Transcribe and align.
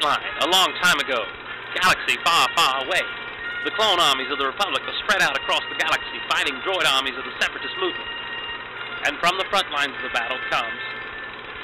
Frontline, 0.00 0.24
a 0.40 0.48
long 0.48 0.72
time 0.82 0.98
ago. 0.98 1.24
Galaxy 1.76 2.16
far, 2.24 2.48
far 2.56 2.84
away. 2.84 3.04
The 3.64 3.70
clone 3.72 4.00
armies 4.00 4.32
of 4.32 4.38
the 4.38 4.46
Republic 4.46 4.80
are 4.88 4.96
spread 5.04 5.20
out 5.20 5.36
across 5.36 5.60
the 5.68 5.76
galaxy, 5.76 6.16
fighting 6.28 6.56
droid 6.64 6.88
armies 6.88 7.16
of 7.18 7.24
the 7.24 7.36
Separatist 7.40 7.74
movement. 7.76 8.08
And 9.04 9.18
from 9.18 9.36
the 9.36 9.44
front 9.50 9.70
lines 9.70 9.92
of 9.96 10.02
the 10.02 10.08
battle 10.16 10.38
comes 10.48 10.80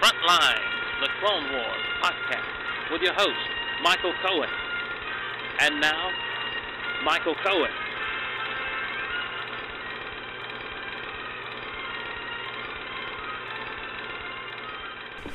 Frontlines, 0.04 0.68
the 1.00 1.08
Clone 1.20 1.48
Wars 1.52 1.84
podcast, 2.04 2.92
with 2.92 3.00
your 3.00 3.14
host, 3.14 3.48
Michael 3.82 4.12
Cohen. 4.20 4.50
And 5.60 5.80
now, 5.80 6.10
Michael 7.04 7.36
Cohen. 7.42 7.72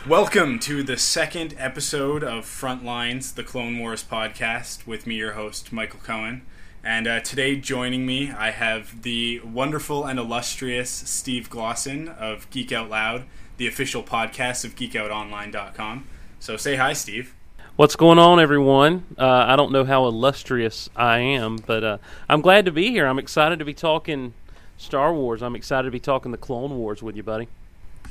Welcome 0.07 0.57
to 0.59 0.83
the 0.83 0.97
second 0.97 1.53
episode 1.57 2.23
of 2.23 2.45
Frontlines, 2.45 3.35
the 3.35 3.43
Clone 3.43 3.77
Wars 3.77 4.03
podcast, 4.03 4.87
with 4.87 5.05
me, 5.05 5.15
your 5.15 5.33
host, 5.33 5.71
Michael 5.71 5.99
Cohen. 5.99 6.41
And 6.83 7.07
uh, 7.07 7.19
today, 7.19 7.55
joining 7.57 8.05
me, 8.05 8.31
I 8.31 8.49
have 8.51 9.03
the 9.03 9.39
wonderful 9.41 10.05
and 10.05 10.17
illustrious 10.17 10.89
Steve 10.89 11.49
Glosson 11.49 12.17
of 12.17 12.49
Geek 12.49 12.71
Out 12.71 12.89
Loud, 12.89 13.25
the 13.57 13.67
official 13.67 14.01
podcast 14.01 14.65
of 14.65 14.75
geekoutonline.com. 14.75 16.07
So 16.39 16.57
say 16.57 16.77
hi, 16.77 16.93
Steve. 16.93 17.35
What's 17.75 17.95
going 17.95 18.17
on, 18.17 18.39
everyone? 18.39 19.05
Uh, 19.17 19.27
I 19.27 19.55
don't 19.55 19.71
know 19.71 19.85
how 19.85 20.07
illustrious 20.07 20.89
I 20.95 21.19
am, 21.19 21.57
but 21.57 21.83
uh, 21.83 21.97
I'm 22.27 22.41
glad 22.41 22.65
to 22.65 22.71
be 22.71 22.89
here. 22.89 23.05
I'm 23.05 23.19
excited 23.19 23.59
to 23.59 23.65
be 23.65 23.73
talking 23.73 24.33
Star 24.77 25.13
Wars. 25.13 25.43
I'm 25.43 25.55
excited 25.55 25.85
to 25.85 25.91
be 25.91 25.99
talking 25.99 26.31
the 26.31 26.37
Clone 26.37 26.77
Wars 26.77 27.03
with 27.03 27.15
you, 27.15 27.23
buddy. 27.23 27.47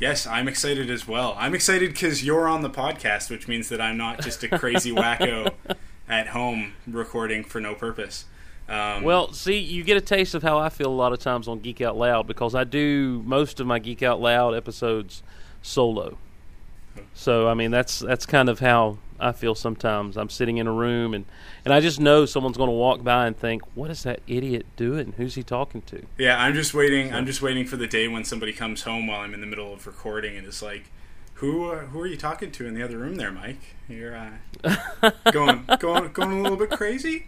Yes, 0.00 0.26
I'm 0.26 0.48
excited 0.48 0.90
as 0.90 1.06
well. 1.06 1.36
I'm 1.38 1.54
excited 1.54 1.92
because 1.92 2.24
you're 2.24 2.48
on 2.48 2.62
the 2.62 2.70
podcast, 2.70 3.28
which 3.28 3.46
means 3.46 3.68
that 3.68 3.82
I'm 3.82 3.98
not 3.98 4.22
just 4.22 4.42
a 4.42 4.48
crazy 4.48 4.90
wacko 4.90 5.52
at 6.08 6.28
home 6.28 6.72
recording 6.86 7.44
for 7.44 7.60
no 7.60 7.74
purpose. 7.74 8.24
Um, 8.66 9.02
Well, 9.02 9.32
see, 9.34 9.58
you 9.58 9.84
get 9.84 9.98
a 9.98 10.00
taste 10.00 10.34
of 10.34 10.42
how 10.42 10.58
I 10.58 10.70
feel 10.70 10.88
a 10.88 10.94
lot 10.94 11.12
of 11.12 11.18
times 11.18 11.48
on 11.48 11.60
Geek 11.60 11.82
Out 11.82 11.98
Loud 11.98 12.26
because 12.26 12.54
I 12.54 12.64
do 12.64 13.22
most 13.26 13.60
of 13.60 13.66
my 13.66 13.78
Geek 13.78 14.02
Out 14.02 14.20
Loud 14.22 14.54
episodes 14.54 15.22
solo. 15.60 16.16
So, 17.12 17.48
I 17.48 17.54
mean, 17.54 17.70
that's 17.70 17.98
that's 17.98 18.24
kind 18.24 18.48
of 18.48 18.60
how 18.60 18.96
I 19.20 19.32
feel 19.32 19.54
sometimes. 19.54 20.16
I'm 20.16 20.28
sitting 20.30 20.56
in 20.58 20.66
a 20.66 20.72
room 20.72 21.14
and, 21.14 21.24
and 21.64 21.72
I 21.74 21.80
just 21.80 22.00
know 22.00 22.26
someone's 22.26 22.56
going 22.56 22.68
to 22.68 22.74
walk 22.74 23.02
by 23.04 23.26
and 23.26 23.36
think, 23.36 23.62
"What 23.74 23.90
is 23.90 24.02
that 24.04 24.20
idiot 24.26 24.66
doing? 24.76 25.14
Who's 25.16 25.34
he 25.34 25.42
talking 25.42 25.82
to?" 25.82 26.02
Yeah, 26.18 26.42
I'm 26.42 26.54
just 26.54 26.72
waiting. 26.74 27.12
I'm 27.12 27.26
just 27.26 27.42
waiting 27.42 27.64
for 27.66 27.76
the 27.76 27.86
day 27.86 28.08
when 28.08 28.24
somebody 28.24 28.52
comes 28.52 28.82
home 28.82 29.06
while 29.06 29.20
I'm 29.20 29.34
in 29.34 29.40
the 29.40 29.46
middle 29.46 29.72
of 29.72 29.86
recording 29.86 30.36
and 30.36 30.46
is 30.46 30.62
like, 30.62 30.90
"Who 31.34 31.70
uh, 31.70 31.78
who 31.86 32.00
are 32.00 32.06
you 32.06 32.16
talking 32.16 32.50
to 32.52 32.66
in 32.66 32.74
the 32.74 32.82
other 32.82 32.98
room 32.98 33.16
there, 33.16 33.30
Mike? 33.30 33.76
You're 33.88 34.16
uh, 34.16 35.10
going 35.32 35.64
going 35.78 36.12
going 36.12 36.38
a 36.38 36.42
little 36.42 36.56
bit 36.58 36.70
crazy, 36.70 37.26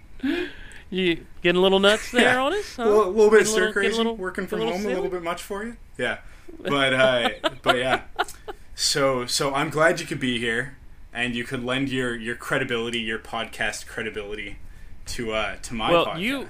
You 0.91 1.25
getting 1.43 1.59
a 1.59 1.63
little 1.63 1.81
nuts 1.81 2.11
there 2.13 2.23
Yeah. 2.23 2.43
on 2.43 2.53
us? 2.55 2.79
a 2.79 2.85
little, 2.85 3.11
little 3.13 3.31
bit 3.31 3.47
stir 3.47 3.73
crazy, 3.73 3.97
little- 3.97 4.17
working 4.17 4.47
from 4.47 4.61
home 4.61 4.85
a 4.85 4.89
little 4.89 5.09
bit 5.09 5.23
much 5.23 5.43
for 5.43 5.65
you. 5.65 5.77
Yeah, 5.99 6.19
but 6.63 6.93
uh, 6.95 7.29
but 7.63 7.77
yeah. 7.79 8.03
So 8.75 9.27
so 9.27 9.55
I'm 9.55 9.71
glad 9.71 10.01
you 10.01 10.07
could 10.07 10.21
be 10.21 10.39
here 10.39 10.77
and 11.13 11.35
you 11.35 11.45
could 11.45 11.65
lend 11.65 11.91
your 11.91 12.15
your 12.17 12.37
credibility, 12.37 13.01
your 13.01 13.19
podcast 13.19 13.87
credibility 13.87 14.57
to 15.07 15.33
uh 15.33 15.57
to 15.63 15.75
my 15.75 15.91
Well, 15.91 16.07
podcast. 16.07 16.21
you- 16.21 16.49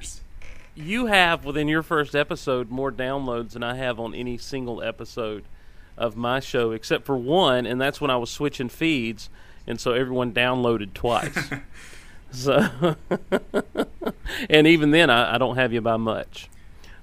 you 0.74 1.06
have 1.06 1.44
within 1.44 1.68
your 1.68 1.82
first 1.82 2.14
episode 2.16 2.70
more 2.70 2.90
downloads 2.90 3.50
than 3.50 3.62
I 3.62 3.74
have 3.76 4.00
on 4.00 4.14
any 4.14 4.38
single 4.38 4.82
episode 4.82 5.44
of 5.98 6.16
my 6.16 6.40
show, 6.40 6.70
except 6.70 7.04
for 7.04 7.14
one, 7.14 7.66
and 7.66 7.78
that's 7.78 8.00
when 8.00 8.10
I 8.10 8.16
was 8.16 8.30
switching 8.30 8.70
feeds, 8.70 9.28
and 9.66 9.78
so 9.78 9.92
everyone 9.92 10.32
downloaded 10.32 10.94
twice. 10.94 11.50
so, 12.30 12.96
and 14.48 14.66
even 14.66 14.90
then, 14.92 15.10
I, 15.10 15.34
I 15.34 15.38
don't 15.38 15.56
have 15.56 15.74
you 15.74 15.82
by 15.82 15.98
much. 15.98 16.48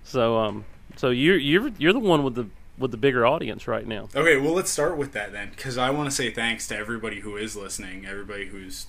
So, 0.03 0.37
um, 0.39 0.65
so 0.95 1.11
you're 1.11 1.37
you're 1.37 1.69
you're 1.77 1.93
the 1.93 1.99
one 1.99 2.23
with 2.23 2.33
the 2.33 2.47
with 2.79 2.91
the 2.91 2.97
bigger 2.97 3.25
audience 3.25 3.67
right 3.67 3.85
now. 3.85 4.09
Okay, 4.15 4.37
well, 4.37 4.53
let's 4.53 4.69
start 4.71 4.97
with 4.97 5.11
that 5.13 5.31
then, 5.31 5.49
because 5.51 5.77
I 5.77 5.89
want 5.89 6.09
to 6.09 6.15
say 6.15 6.31
thanks 6.31 6.67
to 6.67 6.77
everybody 6.77 7.19
who 7.19 7.37
is 7.37 7.55
listening, 7.55 8.05
everybody 8.05 8.47
who's 8.47 8.87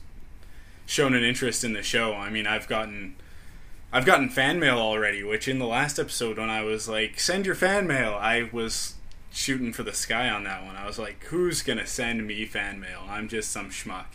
shown 0.86 1.14
an 1.14 1.22
interest 1.22 1.64
in 1.64 1.72
the 1.72 1.82
show. 1.82 2.14
I 2.14 2.30
mean, 2.30 2.46
I've 2.46 2.68
gotten, 2.68 3.16
I've 3.92 4.04
gotten 4.06 4.28
fan 4.28 4.58
mail 4.58 4.78
already. 4.78 5.22
Which 5.22 5.48
in 5.48 5.58
the 5.58 5.66
last 5.66 5.98
episode, 5.98 6.38
when 6.38 6.50
I 6.50 6.62
was 6.62 6.88
like, 6.88 7.20
"Send 7.20 7.46
your 7.46 7.54
fan 7.54 7.86
mail," 7.86 8.14
I 8.14 8.48
was 8.52 8.94
shooting 9.32 9.72
for 9.72 9.82
the 9.82 9.92
sky 9.92 10.28
on 10.28 10.44
that 10.44 10.64
one. 10.64 10.76
I 10.76 10.86
was 10.86 10.98
like, 10.98 11.24
"Who's 11.24 11.62
gonna 11.62 11.86
send 11.86 12.26
me 12.26 12.44
fan 12.46 12.80
mail? 12.80 13.02
I'm 13.08 13.28
just 13.28 13.50
some 13.50 13.70
schmuck." 13.70 14.06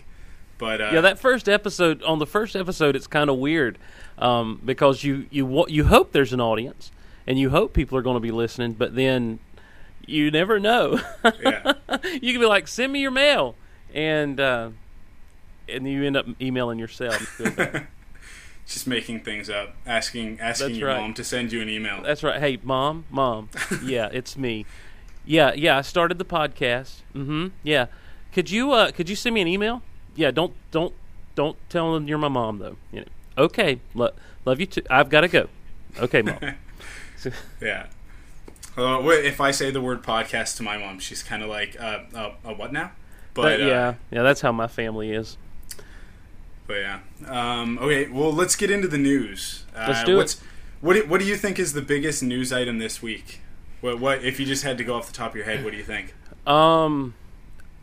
But 0.57 0.81
uh, 0.81 0.91
Yeah, 0.93 1.01
that 1.01 1.19
first 1.19 1.49
episode 1.49 2.01
on 2.03 2.19
the 2.19 2.25
first 2.25 2.55
episode, 2.55 2.95
it's 2.95 3.07
kind 3.07 3.29
of 3.29 3.37
weird 3.37 3.77
um, 4.17 4.61
because 4.63 5.03
you 5.03 5.27
you 5.29 5.65
you 5.67 5.85
hope 5.85 6.11
there's 6.11 6.33
an 6.33 6.41
audience 6.41 6.91
and 7.27 7.39
you 7.39 7.49
hope 7.49 7.73
people 7.73 7.97
are 7.97 8.01
going 8.01 8.15
to 8.15 8.21
be 8.21 8.31
listening, 8.31 8.73
but 8.73 8.95
then 8.95 9.39
you 10.07 10.31
never 10.31 10.59
know. 10.59 10.99
yeah, 11.41 11.73
you 12.21 12.31
can 12.31 12.39
be 12.41 12.45
like, 12.45 12.67
"Send 12.67 12.91
me 12.93 12.99
your 13.01 13.11
mail," 13.11 13.55
and 13.93 14.39
uh, 14.39 14.69
and 15.69 15.87
you 15.87 16.03
end 16.03 16.17
up 16.17 16.25
emailing 16.41 16.79
yourself. 16.79 17.19
You 17.19 17.25
feel 17.25 17.51
bad. 17.51 17.87
just 18.67 18.87
making 18.87 19.21
things 19.21 19.49
up, 19.49 19.75
asking 19.85 20.39
asking 20.39 20.67
That's 20.67 20.79
your 20.79 20.89
right. 20.89 21.01
mom 21.01 21.13
to 21.15 21.23
send 21.23 21.51
you 21.51 21.61
an 21.61 21.69
email. 21.69 22.01
That's 22.03 22.23
right. 22.23 22.39
Hey, 22.39 22.57
mom, 22.63 23.05
mom. 23.09 23.49
Yeah, 23.83 24.09
it's 24.11 24.37
me. 24.37 24.65
Yeah, 25.25 25.53
yeah. 25.53 25.77
I 25.77 25.81
started 25.81 26.17
the 26.19 26.25
podcast. 26.25 27.01
Mm-hmm. 27.15 27.47
Yeah. 27.63 27.87
Could 28.33 28.49
you 28.51 28.71
uh 28.73 28.91
could 28.91 29.09
you 29.09 29.15
send 29.15 29.33
me 29.35 29.41
an 29.41 29.47
email? 29.47 29.81
Yeah. 30.15 30.31
Don't 30.31 30.53
don't 30.71 30.93
don't 31.35 31.57
tell 31.69 31.93
them 31.93 32.07
you're 32.07 32.17
my 32.17 32.27
mom 32.27 32.59
though. 32.59 32.77
You 32.91 33.01
know. 33.01 33.07
Okay. 33.45 33.79
Lo- 33.93 34.13
love 34.45 34.59
you 34.59 34.65
too. 34.65 34.83
I've 34.89 35.09
got 35.09 35.21
to 35.21 35.27
go. 35.27 35.49
Okay, 35.99 36.21
mom. 36.21 36.37
Yeah. 37.59 37.87
Uh, 38.77 39.01
if 39.09 39.39
I 39.39 39.51
say 39.51 39.71
the 39.71 39.81
word 39.81 40.03
podcast 40.03 40.57
to 40.57 40.63
my 40.63 40.77
mom, 40.77 40.99
she's 40.99 41.23
kind 41.23 41.41
of 41.41 41.49
like, 41.49 41.79
uh, 41.79 41.99
uh, 42.13 42.29
what 42.53 42.73
now? 42.73 42.91
But 43.33 43.41
But, 43.43 43.61
uh, 43.61 43.65
yeah, 43.65 43.93
yeah. 44.11 44.23
That's 44.23 44.41
how 44.41 44.51
my 44.51 44.67
family 44.67 45.11
is. 45.11 45.37
but 46.67 46.75
yeah. 46.75 46.99
Um, 47.25 47.77
okay, 47.79 48.07
well, 48.09 48.33
let's 48.33 48.55
get 48.55 48.71
into 48.71 48.87
the 48.87 48.97
news. 48.97 49.65
Uh, 49.75 49.85
Let's 49.89 50.03
do 50.03 50.19
it. 50.19 50.35
What 50.81 50.93
do, 50.93 51.05
What 51.07 51.19
do 51.19 51.25
you 51.25 51.35
think 51.37 51.57
is 51.59 51.73
the 51.73 51.81
biggest 51.81 52.21
news 52.23 52.51
item 52.51 52.79
this 52.79 53.01
week? 53.01 53.39
What, 53.81 53.99
what 53.99 54.23
if 54.23 54.39
you 54.39 54.45
just 54.45 54.63
had 54.63 54.77
to 54.77 54.83
go 54.83 54.95
off 54.95 55.07
the 55.07 55.13
top 55.13 55.31
of 55.31 55.35
your 55.35 55.45
head? 55.45 55.63
What 55.63 55.71
do 55.71 55.77
you 55.77 55.83
think? 55.83 56.13
Um, 56.47 57.13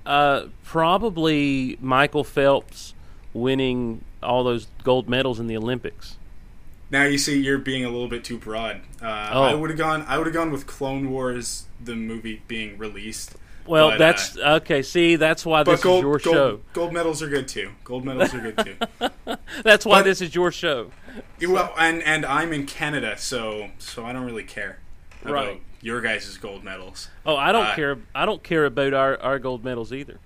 uh, 0.07 0.47
probably 0.65 1.79
Michael 1.81 2.25
Phelps 2.25 2.95
winning 3.35 4.05
all 4.23 4.45
those 4.45 4.67
gold 4.85 5.09
medals 5.09 5.41
in 5.41 5.47
the 5.47 5.57
Olympics. 5.57 6.17
Now 6.93 7.05
you 7.05 7.17
see 7.19 7.41
you're 7.41 7.59
being 7.59 7.85
a 7.85 7.89
little 7.89 8.07
bit 8.07 8.23
too 8.23 8.39
broad. 8.39 8.83
Uh, 9.01 9.31
Oh. 9.33 9.43
I 9.45 9.55
would 9.55 9.71
have 9.71 9.79
gone. 9.79 10.05
I 10.07 10.19
would 10.19 10.27
have 10.27 10.35
gone 10.35 10.53
with 10.53 10.67
Clone 10.67 11.11
Wars, 11.11 11.65
the 11.83 11.97
movie 11.97 12.43
being 12.47 12.77
released. 12.79 13.35
Well, 13.67 13.89
But, 13.91 13.95
uh, 13.95 13.99
that's 13.99 14.37
okay. 14.37 14.83
See, 14.83 15.17
that's 15.17 15.47
why 15.47 15.63
this 15.63 15.81
gold, 15.83 15.99
is 15.99 16.03
your 16.03 16.19
gold, 16.19 16.35
show. 16.35 16.61
gold 16.75 16.93
medals 16.93 17.23
are 17.23 17.29
good 17.29 17.49
too. 17.49 17.71
Gold 17.85 18.05
medals 18.05 18.35
are 18.35 18.41
good 18.41 18.59
too. 18.59 19.37
That's 19.63 19.87
why 19.87 20.01
but- 20.01 20.05
this 20.05 20.21
is 20.21 20.35
your 20.35 20.51
show. 20.51 20.91
Well, 21.41 21.73
and 21.79 22.03
and 22.03 22.27
I'm 22.27 22.53
in 22.53 22.67
Canada, 22.67 23.17
so 23.19 23.71
so 23.79 24.05
I 24.05 24.13
don't 24.13 24.25
really 24.25 24.43
care 24.45 24.79
about 25.23 25.33
Right. 25.35 25.61
your 25.81 26.01
guys' 26.01 26.37
gold 26.39 26.65
medals. 26.65 27.09
Oh, 27.25 27.37
I 27.37 27.53
don't 27.53 27.67
Uh, 27.67 27.75
care. 27.77 27.99
I 28.15 28.27
don't 28.27 28.43
care 28.43 28.65
about 28.67 28.95
our, 28.95 29.17
our 29.21 29.39
gold 29.39 29.63
medals 29.65 29.93
either. 29.93 30.19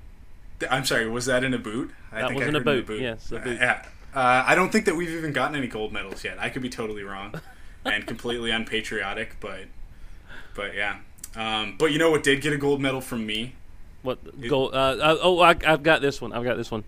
I'm 0.71 0.85
sorry, 0.87 1.07
was 1.09 1.27
that 1.27 1.45
in 1.45 1.53
a 1.53 1.59
boot? 1.59 1.91
I 2.11 2.23
That 2.23 2.35
was 2.35 2.47
in 2.47 2.57
a 2.57 2.61
boot, 2.61 2.89
yes, 3.01 3.31
a 3.31 3.37
Uh, 3.37 3.45
boot. 3.45 3.59
yeah. 3.61 3.83
Uh, 4.17 4.43
I 4.47 4.55
don't 4.55 4.73
think 4.73 4.87
that 4.87 4.97
we've 4.97 5.11
even 5.11 5.35
gotten 5.35 5.55
any 5.55 5.67
gold 5.67 5.93
medals 5.93 6.25
yet. 6.25 6.39
I 6.41 6.49
could 6.49 6.63
be 6.63 6.71
totally 6.71 7.03
wrong 7.03 7.35
and 7.85 8.07
completely 8.07 8.51
unpatriotic, 8.51 9.37
but 9.41 9.67
but 10.55 10.75
yeah. 10.75 11.01
Um, 11.37 11.77
but 11.79 11.93
you 11.93 11.99
know 11.99 12.11
what 12.11 12.23
did 12.23 12.41
get 12.41 12.55
a 12.55 12.57
gold 12.57 12.81
medal 12.81 13.03
from 13.03 13.27
me? 13.27 13.53
What 14.03 14.49
gold? 14.49 14.73
Uh, 14.73 14.97
uh, 15.01 15.19
oh, 15.21 15.41
I, 15.41 15.51
I've 15.67 15.83
got 15.83 16.01
this 16.01 16.23
one. 16.23 16.33
I've 16.33 16.45
got 16.45 16.57
this 16.57 16.71
one. 16.71 16.85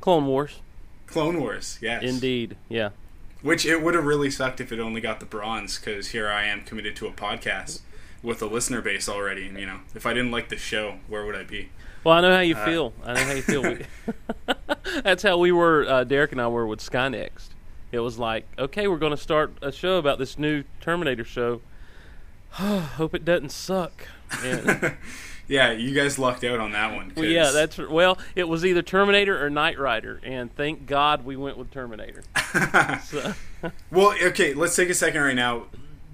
Clone 0.00 0.26
Wars. 0.26 0.58
Clone 1.06 1.40
Wars, 1.40 1.78
yes. 1.80 2.02
Indeed. 2.02 2.56
Yeah. 2.68 2.90
Which 3.42 3.64
it 3.64 3.80
would 3.80 3.94
have 3.94 4.04
really 4.04 4.30
sucked 4.30 4.60
if 4.60 4.72
it 4.72 4.80
only 4.80 5.00
got 5.00 5.20
the 5.20 5.26
bronze, 5.26 5.78
because 5.78 6.08
here 6.08 6.28
I 6.28 6.46
am 6.46 6.62
committed 6.62 6.96
to 6.96 7.06
a 7.06 7.12
podcast 7.12 7.80
with 8.24 8.42
a 8.42 8.46
listener 8.46 8.80
base 8.80 9.08
already, 9.08 9.46
and 9.46 9.58
you 9.58 9.66
know, 9.66 9.80
if 9.94 10.04
I 10.04 10.12
didn't 10.14 10.32
like 10.32 10.48
the 10.48 10.56
show, 10.56 10.98
where 11.06 11.24
would 11.24 11.36
I 11.36 11.44
be? 11.44 11.68
Well, 12.04 12.14
I 12.14 12.20
know 12.20 12.32
how 12.34 12.40
you 12.40 12.56
Uh, 12.56 12.64
feel. 12.64 12.92
I 13.04 13.12
know 13.14 13.20
how 13.24 13.32
you 13.32 13.42
feel. 13.42 13.76
That's 15.04 15.22
how 15.22 15.38
we 15.38 15.52
were. 15.52 15.86
Uh, 15.88 16.04
Derek 16.04 16.32
and 16.32 16.40
I 16.40 16.48
were 16.48 16.66
with 16.66 16.80
Skynext. 16.80 17.48
It 17.92 18.00
was 18.00 18.18
like, 18.18 18.46
okay, 18.58 18.88
we're 18.88 18.98
going 18.98 19.10
to 19.12 19.16
start 19.22 19.52
a 19.62 19.70
show 19.70 19.98
about 19.98 20.18
this 20.18 20.38
new 20.38 20.64
Terminator 20.80 21.24
show. 21.24 21.60
Hope 22.50 23.14
it 23.14 23.24
doesn't 23.24 23.50
suck. 23.50 24.06
And, 24.42 24.94
yeah, 25.48 25.72
you 25.72 25.94
guys 25.94 26.18
lucked 26.18 26.42
out 26.44 26.58
on 26.58 26.72
that 26.72 26.94
one. 26.94 27.12
well, 27.14 27.24
yeah, 27.26 27.50
that's 27.50 27.76
well. 27.78 28.18
It 28.34 28.44
was 28.48 28.64
either 28.64 28.80
Terminator 28.82 29.44
or 29.44 29.50
Knight 29.50 29.78
Rider, 29.78 30.20
and 30.24 30.54
thank 30.56 30.86
God 30.86 31.24
we 31.24 31.36
went 31.36 31.58
with 31.58 31.70
Terminator. 31.70 32.22
So, 33.04 33.34
well, 33.90 34.14
okay. 34.22 34.54
Let's 34.54 34.74
take 34.74 34.88
a 34.88 34.94
second 34.94 35.20
right 35.22 35.36
now, 35.36 35.66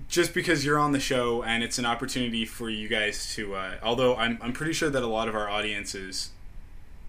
just 0.08 0.32
because 0.34 0.64
you're 0.64 0.78
on 0.78 0.93
the 0.93 1.00
show 1.00 1.43
and 1.43 1.62
it's 1.62 1.78
an 1.78 1.84
opportunity 1.87 2.44
for 2.44 2.69
you 2.70 2.88
guys 2.88 3.34
to. 3.34 3.55
Uh, 3.55 3.75
although 3.82 4.16
I'm, 4.16 4.38
I'm 4.40 4.52
pretty 4.52 4.72
sure 4.72 4.90
that 4.90 5.02
a 5.02 5.06
lot 5.06 5.28
of 5.28 5.34
our 5.34 5.49
audience 5.49 5.94
is 5.94 6.31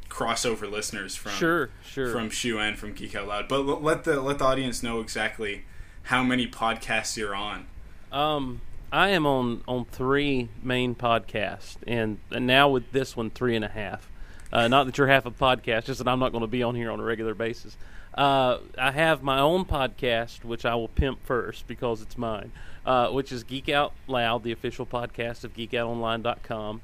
crossover 0.10 0.70
listeners 0.70 1.16
from 1.16 1.32
Sure, 1.34 1.70
sure. 1.86 2.12
from 2.12 2.30
Shoe 2.30 2.60
and 2.60 2.78
from 2.78 2.94
Geek 2.94 3.16
Out 3.16 3.28
Loud. 3.28 3.48
But 3.48 3.60
l- 3.68 3.80
let 3.82 4.04
the 4.04 4.22
let 4.22 4.40
the 4.40 4.46
audience 4.46 4.82
know 4.84 5.00
exactly 5.00 5.66
how 6.04 6.24
many 6.24 6.48
podcasts 6.48 7.16
you're 7.16 7.36
on. 7.36 7.68
Um, 8.12 8.62
I 8.92 9.10
am 9.10 9.26
on 9.26 9.62
on 9.68 9.86
three 9.86 10.50
main 10.64 10.96
podcasts, 10.96 11.78
and, 11.86 12.18
and 12.32 12.48
now 12.48 12.70
with 12.70 12.92
this 12.92 13.16
one, 13.16 13.30
three 13.30 13.56
and 13.56 13.64
a 13.64 13.70
half. 13.70 14.10
Uh, 14.52 14.68
not 14.68 14.88
that 14.88 14.98
you're 14.98 15.06
half 15.08 15.28
a 15.28 15.32
podcast, 15.32 15.86
just 15.86 16.00
that 16.00 16.08
I'm 16.08 16.18
not 16.20 16.32
going 16.32 16.42
to 16.42 16.48
be 16.48 16.64
on 16.64 16.74
here 16.74 16.90
on 16.90 17.00
a 17.00 17.04
regular 17.04 17.36
basis. 17.36 17.78
Uh, 18.16 18.58
I 18.80 18.90
have 18.92 19.22
my 19.22 19.38
own 19.40 19.64
podcast, 19.64 20.44
which 20.44 20.66
I 20.66 20.74
will 20.74 20.88
pimp 20.88 21.24
first 21.24 21.68
because 21.68 22.02
it's 22.02 22.18
mine, 22.18 22.52
uh, 22.90 23.12
which 23.12 23.32
is 23.32 23.44
Geek 23.44 23.70
Out 23.70 23.94
Loud, 24.08 24.44
the 24.44 24.52
official 24.52 24.84
podcast 24.84 25.44
of 25.44 25.54
GeekOutOnline.com. 25.54 26.82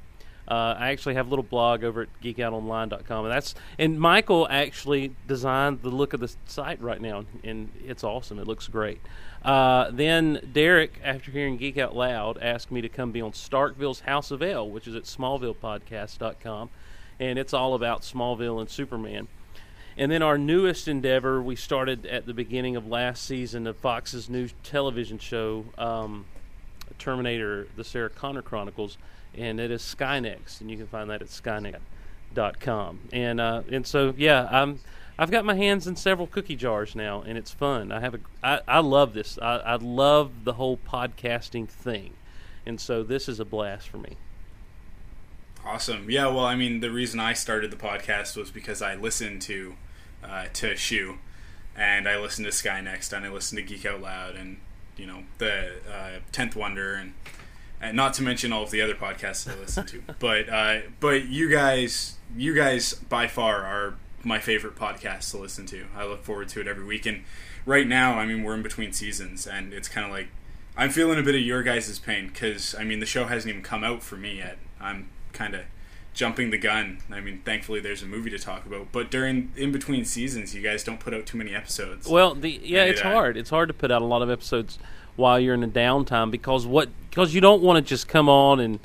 Uh, 0.47 0.75
I 0.77 0.91
actually 0.91 1.15
have 1.15 1.25
a 1.25 1.29
little 1.31 1.41
blog 1.41 1.83
over 1.83 2.03
at 2.03 2.09
geekoutonline.com, 2.21 3.25
and 3.25 3.33
that's 3.33 3.55
and 3.79 3.99
Michael 3.99 4.47
actually 4.47 5.15
designed 5.27 5.81
the 5.81 5.89
look 5.89 6.13
of 6.13 6.19
the 6.19 6.31
site 6.45 6.79
right 6.79 7.01
now, 7.01 7.25
and 7.43 7.71
it's 7.83 8.03
awesome. 8.03 8.37
It 8.37 8.45
looks 8.45 8.67
great. 8.67 9.01
Uh, 9.43 9.89
then 9.89 10.47
Derek, 10.53 11.01
after 11.03 11.31
hearing 11.31 11.57
Geek 11.57 11.79
Out 11.79 11.95
Loud, 11.95 12.37
asked 12.39 12.71
me 12.71 12.81
to 12.81 12.89
come 12.89 13.11
be 13.11 13.21
on 13.21 13.31
Smallville's 13.31 14.01
House 14.01 14.29
of 14.29 14.43
El, 14.43 14.69
which 14.69 14.87
is 14.87 14.93
at 14.93 15.05
SmallvillePodcast.com, 15.05 16.69
and 17.19 17.39
it's 17.39 17.53
all 17.55 17.73
about 17.73 18.03
Smallville 18.03 18.59
and 18.59 18.69
Superman. 18.69 19.27
And 19.97 20.11
then 20.11 20.21
our 20.21 20.37
newest 20.37 20.87
endeavor, 20.87 21.41
we 21.41 21.55
started 21.55 22.05
at 22.05 22.25
the 22.25 22.33
beginning 22.33 22.75
of 22.75 22.85
last 22.85 23.23
season 23.23 23.65
of 23.65 23.77
Fox's 23.77 24.29
new 24.29 24.49
television 24.63 25.19
show, 25.19 25.65
um, 25.77 26.25
Terminator: 26.99 27.67
The 27.77 27.83
Sarah 27.83 28.09
Connor 28.09 28.41
Chronicles, 28.41 28.97
and 29.33 29.59
it 29.59 29.71
is 29.71 29.81
Skynext, 29.81 30.59
and 30.59 30.69
you 30.69 30.77
can 30.77 30.87
find 30.87 31.09
that 31.09 31.21
at 31.21 31.29
Skynet.com. 31.29 32.99
And 33.13 33.39
uh, 33.39 33.63
and 33.71 33.87
so 33.87 34.13
yeah, 34.17 34.49
I'm 34.51 34.81
I've 35.17 35.31
got 35.31 35.45
my 35.45 35.55
hands 35.55 35.87
in 35.87 35.95
several 35.95 36.27
cookie 36.27 36.57
jars 36.57 36.93
now, 36.93 37.21
and 37.21 37.37
it's 37.37 37.51
fun. 37.51 37.91
I 37.91 38.01
have 38.01 38.15
a 38.15 38.19
I, 38.43 38.59
I 38.67 38.79
love 38.79 39.13
this. 39.13 39.39
I, 39.41 39.57
I 39.57 39.75
love 39.75 40.43
the 40.43 40.53
whole 40.53 40.77
podcasting 40.77 41.69
thing, 41.69 42.13
and 42.65 42.81
so 42.81 43.01
this 43.01 43.29
is 43.29 43.39
a 43.39 43.45
blast 43.45 43.87
for 43.87 43.97
me. 43.97 44.17
Awesome. 45.65 46.09
Yeah. 46.09 46.27
Well, 46.27 46.45
I 46.45 46.55
mean, 46.55 46.81
the 46.81 46.91
reason 46.91 47.19
I 47.19 47.33
started 47.33 47.71
the 47.71 47.77
podcast 47.77 48.35
was 48.37 48.51
because 48.51 48.81
I 48.81 48.95
listened 48.95 49.41
to 49.43 49.75
uh, 50.27 50.45
to 50.53 50.75
Shoe, 50.75 51.17
and 51.75 52.07
I 52.07 52.17
listened 52.19 52.45
to 52.45 52.51
Sky 52.51 52.81
Next, 52.81 53.13
and 53.13 53.25
I 53.25 53.29
listened 53.29 53.57
to 53.57 53.63
Geek 53.63 53.85
Out 53.85 54.01
Loud, 54.01 54.35
and 54.35 54.57
you 54.97 55.05
know 55.05 55.23
the 55.37 55.73
uh, 55.91 56.19
Tenth 56.31 56.55
Wonder, 56.55 56.95
and 56.95 57.13
and 57.81 57.95
not 57.95 58.13
to 58.15 58.23
mention 58.23 58.51
all 58.51 58.63
of 58.63 58.71
the 58.71 58.81
other 58.81 58.95
podcasts 58.95 59.49
I 59.51 59.59
listen 59.59 59.85
to. 59.87 60.01
but 60.19 60.49
uh, 60.49 60.79
but 60.99 61.25
you 61.25 61.49
guys, 61.49 62.15
you 62.35 62.53
guys 62.53 62.93
by 62.93 63.27
far 63.27 63.63
are 63.63 63.95
my 64.23 64.39
favorite 64.39 64.75
podcast 64.75 65.31
to 65.31 65.37
listen 65.37 65.65
to. 65.67 65.85
I 65.95 66.05
look 66.05 66.23
forward 66.23 66.49
to 66.49 66.61
it 66.61 66.67
every 66.67 66.85
week, 66.85 67.05
and 67.05 67.23
right 67.65 67.87
now, 67.87 68.17
I 68.17 68.25
mean, 68.25 68.43
we're 68.43 68.55
in 68.55 68.63
between 68.63 68.93
seasons, 68.93 69.45
and 69.45 69.73
it's 69.73 69.87
kind 69.87 70.05
of 70.05 70.11
like 70.11 70.27
I'm 70.77 70.89
feeling 70.89 71.19
a 71.19 71.23
bit 71.23 71.35
of 71.35 71.41
your 71.41 71.63
guys' 71.63 71.97
pain 71.99 72.27
because 72.27 72.75
I 72.77 72.83
mean 72.83 72.99
the 72.99 73.05
show 73.05 73.25
hasn't 73.25 73.49
even 73.49 73.61
come 73.61 73.83
out 73.83 74.03
for 74.03 74.17
me 74.17 74.37
yet. 74.37 74.57
I'm 74.79 75.09
kind 75.33 75.55
of 75.55 75.61
jumping 76.15 76.49
the 76.49 76.57
gun. 76.57 76.99
I 77.11 77.19
mean, 77.19 77.41
thankfully 77.45 77.79
there's 77.79 78.01
a 78.01 78.07
movie 78.07 78.31
to 78.31 78.39
talk 78.39 78.65
about, 78.65 78.87
but 78.91 79.11
during 79.11 79.51
in 79.55 79.71
between 79.71 80.05
seasons, 80.05 80.55
you 80.55 80.61
guys 80.61 80.83
don't 80.83 80.99
put 80.99 81.13
out 81.13 81.27
too 81.27 81.37
many 81.37 81.53
episodes. 81.53 82.07
Well, 82.07 82.33
the 82.33 82.59
yeah, 82.63 82.85
it's 82.85 83.01
hard. 83.01 83.37
It's 83.37 83.51
hard 83.51 83.67
to 83.67 83.73
put 83.73 83.91
out 83.91 84.01
a 84.01 84.05
lot 84.05 84.23
of 84.23 84.29
episodes 84.31 84.79
while 85.15 85.39
you're 85.39 85.53
in 85.53 85.63
a 85.63 85.67
downtime 85.67 86.31
because 86.31 86.65
what 86.65 86.89
because 87.09 87.35
you 87.35 87.41
don't 87.41 87.61
want 87.61 87.77
to 87.77 87.87
just 87.87 88.07
come 88.07 88.27
on 88.27 88.59
and 88.59 88.79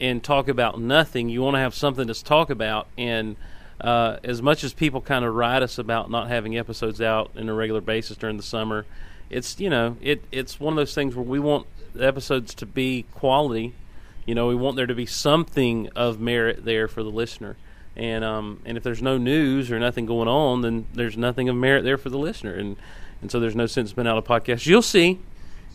and 0.00 0.22
talk 0.22 0.48
about 0.48 0.80
nothing. 0.80 1.28
You 1.28 1.40
want 1.42 1.54
to 1.54 1.60
have 1.60 1.74
something 1.74 2.08
to 2.08 2.24
talk 2.24 2.50
about. 2.50 2.88
And 2.98 3.36
uh, 3.80 4.16
as 4.24 4.42
much 4.42 4.64
as 4.64 4.74
people 4.74 5.00
kind 5.00 5.24
of 5.24 5.34
ride 5.34 5.62
us 5.62 5.78
about 5.78 6.10
not 6.10 6.28
having 6.28 6.58
episodes 6.58 7.00
out 7.00 7.30
in 7.36 7.48
a 7.48 7.54
regular 7.54 7.80
basis 7.80 8.16
during 8.16 8.36
the 8.36 8.42
summer, 8.42 8.84
it's 9.30 9.58
you 9.60 9.70
know 9.70 9.96
it 10.02 10.24
it's 10.32 10.58
one 10.58 10.72
of 10.72 10.76
those 10.76 10.94
things 10.94 11.14
where 11.14 11.24
we 11.24 11.38
want 11.38 11.66
episodes 11.98 12.54
to 12.56 12.66
be 12.66 13.04
quality. 13.14 13.74
You 14.24 14.34
know, 14.34 14.46
we 14.46 14.54
want 14.54 14.76
there 14.76 14.86
to 14.86 14.94
be 14.94 15.06
something 15.06 15.88
of 15.96 16.20
merit 16.20 16.64
there 16.64 16.88
for 16.88 17.02
the 17.02 17.10
listener. 17.10 17.56
And 17.96 18.24
um, 18.24 18.62
and 18.64 18.78
if 18.78 18.82
there's 18.82 19.02
no 19.02 19.18
news 19.18 19.70
or 19.70 19.78
nothing 19.78 20.06
going 20.06 20.28
on, 20.28 20.62
then 20.62 20.86
there's 20.94 21.16
nothing 21.16 21.48
of 21.48 21.56
merit 21.56 21.84
there 21.84 21.98
for 21.98 22.08
the 22.08 22.18
listener. 22.18 22.54
And 22.54 22.76
and 23.20 23.30
so 23.30 23.38
there's 23.38 23.56
no 23.56 23.66
sense 23.66 23.92
in 23.92 24.06
out 24.06 24.18
a 24.18 24.22
podcast. 24.22 24.66
You'll 24.66 24.82
see, 24.82 25.20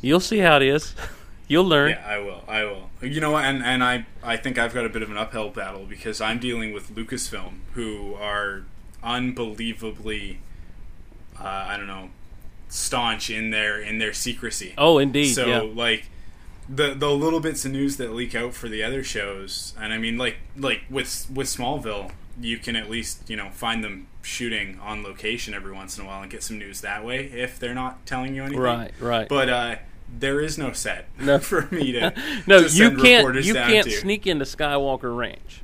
you'll 0.01 0.19
see 0.19 0.39
how 0.39 0.57
it 0.57 0.63
is. 0.63 0.95
You'll 1.49 1.63
learn. 1.63 1.91
Yeah, 1.91 2.05
I 2.05 2.17
will. 2.17 2.43
I 2.45 2.63
will. 2.65 2.89
You 3.01 3.21
know? 3.21 3.37
And 3.37 3.63
and 3.63 3.83
I 3.83 4.05
I 4.21 4.35
think 4.35 4.57
I've 4.57 4.73
got 4.73 4.85
a 4.85 4.89
bit 4.89 5.01
of 5.01 5.09
an 5.09 5.17
uphill 5.17 5.49
battle 5.49 5.85
because 5.87 6.19
I'm 6.19 6.39
dealing 6.39 6.73
with 6.73 6.93
Lucasfilm, 6.93 7.59
who 7.71 8.15
are 8.15 8.63
unbelievably, 9.01 10.39
uh, 11.39 11.43
I 11.43 11.77
don't 11.77 11.87
know, 11.87 12.09
staunch 12.67 13.29
in 13.29 13.51
their 13.51 13.79
in 13.79 13.97
their 13.97 14.11
secrecy. 14.11 14.73
Oh, 14.77 14.97
indeed. 14.97 15.33
So 15.33 15.45
yeah. 15.45 15.59
like 15.61 16.09
the 16.69 16.93
the 16.93 17.09
little 17.09 17.39
bits 17.39 17.65
of 17.65 17.71
news 17.71 17.97
that 17.97 18.13
leak 18.13 18.35
out 18.35 18.53
for 18.53 18.67
the 18.67 18.83
other 18.83 19.03
shows, 19.03 19.73
and 19.79 19.93
I 19.93 19.97
mean 19.97 20.17
like 20.17 20.37
like 20.55 20.81
with 20.89 21.27
with 21.33 21.47
Smallville, 21.47 22.11
you 22.39 22.57
can 22.57 22.75
at 22.75 22.89
least 22.89 23.29
you 23.29 23.35
know 23.35 23.49
find 23.51 23.83
them 23.83 24.07
shooting 24.21 24.77
on 24.81 25.03
location 25.03 25.53
every 25.53 25.71
once 25.71 25.97
in 25.97 26.03
a 26.03 26.07
while 26.07 26.21
and 26.21 26.29
get 26.29 26.43
some 26.43 26.59
news 26.59 26.81
that 26.81 27.05
way 27.05 27.25
if 27.27 27.57
they're 27.57 27.73
not 27.73 28.05
telling 28.05 28.35
you 28.35 28.43
anything. 28.43 28.59
Right, 28.59 28.91
right. 28.99 29.29
But 29.29 29.49
uh, 29.49 29.75
there 30.09 30.41
is 30.41 30.57
no 30.57 30.73
set 30.73 31.07
No. 31.19 31.39
for 31.39 31.67
me 31.71 31.93
to 31.93 32.13
no, 32.45 32.59
to 32.59 32.63
you 32.63 32.69
send 32.69 33.01
can't. 33.01 33.35
You 33.43 33.53
can't 33.53 33.87
to. 33.87 33.91
sneak 33.91 34.27
into 34.27 34.45
Skywalker 34.45 35.15
Ranch. 35.15 35.61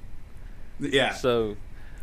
Yeah. 0.80 1.14
So, 1.14 1.56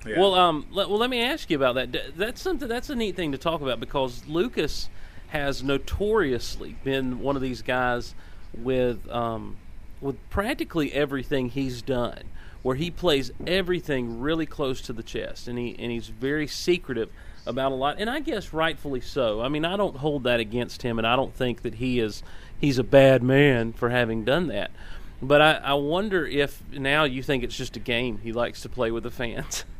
yeah. 0.06 0.18
well, 0.18 0.34
um, 0.34 0.66
let, 0.70 0.88
well, 0.88 0.98
let 0.98 1.10
me 1.10 1.22
ask 1.22 1.50
you 1.50 1.56
about 1.56 1.74
that. 1.74 2.16
That's 2.16 2.40
something. 2.40 2.68
That's 2.68 2.90
a 2.90 2.94
neat 2.94 3.16
thing 3.16 3.32
to 3.32 3.38
talk 3.38 3.60
about 3.60 3.80
because 3.80 4.26
Lucas 4.26 4.88
has 5.28 5.62
notoriously 5.62 6.76
been 6.82 7.20
one 7.20 7.36
of 7.36 7.42
these 7.42 7.62
guys 7.62 8.14
with 8.56 9.08
um, 9.10 9.56
with 10.00 10.16
practically 10.30 10.92
everything 10.92 11.50
he's 11.50 11.82
done, 11.82 12.22
where 12.62 12.76
he 12.76 12.90
plays 12.90 13.30
everything 13.46 14.20
really 14.20 14.46
close 14.46 14.80
to 14.82 14.92
the 14.92 15.02
chest, 15.02 15.48
and 15.48 15.58
he 15.58 15.76
and 15.78 15.90
he's 15.90 16.08
very 16.08 16.46
secretive 16.46 17.10
about 17.46 17.72
a 17.72 17.74
lot, 17.74 17.96
and 17.98 18.10
I 18.10 18.20
guess 18.20 18.52
rightfully 18.52 19.00
so. 19.00 19.40
I 19.40 19.48
mean, 19.48 19.64
I 19.64 19.76
don't 19.76 19.96
hold 19.96 20.24
that 20.24 20.40
against 20.40 20.82
him, 20.82 20.98
and 20.98 21.06
I 21.06 21.16
don't 21.16 21.34
think 21.34 21.62
that 21.62 21.74
he 21.74 22.00
is 22.00 22.22
he's 22.60 22.78
a 22.78 22.84
bad 22.84 23.22
man 23.22 23.72
for 23.72 23.90
having 23.90 24.24
done 24.24 24.48
that. 24.48 24.70
But 25.22 25.42
I, 25.42 25.52
I 25.56 25.74
wonder 25.74 26.26
if 26.26 26.62
now 26.72 27.04
you 27.04 27.22
think 27.22 27.44
it's 27.44 27.56
just 27.56 27.76
a 27.76 27.80
game 27.80 28.18
he 28.18 28.32
likes 28.32 28.62
to 28.62 28.68
play 28.68 28.90
with 28.90 29.02
the 29.02 29.10
fans. 29.10 29.64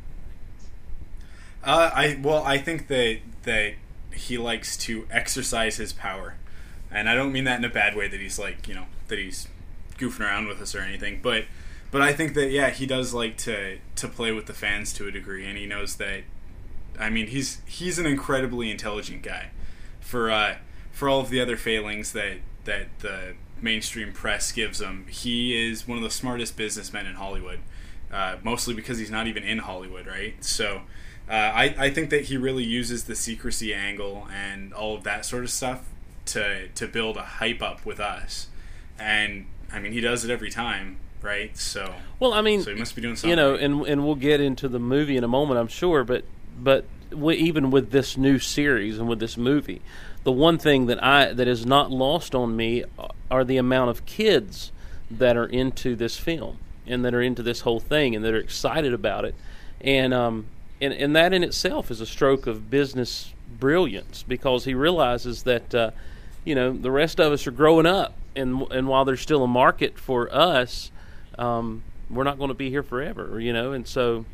Uh, 1.62 1.90
I 1.92 2.18
well, 2.22 2.42
I 2.42 2.56
think 2.56 2.88
that 2.88 3.18
that 3.42 3.74
he 4.14 4.38
likes 4.38 4.78
to 4.78 5.06
exercise 5.10 5.76
his 5.76 5.92
power, 5.92 6.36
and 6.90 7.08
I 7.08 7.14
don't 7.14 7.32
mean 7.32 7.44
that 7.44 7.58
in 7.58 7.64
a 7.64 7.70
bad 7.70 7.96
way. 7.96 8.08
That 8.08 8.20
he's 8.20 8.38
like 8.38 8.66
you 8.68 8.74
know 8.74 8.86
that 9.08 9.18
he's 9.18 9.48
goofing 9.98 10.20
around 10.20 10.48
with 10.48 10.60
us 10.60 10.74
or 10.74 10.80
anything, 10.80 11.20
but 11.22 11.44
but 11.90 12.02
I 12.02 12.12
think 12.12 12.34
that 12.34 12.50
yeah, 12.50 12.70
he 12.70 12.86
does 12.86 13.12
like 13.12 13.36
to 13.38 13.78
to 13.96 14.08
play 14.08 14.32
with 14.32 14.46
the 14.46 14.54
fans 14.54 14.92
to 14.94 15.06
a 15.06 15.10
degree, 15.10 15.46
and 15.46 15.58
he 15.58 15.66
knows 15.66 15.96
that. 15.96 16.22
I 16.98 17.10
mean, 17.10 17.28
he's 17.28 17.60
he's 17.66 17.98
an 17.98 18.06
incredibly 18.06 18.70
intelligent 18.70 19.22
guy, 19.22 19.50
for 20.00 20.30
uh, 20.30 20.56
for 20.92 21.08
all 21.08 21.20
of 21.20 21.30
the 21.30 21.40
other 21.40 21.56
failings 21.56 22.12
that 22.12 22.38
that 22.64 22.98
the 23.00 23.34
mainstream 23.60 24.12
press 24.12 24.52
gives 24.52 24.80
him. 24.80 25.06
He 25.08 25.68
is 25.68 25.86
one 25.86 25.98
of 25.98 26.04
the 26.04 26.10
smartest 26.10 26.56
businessmen 26.56 27.06
in 27.06 27.14
Hollywood, 27.14 27.60
uh, 28.12 28.36
mostly 28.42 28.74
because 28.74 28.98
he's 28.98 29.10
not 29.10 29.26
even 29.26 29.42
in 29.42 29.58
Hollywood, 29.58 30.06
right? 30.06 30.42
So. 30.44 30.82
Uh, 31.28 31.52
I, 31.54 31.74
I 31.78 31.90
think 31.90 32.10
that 32.10 32.24
he 32.24 32.36
really 32.36 32.64
uses 32.64 33.04
the 33.04 33.14
secrecy 33.14 33.72
angle 33.72 34.26
and 34.34 34.74
all 34.74 34.96
of 34.96 35.04
that 35.04 35.24
sort 35.24 35.44
of 35.44 35.50
stuff 35.50 35.84
to 36.30 36.68
to 36.68 36.86
build 36.86 37.16
a 37.16 37.22
hype 37.22 37.62
up 37.62 37.84
with 37.86 38.00
us, 38.00 38.48
and 38.98 39.46
I 39.72 39.78
mean 39.78 39.92
he 39.92 40.00
does 40.00 40.24
it 40.24 40.30
every 40.30 40.50
time, 40.50 40.96
right? 41.22 41.56
So 41.56 41.94
Well, 42.18 42.32
I 42.32 42.42
mean, 42.42 42.62
so 42.62 42.72
he 42.72 42.78
must 42.78 42.94
be 42.96 43.02
doing 43.02 43.16
something. 43.16 43.30
you 43.30 43.36
know, 43.36 43.54
and 43.54 43.86
and 43.86 44.04
we'll 44.04 44.14
get 44.14 44.40
into 44.40 44.68
the 44.68 44.78
movie 44.78 45.16
in 45.16 45.24
a 45.24 45.28
moment, 45.28 45.58
I'm 45.60 45.68
sure. 45.68 46.04
But 46.04 46.24
but 46.58 46.84
w- 47.10 47.38
even 47.38 47.70
with 47.70 47.90
this 47.90 48.16
new 48.16 48.38
series 48.38 48.98
and 48.98 49.08
with 49.08 49.18
this 49.20 49.36
movie, 49.36 49.80
the 50.24 50.32
one 50.32 50.58
thing 50.58 50.86
that 50.86 51.02
I 51.02 51.32
that 51.32 51.48
is 51.48 51.64
not 51.66 51.90
lost 51.90 52.34
on 52.34 52.56
me 52.56 52.84
are 53.30 53.44
the 53.44 53.56
amount 53.56 53.90
of 53.90 54.04
kids 54.06 54.72
that 55.10 55.36
are 55.36 55.46
into 55.46 55.96
this 55.96 56.16
film 56.16 56.58
and 56.86 57.04
that 57.04 57.14
are 57.14 57.22
into 57.22 57.42
this 57.42 57.60
whole 57.60 57.80
thing 57.80 58.14
and 58.14 58.24
that 58.24 58.34
are 58.34 58.38
excited 58.38 58.92
about 58.92 59.24
it, 59.24 59.34
and 59.80 60.12
um 60.14 60.46
and 60.80 60.92
and 60.92 61.14
that 61.16 61.32
in 61.32 61.42
itself 61.42 61.90
is 61.90 62.00
a 62.00 62.06
stroke 62.06 62.46
of 62.46 62.70
business 62.70 63.32
brilliance 63.58 64.22
because 64.22 64.64
he 64.64 64.74
realizes 64.74 65.42
that. 65.44 65.74
Uh, 65.74 65.90
you 66.44 66.54
know, 66.54 66.72
the 66.72 66.90
rest 66.90 67.20
of 67.20 67.32
us 67.32 67.46
are 67.46 67.50
growing 67.52 67.86
up, 67.86 68.14
and 68.36 68.62
and 68.72 68.88
while 68.88 69.04
there's 69.04 69.20
still 69.20 69.42
a 69.44 69.48
market 69.48 69.98
for 69.98 70.32
us, 70.34 70.90
um, 71.38 71.82
we're 72.08 72.24
not 72.24 72.38
going 72.38 72.48
to 72.48 72.54
be 72.54 72.70
here 72.70 72.82
forever, 72.82 73.38
you 73.40 73.52
know, 73.52 73.72
and 73.72 73.86
so 73.86 74.24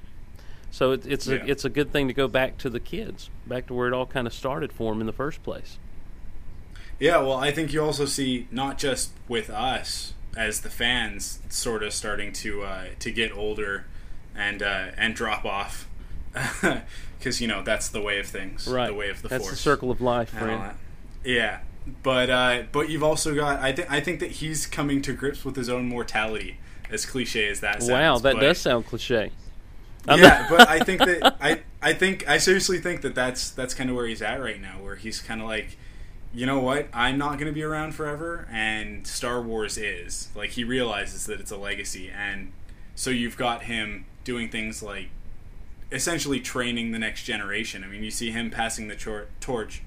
so 0.70 0.92
it, 0.92 1.06
it's 1.06 1.26
Yeah. 1.26 1.36
a 1.42 1.46
it's 1.46 1.64
a 1.64 1.68
good 1.70 1.92
thing 1.92 2.08
to 2.08 2.14
go 2.14 2.28
back 2.28 2.58
to 2.58 2.70
the 2.70 2.80
kids, 2.80 3.30
back 3.46 3.66
to 3.68 3.74
where 3.74 3.88
it 3.88 3.92
all 3.94 4.06
kind 4.06 4.26
of 4.26 4.32
started 4.32 4.72
for 4.72 4.92
them 4.92 5.00
in 5.00 5.06
the 5.06 5.12
first 5.12 5.42
place. 5.42 5.78
Yeah, 6.98 7.18
well, 7.18 7.34
I 7.34 7.50
think 7.52 7.72
you 7.74 7.82
also 7.84 8.06
see 8.06 8.48
not 8.50 8.78
just 8.78 9.10
with 9.28 9.50
us 9.50 10.14
as 10.36 10.60
the 10.62 10.70
fans 10.70 11.40
sort 11.48 11.82
of 11.82 11.92
starting 11.92 12.32
to 12.32 12.62
uh, 12.62 12.84
to 13.00 13.10
get 13.10 13.32
older 13.36 13.84
and 14.34 14.62
uh, 14.62 14.86
and 14.96 15.14
drop 15.14 15.44
off 15.44 15.88
because 17.18 17.40
you 17.40 17.48
know 17.48 17.62
that's 17.62 17.88
the 17.88 18.00
way 18.00 18.18
of 18.18 18.26
things, 18.26 18.66
Right. 18.66 18.86
the 18.88 18.94
way 18.94 19.10
of 19.10 19.22
the 19.22 19.28
That's 19.28 19.44
force. 19.44 19.56
the 19.56 19.60
circle 19.60 19.90
of 19.90 20.00
life, 20.00 20.30
friend. 20.30 20.72
Yeah, 21.24 21.60
but 22.02 22.30
uh, 22.30 22.62
but 22.72 22.88
you've 22.90 23.02
also 23.02 23.34
got 23.34 23.60
I 23.60 23.72
think 23.72 23.90
I 23.90 24.00
think 24.00 24.20
that 24.20 24.30
he's 24.32 24.66
coming 24.66 25.02
to 25.02 25.12
grips 25.12 25.44
with 25.44 25.56
his 25.56 25.68
own 25.68 25.88
mortality. 25.88 26.58
As 26.88 27.04
cliche 27.04 27.48
as 27.48 27.58
that 27.60 27.82
sounds, 27.82 27.90
Wow, 27.90 28.18
that 28.18 28.34
but- 28.34 28.40
does 28.40 28.58
sound 28.58 28.86
cliche. 28.86 29.32
I'm 30.08 30.20
yeah, 30.20 30.46
but 30.48 30.68
I 30.68 30.78
think 30.84 31.00
that 31.00 31.36
I 31.40 31.62
I 31.82 31.92
think 31.94 32.28
I 32.28 32.38
seriously 32.38 32.78
think 32.78 33.00
that 33.02 33.14
that's 33.16 33.50
that's 33.50 33.74
kind 33.74 33.90
of 33.90 33.96
where 33.96 34.06
he's 34.06 34.22
at 34.22 34.40
right 34.40 34.60
now, 34.60 34.76
where 34.80 34.94
he's 34.94 35.20
kind 35.20 35.40
of 35.40 35.48
like, 35.48 35.76
you 36.32 36.46
know 36.46 36.60
what, 36.60 36.86
I'm 36.92 37.18
not 37.18 37.38
going 37.38 37.46
to 37.48 37.52
be 37.52 37.64
around 37.64 37.96
forever, 37.96 38.46
and 38.52 39.04
Star 39.04 39.42
Wars 39.42 39.76
is 39.76 40.28
like 40.36 40.50
he 40.50 40.62
realizes 40.62 41.26
that 41.26 41.40
it's 41.40 41.50
a 41.50 41.56
legacy, 41.56 42.08
and 42.08 42.52
so 42.94 43.10
you've 43.10 43.36
got 43.36 43.64
him 43.64 44.04
doing 44.22 44.48
things 44.48 44.80
like 44.80 45.08
essentially 45.90 46.38
training 46.40 46.92
the 46.92 46.98
next 47.00 47.24
generation. 47.24 47.82
I 47.82 47.88
mean, 47.88 48.04
you 48.04 48.10
see 48.12 48.30
him 48.30 48.48
passing 48.50 48.86
the 48.88 48.96
tor- 48.96 49.26
torch 49.40 49.82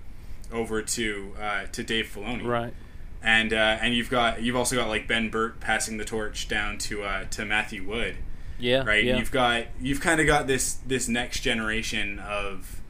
over 0.52 0.82
to 0.82 1.34
uh, 1.40 1.66
to 1.72 1.84
Dave 1.84 2.12
Filoni, 2.14 2.46
right. 2.46 2.74
and 3.22 3.54
uh, 3.54 3.78
and 3.82 3.94
you've 3.94 4.10
got 4.10 4.42
you've 4.42 4.56
also 4.56 4.76
got 4.76 4.88
like 4.88 5.08
Ben 5.08 5.30
Burtt 5.30 5.60
passing 5.60 5.98
the 5.98 6.06
torch 6.06 6.48
down 6.48 6.78
to 6.80 7.04
uh, 7.04 7.26
to 7.32 7.46
Matthew 7.46 7.84
Wood 7.88 8.16
Yeah. 8.60 8.84
right? 8.84 9.04
Yeah. 9.04 9.18
You've 9.18 9.32
got 9.32 9.66
you've 9.80 10.02
kind 10.02 10.20
of 10.20 10.28
got 10.28 10.48
this 10.48 10.76
this 10.86 11.08
next 11.08 11.42
generation 11.42 12.20
of 12.20 12.82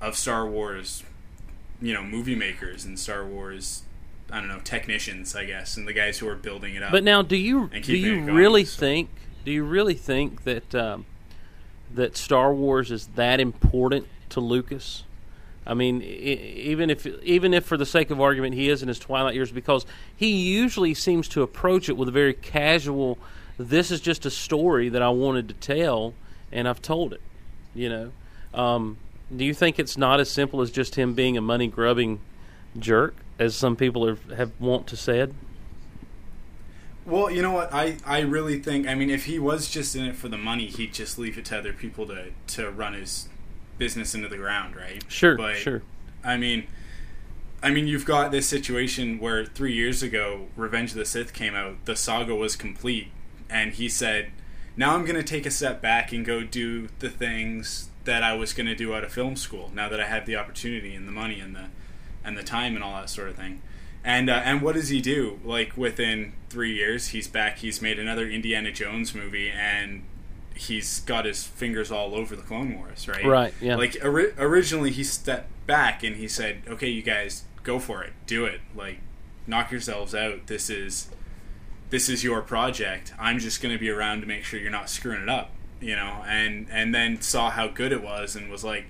of 0.00 0.16
Star 0.16 0.46
Wars, 0.48 1.04
you 1.82 1.92
know, 1.92 2.02
movie 2.02 2.34
makers 2.34 2.84
and 2.86 2.98
Star 2.98 3.24
Wars, 3.26 3.82
I 4.30 4.38
don't 4.38 4.48
know, 4.48 4.60
technicians, 4.64 5.36
I 5.36 5.44
guess, 5.44 5.76
and 5.76 5.86
the 5.86 5.92
guys 5.92 6.18
who 6.18 6.28
are 6.28 6.34
building 6.36 6.74
it 6.74 6.82
up. 6.82 6.90
But 6.92 7.04
now, 7.04 7.20
do 7.22 7.36
you 7.36 7.68
do 7.82 7.96
you 7.96 8.16
going, 8.24 8.34
really 8.34 8.64
so- 8.64 8.80
think 8.80 9.10
do 9.44 9.50
you 9.52 9.64
really 9.64 9.94
think 9.94 10.44
that 10.44 10.74
um, 10.74 11.04
that 11.94 12.16
Star 12.16 12.54
Wars 12.54 12.90
is 12.90 13.08
that 13.16 13.40
important 13.40 14.06
to 14.30 14.40
Lucas? 14.40 15.04
I 15.66 15.74
mean, 15.74 16.02
even 16.02 16.90
if 16.90 17.06
even 17.22 17.52
if 17.52 17.64
for 17.64 17.76
the 17.76 17.86
sake 17.86 18.10
of 18.10 18.20
argument 18.20 18.54
he 18.54 18.68
is 18.68 18.82
in 18.82 18.88
his 18.88 18.98
twilight 18.98 19.34
years, 19.34 19.52
because 19.52 19.84
he 20.16 20.28
usually 20.28 20.94
seems 20.94 21.28
to 21.28 21.42
approach 21.42 21.88
it 21.88 21.96
with 21.96 22.08
a 22.08 22.12
very 22.12 22.34
casual. 22.34 23.18
This 23.58 23.90
is 23.90 24.00
just 24.00 24.24
a 24.24 24.30
story 24.30 24.88
that 24.88 25.02
I 25.02 25.10
wanted 25.10 25.48
to 25.48 25.54
tell, 25.54 26.14
and 26.50 26.66
I've 26.66 26.80
told 26.80 27.12
it. 27.12 27.20
You 27.74 27.88
know, 27.88 28.12
um, 28.54 28.96
do 29.34 29.44
you 29.44 29.52
think 29.52 29.78
it's 29.78 29.98
not 29.98 30.18
as 30.18 30.30
simple 30.30 30.62
as 30.62 30.70
just 30.70 30.94
him 30.94 31.14
being 31.14 31.36
a 31.36 31.42
money 31.42 31.68
grubbing 31.68 32.20
jerk, 32.78 33.14
as 33.38 33.54
some 33.54 33.76
people 33.76 34.06
have, 34.06 34.30
have 34.30 34.52
want 34.58 34.86
to 34.88 34.96
said? 34.96 35.34
well, 37.10 37.30
you 37.30 37.42
know 37.42 37.50
what? 37.50 37.72
I 37.72 37.96
I 38.06 38.20
really 38.20 38.60
think. 38.60 38.86
I 38.86 38.94
mean, 38.94 39.10
if 39.10 39.24
he 39.24 39.38
was 39.38 39.70
just 39.70 39.96
in 39.96 40.04
it 40.04 40.16
for 40.16 40.28
the 40.28 40.38
money, 40.38 40.66
he'd 40.66 40.94
just 40.94 41.18
leave 41.18 41.36
it 41.36 41.44
to 41.46 41.58
other 41.58 41.72
people 41.72 42.06
to 42.06 42.30
to 42.48 42.70
run 42.70 42.94
his 42.94 43.28
business 43.80 44.14
into 44.14 44.28
the 44.28 44.36
ground, 44.36 44.76
right? 44.76 45.02
Sure, 45.08 45.34
But, 45.34 45.56
sure. 45.56 45.82
I 46.22 46.36
mean, 46.36 46.68
I 47.62 47.70
mean, 47.70 47.88
you've 47.88 48.04
got 48.04 48.30
this 48.30 48.48
situation 48.48 49.18
where 49.18 49.44
three 49.44 49.72
years 49.72 50.02
ago, 50.02 50.46
Revenge 50.56 50.90
of 50.90 50.96
the 50.98 51.04
Sith 51.04 51.32
came 51.32 51.54
out. 51.54 51.84
The 51.84 51.96
saga 51.96 52.34
was 52.34 52.54
complete, 52.56 53.08
and 53.50 53.72
he 53.72 53.88
said, 53.88 54.30
"Now 54.76 54.94
I'm 54.94 55.04
going 55.04 55.16
to 55.16 55.22
take 55.22 55.44
a 55.44 55.50
step 55.50 55.82
back 55.82 56.12
and 56.12 56.24
go 56.24 56.42
do 56.42 56.88
the 57.00 57.10
things 57.10 57.88
that 58.04 58.22
I 58.22 58.34
was 58.34 58.52
going 58.54 58.66
to 58.66 58.74
do 58.74 58.94
out 58.94 59.04
of 59.04 59.12
film 59.12 59.36
school. 59.36 59.70
Now 59.74 59.88
that 59.90 60.00
I 60.00 60.06
have 60.06 60.24
the 60.24 60.36
opportunity 60.36 60.94
and 60.94 61.06
the 61.06 61.12
money 61.12 61.40
and 61.40 61.54
the 61.54 61.66
and 62.24 62.36
the 62.36 62.42
time 62.42 62.74
and 62.76 62.84
all 62.84 62.94
that 62.94 63.10
sort 63.10 63.28
of 63.28 63.36
thing." 63.36 63.60
And 64.02 64.30
uh, 64.30 64.40
and 64.44 64.62
what 64.62 64.74
does 64.74 64.88
he 64.88 65.02
do? 65.02 65.40
Like 65.44 65.76
within 65.76 66.32
three 66.48 66.74
years, 66.74 67.08
he's 67.08 67.28
back. 67.28 67.58
He's 67.58 67.82
made 67.82 67.98
another 67.98 68.26
Indiana 68.26 68.72
Jones 68.72 69.14
movie, 69.14 69.50
and 69.50 70.04
he's 70.60 71.00
got 71.00 71.24
his 71.24 71.44
fingers 71.44 71.90
all 71.90 72.14
over 72.14 72.36
the 72.36 72.42
Clone 72.42 72.76
Wars, 72.78 73.08
right? 73.08 73.24
Right, 73.24 73.54
yeah. 73.60 73.76
Like 73.76 73.96
ori- 74.04 74.34
originally, 74.38 74.90
he 74.90 75.02
stepped 75.04 75.48
back 75.66 76.02
and 76.02 76.16
he 76.16 76.28
said, 76.28 76.62
"Okay, 76.68 76.88
you 76.88 77.02
guys, 77.02 77.44
go 77.62 77.78
for 77.78 78.02
it, 78.02 78.12
do 78.26 78.44
it. 78.44 78.60
Like, 78.74 78.98
knock 79.46 79.70
yourselves 79.70 80.14
out. 80.14 80.46
This 80.46 80.68
is 80.70 81.08
this 81.90 82.08
is 82.08 82.22
your 82.22 82.42
project. 82.42 83.12
I'm 83.18 83.38
just 83.38 83.60
going 83.62 83.74
to 83.74 83.78
be 83.80 83.90
around 83.90 84.20
to 84.20 84.26
make 84.26 84.44
sure 84.44 84.60
you're 84.60 84.70
not 84.70 84.90
screwing 84.90 85.22
it 85.22 85.28
up." 85.28 85.50
You 85.80 85.96
know, 85.96 86.22
and 86.26 86.66
and 86.70 86.94
then 86.94 87.20
saw 87.22 87.50
how 87.50 87.68
good 87.68 87.90
it 87.92 88.02
was 88.02 88.36
and 88.36 88.50
was 88.50 88.62
like, 88.62 88.84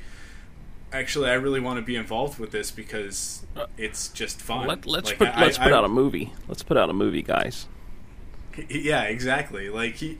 "Actually, 0.92 1.30
I 1.30 1.34
really 1.34 1.60
want 1.60 1.78
to 1.78 1.82
be 1.84 1.94
involved 1.94 2.40
with 2.40 2.50
this 2.50 2.72
because 2.72 3.46
uh, 3.56 3.66
it's 3.78 4.08
just 4.08 4.40
fun." 4.40 4.66
Let, 4.66 4.86
let's 4.86 5.10
Like, 5.10 5.18
put 5.18 5.28
I- 5.28 5.40
let's 5.42 5.58
I- 5.58 5.64
put 5.64 5.72
I- 5.72 5.76
out 5.76 5.84
a 5.84 5.88
movie. 5.88 6.32
Let's 6.48 6.64
put 6.64 6.76
out 6.76 6.90
a 6.90 6.92
movie, 6.92 7.22
guys. 7.22 7.66
yeah, 8.68 9.02
exactly. 9.04 9.68
Like 9.68 9.94
he 9.94 10.18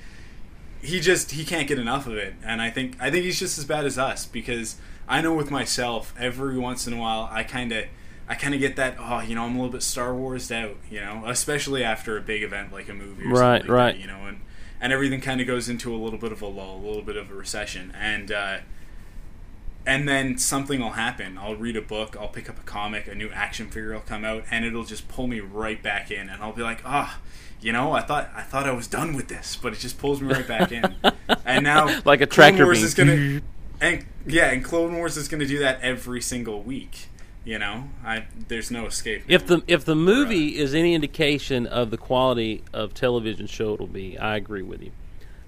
he 0.80 1.00
just 1.00 1.32
he 1.32 1.44
can't 1.44 1.68
get 1.68 1.78
enough 1.78 2.06
of 2.06 2.14
it, 2.14 2.34
and 2.44 2.60
I 2.62 2.70
think 2.70 2.96
I 3.00 3.10
think 3.10 3.25
he's 3.25 3.38
just 3.38 3.58
as 3.58 3.64
bad 3.64 3.84
as 3.84 3.99
us 3.99 4.26
because 4.26 4.76
I 5.08 5.20
know 5.20 5.34
with 5.34 5.50
myself 5.50 6.14
every 6.18 6.58
once 6.58 6.87
in 6.87 6.92
a 6.92 6.96
while 6.96 7.28
I 7.30 7.42
kind 7.42 7.72
of 7.72 7.84
I 8.28 8.34
kind 8.34 8.54
of 8.54 8.60
get 8.60 8.76
that 8.76 8.96
oh 8.99 9.20
you 9.20 9.34
know 9.34 9.44
I'm 9.44 9.54
a 9.56 9.58
little 9.58 9.72
bit 9.72 9.82
Star 9.82 10.14
Wars 10.14 10.50
out 10.52 10.76
you 10.90 11.00
know 11.00 11.25
especially 11.26 11.82
after 11.84 12.16
a 12.16 12.20
big 12.20 12.42
event 12.42 12.72
like 12.72 12.88
a 12.88 12.94
movie 12.94 13.25
or 13.25 13.30
Right, 13.30 13.60
something 13.62 13.68
like 13.68 13.68
right. 13.70 13.94
that, 13.94 14.00
you 14.00 14.06
know 14.06 14.25
and 14.26 14.40
and 14.80 14.92
everything 14.92 15.20
kind 15.20 15.40
of 15.40 15.46
goes 15.46 15.68
into 15.68 15.94
a 15.94 15.99
little 15.99 16.18
bit 16.18 16.32
of 16.32 16.40
a 16.42 16.46
lull 16.46 16.76
a 16.76 16.87
little 16.87 17.02
bit 17.02 17.16
of 17.16 17.30
a 17.30 17.34
recession 17.34 17.92
and. 17.99 18.32
uh 18.32 18.58
and 19.87 20.06
then 20.06 20.37
something 20.37 20.78
will 20.80 20.90
happen. 20.90 21.38
I'll 21.38 21.56
read 21.56 21.75
a 21.76 21.80
book, 21.80 22.14
I'll 22.20 22.28
pick 22.28 22.50
up 22.50 22.58
a 22.58 22.62
comic, 22.62 23.08
a 23.08 23.14
new 23.14 23.30
action 23.30 23.68
figure 23.68 23.94
will 23.94 24.00
come 24.00 24.25
out, 24.26 24.44
and 24.50 24.64
it'll 24.64 24.84
just 24.84 25.08
pull 25.08 25.26
me 25.26 25.40
right 25.40 25.82
back 25.82 26.10
in, 26.10 26.28
and 26.28 26.42
I'll 26.42 26.52
be 26.52 26.62
like, 26.62 26.82
ah, 26.84 27.18
you 27.60 27.72
know, 27.72 27.92
I 27.92 28.00
thought 28.00 28.30
I 28.34 28.42
thought 28.42 28.66
I 28.66 28.72
was 28.72 28.86
done 28.86 29.14
with 29.14 29.28
this, 29.28 29.56
but 29.60 29.72
it 29.72 29.78
just 29.78 29.98
pulls 29.98 30.20
me 30.20 30.32
right 30.32 30.46
back 30.46 30.72
in. 30.72 30.94
and 31.44 31.64
now, 31.64 31.86
Like 32.04 32.20
a 32.20 32.26
Clone 32.26 32.52
tractor 32.54 32.64
Wars 32.64 32.78
beam. 32.78 32.86
is 32.86 32.94
gonna, 32.94 33.40
and 33.80 34.06
yeah, 34.26 34.50
and 34.50 34.64
Clone 34.64 34.94
Wars 34.96 35.16
is 35.16 35.28
gonna 35.28 35.46
do 35.46 35.58
that 35.60 35.80
every 35.82 36.20
single 36.20 36.62
week. 36.62 37.08
You 37.44 37.58
know, 37.58 37.88
I 38.04 38.26
there's 38.48 38.70
no 38.70 38.86
escape. 38.86 39.24
If 39.26 39.46
the 39.46 39.62
if 39.66 39.84
the 39.84 39.94
movie 39.94 40.58
is 40.58 40.74
any 40.74 40.94
indication 40.94 41.66
of 41.66 41.90
the 41.90 41.96
quality 41.96 42.62
of 42.72 42.92
television 42.94 43.46
show 43.46 43.74
it'll 43.74 43.86
be, 43.86 44.18
I 44.18 44.36
agree 44.36 44.62
with 44.62 44.82
you. 44.82 44.92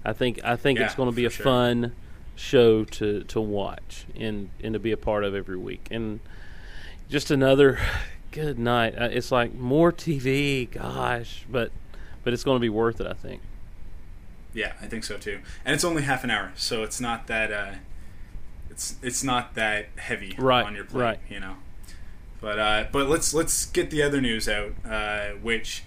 I 0.03 0.13
think 0.13 0.39
I 0.43 0.55
think 0.55 0.79
it's 0.79 0.95
going 0.95 1.09
to 1.09 1.15
be 1.15 1.25
a 1.25 1.29
sure. 1.29 1.43
fun 1.43 1.95
show 2.35 2.83
to 2.83 3.23
to 3.25 3.39
watch 3.39 4.05
and 4.15 4.49
and 4.63 4.73
to 4.73 4.79
be 4.79 4.91
a 4.91 4.97
part 4.97 5.23
of 5.23 5.35
every 5.35 5.55
week. 5.57 5.87
And 5.91 6.19
just 7.09 7.29
another 7.29 7.79
good 8.31 8.57
night. 8.57 8.95
Uh, 8.99 9.09
It's 9.11 9.31
like 9.31 9.53
more 9.53 9.91
TV, 9.91 10.69
gosh, 10.69 11.45
but 11.49 11.71
but 12.23 12.33
it's 12.33 12.43
going 12.43 12.55
to 12.57 12.61
be 12.61 12.69
worth 12.69 12.99
it. 13.01 13.07
I 13.07 13.13
think. 13.13 13.41
Yeah, 14.53 14.73
I 14.81 14.85
think 14.85 15.03
so 15.03 15.17
too. 15.17 15.39
And 15.65 15.73
it's 15.73 15.83
only 15.83 16.03
half 16.03 16.23
an 16.23 16.29
hour, 16.31 16.51
so 16.55 16.83
it's 16.83 17.01
not 17.01 17.27
that 17.27 17.51
uh, 17.51 17.71
it's 18.69 18.95
it's 19.01 19.23
not 19.23 19.55
that 19.55 19.87
heavy 19.97 20.35
Right, 20.37 20.65
on 20.65 20.75
your 20.75 20.85
plate, 20.85 21.01
right. 21.01 21.19
you 21.29 21.39
know. 21.39 21.55
But 22.41 22.59
uh, 22.59 22.85
but 22.91 23.07
let's 23.09 23.33
let's 23.33 23.65
get 23.65 23.89
the 23.89 24.03
other 24.03 24.21
news 24.21 24.47
out. 24.49 24.73
Uh, 24.87 25.29
which 25.41 25.83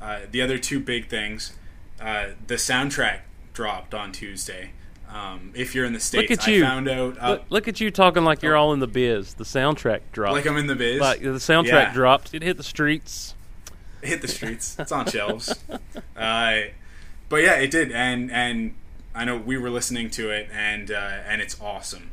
uh, 0.00 0.20
the 0.30 0.40
other 0.40 0.56
two 0.58 0.80
big 0.80 1.08
things, 1.08 1.54
uh, 2.00 2.28
the 2.46 2.54
soundtrack 2.54 3.20
dropped 3.52 3.92
on 3.94 4.12
Tuesday. 4.12 4.70
Um, 5.12 5.52
if 5.54 5.74
you're 5.74 5.84
in 5.84 5.92
the 5.92 6.00
states, 6.00 6.30
at 6.32 6.46
you. 6.46 6.64
I 6.64 6.68
found 6.68 6.88
out 6.88 7.16
uh, 7.20 7.30
look, 7.30 7.42
look 7.50 7.68
at 7.68 7.80
you 7.80 7.90
talking 7.90 8.24
like 8.24 8.42
you're 8.42 8.56
all 8.56 8.72
in 8.72 8.80
the 8.80 8.86
biz. 8.88 9.34
The 9.34 9.44
soundtrack 9.44 10.00
dropped. 10.12 10.34
like 10.34 10.46
I'm 10.46 10.56
in 10.56 10.66
the 10.66 10.74
biz. 10.74 11.00
Like, 11.00 11.20
the 11.22 11.28
soundtrack 11.30 11.64
Yeah. 11.66 11.92
dropped. 11.92 12.34
It 12.34 12.42
hit 12.42 12.56
the 12.56 12.62
streets. 12.64 13.34
Hit 14.06 14.22
the 14.22 14.28
streets. 14.28 14.76
It's 14.78 14.92
on 14.92 15.06
shelves. 15.10 15.54
Uh, 16.16 16.60
but 17.28 17.36
yeah, 17.42 17.54
it 17.54 17.70
did, 17.70 17.92
and 17.92 18.30
and 18.30 18.74
I 19.14 19.24
know 19.24 19.36
we 19.36 19.56
were 19.58 19.70
listening 19.70 20.10
to 20.10 20.30
it, 20.30 20.48
and 20.52 20.90
uh, 20.90 20.94
and 21.26 21.40
it's 21.40 21.60
awesome. 21.60 22.10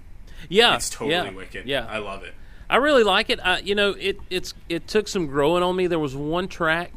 Yeah, 0.49 0.75
It's 0.75 0.89
totally 0.89 1.11
yeah, 1.11 1.31
wicked. 1.31 1.65
Yeah, 1.65 1.85
I 1.89 1.99
love 1.99 2.23
it. 2.23 2.33
I 2.69 2.77
really 2.77 3.03
like 3.03 3.29
it. 3.29 3.39
I, 3.43 3.59
you 3.59 3.75
know, 3.75 3.91
it 3.91 4.17
it's 4.29 4.53
it 4.69 4.87
took 4.87 5.07
some 5.07 5.27
growing 5.27 5.63
on 5.63 5.75
me. 5.75 5.87
There 5.87 5.99
was 5.99 6.15
one 6.15 6.47
track 6.47 6.91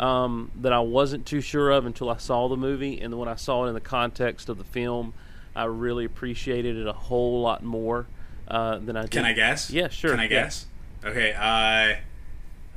um, 0.00 0.50
that 0.56 0.72
I 0.72 0.80
wasn't 0.80 1.26
too 1.26 1.40
sure 1.40 1.70
of 1.70 1.86
until 1.86 2.10
I 2.10 2.16
saw 2.16 2.48
the 2.48 2.56
movie, 2.56 3.00
and 3.00 3.18
when 3.18 3.28
I 3.28 3.34
saw 3.34 3.64
it 3.64 3.68
in 3.68 3.74
the 3.74 3.80
context 3.80 4.48
of 4.48 4.58
the 4.58 4.64
film, 4.64 5.14
I 5.54 5.64
really 5.64 6.04
appreciated 6.04 6.76
it 6.76 6.86
a 6.86 6.92
whole 6.92 7.42
lot 7.42 7.62
more 7.62 8.06
uh, 8.46 8.78
than 8.78 8.96
I 8.96 9.02
did. 9.02 9.10
Can 9.10 9.24
I 9.24 9.32
guess? 9.32 9.70
Yeah, 9.70 9.88
sure. 9.88 10.10
Can 10.10 10.20
I 10.20 10.24
yeah. 10.24 10.28
guess? 10.28 10.66
Okay. 11.04 11.32
Uh, 11.32 12.00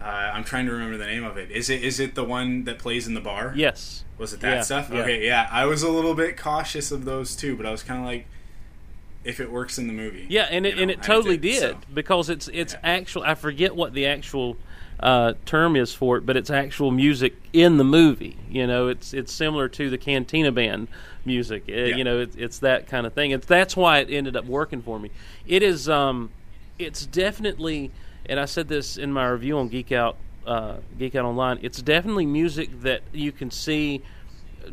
uh, 0.01 0.31
I'm 0.33 0.43
trying 0.43 0.65
to 0.65 0.71
remember 0.71 0.97
the 0.97 1.05
name 1.05 1.23
of 1.23 1.37
it. 1.37 1.51
Is 1.51 1.69
it 1.69 1.83
is 1.83 1.99
it 1.99 2.15
the 2.15 2.23
one 2.23 2.63
that 2.65 2.79
plays 2.79 3.07
in 3.07 3.13
the 3.13 3.21
bar? 3.21 3.53
Yes. 3.55 4.03
Was 4.17 4.33
it 4.33 4.39
that 4.41 4.55
Yeah, 4.55 4.61
stuff? 4.61 4.89
yeah. 4.91 4.99
Okay. 5.01 5.25
Yeah. 5.25 5.47
I 5.51 5.65
was 5.65 5.83
a 5.83 5.89
little 5.89 6.13
bit 6.15 6.37
cautious 6.37 6.91
of 6.91 7.05
those 7.05 7.35
too, 7.35 7.55
but 7.55 7.65
I 7.65 7.71
was 7.71 7.83
kind 7.83 7.99
of 7.99 8.05
like, 8.05 8.27
if 9.23 9.39
it 9.39 9.51
works 9.51 9.77
in 9.77 9.87
the 9.87 9.93
movie. 9.93 10.25
Yeah, 10.29 10.47
and 10.49 10.65
it 10.65 10.75
you 10.75 10.81
and 10.81 10.91
it 10.91 11.01
totally 11.03 11.37
did 11.37 11.59
so. 11.59 11.77
because 11.93 12.29
it's 12.29 12.47
it's 12.53 12.73
Yeah. 12.73 12.79
actual. 12.83 13.23
I 13.23 13.35
forget 13.35 13.75
what 13.75 13.93
the 13.93 14.05
actual 14.07 14.57
uh, 14.99 15.33
term 15.45 15.75
is 15.75 15.93
for 15.93 16.17
it, 16.17 16.25
but 16.27 16.37
it's 16.37 16.49
actual 16.51 16.91
music 16.91 17.33
in 17.53 17.77
the 17.77 17.83
movie. 17.83 18.37
You 18.49 18.67
know, 18.67 18.87
it's 18.87 19.13
it's 19.13 19.31
similar 19.33 19.67
to 19.69 19.89
the 19.89 19.97
Cantina 19.97 20.51
Band 20.51 20.87
music. 21.25 21.63
Uh, 21.69 21.73
Yeah. 21.73 21.95
You 21.97 22.03
know, 22.03 22.19
it's 22.19 22.35
it's 22.35 22.59
that 22.59 22.87
kind 22.87 23.05
of 23.07 23.13
thing. 23.13 23.31
It's 23.31 23.45
that's 23.47 23.75
why 23.75 23.99
it 23.99 24.09
ended 24.11 24.35
up 24.35 24.45
working 24.45 24.81
for 24.81 24.99
me. 24.99 25.09
It 25.47 25.63
is. 25.63 25.87
Um, 25.89 26.29
it's 26.79 27.05
definitely, 27.05 27.91
and 28.25 28.39
I 28.39 28.45
said 28.45 28.67
this 28.67 28.97
in 28.97 29.11
my 29.11 29.27
review 29.27 29.57
on 29.57 29.67
Geek 29.69 29.91
Out, 29.91 30.17
uh, 30.45 30.77
Geek 30.97 31.15
Out 31.15 31.25
Online. 31.25 31.59
It's 31.61 31.81
definitely 31.81 32.25
music 32.25 32.81
that 32.81 33.01
you 33.11 33.31
can 33.31 33.51
see 33.51 34.01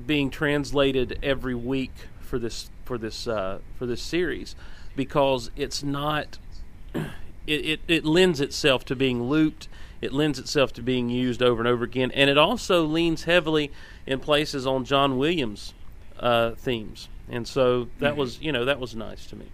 being 0.07 0.31
translated 0.31 1.19
every 1.23 1.55
week 1.55 1.93
for 2.21 2.38
this 2.38 2.71
for 2.85 2.99
this 2.99 3.26
uh, 3.26 3.59
for 3.76 3.87
this 3.87 4.02
series 4.02 4.55
because 4.97 5.50
it's 5.57 5.83
not 5.83 6.38
it, 6.95 7.05
it, 7.47 7.81
it 7.88 8.05
lends 8.05 8.40
itself 8.40 8.85
to 8.85 8.95
being 8.97 9.23
looped 9.25 9.69
it 10.00 10.12
lends 10.12 10.38
itself 10.38 10.73
to 10.75 10.83
being 10.83 11.09
used 11.09 11.43
over 11.43 11.61
and 11.61 11.67
over 11.69 11.85
again 11.85 12.11
and 12.12 12.28
it 12.28 12.37
also 12.38 12.85
leans 12.85 13.25
heavily 13.25 13.71
in 14.07 14.21
places 14.21 14.67
on 14.67 14.85
John 14.85 15.17
Williams 15.17 15.73
uh, 16.21 16.50
themes 16.52 17.09
and 17.31 17.49
so 17.49 17.88
that 17.99 18.11
Mm-hmm. 18.11 18.19
was 18.21 18.40
you 18.43 18.52
know 18.52 18.64
that 18.67 18.78
was 18.78 18.95
nice 18.95 19.26
to 19.26 19.37
me 19.37 19.47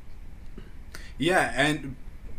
Yeah, 1.18 1.52
and 1.54 1.94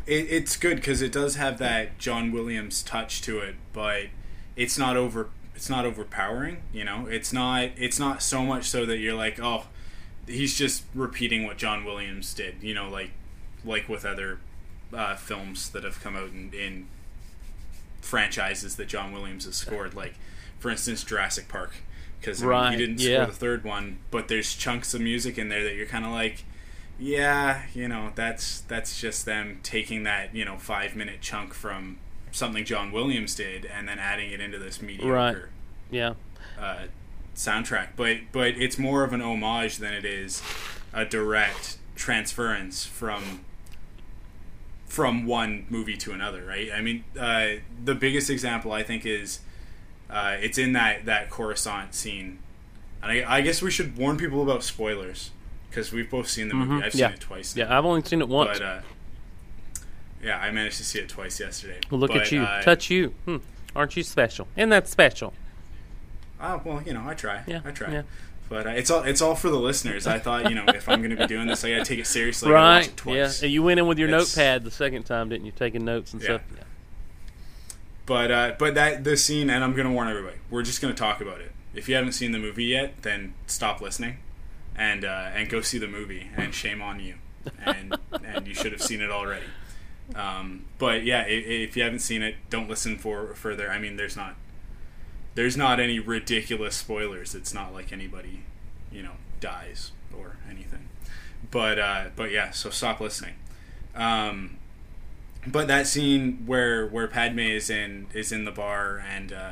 it, 0.05 0.27
it's 0.29 0.57
good 0.57 0.77
because 0.77 1.01
it 1.01 1.11
does 1.11 1.35
have 1.35 1.57
that 1.59 1.97
John 1.97 2.31
Williams 2.31 2.83
touch 2.83 3.21
to 3.23 3.39
it, 3.39 3.55
but 3.73 4.07
it's 4.55 4.77
not 4.77 4.97
over. 4.97 5.29
It's 5.55 5.69
not 5.69 5.85
overpowering. 5.85 6.63
You 6.73 6.83
know, 6.83 7.07
it's 7.07 7.31
not. 7.31 7.69
It's 7.77 7.99
not 7.99 8.21
so 8.21 8.43
much 8.43 8.69
so 8.69 8.85
that 8.85 8.97
you're 8.97 9.15
like, 9.15 9.39
oh, 9.39 9.65
he's 10.27 10.57
just 10.57 10.83
repeating 10.93 11.45
what 11.45 11.57
John 11.57 11.83
Williams 11.85 12.33
did. 12.33 12.55
You 12.61 12.73
know, 12.73 12.89
like 12.89 13.11
like 13.63 13.89
with 13.89 14.05
other 14.05 14.39
uh, 14.93 15.15
films 15.15 15.69
that 15.69 15.83
have 15.83 16.01
come 16.01 16.15
out 16.15 16.29
in, 16.29 16.51
in 16.53 16.87
franchises 18.01 18.75
that 18.75 18.87
John 18.87 19.11
Williams 19.11 19.45
has 19.45 19.55
scored, 19.55 19.93
like 19.95 20.15
for 20.59 20.69
instance 20.69 21.03
Jurassic 21.03 21.47
Park. 21.47 21.73
Because 22.19 22.43
Right, 22.43 22.71
he 22.71 22.77
didn't 22.77 22.99
yeah. 23.01 23.23
score 23.23 23.25
the 23.27 23.31
third 23.33 23.63
one, 23.63 23.99
but 24.09 24.29
there's 24.29 24.55
chunks 24.55 24.93
of 24.93 25.01
music 25.01 25.37
in 25.37 25.49
there 25.49 25.63
that 25.63 25.75
you're 25.75 25.85
kind 25.85 26.05
of 26.05 26.11
like, 26.11 26.43
yeah, 26.97 27.63
you 27.73 27.87
know, 27.87 28.11
that's 28.15 28.61
that's 28.61 28.99
just 28.99 29.25
them 29.25 29.59
taking 29.63 30.03
that 30.03 30.33
you 30.33 30.45
know 30.45 30.57
five 30.57 30.95
minute 30.95 31.21
chunk 31.21 31.53
from 31.53 31.97
something 32.31 32.65
John 32.65 32.91
Williams 32.91 33.35
did 33.35 33.65
and 33.65 33.87
then 33.87 33.99
adding 33.99 34.31
it 34.31 34.41
into 34.41 34.59
this 34.59 34.81
mediocre 34.81 35.49
yeah 35.89 36.13
uh, 36.59 36.85
soundtrack. 37.35 37.89
But 37.95 38.17
but 38.31 38.55
it's 38.57 38.77
more 38.77 39.03
of 39.03 39.13
an 39.13 39.21
homage 39.21 39.77
than 39.77 39.93
it 39.93 40.05
is 40.05 40.41
a 40.93 41.05
direct 41.05 41.77
transference 41.95 42.85
from 42.85 43.41
from 44.85 45.25
one 45.25 45.65
movie 45.69 45.97
to 45.97 46.13
another. 46.13 46.45
Right? 46.45 46.69
I 46.73 46.81
mean, 46.81 47.03
uh, 47.19 47.47
the 47.83 47.95
biggest 47.95 48.29
example 48.29 48.71
I 48.71 48.83
think 48.83 49.05
is 49.05 49.39
uh, 50.09 50.37
it's 50.39 50.57
in 50.57 50.73
that 50.73 51.05
that 51.05 51.29
Coruscant 51.29 51.93
scene, 51.93 52.39
and 53.03 53.11
I, 53.11 53.37
I 53.37 53.41
guess 53.41 53.61
we 53.61 53.69
should 53.69 53.97
warn 53.97 54.17
people 54.17 54.41
about 54.41 54.63
spoilers 54.63 55.31
because 55.75 55.91
we've 55.91 56.09
both 56.09 56.29
seen 56.29 56.47
the 56.47 56.55
movie. 56.55 56.85
I've 56.85 56.93
seen 56.93 56.99
yeah. 57.01 57.09
it 57.11 57.19
twice. 57.19 57.55
now. 57.55 57.63
yeah 57.63 57.77
I've 57.77 57.85
only 57.85 58.01
seen 58.03 58.21
it 58.21 58.29
once 58.29 58.59
But 58.59 58.65
uh, 58.65 58.79
yeah, 60.23 60.39
I 60.39 60.49
managed 60.49 60.77
to 60.77 60.85
see 60.85 60.99
it 60.99 61.09
twice 61.09 61.39
yesterday. 61.39 61.79
well, 61.91 61.99
look 61.99 62.11
But, 62.11 62.21
at 62.21 62.31
you 62.31 62.41
uh, 62.41 62.61
touch 62.61 62.89
you 62.89 63.09
hmm. 63.25 63.37
aren't 63.75 63.95
you 63.97 64.03
special 64.03 64.47
and 64.55 64.71
that's 64.71 64.89
special 64.89 65.33
Oh 66.39 66.61
well, 66.65 66.81
you 66.85 66.93
know, 66.93 67.03
I 67.07 67.13
try. 67.13 67.43
Yeah, 67.47 67.61
I 67.63 67.71
try. 67.71 67.91
yeah. 67.91 68.01
But 68.49 68.67
uh, 68.67 68.71
it's 68.71 68.91
all 68.91 69.03
it's 69.03 69.21
all 69.21 69.35
for 69.35 69.49
the 69.49 69.59
listeners. 69.59 70.05
I 70.05 70.19
thought, 70.19 70.49
you 70.49 70.55
know, 70.55 70.65
if 70.67 70.87
I'm 70.89 70.99
going 70.99 71.09
to 71.11 71.15
be 71.15 71.27
doing 71.27 71.47
this, 71.47 71.63
I 71.63 71.71
got 71.71 71.77
to 71.77 71.85
take 71.85 71.99
it 71.99 72.07
seriously. 72.07 72.51
Right 72.51 72.85
it 72.85 72.97
twice. 72.97 73.41
yeah 73.41 73.45
and 73.45 73.53
you 73.53 73.63
went 73.63 73.79
in 73.79 73.87
with 73.87 73.97
your 73.97 74.09
It's- 74.09 74.35
notepad 74.35 74.63
the 74.65 74.71
second 74.71 75.03
time 75.03 75.29
didn't 75.29 75.45
you 75.45 75.53
taking 75.53 75.85
notes 75.85 76.13
and 76.13 76.21
Yeah. 76.21 76.25
stuff 76.27 76.41
yeah. 76.55 76.63
But 78.05 78.31
uh, 78.31 78.55
but 78.59 78.75
that 78.75 79.03
the 79.03 79.17
scene, 79.17 79.49
and 79.49 79.63
I'm 79.63 79.73
going 79.73 79.87
to 79.87 79.93
warn 79.93 80.07
everybody. 80.09 80.37
We're 80.49 80.61
just 80.61 80.81
going 80.81 80.93
to 80.93 80.99
talk 80.99 81.21
about 81.21 81.41
it. 81.41 81.51
If 81.73 81.89
you 81.89 81.95
haven't 81.95 82.11
seen 82.11 82.31
the 82.33 82.39
movie 82.39 82.65
yet, 82.65 83.01
then 83.01 83.33
stop 83.47 83.81
listening, 83.81 84.17
and 84.77 85.05
uh, 85.05 85.29
and 85.33 85.49
go 85.49 85.61
see 85.61 85.77
the 85.77 85.87
movie. 85.87 86.29
And 86.35 86.53
shame 86.53 86.81
on 86.81 86.99
you. 86.99 87.15
And 87.63 87.95
and 88.23 88.47
you 88.47 88.53
should 88.53 88.71
have 88.71 88.81
seen 88.81 89.01
it 89.01 89.11
already. 89.11 89.45
Um, 90.13 90.65
but 90.77 91.03
yeah, 91.03 91.23
if 91.27 91.75
you 91.75 91.83
haven't 91.83 91.99
seen 91.99 92.21
it, 92.21 92.35
don't 92.49 92.69
listen 92.69 92.97
for 92.97 93.33
further. 93.33 93.69
I 93.69 93.79
mean, 93.79 93.97
there's 93.97 94.15
not 94.15 94.35
there's 95.35 95.57
not 95.57 95.79
any 95.79 95.99
ridiculous 95.99 96.75
spoilers. 96.75 97.35
It's 97.35 97.53
not 97.53 97.73
like 97.73 97.91
anybody, 97.91 98.43
you 98.91 99.03
know, 99.03 99.13
dies 99.39 99.91
or 100.17 100.37
anything. 100.49 100.87
But 101.51 101.79
uh, 101.79 102.05
but 102.15 102.31
yeah, 102.31 102.51
so 102.51 102.69
stop 102.69 102.99
listening. 102.99 103.35
Um, 103.95 104.57
but 105.47 105.67
that 105.67 105.87
scene 105.87 106.43
where 106.45 106.87
where 106.87 107.07
Padme 107.07 107.39
is 107.39 107.69
in 107.69 108.07
is 108.13 108.31
in 108.31 108.45
the 108.45 108.51
bar 108.51 109.03
and 109.07 109.31
uh, 109.31 109.51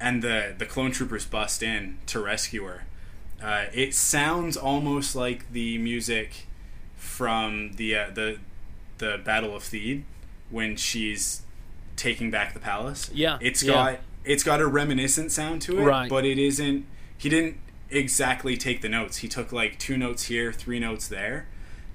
and 0.00 0.22
the 0.22 0.54
the 0.56 0.66
clone 0.66 0.90
troopers 0.90 1.24
bust 1.24 1.62
in 1.62 1.98
to 2.06 2.20
rescue 2.20 2.64
her. 2.64 2.84
Uh, 3.42 3.66
it 3.72 3.94
sounds 3.94 4.56
almost 4.56 5.14
like 5.14 5.52
the 5.52 5.78
music 5.78 6.46
from 6.96 7.72
the 7.76 7.96
uh, 7.96 8.10
the 8.12 8.38
the 8.98 9.20
Battle 9.24 9.54
of 9.54 9.62
Theed 9.62 10.02
when 10.50 10.76
she's 10.76 11.42
taking 11.96 12.30
back 12.30 12.54
the 12.54 12.60
palace. 12.60 13.10
Yeah, 13.14 13.38
it's 13.40 13.62
yeah. 13.62 13.72
got 13.72 13.98
it's 14.24 14.42
got 14.42 14.60
a 14.60 14.66
reminiscent 14.66 15.30
sound 15.32 15.62
to 15.62 15.78
it, 15.78 15.84
Right. 15.84 16.08
but 16.10 16.24
it 16.24 16.38
isn't. 16.38 16.84
He 17.16 17.28
didn't 17.28 17.58
exactly 17.90 18.56
take 18.56 18.82
the 18.82 18.88
notes. 18.88 19.18
He 19.18 19.28
took 19.28 19.52
like 19.52 19.78
two 19.78 19.96
notes 19.96 20.24
here, 20.24 20.52
three 20.52 20.80
notes 20.80 21.06
there, 21.08 21.46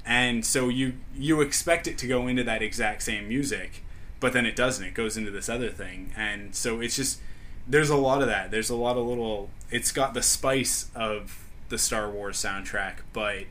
and 0.05 0.45
so 0.45 0.69
you 0.69 0.93
you 1.15 1.41
expect 1.41 1.87
it 1.87 1.97
to 1.99 2.07
go 2.07 2.27
into 2.27 2.43
that 2.45 2.61
exact 2.61 3.03
same 3.03 3.27
music, 3.27 3.83
but 4.21 4.31
then 4.33 4.45
it 4.45 4.55
doesn't. 4.55 4.85
It 4.85 4.93
goes 4.93 5.17
into 5.17 5.29
this 5.31 5.49
other 5.49 5.69
thing, 5.69 6.13
and 6.15 6.55
so 6.55 6.79
it's 6.79 6.95
just 6.95 7.19
there's 7.67 7.89
a 7.89 7.95
lot 7.97 8.21
of 8.21 8.27
that. 8.27 8.49
There's 8.51 8.69
a 8.69 8.75
lot 8.75 8.95
of 8.97 9.05
little. 9.05 9.49
It's 9.73 9.91
got 9.91 10.13
the 10.13 10.21
spice 10.21 10.89
of 10.95 11.47
the 11.69 11.79
Star 11.79 12.09
Wars 12.09 12.37
soundtrack, 12.37 12.97
but 13.11 13.45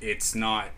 it's 0.00 0.34
not. 0.34 0.68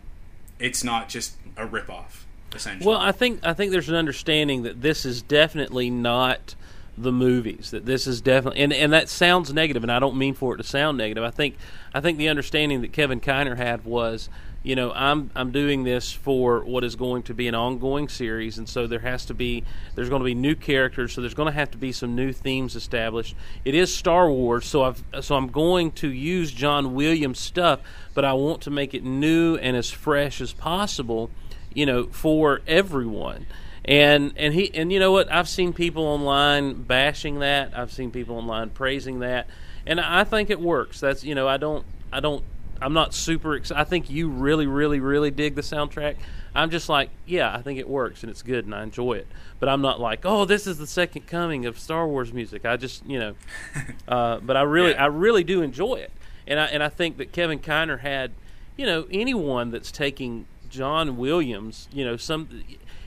It's 0.59 0.83
not 0.83 1.07
just 1.07 1.35
a 1.55 1.67
ripoff, 1.67 2.23
essentially. 2.55 2.87
Well, 2.87 2.99
I 2.99 3.11
think 3.11 3.45
I 3.45 3.53
think 3.53 3.71
there's 3.71 3.89
an 3.89 3.95
understanding 3.95 4.63
that 4.63 4.81
this 4.81 5.05
is 5.05 5.21
definitely 5.21 5.91
not 5.91 6.55
the 6.97 7.11
movies. 7.11 7.69
That 7.69 7.85
this 7.85 8.07
is 8.07 8.21
definitely 8.21 8.61
and, 8.61 8.73
and 8.73 8.91
that 8.91 9.07
sounds 9.07 9.53
negative, 9.53 9.83
and 9.83 9.91
I 9.91 9.99
don't 9.99 10.17
mean 10.17 10.33
for 10.33 10.55
it 10.55 10.57
to 10.57 10.63
sound 10.63 10.97
negative. 10.97 11.23
I 11.23 11.29
think 11.29 11.57
I 11.93 12.01
think 12.01 12.17
the 12.17 12.29
understanding 12.29 12.81
that 12.81 12.91
Kevin 12.91 13.21
Kiner 13.21 13.55
had 13.55 13.85
was, 13.85 14.29
you 14.63 14.75
know, 14.75 14.91
I'm 14.93 15.31
I'm 15.35 15.51
doing 15.51 15.83
this 15.83 16.11
for 16.11 16.63
what 16.65 16.83
is 16.83 16.95
going 16.95 17.23
to 17.23 17.33
be 17.33 17.47
an 17.47 17.55
ongoing 17.55 18.09
series, 18.09 18.57
and 18.57 18.67
so 18.67 18.87
there 18.87 18.99
has 18.99 19.25
to 19.25 19.33
be 19.33 19.63
there's 19.95 20.09
going 20.09 20.21
to 20.21 20.25
be 20.25 20.35
new 20.35 20.55
characters, 20.55 21.13
so 21.13 21.21
there's 21.21 21.33
going 21.33 21.51
to 21.51 21.57
have 21.57 21.71
to 21.71 21.77
be 21.77 21.91
some 21.91 22.15
new 22.15 22.33
themes 22.33 22.75
established. 22.75 23.35
It 23.65 23.75
is 23.75 23.95
Star 23.95 24.29
Wars, 24.29 24.65
so 24.65 24.83
I've 24.83 25.03
so 25.21 25.35
I'm 25.35 25.47
going 25.47 25.91
to 25.91 26.09
use 26.09 26.51
John 26.51 26.93
Williams 26.93 27.39
stuff, 27.39 27.79
but 28.13 28.25
I 28.25 28.33
want 28.33 28.61
to 28.63 28.71
make 28.71 28.93
it 28.93 29.03
new 29.03 29.55
and 29.55 29.77
as 29.77 29.89
fresh 29.89 30.41
as 30.41 30.53
possible 30.53 31.29
you 31.77 31.85
know, 31.85 32.07
for 32.07 32.61
everyone. 32.65 33.45
And 33.85 34.33
and 34.35 34.53
he 34.53 34.73
and 34.73 34.91
you 34.91 34.99
know 34.99 35.11
what? 35.11 35.31
I've 35.31 35.47
seen 35.47 35.73
people 35.73 36.03
online 36.03 36.81
bashing 36.81 37.39
that. 37.39 37.77
I've 37.77 37.91
seen 37.91 38.09
people 38.09 38.35
online 38.35 38.71
praising 38.71 39.19
that, 39.19 39.47
and 39.85 40.01
I 40.01 40.23
think 40.23 40.49
it 40.49 40.59
works. 40.59 40.99
That's 40.99 41.23
you 41.23 41.35
know, 41.35 41.47
I 41.47 41.57
don't 41.57 41.85
I 42.11 42.19
don't 42.19 42.43
I'm 42.81 42.93
not 42.93 43.13
super 43.13 43.55
excited. 43.55 43.79
I 43.79 43.83
think 43.83 44.09
you 44.09 44.29
really 44.29 44.67
really 44.67 44.99
really 44.99 45.31
dig 45.31 45.55
the 45.55 45.61
soundtrack. 45.61 46.15
I'm 46.55 46.69
just 46.71 46.89
like, 46.89 47.09
yeah, 47.25 47.53
I 47.53 47.61
think 47.61 47.79
it 47.79 47.87
works 47.87 48.23
and 48.23 48.31
it's 48.31 48.41
good 48.41 48.65
and 48.65 48.73
I 48.73 48.81
enjoy 48.83 49.13
it. 49.13 49.27
But 49.59 49.69
I'm 49.69 49.81
not 49.81 49.99
like, 49.99 50.21
oh, 50.25 50.45
this 50.45 50.65
is 50.65 50.77
the 50.77 50.87
second 50.87 51.27
coming 51.27 51.65
of 51.65 51.77
Star 51.77 52.07
Wars 52.07 52.33
music. 52.33 52.65
I 52.65 52.77
just 52.77 53.05
you 53.05 53.19
know, 53.19 53.35
uh, 54.07 54.39
but 54.39 54.57
I 54.57 54.61
really 54.61 54.91
Yeah. 54.91 55.03
I 55.03 55.07
really 55.07 55.43
do 55.43 55.61
enjoy 55.61 55.95
it, 55.95 56.11
and 56.47 56.59
I 56.59 56.65
and 56.65 56.83
I 56.83 56.89
think 56.89 57.17
that 57.17 57.31
Kevin 57.31 57.59
Kiner 57.59 57.99
had, 57.99 58.31
you 58.75 58.85
know, 58.85 59.07
anyone 59.11 59.71
that's 59.71 59.91
taking 59.91 60.45
John 60.69 61.17
Williams, 61.17 61.87
you 61.91 62.05
know, 62.05 62.17
some 62.17 62.63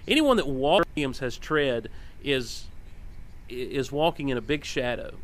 anyone 0.08 0.36
that 0.36 0.46
Williams 0.46 1.18
has 1.20 1.36
tread 1.36 1.88
is 2.22 2.66
is 3.48 3.90
walking 3.90 4.28
in 4.28 4.36
a 4.36 4.40
big 4.40 4.64
shadow, 4.64 5.14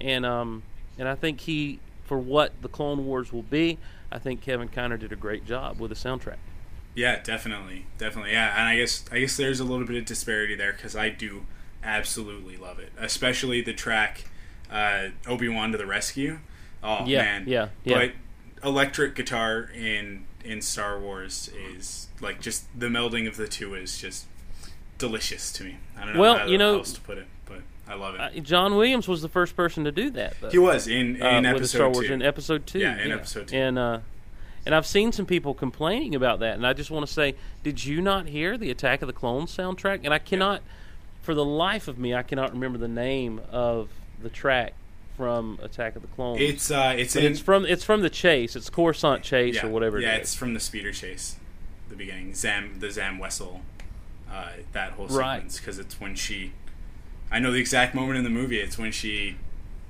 and 0.00 0.26
um 0.26 0.62
and 0.98 1.08
I 1.08 1.14
think 1.14 1.40
he 1.40 1.78
for 2.08 2.18
what 2.18 2.60
the 2.62 2.68
Clone 2.68 3.04
Wars 3.06 3.32
will 3.32 3.42
be, 3.42 3.78
I 4.10 4.18
think 4.18 4.40
Kevin 4.40 4.68
Kiner 4.68 4.98
did 4.98 5.12
a 5.12 5.16
great 5.16 5.44
job 5.44 5.78
with 5.78 5.90
the 5.90 5.94
soundtrack. 5.94 6.38
Yeah, 6.94 7.20
definitely, 7.22 7.84
definitely. 7.98 8.32
Yeah, 8.32 8.58
and 8.58 8.66
I 8.68 8.76
guess 8.76 9.04
I 9.12 9.20
guess 9.20 9.36
there's 9.36 9.60
a 9.60 9.64
little 9.64 9.86
bit 9.86 9.96
of 9.96 10.04
disparity 10.06 10.56
there 10.56 10.72
because 10.72 10.96
I 10.96 11.10
do 11.10 11.44
absolutely 11.84 12.56
love 12.56 12.78
it, 12.80 12.90
especially 12.98 13.60
the 13.60 13.74
track 13.74 14.24
uh, 14.70 15.08
Obi 15.26 15.48
Wan 15.48 15.70
to 15.72 15.78
the 15.78 15.86
rescue. 15.86 16.38
Oh 16.82 17.04
Yeah, 17.06 17.22
man, 17.22 17.44
yeah, 17.46 17.68
yeah. 17.84 17.98
But 18.62 18.66
electric 18.66 19.14
guitar 19.14 19.70
in 19.74 20.24
in 20.44 20.62
Star 20.62 20.98
Wars 20.98 21.50
is 21.56 22.08
like 22.20 22.40
just 22.40 22.64
the 22.78 22.86
melding 22.86 23.28
of 23.28 23.36
the 23.36 23.46
two 23.46 23.74
is 23.74 23.98
just 24.00 24.24
delicious 24.96 25.52
to 25.52 25.64
me. 25.64 25.76
I 25.96 26.04
don't 26.06 26.14
know 26.14 26.20
Well, 26.20 26.38
how 26.38 26.46
you 26.46 26.58
know- 26.58 26.78
else 26.78 26.92
to 26.94 27.00
put 27.02 27.18
it, 27.18 27.26
I 27.88 27.94
love 27.94 28.14
it. 28.14 28.20
Uh, 28.20 28.30
John 28.40 28.76
Williams 28.76 29.08
was 29.08 29.22
the 29.22 29.28
first 29.28 29.56
person 29.56 29.84
to 29.84 29.92
do 29.92 30.10
that. 30.10 30.34
Though. 30.40 30.50
he 30.50 30.58
was 30.58 30.86
in 30.86 31.16
in 31.16 31.46
uh, 31.46 31.50
episode 31.50 31.60
with 31.60 31.70
Star 31.70 31.90
Wars 31.90 32.06
two. 32.08 32.12
in 32.12 32.22
episode 32.22 32.66
two. 32.66 32.78
Yeah, 32.80 32.98
in 32.98 33.12
episode 33.12 33.48
two. 33.48 33.56
And 33.56 33.78
uh, 33.78 34.00
and 34.66 34.74
I've 34.74 34.86
seen 34.86 35.12
some 35.12 35.24
people 35.24 35.54
complaining 35.54 36.14
about 36.14 36.40
that, 36.40 36.54
and 36.54 36.66
I 36.66 36.74
just 36.74 36.90
want 36.90 37.06
to 37.06 37.12
say, 37.12 37.34
did 37.62 37.84
you 37.84 38.02
not 38.02 38.26
hear 38.26 38.58
the 38.58 38.70
Attack 38.70 39.00
of 39.02 39.06
the 39.06 39.14
Clones 39.14 39.56
soundtrack? 39.56 40.00
And 40.04 40.12
I 40.12 40.18
cannot, 40.18 40.60
for 41.22 41.34
the 41.34 41.44
life 41.44 41.88
of 41.88 41.98
me, 41.98 42.14
I 42.14 42.22
cannot 42.22 42.52
remember 42.52 42.76
the 42.76 42.88
name 42.88 43.40
of 43.50 43.88
the 44.20 44.28
track 44.28 44.74
from 45.16 45.58
Attack 45.62 45.96
of 45.96 46.02
the 46.02 46.08
Clones. 46.08 46.40
it's 46.40 46.70
uh, 46.70 46.94
it's 46.96 47.16
in 47.16 47.24
it's 47.24 47.40
from 47.40 47.64
it's 47.64 47.84
from 47.84 48.02
the 48.02 48.10
chase. 48.10 48.54
It's 48.54 48.68
Coruscant 48.68 49.22
Chase 49.22 49.56
yeah, 49.56 49.66
or 49.66 49.70
whatever. 49.70 49.98
Yeah, 50.00 50.14
it 50.16 50.20
it's 50.20 50.34
from 50.34 50.54
the 50.54 50.60
speeder 50.60 50.92
chase, 50.92 51.36
the 51.88 51.96
beginning. 51.96 52.34
Zam, 52.34 52.78
the 52.78 52.90
Zam 52.90 53.18
Wesell, 53.18 53.60
uh, 54.30 54.50
that 54.72 54.92
whole 54.92 55.06
Right. 55.06 55.36
sequence 55.38 55.58
because 55.58 55.78
it's 55.78 56.00
when 56.00 56.14
she. 56.14 56.52
I 57.30 57.38
know 57.38 57.52
the 57.52 57.60
exact 57.60 57.94
moment 57.94 58.18
in 58.18 58.24
the 58.24 58.30
movie. 58.30 58.58
It's 58.58 58.78
when 58.78 58.92
she 58.92 59.36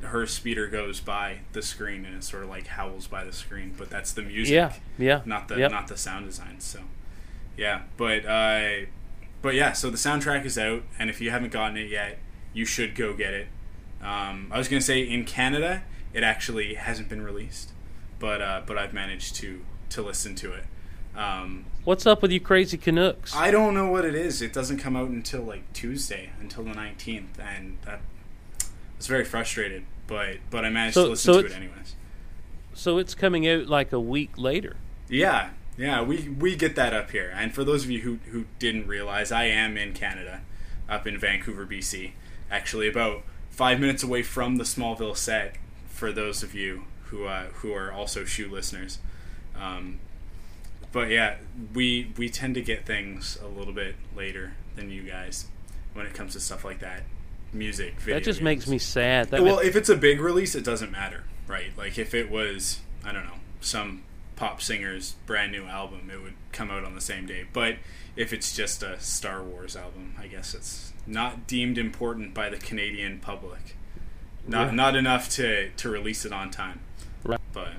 her 0.02 0.26
speeder 0.26 0.68
goes 0.68 1.00
by 1.00 1.38
the 1.52 1.62
screen 1.62 2.04
and 2.04 2.14
it 2.16 2.22
sort 2.24 2.44
of 2.44 2.48
like 2.48 2.68
howls 2.68 3.06
by 3.08 3.24
the 3.24 3.32
screen, 3.32 3.74
but 3.76 3.90
that's 3.90 4.12
the 4.12 4.22
music, 4.22 4.54
Yeah, 4.54 4.72
yeah, 4.98 5.22
not 5.24 5.48
the 5.48 5.58
yep. 5.58 5.70
not 5.70 5.88
the 5.88 5.96
sound 5.96 6.26
design. 6.26 6.60
So, 6.60 6.80
yeah, 7.56 7.82
but 7.96 8.24
uh, 8.24 8.86
but 9.42 9.54
yeah, 9.54 9.72
so 9.72 9.90
the 9.90 9.96
soundtrack 9.96 10.44
is 10.44 10.56
out, 10.58 10.82
and 10.98 11.10
if 11.10 11.20
you 11.20 11.30
haven't 11.30 11.52
gotten 11.52 11.76
it 11.76 11.90
yet, 11.90 12.18
you 12.52 12.64
should 12.64 12.94
go 12.94 13.12
get 13.12 13.34
it. 13.34 13.48
Um, 14.02 14.48
I 14.52 14.58
was 14.58 14.68
gonna 14.68 14.80
say 14.80 15.00
in 15.02 15.24
Canada, 15.24 15.82
it 16.12 16.22
actually 16.22 16.74
hasn't 16.74 17.08
been 17.08 17.22
released, 17.22 17.72
but 18.18 18.40
uh, 18.40 18.62
but 18.66 18.78
I've 18.78 18.92
managed 18.92 19.34
to 19.36 19.64
to 19.90 20.02
listen 20.02 20.34
to 20.36 20.52
it. 20.52 20.64
Um, 21.16 21.64
What's 21.88 22.04
up 22.04 22.20
with 22.20 22.30
you 22.32 22.38
crazy 22.38 22.76
Canucks? 22.76 23.34
I 23.34 23.50
don't 23.50 23.72
know 23.72 23.86
what 23.86 24.04
it 24.04 24.14
is. 24.14 24.42
It 24.42 24.52
doesn't 24.52 24.76
come 24.76 24.94
out 24.94 25.08
until 25.08 25.40
like 25.40 25.72
Tuesday, 25.72 26.28
until 26.38 26.64
the 26.64 26.74
nineteenth, 26.74 27.40
and 27.40 27.78
that 27.86 28.00
I 28.60 28.66
was 28.98 29.06
very 29.06 29.24
frustrated. 29.24 29.86
But 30.06 30.36
but 30.50 30.66
I 30.66 30.68
managed 30.68 30.96
So- 30.96 31.04
to 31.04 31.10
listen 31.12 31.32
so 31.32 31.40
to 31.40 31.46
it 31.46 31.56
anyways. 31.56 31.94
so 32.74 32.98
it's 32.98 33.14
coming 33.14 33.48
out 33.48 33.68
like 33.68 33.90
a 33.90 33.98
week 33.98 34.32
later. 34.36 34.76
Yeah, 35.08 35.52
yeah, 35.78 36.02
we 36.02 36.28
we 36.28 36.56
get 36.56 36.76
that 36.76 36.92
up 36.92 37.10
here. 37.12 37.32
And 37.34 37.54
for 37.54 37.64
those 37.64 37.84
of 37.84 37.90
you 37.90 38.02
who 38.02 38.18
who 38.32 38.44
didn't 38.58 38.86
realize, 38.86 39.32
I 39.32 39.44
am 39.44 39.78
in 39.78 39.94
Canada, 39.94 40.42
up 40.90 41.06
in 41.06 41.16
Vancouver, 41.16 41.64
BC. 41.64 42.12
Actually, 42.50 42.86
about 42.86 43.22
five 43.48 43.80
minutes 43.80 44.02
away 44.02 44.22
from 44.22 44.56
the 44.56 44.64
Smallville 44.64 45.16
set. 45.16 45.56
For 45.88 46.12
those 46.12 46.42
of 46.42 46.54
you 46.54 46.84
who 47.04 47.24
uh, 47.24 47.44
who 47.62 47.72
are 47.72 47.90
also 47.90 48.26
shoe 48.26 48.46
listeners. 48.50 48.98
Um, 49.56 50.00
but 50.92 51.08
yeah, 51.10 51.36
we 51.74 52.12
we 52.16 52.28
tend 52.28 52.54
to 52.56 52.62
get 52.62 52.86
things 52.86 53.38
a 53.42 53.46
little 53.48 53.72
bit 53.74 53.94
later 54.16 54.54
than 54.76 54.90
you 54.90 55.02
guys 55.02 55.46
when 55.94 56.06
it 56.06 56.14
comes 56.14 56.32
to 56.34 56.40
stuff 56.40 56.64
like 56.64 56.80
that, 56.80 57.02
music. 57.52 57.94
Video 58.00 58.16
That 58.16 58.24
just 58.24 58.38
games. 58.40 58.44
makes 58.44 58.68
me 58.68 58.78
sad. 58.78 59.30
That 59.30 59.42
well, 59.42 59.58
if 59.58 59.74
it's 59.76 59.88
a 59.88 59.96
big 59.96 60.20
release, 60.20 60.54
it 60.54 60.64
doesn't 60.64 60.90
matter, 60.92 61.24
right? 61.46 61.76
Like 61.76 61.98
if 61.98 62.14
it 62.14 62.30
was, 62.30 62.80
I 63.04 63.12
don't 63.12 63.24
know, 63.24 63.38
some 63.60 64.02
pop 64.36 64.62
singer's 64.62 65.16
brand 65.26 65.50
new 65.52 65.64
album, 65.66 66.10
it 66.12 66.22
would 66.22 66.34
come 66.52 66.70
out 66.70 66.84
on 66.84 66.94
the 66.94 67.00
same 67.00 67.26
day. 67.26 67.44
But 67.52 67.76
if 68.16 68.32
it's 68.32 68.54
just 68.54 68.82
a 68.82 69.00
Star 69.00 69.42
Wars 69.42 69.76
album, 69.76 70.14
I 70.18 70.26
guess 70.28 70.54
it's 70.54 70.92
not 71.06 71.46
deemed 71.46 71.78
important 71.78 72.34
by 72.34 72.48
the 72.48 72.56
Canadian 72.58 73.18
public. 73.18 73.74
Not 74.46 74.68
Yeah. 74.68 74.74
not 74.74 74.96
enough 74.96 75.28
to 75.30 75.70
to 75.70 75.88
release 75.88 76.24
it 76.24 76.32
on 76.32 76.50
time. 76.50 76.80
Right. 77.24 77.40
But 77.52 77.72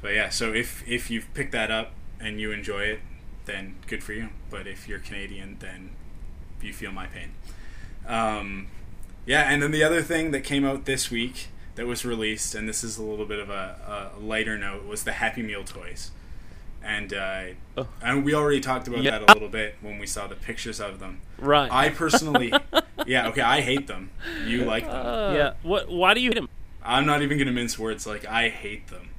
but 0.00 0.14
yeah, 0.14 0.28
so 0.30 0.52
if 0.52 0.86
if 0.88 1.10
you've 1.10 1.32
picked 1.34 1.52
that 1.52 1.70
up 1.70 1.92
and 2.22 2.40
you 2.40 2.52
enjoy 2.52 2.82
it, 2.84 3.00
then 3.44 3.74
good 3.86 4.02
for 4.02 4.12
you. 4.12 4.28
But 4.50 4.66
if 4.66 4.88
you're 4.88 4.98
Canadian, 5.00 5.56
then 5.60 5.90
you 6.62 6.72
feel 6.72 6.92
my 6.92 7.06
pain. 7.06 7.32
Um, 8.06 8.68
yeah, 9.26 9.50
and 9.50 9.62
then 9.62 9.70
the 9.70 9.82
other 9.84 10.02
thing 10.02 10.30
that 10.32 10.40
came 10.42 10.64
out 10.64 10.84
this 10.84 11.10
week 11.10 11.48
that 11.74 11.86
was 11.86 12.04
released, 12.04 12.54
and 12.54 12.68
this 12.68 12.82
is 12.84 12.98
a 12.98 13.02
little 13.02 13.26
bit 13.26 13.38
of 13.38 13.50
a, 13.50 14.12
a 14.16 14.20
lighter 14.20 14.58
note, 14.58 14.86
was 14.86 15.04
the 15.04 15.12
Happy 15.12 15.42
Meal 15.42 15.64
toys. 15.64 16.10
And 16.84 17.14
uh, 17.14 17.42
Oh. 17.76 17.86
and 18.02 18.24
we 18.24 18.34
already 18.34 18.60
talked 18.60 18.88
about 18.88 19.02
Yeah. 19.02 19.18
that 19.20 19.30
a 19.30 19.32
little 19.34 19.48
bit 19.48 19.76
when 19.80 19.98
we 19.98 20.06
saw 20.06 20.26
the 20.26 20.34
pictures 20.34 20.80
of 20.80 20.98
them. 20.98 21.20
right. 21.38 21.70
I 21.70 21.90
personally, 21.90 22.52
yeah, 23.06 23.28
okay, 23.28 23.40
I 23.40 23.60
hate 23.60 23.86
them. 23.86 24.10
You 24.44 24.64
like 24.64 24.84
them. 24.84 25.34
yeah. 25.36 25.52
What? 25.62 25.88
Why 25.88 26.12
do 26.14 26.20
you 26.20 26.30
hate 26.30 26.34
them? 26.34 26.48
I'm 26.84 27.06
not 27.06 27.22
even 27.22 27.38
going 27.38 27.46
to 27.46 27.52
mince 27.52 27.78
words. 27.78 28.04
Like 28.04 28.26
I 28.26 28.48
hate 28.48 28.88
them. 28.88 29.10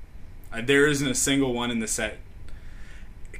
Uh, 0.51 0.61
there 0.61 0.85
isn't 0.87 1.07
a 1.07 1.15
single 1.15 1.53
one 1.53 1.71
in 1.71 1.79
the 1.79 1.87
set 1.87 2.17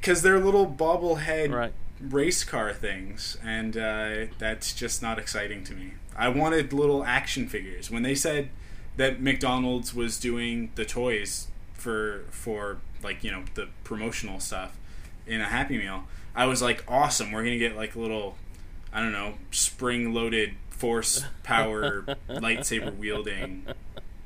because 0.04 0.20
they're 0.20 0.38
little 0.38 0.66
bobblehead 0.66 1.50
Right. 1.50 1.72
race 1.98 2.44
car 2.44 2.74
things, 2.74 3.38
and 3.42 3.74
uh, 3.74 4.26
that's 4.38 4.74
just 4.74 5.00
not 5.00 5.18
exciting 5.18 5.64
to 5.64 5.72
me. 5.72 5.94
I 6.14 6.28
wanted 6.28 6.74
little 6.74 7.02
action 7.04 7.48
figures. 7.48 7.90
When 7.90 8.02
they 8.02 8.14
said 8.14 8.50
that 8.98 9.22
McDonald's 9.22 9.94
was 9.94 10.20
doing 10.20 10.70
the 10.74 10.84
toys 10.84 11.46
for 11.72 12.24
for 12.30 12.78
like 13.02 13.24
you 13.24 13.30
know 13.30 13.44
the 13.54 13.68
promotional 13.82 14.40
stuff 14.40 14.76
in 15.26 15.40
a 15.40 15.46
Happy 15.46 15.78
Meal, 15.78 16.04
I 16.36 16.44
was 16.44 16.60
like, 16.60 16.84
awesome. 16.86 17.32
We're 17.32 17.42
gonna 17.44 17.56
get 17.56 17.74
like 17.74 17.96
little, 17.96 18.36
I 18.92 19.00
don't 19.00 19.12
know, 19.12 19.34
spring 19.52 20.12
loaded 20.12 20.56
force 20.68 21.24
power 21.44 22.02
lightsaber 22.28 22.94
wielding 22.94 23.66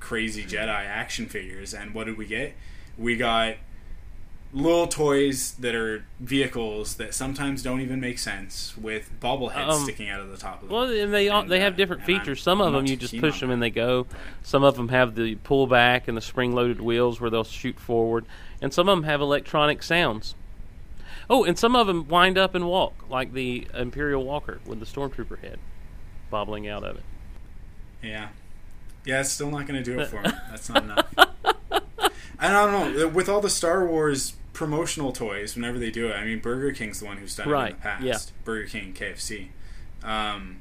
crazy 0.01 0.43
Jedi 0.43 0.69
action 0.69 1.27
figures. 1.27 1.73
And 1.73 1.95
what 1.95 2.07
did 2.07 2.19
we 2.19 2.27
get? 2.27 2.55
We 2.97 3.17
got 3.17 3.59
little 4.53 4.87
toys 4.87 5.53
that 5.59 5.75
are 5.75 6.05
vehicles 6.21 6.97
that 6.97 7.13
sometimes 7.15 7.63
don't 7.63 7.81
even 7.83 8.01
make 8.01 8.19
sense 8.19 8.75
with 8.79 9.11
bobbleheads 9.21 9.69
Um, 9.69 9.83
sticking 9.83 10.09
out 10.09 10.21
of 10.21 10.31
the 10.31 10.39
top 10.39 10.63
of 10.63 10.69
them. 10.69 10.77
Well, 10.77 10.91
and 10.91 11.13
they 11.13 11.29
all, 11.29 11.43
And, 11.43 11.51
they 11.51 11.59
uh, 11.59 11.65
have 11.65 11.77
different 11.77 12.03
and 12.03 12.11
I'm- 12.15 12.21
features. 12.21 12.43
Some 12.43 12.61
I'm 12.63 12.69
of 12.69 12.73
them 12.73 12.87
you 12.87 12.97
just 12.97 13.19
push 13.19 13.41
them 13.41 13.49
that. 13.51 13.55
and 13.55 13.63
they 13.63 13.71
go. 13.71 14.07
Some 14.43 14.63
of 14.65 14.77
them 14.77 14.89
have 14.89 15.15
the 15.17 15.35
pull 15.37 15.67
back 15.67 16.09
and 16.09 16.17
the 16.17 16.23
spring-loaded 16.23 16.81
wheels 16.81 17.21
where 17.21 17.29
they'll 17.31 17.45
shoot 17.45 17.79
forward, 17.79 18.25
and 18.63 18.73
some 18.73 18.89
of 18.89 18.97
them 18.97 19.05
have 19.05 19.21
electronic 19.21 19.83
sounds. 19.83 20.35
Oh, 21.31 21.45
and 21.45 21.59
some 21.59 21.77
of 21.77 21.87
them 21.87 22.09
wind 22.09 22.39
up 22.39 22.55
and 22.55 22.67
walk, 22.67 23.05
like 23.11 23.35
the 23.35 23.67
Imperial 23.75 24.25
Walker 24.25 24.61
with 24.65 24.81
the 24.81 24.87
stormtrooper 24.87 25.41
head 25.41 25.59
bobbling 26.31 26.67
out 26.67 26.85
of 26.85 26.97
it. 26.97 27.03
Yeah. 28.03 28.29
Yeah, 29.05 29.21
it's 29.21 29.31
still 29.31 29.51
not 29.51 29.67
going 29.67 29.83
to 29.83 29.85
do 29.85 29.99
it 30.01 30.09
for 30.09 30.23
me. 30.23 30.31
That's 30.51 30.69
not 30.71 30.85
enough. 30.85 31.15
I 32.38 32.51
don't 32.51 32.97
know. 32.97 33.09
With 33.09 33.29
all 33.29 33.41
the 33.41 33.51
Star 33.51 33.87
Wars 33.87 34.35
promotional 34.53 35.12
toys, 35.12 35.55
whenever 35.55 35.79
they 35.79 35.91
do 35.91 36.09
it, 36.09 36.14
I 36.14 36.25
mean, 36.25 36.41
Burger 36.41 36.73
King's 36.73 37.01
the 37.01 37.07
one 37.07 37.19
who's 37.19 37.37
done 37.37 37.49
it 37.49 37.53
Right, 37.53 37.71
in 37.71 37.77
the 37.77 37.83
past. 37.83 38.03
yeah. 38.05 38.19
Burger 38.45 38.67
King, 38.69 38.93
KFC. 38.93 39.49
Um, 40.03 40.61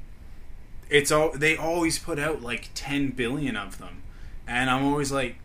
it's 0.90 1.10
all 1.12 1.32
they 1.32 1.56
always 1.56 1.98
put 1.98 2.18
out 2.18 2.42
like 2.42 2.70
ten 2.74 3.10
billion 3.10 3.56
of 3.56 3.78
them, 3.78 4.02
and 4.46 4.70
I'm 4.70 4.84
always 4.84 5.12
like, 5.12 5.36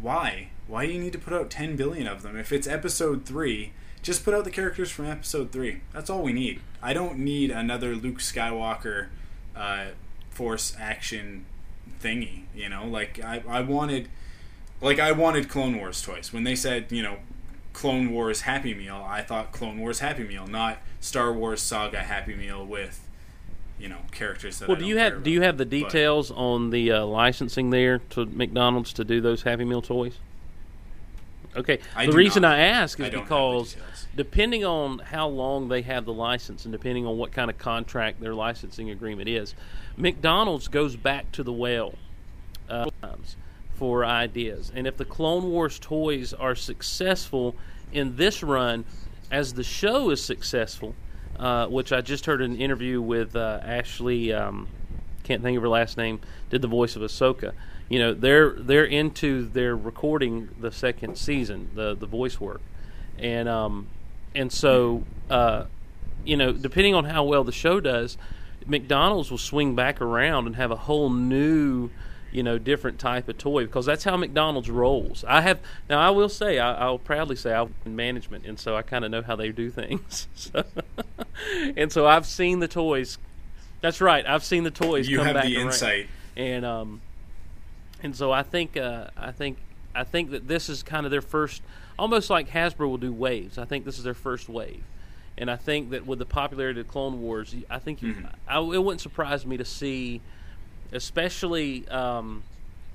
why? 0.00 0.48
Why 0.66 0.86
do 0.86 0.92
you 0.92 0.98
need 1.00 1.12
to 1.12 1.18
put 1.18 1.32
out 1.34 1.50
ten 1.50 1.76
billion 1.76 2.06
of 2.06 2.22
them? 2.22 2.36
If 2.36 2.52
it's 2.52 2.66
Episode 2.66 3.24
three, 3.26 3.72
just 4.02 4.24
put 4.24 4.32
out 4.34 4.44
the 4.44 4.50
characters 4.50 4.90
from 4.90 5.06
Episode 5.06 5.50
three. 5.52 5.80
That's 5.92 6.08
all 6.08 6.22
we 6.22 6.32
need. 6.32 6.60
I 6.82 6.92
don't 6.92 7.18
need 7.18 7.50
another 7.50 7.94
Luke 7.94 8.18
Skywalker 8.18 9.08
uh, 9.56 9.86
Force 10.30 10.74
action 10.78 11.44
thingy. 12.02 12.44
You 12.54 12.68
know, 12.68 12.86
like 12.86 13.22
I, 13.22 13.42
I 13.48 13.60
wanted, 13.60 14.08
like 14.84 15.00
I 15.00 15.12
wanted 15.12 15.48
Clone 15.48 15.76
Wars 15.78 16.00
toys 16.02 16.32
when 16.32 16.44
they 16.44 16.54
said 16.54 16.86
you 16.90 17.02
know. 17.02 17.16
Clone 17.74 18.12
Wars 18.12 18.42
Happy 18.42 18.72
Meal. 18.72 19.04
I 19.06 19.20
thought 19.20 19.50
Clone 19.52 19.78
Wars 19.80 19.98
Happy 19.98 20.22
Meal, 20.22 20.46
not 20.46 20.78
Star 21.00 21.32
Wars 21.32 21.60
Saga 21.60 21.98
Happy 21.98 22.34
Meal 22.34 22.64
with, 22.64 23.06
you 23.80 23.88
know, 23.88 23.98
characters 24.12 24.60
that. 24.60 24.68
Well, 24.68 24.78
do 24.78 24.86
you 24.86 24.96
have 24.96 25.22
do 25.22 25.30
you 25.30 25.42
have 25.42 25.58
the 25.58 25.64
But- 25.64 25.70
details 25.70 26.30
on 26.30 26.70
the 26.70 26.92
uh, 26.92 27.04
licensing 27.04 27.70
there 27.70 27.98
to 28.10 28.26
McDonald's 28.26 28.92
to 28.94 29.04
do 29.04 29.20
those 29.20 29.42
Happy 29.42 29.64
Meal 29.64 29.82
toys? 29.82 30.18
Okay, 31.56 31.80
I 31.94 32.06
the 32.06 32.12
reason 32.12 32.42
not. 32.42 32.58
I 32.58 32.60
ask 32.60 32.98
is 33.00 33.06
I 33.06 33.10
don't 33.10 33.20
have 33.22 33.28
the 33.28 33.34
because 33.34 33.76
depending 34.16 34.64
on 34.64 35.00
how 35.00 35.28
long 35.28 35.68
they 35.68 35.82
have 35.82 36.04
the 36.04 36.12
license 36.12 36.64
and 36.64 36.72
depending 36.72 37.06
on 37.06 37.18
what 37.18 37.32
kind 37.32 37.50
of 37.50 37.58
contract 37.58 38.20
their 38.20 38.34
licensing 38.34 38.90
agreement 38.90 39.28
is, 39.28 39.54
McDonald's 39.96 40.68
goes 40.68 40.94
back 40.96 41.30
to 41.32 41.42
the 41.42 41.52
well 41.52 41.94
uh, 42.68 42.88
times 43.02 43.36
for 43.74 44.04
ideas. 44.04 44.70
And 44.74 44.86
if 44.86 44.96
the 44.96 45.04
Clone 45.04 45.50
Wars 45.50 45.78
toys 45.78 46.32
are 46.32 46.54
successful 46.54 47.54
in 47.92 48.16
this 48.16 48.42
run, 48.42 48.84
as 49.30 49.54
the 49.54 49.64
show 49.64 50.10
is 50.10 50.22
successful, 50.22 50.94
uh, 51.38 51.66
which 51.66 51.92
I 51.92 52.00
just 52.00 52.26
heard 52.26 52.40
an 52.42 52.56
interview 52.56 53.00
with 53.00 53.34
uh, 53.34 53.60
Ashley, 53.62 54.32
um, 54.32 54.68
can't 55.24 55.42
think 55.42 55.56
of 55.56 55.62
her 55.62 55.68
last 55.68 55.96
name, 55.96 56.20
did 56.50 56.62
the 56.62 56.68
voice 56.68 56.96
of 56.96 57.02
Ahsoka. 57.02 57.52
You 57.88 57.98
know, 57.98 58.14
they're 58.14 58.52
they're 58.52 58.84
into 58.84 59.44
their 59.44 59.76
recording 59.76 60.48
the 60.58 60.72
second 60.72 61.16
season, 61.16 61.70
the 61.74 61.94
the 61.94 62.06
voice 62.06 62.40
work, 62.40 62.62
and 63.18 63.48
um, 63.48 63.88
and 64.34 64.50
so 64.50 65.04
uh, 65.28 65.64
you 66.24 66.36
know, 66.36 66.52
depending 66.52 66.94
on 66.94 67.04
how 67.04 67.24
well 67.24 67.44
the 67.44 67.52
show 67.52 67.80
does, 67.80 68.16
McDonald's 68.66 69.30
will 69.30 69.38
swing 69.38 69.74
back 69.74 70.00
around 70.00 70.46
and 70.46 70.56
have 70.56 70.70
a 70.70 70.76
whole 70.76 71.10
new, 71.10 71.90
you 72.34 72.42
know, 72.42 72.58
different 72.58 72.98
type 72.98 73.28
of 73.28 73.38
toy 73.38 73.64
because 73.64 73.86
that's 73.86 74.04
how 74.04 74.16
McDonald's 74.18 74.68
rolls. 74.68 75.24
I 75.26 75.40
have 75.40 75.60
now. 75.88 76.00
I 76.00 76.10
will 76.10 76.28
say, 76.28 76.58
I, 76.58 76.74
I'll 76.74 76.98
proudly 76.98 77.36
say, 77.36 77.54
I'm 77.54 77.72
in 77.86 77.96
management, 77.96 78.44
and 78.44 78.58
so 78.58 78.76
I 78.76 78.82
kind 78.82 79.04
of 79.06 79.10
know 79.10 79.22
how 79.22 79.36
they 79.36 79.50
do 79.52 79.70
things. 79.70 80.28
so, 80.34 80.64
and 81.76 81.90
so 81.90 82.06
I've 82.06 82.26
seen 82.26 82.58
the 82.58 82.68
toys. 82.68 83.16
That's 83.80 84.00
right. 84.00 84.26
I've 84.26 84.44
seen 84.44 84.64
the 84.64 84.70
toys. 84.70 85.08
You 85.08 85.18
come 85.18 85.26
have 85.26 85.34
back 85.36 85.44
the 85.44 85.56
around. 85.56 85.66
insight. 85.66 86.08
and 86.36 86.64
um, 86.66 87.00
and 88.02 88.14
so 88.16 88.32
I 88.32 88.42
think 88.42 88.76
uh, 88.76 89.06
I 89.16 89.30
think 89.30 89.58
I 89.94 90.04
think 90.04 90.32
that 90.32 90.48
this 90.48 90.68
is 90.68 90.82
kind 90.82 91.06
of 91.06 91.12
their 91.12 91.22
first, 91.22 91.62
almost 91.98 92.30
like 92.30 92.48
Hasbro 92.50 92.88
will 92.88 92.98
do 92.98 93.12
waves. 93.12 93.58
I 93.58 93.64
think 93.64 93.84
this 93.84 93.96
is 93.98 94.04
their 94.04 94.12
first 94.14 94.48
wave, 94.48 94.82
and 95.38 95.48
I 95.50 95.56
think 95.56 95.90
that 95.90 96.04
with 96.04 96.18
the 96.18 96.26
popularity 96.26 96.80
of 96.80 96.88
Clone 96.88 97.20
Wars, 97.22 97.54
I 97.70 97.78
think 97.78 98.02
you, 98.02 98.14
Mm-hmm. 98.14 98.26
I, 98.48 98.58
it 98.58 98.82
wouldn't 98.82 99.00
surprise 99.00 99.46
me 99.46 99.56
to 99.56 99.64
see, 99.64 100.20
especially 100.94 101.86
um, 101.88 102.42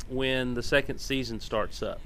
when 0.10 0.56
the 0.56 0.64
second 0.64 1.00
season 1.00 1.40
starts 1.40 1.84
up, 1.84 2.02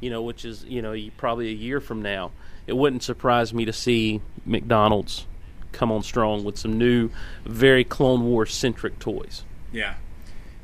you 0.00 0.10
know, 0.10 0.22
which 0.22 0.44
is 0.44 0.64
you 0.64 0.82
know 0.82 0.96
probably 1.16 1.48
a 1.48 1.54
year 1.54 1.80
from 1.80 2.02
now. 2.02 2.32
It 2.66 2.76
wouldn't 2.76 3.02
surprise 3.02 3.52
me 3.52 3.64
to 3.66 3.72
see 3.72 4.20
McDonald's 4.46 5.26
come 5.72 5.92
on 5.92 6.02
strong 6.02 6.44
with 6.44 6.56
some 6.56 6.78
new, 6.78 7.10
very 7.44 7.84
Clone 7.84 8.24
Wars 8.24 8.54
centric 8.54 8.98
toys. 8.98 9.44
Yeah, 9.70 9.94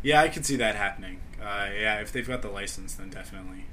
yeah, 0.02 0.22
I 0.22 0.28
could 0.28 0.46
see 0.46 0.56
that 0.56 0.76
happening. 0.76 1.20
Uh, 1.40 1.68
yeah, 1.78 2.00
if 2.00 2.12
they've 2.12 2.26
got 2.26 2.42
the 2.42 2.50
license, 2.50 2.94
then 2.94 3.10
definitely 3.10 3.66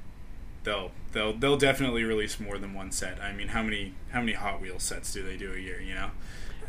they'll 0.64 0.90
they'll 1.12 1.32
they'll 1.32 1.56
definitely 1.56 2.04
release 2.04 2.38
more 2.38 2.58
than 2.58 2.74
one 2.74 2.92
set. 2.92 3.20
I 3.20 3.32
mean, 3.32 3.48
how 3.48 3.62
many 3.62 3.94
how 4.10 4.20
many 4.20 4.32
Hot 4.32 4.60
Wheels 4.60 4.82
sets 4.82 5.12
do 5.12 5.22
they 5.22 5.36
do 5.36 5.52
a 5.52 5.58
year? 5.58 5.80
You 5.80 5.94
know. 5.94 6.10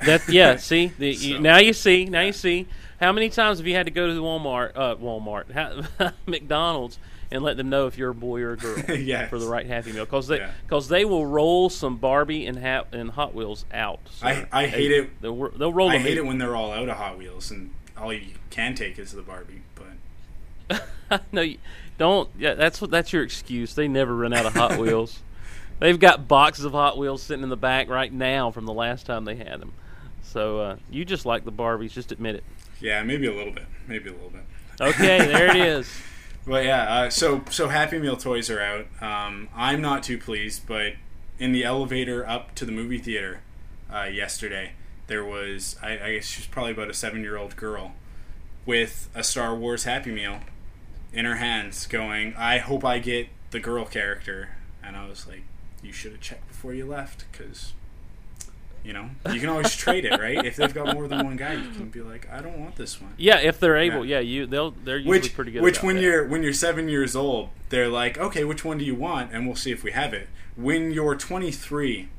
That 0.06 0.28
yeah. 0.30 0.56
See, 0.56 0.88
the, 0.98 1.10
you, 1.14 1.40
now 1.40 1.58
you 1.58 1.74
see. 1.74 2.06
Now 2.06 2.22
you 2.22 2.34
see. 2.34 2.68
How 3.00 3.12
many 3.12 3.30
times 3.30 3.60
have 3.60 3.68
you 3.68 3.76
had 3.76 3.86
to 3.86 3.92
go 3.92 4.08
to 4.08 4.14
the 4.14 4.22
Walmart, 4.22 4.72
uh, 4.76 4.96
Walmart, 4.96 5.52
ha- 5.54 6.14
McDonald's, 6.26 7.00
and 7.32 7.44
let 7.44 7.56
them 7.58 7.70
know 7.70 7.88
if 7.88 7.98
you're 7.98 8.10
a 8.10 8.16
boy 8.16 8.42
or 8.42 8.54
a 8.54 8.58
girl 8.58 8.78
Yes. 8.98 9.30
for 9.30 9.40
the 9.40 9.48
right 9.48 9.66
Happy 9.66 9.92
Meal? 9.94 10.06
Because 10.06 10.28
they 10.28 10.38
Yeah. 10.40 10.80
they 10.90 11.06
will 11.06 11.26
roll 11.26 11.70
some 11.70 11.98
Barbie 11.98 12.46
and 12.46 12.60
ha- 12.60 12.86
and 12.92 13.12
Hot 13.12 13.34
Wheels 13.34 13.66
out. 13.74 14.00
I- 14.22 14.46
They- 14.52 14.68
hate 14.70 14.92
it. 14.92 15.22
They'll, 15.22 15.50
they'll 15.52 15.74
roll 15.74 15.90
I 15.90 15.98
hate 16.00 16.18
in. 16.18 16.26
it 16.26 16.28
when 16.28 16.38
they're 16.40 16.56
all 16.56 16.72
out 16.72 16.90
of 16.90 16.98
Hot 16.98 17.18
Wheels 17.18 17.52
and 17.52 17.72
all 17.98 18.12
you 18.14 18.34
can 18.50 18.76
take 18.76 18.98
is 19.00 19.12
the 19.14 19.22
Barbie. 19.22 19.62
But 20.70 21.24
no, 21.32 21.42
you, 21.42 21.58
don't. 21.98 22.30
Yeah, 22.38 22.54
that's 22.56 22.82
what 22.82 22.92
that's 22.92 23.14
your 23.14 23.24
excuse. 23.24 23.76
They 23.76 23.88
never 23.88 24.16
run 24.16 24.34
out 24.34 24.46
of 24.46 24.54
Hot 24.56 24.78
Wheels. 24.78 25.20
They've 25.80 26.00
got 26.00 26.28
boxes 26.28 26.66
of 26.66 26.74
Hot 26.74 26.98
Wheels 26.98 27.24
sitting 27.24 27.44
in 27.44 27.50
the 27.50 27.56
back 27.58 27.88
right 27.90 28.12
now 28.12 28.52
from 28.52 28.66
the 28.66 28.74
last 28.74 29.06
time 29.06 29.24
they 29.24 29.36
had 29.36 29.62
them. 29.62 29.72
So 30.22 30.60
uh, 30.60 30.76
you 30.92 31.06
just 31.06 31.26
like 31.26 31.46
the 31.46 31.52
Barbies. 31.54 31.92
Just 31.94 32.12
admit 32.12 32.36
it. 32.36 32.44
Yeah, 32.82 33.04
maybe 33.04 33.28
a 33.28 33.34
little 33.34 33.54
bit, 33.54 33.66
maybe 33.88 34.10
a 34.10 34.14
little 34.14 34.30
bit. 34.30 34.44
Okay, 34.80 35.26
there 35.26 35.50
it 35.50 35.56
is. 35.68 35.90
But 36.46 36.66
yeah, 36.66 36.84
uh, 36.84 37.10
so 37.10 37.44
so 37.50 37.68
Happy 37.68 38.00
Meal 38.00 38.18
toys 38.18 38.50
are 38.50 38.62
out. 38.62 38.86
Um, 39.02 39.50
I'm 39.56 39.82
not 39.82 40.04
too 40.04 40.18
pleased, 40.18 40.66
but 40.68 40.94
in 41.38 41.52
the 41.52 41.64
elevator 41.64 42.28
up 42.28 42.56
to 42.56 42.66
the 42.66 42.72
movie 42.72 42.98
theater 42.98 43.42
uh, 43.94 44.04
yesterday, 44.04 44.74
there 45.08 45.24
was 45.24 45.76
I, 45.82 46.00
I 46.00 46.14
guess 46.16 46.26
she's 46.26 46.48
probably 46.48 46.72
about 46.72 46.90
a 46.90 46.94
seven 46.94 47.22
year 47.22 47.38
old 47.38 47.56
girl 47.56 47.94
with 48.66 49.10
a 49.14 49.24
Star 49.24 49.56
Wars 49.56 49.84
Happy 49.84 50.12
Meal 50.12 50.40
in 51.12 51.26
her 51.26 51.36
hands, 51.36 51.86
going, 51.88 52.34
"I 52.36 52.60
hope 52.60 52.86
I 52.86 53.00
get 53.00 53.28
the 53.52 53.60
girl 53.60 53.86
character." 53.86 54.50
And 54.84 54.96
I 54.96 55.08
was 55.08 55.28
like, 55.28 55.44
"You 55.84 55.92
should 55.92 56.14
have 56.14 56.22
checked 56.22 56.48
before 56.48 56.74
you 56.74 56.86
left, 56.86 57.26
because." 57.32 57.74
You 58.84 58.94
know, 58.94 59.10
you 59.32 59.40
can 59.40 59.50
always 59.50 59.76
trade 59.76 60.06
it, 60.06 60.20
right? 60.20 60.44
If 60.46 60.56
they've 60.56 60.74
got 60.74 60.94
more 60.96 61.08
than 61.08 61.26
one 61.26 61.36
guy, 61.36 61.54
you 61.54 61.70
can 61.72 61.90
be 61.90 62.02
like, 62.02 62.28
"I 62.32 62.42
don't 62.42 62.58
want 62.60 62.76
this 62.78 63.00
one." 63.02 63.14
Yeah, 63.18 63.40
if 63.40 63.60
they're 63.60 63.78
able, 63.78 64.06
Yeah. 64.06 64.16
yeah, 64.20 64.22
you 64.22 64.46
they'll 64.46 64.72
they're 64.72 64.98
usually 64.98 65.20
which 65.20 65.34
pretty 65.36 65.52
good. 65.52 65.62
which 65.62 65.84
when 65.84 65.96
that. 65.98 66.02
you're 66.02 66.28
when 66.28 66.44
you're 66.44 66.54
seven 66.54 66.88
years 66.90 67.16
old 67.16 67.50
they're 67.70 67.88
like 67.90 68.18
okay 68.18 68.44
which 68.44 68.64
one 68.66 68.78
do 68.80 68.86
you 68.86 68.96
want 68.96 69.32
and 69.32 69.46
we'll 69.46 69.56
see 69.56 69.72
if 69.72 69.84
we 69.84 69.92
have 69.92 70.12
it 70.14 70.28
when 70.56 70.92
you're 70.92 71.14
23 71.16 72.10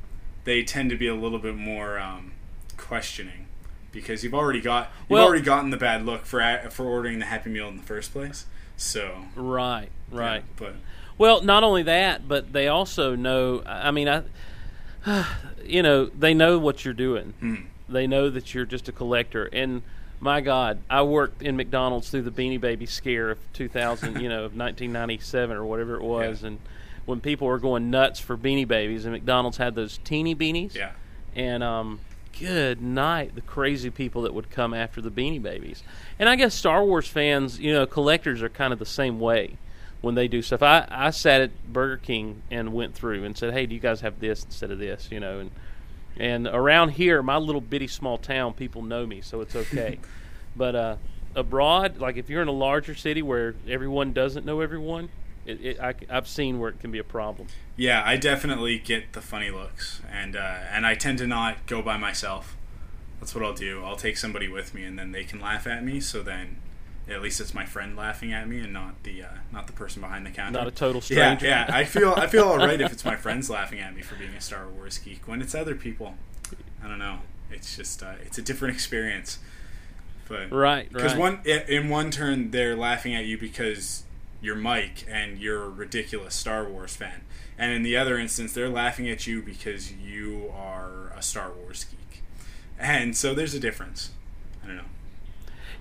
they 0.44 0.62
tend 0.62 0.90
to 0.90 0.96
be 0.96 1.06
a 1.08 1.14
little 1.14 1.38
bit 1.40 1.56
more 1.56 1.98
um, 1.98 2.32
questioning 2.76 3.46
because 3.90 4.22
you've 4.22 4.34
already 4.34 4.60
got 4.60 4.90
you've 5.02 5.10
Well- 5.18 5.26
already 5.26 5.42
gotten 5.42 5.70
the 5.70 5.76
bad 5.76 6.06
look 6.06 6.24
for 6.24 6.40
for 6.70 6.84
ordering 6.86 7.18
the 7.18 7.24
happy 7.26 7.50
meal 7.50 7.66
in 7.68 7.78
the 7.78 7.82
first 7.82 8.12
place 8.12 8.46
so 8.76 9.24
right, 9.34 9.88
right. 10.12 10.36
yeah, 10.46 10.54
but 10.56 10.74
Well, 11.18 11.42
not 11.42 11.64
only 11.64 11.82
that, 11.82 12.26
but 12.28 12.52
they 12.52 12.68
also 12.68 13.14
know. 13.16 13.62
I 13.66 13.90
mean, 13.90 14.08
I, 14.08 14.22
you 15.64 15.82
know, 15.82 16.06
they 16.06 16.34
know 16.34 16.58
what 16.58 16.84
you're 16.84 16.94
doing. 16.94 17.34
Hmm. 17.40 17.54
They 17.88 18.06
know 18.06 18.30
that 18.30 18.54
you're 18.54 18.66
just 18.66 18.88
a 18.88 18.92
collector. 18.92 19.46
And 19.52 19.82
my 20.20 20.40
God, 20.40 20.80
I 20.88 21.02
worked 21.02 21.42
in 21.42 21.56
McDonald's 21.56 22.10
through 22.10 22.22
the 22.22 22.30
Beanie 22.30 22.60
Baby 22.60 22.86
scare 22.86 23.30
of 23.30 23.38
2000, 23.52 24.20
you 24.20 24.28
know, 24.28 24.44
of 24.44 24.56
1997 24.56 25.56
or 25.56 25.64
whatever 25.64 25.96
it 25.96 26.02
was, 26.02 26.42
Yeah. 26.42 26.48
and 26.48 26.58
when 27.06 27.20
people 27.20 27.46
were 27.48 27.58
going 27.58 27.90
nuts 27.90 28.20
for 28.20 28.36
Beanie 28.36 28.68
Babies, 28.68 29.04
and 29.04 29.12
McDonald's 29.12 29.56
had 29.56 29.74
those 29.74 29.98
teeny 30.04 30.34
beanies. 30.34 30.74
yeah 30.74 30.92
And 31.34 31.62
um, 31.64 32.00
good 32.38 32.80
night, 32.82 33.34
the 33.34 33.40
crazy 33.40 33.90
people 33.90 34.22
that 34.22 34.34
would 34.34 34.50
come 34.50 34.72
after 34.74 35.00
the 35.00 35.10
Beanie 35.10 35.42
Babies. 35.42 35.82
And 36.18 36.28
I 36.28 36.36
guess 36.36 36.54
Star 36.54 36.84
Wars 36.84 37.08
fans, 37.08 37.58
you 37.58 37.72
know, 37.72 37.86
collectors 37.86 38.42
are 38.42 38.48
kind 38.50 38.72
of 38.72 38.78
the 38.78 38.86
same 38.86 39.18
way 39.18 39.56
when 40.00 40.14
they 40.14 40.28
do 40.28 40.42
stuff. 40.42 40.62
I, 40.62 40.86
I 40.90 41.10
sat 41.10 41.40
at 41.40 41.72
Burger 41.72 41.98
King 41.98 42.42
and 42.50 42.72
went 42.72 42.94
through 42.94 43.24
and 43.24 43.36
said, 43.36 43.52
"Hey, 43.52 43.66
do 43.66 43.74
you 43.74 43.80
guys 43.80 44.00
have 44.00 44.20
this 44.20 44.44
instead 44.44 44.70
of 44.70 44.78
this?" 44.78 45.08
You 45.10 45.20
know, 45.20 45.40
and 45.40 45.50
and 46.16 46.46
around 46.46 46.90
here, 46.90 47.22
my 47.22 47.36
little 47.36 47.60
bitty 47.60 47.86
small 47.86 48.18
town, 48.18 48.54
people 48.54 48.82
know 48.82 49.06
me, 49.06 49.20
so 49.20 49.40
it's 49.40 49.56
okay. 49.56 49.98
but 50.56 50.74
uh, 50.74 50.96
abroad, 51.34 51.98
like 51.98 52.16
if 52.16 52.28
you're 52.28 52.42
in 52.42 52.48
a 52.48 52.52
larger 52.52 52.94
city 52.94 53.22
where 53.22 53.54
everyone 53.68 54.12
doesn't 54.12 54.44
know 54.44 54.60
everyone, 54.60 55.08
it, 55.46 55.60
it, 55.64 55.80
I, 55.80 55.94
I've 56.08 56.28
seen 56.28 56.58
where 56.58 56.70
it 56.70 56.80
can 56.80 56.90
be 56.90 56.98
a 56.98 57.04
problem. 57.04 57.48
yeah 57.76 58.02
i 58.04 58.16
definitely 58.16 58.78
get 58.78 59.12
the 59.12 59.20
funny 59.20 59.50
looks 59.50 60.02
and 60.10 60.36
uh, 60.36 60.58
and 60.70 60.86
i 60.86 60.94
tend 60.94 61.18
to 61.18 61.26
not 61.26 61.64
go 61.66 61.80
by 61.82 61.96
myself 61.96 62.56
that's 63.18 63.34
what 63.34 63.42
i'll 63.42 63.54
do 63.54 63.82
i'll 63.84 63.96
take 63.96 64.16
somebody 64.16 64.48
with 64.48 64.74
me 64.74 64.84
and 64.84 64.98
then 64.98 65.12
they 65.12 65.24
can 65.24 65.40
laugh 65.40 65.66
at 65.66 65.82
me 65.84 65.98
so 66.00 66.22
then 66.22 66.58
at 67.10 67.22
least 67.22 67.40
it's 67.40 67.52
my 67.54 67.64
friend 67.64 67.96
laughing 67.96 68.32
at 68.32 68.48
me 68.48 68.60
and 68.60 68.72
not 68.72 69.02
the 69.02 69.22
uh, 69.22 69.28
not 69.52 69.66
the 69.66 69.72
person 69.72 70.00
behind 70.00 70.24
the 70.26 70.30
counter 70.30 70.58
Not 70.58 70.68
a 70.68 70.70
total 70.70 71.00
stranger. 71.00 71.46
yeah. 71.46 71.66
yeah. 71.68 71.76
I 71.76 71.84
feel 71.84 72.14
I 72.16 72.26
feel 72.26 72.44
all 72.48 72.58
right 72.58 72.80
if 72.80 72.92
it's 72.92 73.04
my 73.04 73.16
friends 73.16 73.50
laughing 73.50 73.80
at 73.80 73.94
me 73.94 74.02
for 74.02 74.14
being 74.16 74.34
a 74.34 74.40
Star 74.40 74.68
Wars 74.68 74.98
geek. 74.98 75.26
When 75.26 75.42
it's 75.42 75.54
other 75.54 75.74
people, 75.74 76.14
I 76.82 76.88
don't 76.88 76.98
know. 76.98 77.18
It's 77.50 77.76
just 77.76 78.02
uh, 78.02 78.14
it's 78.24 78.38
a 78.38 78.42
different 78.42 78.74
experience. 78.74 79.38
But 80.28 80.52
Right, 80.52 80.90
because 80.92 81.12
right. 81.14 81.20
one 81.20 81.40
in 81.44 81.88
one 81.88 82.10
turn 82.12 82.52
they're 82.52 82.76
laughing 82.76 83.14
at 83.16 83.24
you 83.24 83.36
because 83.36 84.04
you're 84.40 84.54
Mike 84.56 85.04
and 85.08 85.38
you're 85.38 85.64
a 85.64 85.68
ridiculous 85.68 86.34
Star 86.36 86.64
Wars 86.68 86.94
fan, 86.94 87.22
and 87.58 87.72
in 87.72 87.82
the 87.82 87.96
other 87.96 88.16
instance 88.18 88.52
they're 88.52 88.68
laughing 88.68 89.08
at 89.08 89.26
you 89.26 89.42
because 89.42 89.92
you 89.92 90.50
are 90.54 91.12
a 91.16 91.20
Star 91.22 91.50
Wars 91.50 91.84
geek, 91.84 92.22
and 92.78 93.16
so 93.16 93.34
there's 93.34 93.54
a 93.54 93.60
difference. 93.60 94.10
I 94.62 94.68
don't 94.68 94.76
know. 94.76 94.82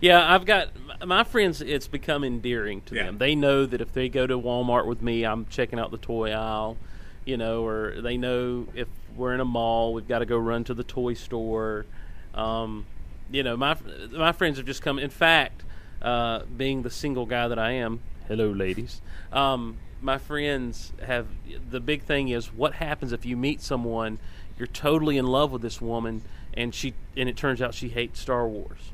Yeah, 0.02 0.34
I've 0.34 0.46
got 0.46 0.70
my 1.06 1.24
friends. 1.24 1.62
It's 1.62 1.88
become 1.88 2.24
endearing 2.24 2.82
to 2.84 2.96
Yeah. 2.96 3.04
them. 3.06 3.18
They 3.18 3.36
know 3.36 3.66
that 3.66 3.82
if 3.82 3.92
they 3.94 4.08
go 4.10 4.26
to 4.28 4.38
Walmart 4.40 4.86
with 4.86 5.02
me, 5.02 5.26
I'm 5.26 5.46
checking 5.48 5.80
out 5.80 5.92
the 5.92 5.98
toy 5.98 6.32
aisle, 6.32 6.78
you 7.26 7.36
know, 7.38 7.66
or 7.66 8.00
they 8.02 8.18
know 8.18 8.68
if 8.74 8.88
we're 9.16 9.34
in 9.34 9.40
a 9.42 9.46
mall, 9.46 9.94
we've 9.94 10.08
got 10.08 10.20
to 10.20 10.26
go 10.26 10.38
run 10.38 10.64
to 10.66 10.74
the 10.74 10.84
toy 10.84 11.14
store. 11.14 11.86
Um, 12.34 12.86
you 13.32 13.44
know, 13.44 13.58
my 13.58 13.76
my 14.12 14.32
friends 14.32 14.58
have 14.58 14.66
just 14.66 14.82
come. 14.82 15.00
In 15.00 15.10
fact, 15.10 15.64
uh, 16.02 16.44
being 16.56 16.84
the 16.84 16.90
single 16.90 17.26
guy 17.26 17.48
that 17.48 17.60
I 17.60 17.72
am, 17.72 18.00
hello, 18.28 18.50
ladies. 18.50 19.02
Um, 19.34 19.78
my 20.02 20.18
friends 20.18 20.94
have 21.06 21.28
the 21.70 21.82
big 21.82 22.04
thing 22.04 22.30
is 22.30 22.54
what 22.54 22.76
happens 22.76 23.12
if 23.12 23.26
you 23.26 23.36
meet 23.36 23.62
someone, 23.62 24.18
you're 24.58 24.68
totally 24.68 25.18
in 25.18 25.28
love 25.28 25.52
with 25.52 25.62
this 25.62 25.82
woman, 25.82 26.22
and 26.54 26.74
she 26.74 26.94
and 27.18 27.28
it 27.28 27.36
turns 27.36 27.62
out 27.62 27.74
she 27.74 27.90
hates 27.90 28.20
Star 28.22 28.48
Wars. 28.48 28.92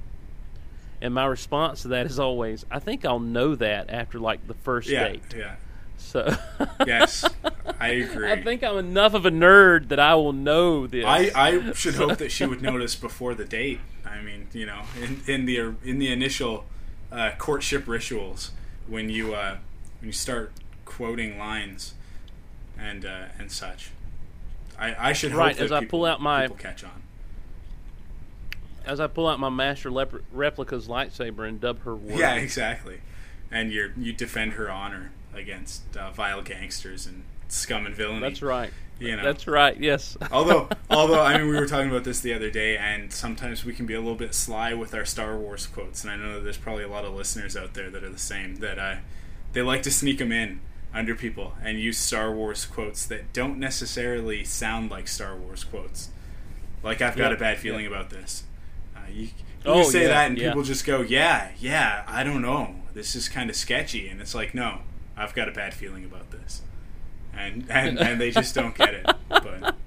And 1.02 1.14
my 1.14 1.26
response 1.26 1.82
to 1.84 1.90
that 1.90 2.06
is 2.06 2.20
always, 2.20 2.66
I 2.72 2.80
think 2.80 3.06
I'll 3.06 3.20
know 3.20 3.56
that 3.56 3.90
after 3.90 4.20
like 4.20 4.48
the 4.48 4.54
first 4.54 4.88
Yeah, 4.90 5.10
date. 5.10 5.22
yeah. 5.36 5.56
So 5.98 6.36
Yes, 6.88 7.26
I 7.80 7.88
agree. 7.90 8.32
I 8.32 8.42
think 8.42 8.64
I'm 8.64 8.78
enough 8.78 9.14
of 9.14 9.26
a 9.26 9.32
nerd 9.32 9.90
that 9.90 10.00
I 10.00 10.16
will 10.16 10.34
know 10.34 10.88
this. 10.88 11.06
I, 11.06 11.32
I 11.36 11.72
should 11.74 11.96
hope 11.96 12.18
that 12.18 12.32
she 12.32 12.46
would 12.46 12.62
notice 12.62 12.96
before 12.96 13.34
the 13.34 13.46
date. 13.46 13.80
I 14.06 14.22
mean, 14.22 14.48
you 14.54 14.66
know, 14.66 14.82
in, 15.02 15.22
in 15.28 15.46
the 15.46 15.74
in 15.84 16.00
the 16.00 16.12
initial 16.12 16.66
uh, 17.12 17.32
courtship 17.38 17.88
rituals, 17.88 18.52
when 18.88 19.10
you 19.10 19.34
uh, 19.36 19.58
when 20.00 20.08
you 20.08 20.14
start 20.14 20.52
quoting 20.86 21.38
lines 21.38 21.94
and 22.78 23.06
uh, 23.06 23.26
and 23.40 23.52
such, 23.52 23.90
I, 24.78 25.10
I 25.10 25.14
should 25.14 25.32
hope 25.32 25.40
Right, 25.40 25.58
that 25.58 25.64
as 25.66 25.72
I 25.72 25.86
pull 25.86 26.06
out 26.06 26.22
my- 26.22 26.44
people 26.44 26.58
catch 26.58 26.84
on. 26.84 27.02
As 28.86 29.00
I 29.00 29.08
pull 29.08 29.28
out 29.28 29.40
my 29.40 29.50
Master 29.50 29.90
Lep- 29.92 30.14
Replicas 30.32 30.88
lightsaber 30.88 31.48
and 31.48 31.60
dub 31.60 31.82
her 31.84 31.96
word. 31.96 32.18
Yeah, 32.18 32.36
exactly. 32.36 33.02
And 33.52 33.72
you 33.72 33.92
you 33.98 34.14
defend 34.14 34.54
her 34.54 34.70
honor 34.70 35.12
against 35.34 35.96
uh, 35.98 36.12
vile 36.12 36.42
gangsters 36.42 37.06
and 37.06 37.24
scum 37.48 37.86
and 37.86 37.96
villainy. 37.96 38.22
That's 38.22 38.42
right. 38.42 38.72
You 39.00 39.18
know. 39.18 39.24
That's 39.24 39.46
right. 39.46 39.78
Yes. 39.78 40.16
although 40.32 40.70
although 40.90 41.22
I 41.22 41.38
mean 41.38 41.50
we 41.50 41.56
were 41.60 41.68
talking 41.68 41.90
about 41.90 42.06
this 42.06 42.22
the 42.22 42.34
other 42.34 42.50
day 42.50 42.78
and 42.78 43.12
sometimes 43.12 43.66
we 43.66 43.74
can 43.74 43.86
be 43.86 43.94
a 43.94 44.00
little 44.00 44.16
bit 44.16 44.34
sly 44.34 44.74
with 44.74 44.94
our 44.96 45.04
Star 45.06 45.38
Wars 45.38 45.68
quotes 45.68 46.04
and 46.04 46.12
I 46.12 46.16
know 46.16 46.36
that 46.36 46.40
there's 46.46 46.58
probably 46.58 46.84
a 46.86 46.88
lot 46.88 47.04
of 47.04 47.14
listeners 47.14 47.58
out 47.58 47.74
there 47.74 47.90
that 47.90 48.04
are 48.06 48.10
the 48.10 48.18
same 48.18 48.56
that 48.58 48.80
uh, 48.80 48.96
they 49.52 49.62
like 49.62 49.84
to 49.84 49.92
sneak 49.92 50.20
them 50.20 50.32
in 50.32 50.62
under 50.94 51.14
people 51.14 51.56
and 51.62 51.78
use 51.78 51.98
Star 51.98 52.32
Wars 52.32 52.66
quotes 52.66 53.06
that 53.08 53.34
don't 53.34 53.60
necessarily 53.60 54.46
sound 54.46 54.90
like 54.90 55.10
Star 55.10 55.36
Wars 55.36 55.66
quotes 55.66 56.10
like 56.82 57.02
I've 57.02 57.18
got 57.18 57.32
Yeah, 57.32 57.36
a 57.36 57.40
bad 57.40 57.58
feeling 57.58 57.82
yeah. 57.84 57.92
about 57.92 58.10
this 58.12 58.44
you, 59.12 59.30
Oh, 59.66 59.84
say 59.84 60.04
yeah, 60.04 60.08
that 60.10 60.28
and 60.30 60.38
yeah. 60.38 60.50
people 60.50 60.64
just 60.64 60.86
go 60.86 61.02
yeah 61.02 61.50
yeah 61.60 62.04
I 62.08 62.24
don't 62.24 62.42
know. 62.42 62.76
This 62.94 63.16
is 63.16 63.28
kind 63.30 63.50
of 63.50 63.56
sketchy. 63.56 64.08
And 64.08 64.22
it's 64.22 64.36
like 64.36 64.54
no 64.54 64.80
I've 65.18 65.34
got 65.34 65.48
a 65.50 65.52
bad 65.52 65.74
feeling 65.74 66.06
about 66.06 66.32
this. 66.32 66.62
And 67.36 67.66
and, 67.70 68.00
and 68.08 68.22
they 68.22 68.32
just 68.32 68.54
don't 68.56 68.76
get 68.76 68.94
it 68.94 69.06
but 69.30 69.78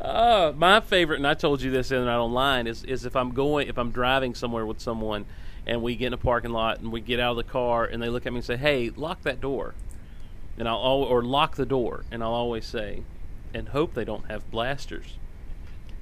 Uh, 0.00 0.52
my 0.56 0.80
favorite, 0.80 1.16
and 1.16 1.26
I 1.26 1.34
told 1.34 1.60
you 1.60 1.70
this 1.70 1.88
the 1.88 1.96
other 1.96 2.06
night 2.06 2.16
online, 2.16 2.66
is 2.66 2.84
is 2.84 3.04
if 3.04 3.14
I'm 3.16 3.30
going, 3.32 3.68
if 3.68 3.78
I'm 3.78 3.90
driving 3.90 4.34
somewhere 4.34 4.64
with 4.64 4.80
someone, 4.80 5.26
and 5.66 5.82
we 5.82 5.96
get 5.96 6.08
in 6.08 6.12
a 6.14 6.16
parking 6.18 6.50
lot 6.52 6.78
and 6.80 6.90
we 6.90 7.00
get 7.00 7.20
out 7.20 7.32
of 7.32 7.36
the 7.36 7.42
car, 7.52 7.84
and 7.84 8.02
they 8.02 8.08
look 8.08 8.26
at 8.26 8.32
me 8.32 8.38
and 8.38 8.44
say, 8.44 8.56
"Hey, 8.56 8.90
lock 8.90 9.22
that 9.22 9.40
door," 9.40 9.74
and 10.58 10.66
I'll 10.68 10.78
or 10.78 11.22
lock 11.22 11.56
the 11.56 11.66
door, 11.66 12.04
and 12.10 12.22
I'll 12.22 12.32
always 12.32 12.64
say, 12.64 13.02
"And 13.52 13.68
hope 13.70 13.92
they 13.94 14.04
don't 14.04 14.26
have 14.30 14.50
blasters," 14.50 15.14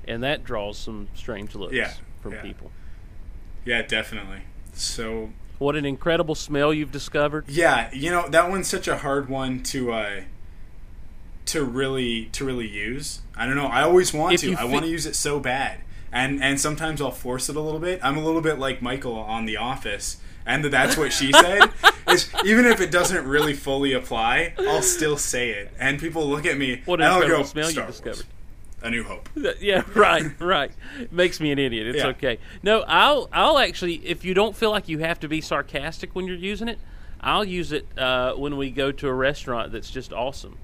and 0.09 0.23
that 0.23 0.45
draws 0.45 0.77
some 0.79 1.09
strange 1.15 1.55
looks 1.55 1.75
Yeah, 1.75 1.93
from 2.21 2.33
yeah. 2.33 2.43
people. 2.43 2.71
Yeah, 3.65 3.83
definitely. 3.83 4.41
So 4.73 5.31
What 5.59 5.77
an 5.77 5.85
incredible 5.85 6.35
smell 6.35 6.73
you've 6.73 6.93
discovered. 6.93 7.45
Yeah, 7.49 7.91
you 7.93 8.11
know 8.11 8.29
that 8.29 8.49
one's 8.51 8.69
such 8.69 8.89
a 8.89 8.99
hard 8.99 9.29
one 9.29 9.63
to 9.65 9.93
uh, 9.93 10.21
to 11.47 11.65
really 11.65 12.27
to 12.33 12.45
really 12.45 12.69
use. 12.69 13.21
I 13.37 13.47
don't 13.47 13.57
know. 13.57 13.67
I 13.67 13.83
always 13.83 14.13
want 14.13 14.35
If 14.35 14.41
to. 14.43 14.53
I 14.53 14.57
fi- 14.57 14.65
want 14.65 14.85
to 14.85 14.91
use 14.91 15.07
it 15.07 15.15
so 15.17 15.41
bad, 15.41 15.81
and 16.13 16.43
and 16.43 16.61
sometimes 16.61 17.01
I'll 17.01 17.11
force 17.11 17.49
it 17.49 17.57
a 17.57 17.61
little 17.61 17.81
bit. 17.81 18.01
I'm 18.03 18.17
a 18.17 18.25
little 18.25 18.41
bit 18.43 18.59
like 18.59 18.83
Michael 18.83 19.15
on 19.17 19.47
The 19.47 19.57
Office, 19.57 20.19
and 20.47 20.63
the 20.65 20.69
that's 20.69 20.97
what 20.97 21.13
she 21.13 21.33
said. 21.45 21.71
is 22.11 22.31
even 22.45 22.65
if 22.67 22.81
it 22.81 22.91
doesn't 22.91 23.27
really 23.27 23.53
fully 23.55 23.93
apply, 23.93 24.55
I'll 24.59 24.83
still 24.83 25.17
say 25.19 25.51
it, 25.51 25.71
and 25.79 25.99
people 26.01 26.27
look 26.27 26.47
at 26.47 26.57
me 26.57 26.83
What 26.85 27.01
an 27.01 27.07
and 27.07 27.15
I'll 27.15 27.21
incredible 27.23 27.45
go, 27.45 27.49
smell 27.49 27.71
you 27.71 27.87
discovered." 27.87 28.27
A 28.83 28.91
New 28.91 29.03
Hope. 29.05 29.29
Yeah, 29.61 29.83
right, 29.95 30.31
right. 30.41 30.71
Makes 31.11 31.41
me 31.41 31.51
an 31.51 31.59
idiot. 31.59 31.89
It's 31.89 31.99
Yeah. 31.99 32.09
okay. 32.09 32.39
No, 32.63 32.83
I'll 32.87 33.29
I'll 33.33 33.59
actually 33.59 33.95
if 34.07 34.25
you 34.25 34.35
don't 34.35 34.55
feel 34.57 34.71
like 34.71 34.89
you 34.89 34.99
have 34.99 35.19
to 35.21 35.29
be 35.29 35.41
sarcastic 35.41 36.15
when 36.15 36.27
you're 36.27 36.37
using 36.37 36.69
it, 36.69 36.79
I'll 37.21 37.45
use 37.45 37.73
it 37.73 37.87
uh, 37.99 38.35
when 38.35 38.57
we 38.57 38.71
go 38.71 38.93
to 38.93 39.09
a 39.09 39.13
restaurant 39.13 39.73
that's 39.73 39.91
just 39.91 40.13
awesome. 40.13 40.59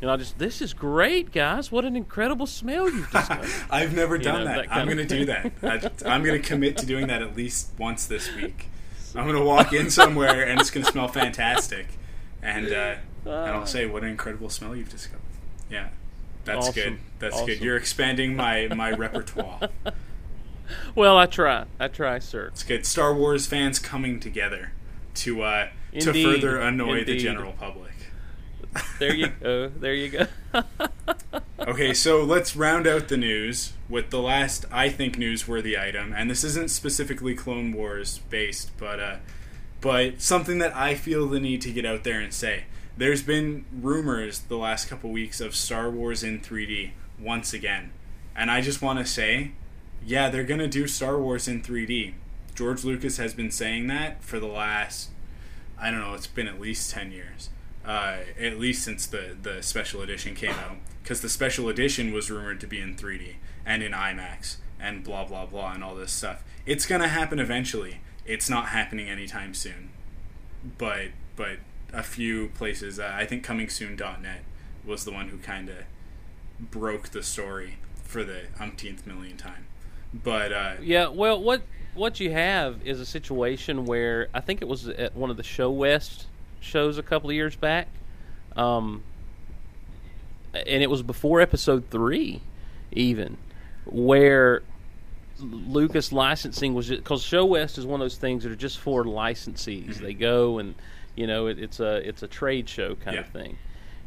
And 0.00 0.10
I'll 0.10 0.18
just 0.18 0.38
this 0.38 0.60
is 0.60 0.74
great, 0.74 1.32
guys. 1.32 1.70
What 1.70 1.84
an 1.84 1.94
incredible 1.96 2.46
smell 2.46 2.90
you've 2.90 3.10
discovered. 3.10 3.48
I've 3.70 3.94
never 3.94 4.18
done 4.18 4.40
know, 4.40 4.44
that. 4.46 4.68
that 4.68 4.74
I'm 4.76 4.86
going 4.86 4.98
to 4.98 5.06
do 5.06 5.24
that. 5.26 5.52
I, 6.04 6.12
I'm 6.12 6.24
going 6.24 6.40
to 6.42 6.46
commit 6.46 6.76
to 6.78 6.86
doing 6.86 7.06
that 7.06 7.22
at 7.22 7.36
least 7.36 7.70
once 7.78 8.06
this 8.06 8.34
week. 8.34 8.68
I'm 9.14 9.24
going 9.28 9.38
to 9.38 9.44
walk 9.44 9.72
in 9.72 9.90
somewhere 9.90 10.44
and 10.44 10.60
it's 10.60 10.70
going 10.72 10.84
to 10.84 10.90
smell 10.90 11.06
fantastic, 11.06 11.86
and 12.42 12.66
uh, 12.72 12.96
and 13.24 13.32
I'll 13.50 13.64
say, 13.64 13.86
"What 13.86 14.02
an 14.02 14.08
incredible 14.10 14.50
smell 14.50 14.74
you've 14.74 14.90
discovered." 14.90 15.20
Yeah, 15.70 15.90
that's 16.44 16.68
Awesome. 16.68 16.74
good. 16.74 16.98
That's 17.18 17.34
Awesome. 17.34 17.46
good. 17.46 17.60
You're 17.60 17.76
expanding 17.76 18.36
my 18.36 18.68
my 18.74 18.90
repertoire. 18.90 19.68
well, 20.94 21.16
I 21.18 21.26
try. 21.26 21.64
I 21.78 21.88
try, 21.88 22.18
sir. 22.18 22.46
It's 22.48 22.62
good. 22.62 22.86
Star 22.86 23.14
Wars 23.14 23.46
fans 23.46 23.78
coming 23.78 24.20
together 24.20 24.72
to 25.16 25.42
uh, 25.42 25.68
to 26.00 26.12
further 26.12 26.58
annoy 26.60 27.04
the 27.04 27.16
general 27.16 27.52
public. 27.52 27.92
There 28.98 29.14
you 29.14 29.28
go. 29.40 29.68
There 29.68 29.94
you 29.94 30.08
go. 30.08 30.26
Okay, 31.66 31.94
so 31.94 32.22
let's 32.22 32.54
round 32.56 32.86
out 32.86 33.08
the 33.08 33.16
news 33.16 33.72
with 33.88 34.10
the 34.10 34.20
last, 34.20 34.66
I 34.70 34.90
think, 34.90 35.16
newsworthy 35.16 35.80
item, 35.80 36.12
and 36.12 36.28
this 36.30 36.44
isn't 36.44 36.70
specifically 36.70 37.34
Clone 37.34 37.72
Wars 37.72 38.18
based, 38.28 38.76
but 38.76 39.00
uh, 39.00 39.16
but 39.80 40.20
something 40.20 40.58
that 40.58 40.76
I 40.76 40.94
feel 40.94 41.26
the 41.26 41.40
need 41.40 41.62
to 41.62 41.70
get 41.70 41.86
out 41.86 42.04
there 42.04 42.20
and 42.20 42.34
say. 42.34 42.64
There's 42.96 43.22
been 43.22 43.64
rumors 43.72 44.40
the 44.40 44.56
last 44.56 44.88
couple 44.88 45.10
weeks 45.10 45.40
of 45.40 45.54
Star 45.54 45.90
Wars 45.90 46.22
in 46.22 46.40
3D 46.40 46.92
once 47.18 47.52
again, 47.52 47.92
and 48.36 48.50
I 48.50 48.60
just 48.60 48.82
want 48.82 48.98
to 49.00 49.06
say, 49.06 49.52
yeah, 50.04 50.30
they're 50.30 50.44
gonna 50.44 50.68
do 50.68 50.86
Star 50.86 51.18
Wars 51.18 51.48
in 51.48 51.62
3D. 51.62 52.14
George 52.54 52.84
Lucas 52.84 53.16
has 53.16 53.34
been 53.34 53.50
saying 53.50 53.88
that 53.88 54.22
for 54.22 54.38
the 54.38 54.46
last, 54.46 55.10
I 55.80 55.90
don't 55.90 56.00
know, 56.00 56.14
it's 56.14 56.28
been 56.28 56.46
at 56.46 56.60
least 56.60 56.90
10 56.92 57.10
years 57.10 57.50
uh, 57.84 58.18
at 58.40 58.58
least 58.58 58.82
since 58.82 59.06
the 59.06 59.36
the 59.40 59.62
special 59.62 60.00
edition 60.02 60.34
came 60.34 60.50
out, 60.50 60.76
because 61.02 61.20
the 61.20 61.28
special 61.28 61.68
edition 61.68 62.12
was 62.12 62.30
rumored 62.30 62.60
to 62.60 62.66
be 62.66 62.80
in 62.80 62.96
3D 62.96 63.34
and 63.66 63.82
in 63.82 63.92
IMAX 63.92 64.56
and 64.80 65.04
blah 65.04 65.24
blah 65.24 65.46
blah 65.46 65.72
and 65.72 65.84
all 65.84 65.94
this 65.94 66.12
stuff. 66.12 66.42
It's 66.66 66.86
gonna 66.86 67.08
happen 67.08 67.38
eventually. 67.38 68.00
It's 68.26 68.48
not 68.48 68.68
happening 68.68 69.08
anytime 69.08 69.52
soon, 69.52 69.90
but 70.78 71.08
but 71.36 71.58
a 71.94 72.02
few 72.02 72.48
places. 72.48 72.98
Uh, 72.98 73.12
I 73.14 73.24
think 73.24 73.44
ComingSoon.net 73.46 74.42
was 74.84 75.04
the 75.04 75.12
one 75.12 75.28
who 75.28 75.38
kind 75.38 75.68
of 75.68 75.76
broke 76.60 77.10
the 77.10 77.22
story 77.22 77.78
for 78.02 78.24
the 78.24 78.42
umpteenth 78.60 79.06
million 79.06 79.36
time. 79.36 79.66
But 80.12 80.52
uh, 80.52 80.74
Yeah, 80.82 81.08
well, 81.08 81.40
what 81.42 81.62
what 81.94 82.20
you 82.20 82.32
have 82.32 82.84
is 82.84 83.00
a 83.00 83.06
situation 83.06 83.86
where 83.86 84.28
I 84.34 84.40
think 84.40 84.62
it 84.62 84.68
was 84.68 84.88
at 84.88 85.14
one 85.14 85.30
of 85.30 85.36
the 85.36 85.42
ShoWest 85.42 86.24
shows 86.60 86.98
a 86.98 87.02
couple 87.02 87.30
of 87.30 87.36
years 87.36 87.56
back, 87.56 87.88
um, 88.56 89.02
and 90.52 90.82
it 90.82 90.90
was 90.90 91.02
before 91.02 91.40
Episode 91.40 91.90
Three, 91.90 92.40
even 92.92 93.36
where 93.84 94.62
Lucas 95.40 96.12
licensing 96.12 96.74
was 96.74 96.88
because 96.90 97.24
ShoWest 97.24 97.78
is 97.78 97.86
one 97.86 98.00
of 98.00 98.04
those 98.04 98.16
things 98.16 98.44
that 98.44 98.52
are 98.52 98.56
just 98.56 98.78
for 98.78 99.04
licensees. 99.04 99.96
They 99.96 100.14
go 100.14 100.58
and 100.58 100.74
you 101.14 101.26
know 101.26 101.46
it, 101.46 101.58
it's 101.58 101.80
a 101.80 101.96
it's 102.06 102.22
a 102.22 102.28
trade 102.28 102.68
show 102.68 102.94
kind 102.96 103.18
of 103.18 103.28
thing, 103.28 103.58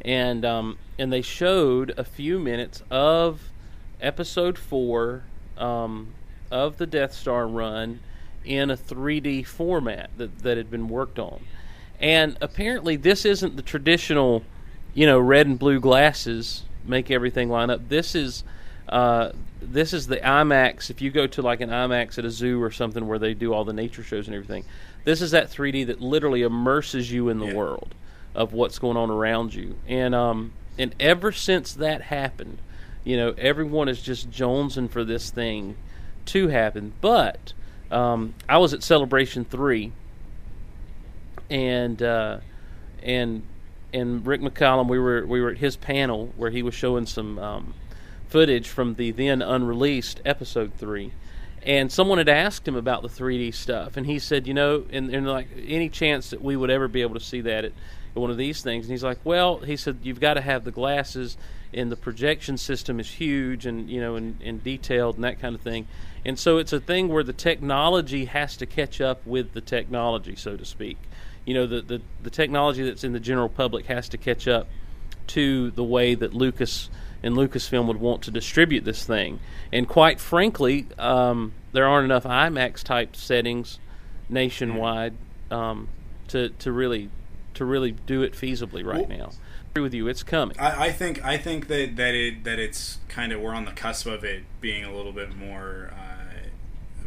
and 0.02 0.46
um, 0.46 0.78
and 0.98 1.12
they 1.12 1.22
showed 1.22 1.93
a 1.98 2.04
few 2.04 2.39
minutes 2.39 2.84
of 2.89 3.50
Episode 4.02 4.58
Four 4.58 5.24
um, 5.58 6.13
of 6.52 6.78
the 6.78 6.86
Death 6.86 7.13
Star 7.13 7.48
run 7.48 8.00
in 8.46 8.72
a 8.72 8.78
3D 8.78 9.46
format 9.46 10.10
that 10.17 10.39
that 10.39 10.58
had 10.58 10.70
been 10.70 10.89
worked 10.89 11.20
on, 11.20 11.41
and 12.00 12.38
apparently 12.41 12.96
this 12.96 13.26
isn't 13.26 13.56
the 13.56 13.62
traditional, 13.62 14.43
you 14.93 15.06
know, 15.06 15.20
red 15.20 15.48
and 15.48 15.60
blue 15.60 15.80
glasses 15.80 16.63
make 16.86 17.12
everything 17.12 17.50
line 17.50 17.70
up. 17.70 17.89
This 17.89 18.15
is 18.15 18.43
uh, 18.89 19.32
this 19.62 19.93
is 19.93 20.08
the 20.08 20.17
IMAX. 20.17 20.89
If 20.89 21.02
you 21.02 21.12
go 21.12 21.28
to 21.28 21.41
like 21.41 21.62
an 21.62 21.70
IMAX 21.70 22.17
at 22.17 22.26
a 22.26 22.32
zoo 22.32 22.62
or 22.62 22.72
something 22.72 23.08
where 23.08 23.20
they 23.20 23.34
do 23.34 23.54
all 23.54 23.65
the 23.65 23.74
nature 23.74 24.04
shows 24.04 24.28
and 24.28 24.36
everything, 24.36 24.65
this 25.08 25.22
is 25.22 25.32
that 25.32 25.50
3D 25.50 25.88
that 25.88 26.02
literally 26.02 26.41
immerses 26.41 27.10
you 27.10 27.30
in 27.30 27.39
the 27.39 27.46
Yeah. 27.48 27.54
world 27.54 27.96
of 28.36 28.52
what's 28.52 28.78
going 28.78 28.98
on 28.98 29.10
around 29.10 29.54
you. 29.54 29.76
And 29.88 30.13
um, 30.13 30.52
and 30.78 30.93
ever 31.00 31.32
since 31.32 31.72
that 31.76 32.02
happened, 32.02 32.58
you 33.06 33.15
know, 33.15 33.34
everyone 33.38 33.88
is 33.88 34.02
just 34.02 34.30
jonesing 34.30 34.89
for 34.89 35.06
this 35.06 35.30
thing 35.32 35.78
to 36.26 36.50
happen. 36.50 36.91
But 37.00 37.54
um, 37.89 38.34
I 38.50 38.58
was 38.58 38.74
at 38.74 38.84
Celebration 38.84 39.46
Three, 39.46 39.93
and 41.50 42.02
uh, 42.04 42.39
and 43.02 43.43
and 43.93 44.28
Rick 44.28 44.41
McCallum, 44.41 44.89
we 44.89 45.00
were 45.00 45.26
we 45.26 45.39
were 45.39 45.52
at 45.52 45.58
his 45.60 45.78
panel 45.78 46.34
where 46.36 46.52
he 46.52 46.62
was 46.62 46.74
showing 46.76 47.06
some 47.06 47.39
um, 47.39 47.74
footage 48.28 48.67
from 48.67 48.96
the 48.96 49.12
then 49.12 49.41
unreleased 49.41 50.20
episode 50.26 50.74
three, 50.78 51.13
and 51.63 51.91
someone 51.91 52.17
had 52.17 52.30
asked 52.30 52.67
him 52.67 52.76
about 52.76 53.02
the 53.02 53.10
3D 53.10 53.54
stuff, 53.54 53.98
and 53.98 54.06
he 54.06 54.20
said, 54.20 54.48
you 54.48 54.54
know, 54.54 54.86
and, 54.91 55.13
and 55.13 55.28
like 55.28 55.48
any 55.65 55.89
chance 55.89 56.30
that 56.30 56.41
we 56.41 56.56
would 56.56 56.70
ever 56.70 56.88
be 56.88 57.02
able 57.02 57.15
to 57.15 57.20
see 57.20 57.41
that 57.41 57.65
at, 57.65 57.72
at 58.15 58.22
one 58.22 58.32
of 58.32 58.38
these 58.38 58.62
things, 58.62 58.86
and 58.86 58.91
he's 58.91 59.04
like, 59.04 59.20
well, 59.24 59.58
he 59.58 59.76
said 59.76 60.00
you've 60.04 60.20
got 60.20 60.36
to 60.36 60.41
have 60.41 60.63
the 60.63 60.72
glasses, 60.72 61.38
and 61.74 61.91
the 61.91 61.98
projection 61.98 62.58
system 62.58 63.00
is 63.00 63.10
huge, 63.10 63.65
and 63.65 63.89
you 63.89 64.00
know, 64.00 64.15
and, 64.15 64.41
and 64.41 64.63
detailed 64.63 65.15
and 65.15 65.24
that 65.24 65.39
kind 65.39 65.56
of 65.56 65.62
thing, 65.62 65.88
and 66.26 66.38
so 66.38 66.58
it's 66.58 66.74
a 66.74 66.80
thing 66.80 67.08
where 67.08 67.24
the 67.24 67.34
technology 67.34 68.26
has 68.26 68.58
to 68.58 68.65
catch 68.65 69.00
up 69.00 69.26
with 69.26 69.54
the 69.54 69.62
technology, 69.62 70.36
so 70.36 70.58
to 70.58 70.65
speak. 70.65 70.98
You 71.46 71.54
know, 71.54 71.65
the, 71.65 71.82
the, 71.82 72.02
the 72.22 72.30
technology 72.30 72.84
that's 72.84 73.06
in 73.06 73.13
the 73.13 73.20
general 73.22 73.48
public 73.48 73.86
has 73.86 74.10
to 74.10 74.17
catch 74.17 74.48
up 74.48 74.67
to 75.28 75.72
the 75.72 75.84
way 75.84 76.15
that 76.15 76.34
Lucas 76.34 76.89
and 77.23 77.36
Lucasfilm 77.36 77.88
would 77.88 77.99
want 77.99 78.21
to 78.23 78.32
distribute 78.32 78.84
this 78.86 79.06
thing. 79.06 79.39
And 79.71 79.88
quite 79.88 80.19
frankly, 80.19 80.88
um, 80.97 81.53
there 81.71 81.88
aren't 81.88 82.06
enough 82.06 82.23
IMAX 82.23 82.84
type 82.84 83.15
settings 83.15 83.80
nationwide 84.30 85.13
um, 85.51 85.89
to 86.30 86.49
to 86.49 86.71
really 86.71 87.10
to 87.53 87.65
really 87.65 87.91
do 87.91 88.21
it 88.21 88.34
feasibly 88.34 88.86
right 88.86 89.08
Well- 89.08 89.17
now. 89.17 89.32
I 89.32 89.80
agree 89.80 89.84
with 89.84 89.93
you. 89.93 90.08
It's 90.08 90.23
coming. 90.23 90.58
I, 90.60 90.86
I 90.86 90.91
think 90.91 91.23
I 91.23 91.38
think 91.38 91.67
that 91.67 91.97
that 91.97 92.15
it 92.15 92.43
that 92.45 92.58
it's 92.58 92.97
kind 93.10 93.32
of 93.32 93.41
we're 93.41 93.53
on 93.53 93.65
the 93.65 93.71
cusp 93.71 94.08
of 94.08 94.23
it 94.23 94.43
being 94.60 94.84
a 94.84 94.91
little 94.91 95.12
bit 95.12 95.36
more 95.36 95.91
uh, 95.93 96.47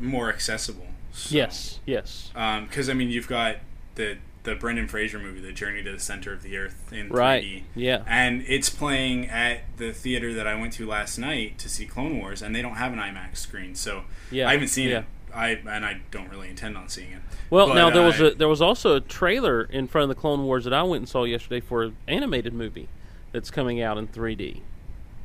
more 0.00 0.28
accessible. 0.28 0.86
So, 1.12 1.34
yes. 1.34 1.80
Yes. 1.86 2.30
because 2.32 2.88
I 2.88 2.94
mean 2.94 3.10
you've 3.10 3.26
got 3.26 3.56
the 3.96 4.18
the 4.42 4.54
Brendan 4.54 4.88
Fraser 4.88 5.18
movie, 5.18 5.40
The 5.40 5.52
Journey 5.52 5.82
to 5.82 5.92
the 5.92 6.00
Center 6.00 6.32
of 6.32 6.42
the 6.42 6.56
Earth 6.56 6.92
in 6.92 7.10
3D. 7.10 7.12
Right. 7.12 7.64
Yeah. 7.74 8.02
And 8.06 8.42
it's 8.46 8.70
playing 8.70 9.28
at 9.28 9.60
the 9.76 9.92
theater 9.92 10.32
that 10.34 10.46
I 10.46 10.58
went 10.58 10.72
to 10.74 10.86
last 10.86 11.18
night 11.18 11.58
to 11.58 11.68
see 11.68 11.84
Clone 11.84 12.18
Wars, 12.18 12.40
and 12.40 12.54
they 12.54 12.62
don't 12.62 12.76
have 12.76 12.92
an 12.92 12.98
IMAX 12.98 13.36
screen, 13.36 13.74
so 13.74 14.04
Yeah, 14.30 14.48
I 14.48 14.52
haven't 14.52 14.68
seen 14.68 14.88
yeah. 14.88 14.98
it. 15.00 15.04
I 15.32 15.48
and 15.50 15.84
I 15.84 16.00
don't 16.10 16.28
really 16.28 16.48
intend 16.48 16.76
on 16.76 16.88
seeing 16.88 17.12
it. 17.12 17.22
Well, 17.50 17.68
But, 17.68 17.74
now 17.74 17.90
there 17.90 18.02
was 18.02 18.20
uh, 18.20 18.26
a 18.26 18.34
there 18.34 18.48
was 18.48 18.60
also 18.60 18.96
a 18.96 19.00
trailer 19.00 19.62
in 19.62 19.86
front 19.86 20.10
of 20.10 20.16
the 20.16 20.20
Clone 20.20 20.44
Wars 20.44 20.64
that 20.64 20.72
I 20.72 20.82
went 20.82 21.02
and 21.02 21.08
saw 21.08 21.22
yesterday 21.24 21.60
for 21.60 21.84
an 21.84 21.96
animated 22.08 22.52
movie 22.52 22.88
that's 23.30 23.50
coming 23.50 23.80
out 23.80 23.96
in 23.96 24.08
3D, 24.08 24.60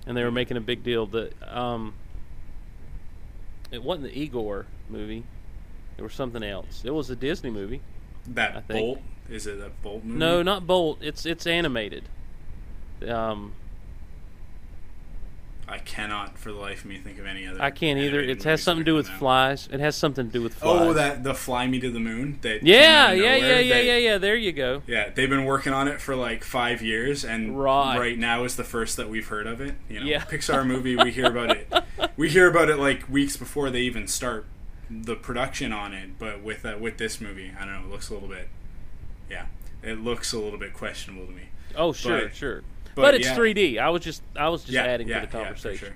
and 0.06 0.16
they 0.16 0.24
were 0.24 0.32
making 0.32 0.58
a 0.58 0.62
big 0.62 0.84
deal 0.84 1.08
that 1.08 1.34
um, 1.52 1.96
it 3.72 3.82
wasn't 3.82 4.12
the 4.14 4.20
Igor 4.20 4.68
movie, 4.90 5.24
it 5.98 6.04
was 6.04 6.14
something 6.14 6.44
else. 6.44 6.84
It 6.86 6.94
was 6.94 7.10
a 7.10 7.16
Disney 7.16 7.50
movie. 7.50 7.82
That. 8.28 8.68
Bolt. 8.68 9.00
Is 9.30 9.48
it 9.48 9.60
a 9.60 9.70
Bolt 9.82 10.04
movie? 10.04 10.20
No, 10.20 10.44
not 10.44 10.68
Bolt. 10.68 11.00
It's 11.02 11.26
it's 11.26 11.48
animated. 11.48 12.04
Um, 13.08 13.54
I 15.68 15.80
cannot 15.80 16.38
for 16.38 16.52
the 16.52 16.60
life 16.60 16.82
of 16.84 16.86
me 16.92 17.00
think 17.00 17.18
of 17.18 17.26
any 17.26 17.48
other. 17.48 17.60
I 17.60 17.72
can't 17.72 17.98
either. 18.00 18.20
It 18.20 18.44
has 18.44 18.62
something 18.62 18.86
to 18.86 18.92
do 18.92 18.94
with 18.96 19.10
out. 19.10 19.18
flies. 19.18 19.68
It 19.72 19.80
has 19.80 19.96
something 19.96 20.28
to 20.28 20.32
do 20.32 20.44
with 20.44 20.54
flies. 20.54 20.82
Oh, 20.82 20.94
that 20.94 21.24
the 21.24 21.34
Fly 21.34 21.66
Me 21.66 21.80
to 21.80 21.90
the 21.90 22.00
Moon. 22.00 22.38
That 22.44 22.62
Yeah, 22.62 23.12
yeah, 23.12 23.36
yeah, 23.36 23.60
yeah, 23.60 23.80
yeah, 23.80 23.98
yeah. 23.98 24.18
There 24.20 24.36
you 24.36 24.52
go. 24.52 24.84
Yeah, 24.86 25.10
they've 25.10 25.30
been 25.30 25.46
working 25.46 25.74
on 25.74 25.88
it 25.88 26.00
for 26.02 26.16
like 26.16 26.44
five 26.44 26.84
years, 26.84 27.26
and 27.26 27.60
Right. 27.60 28.16
now 28.18 28.44
is 28.44 28.58
the 28.58 28.64
first 28.64 28.96
that 28.98 29.10
we've 29.10 29.28
heard 29.28 29.48
of 29.48 29.60
it. 29.60 29.74
You 29.90 30.02
know, 30.02 30.06
Yeah. 30.06 30.24
Pixar 30.24 30.68
movie, 30.68 30.96
we 30.96 31.12
hear 31.12 31.26
about 31.26 31.52
it. 31.52 31.68
We 32.18 32.30
hear 32.30 32.48
about 32.50 32.70
it 32.70 32.78
like 32.78 33.10
weeks 33.10 33.36
before 33.36 33.70
they 33.70 33.82
even 33.82 34.08
start 34.08 34.46
the 34.90 35.16
production 35.16 35.72
on 35.72 35.94
it, 35.94 36.18
but 36.20 36.42
with 36.42 36.66
uh, 36.66 36.78
with 36.80 36.98
this 36.98 37.20
movie, 37.22 37.52
I 37.60 37.66
don't 37.66 37.74
know, 37.74 37.88
it 37.88 37.92
looks 37.92 38.10
a 38.10 38.14
little 38.14 38.30
bit, 38.30 38.48
yeah, 39.30 39.46
it 39.84 40.00
looks 40.00 40.34
a 40.34 40.40
little 40.40 40.60
bit 40.60 40.74
questionable 40.74 41.26
to 41.26 41.32
me. 41.32 41.44
Oh, 41.76 41.94
sure, 41.94 42.24
But- 42.24 42.36
sure. 42.36 42.64
But, 42.96 43.02
but 43.02 43.14
it's 43.16 43.26
yeah. 43.28 43.36
3D. 43.36 43.78
I 43.78 43.90
was 43.90 44.04
just 44.04 44.22
I 44.38 44.48
was 44.48 44.62
just 44.62 44.72
yeah, 44.74 44.84
adding 44.86 45.10
yeah, 45.10 45.20
to 45.20 45.26
the 45.28 45.32
conversation. 45.32 45.88
sure. 45.90 45.96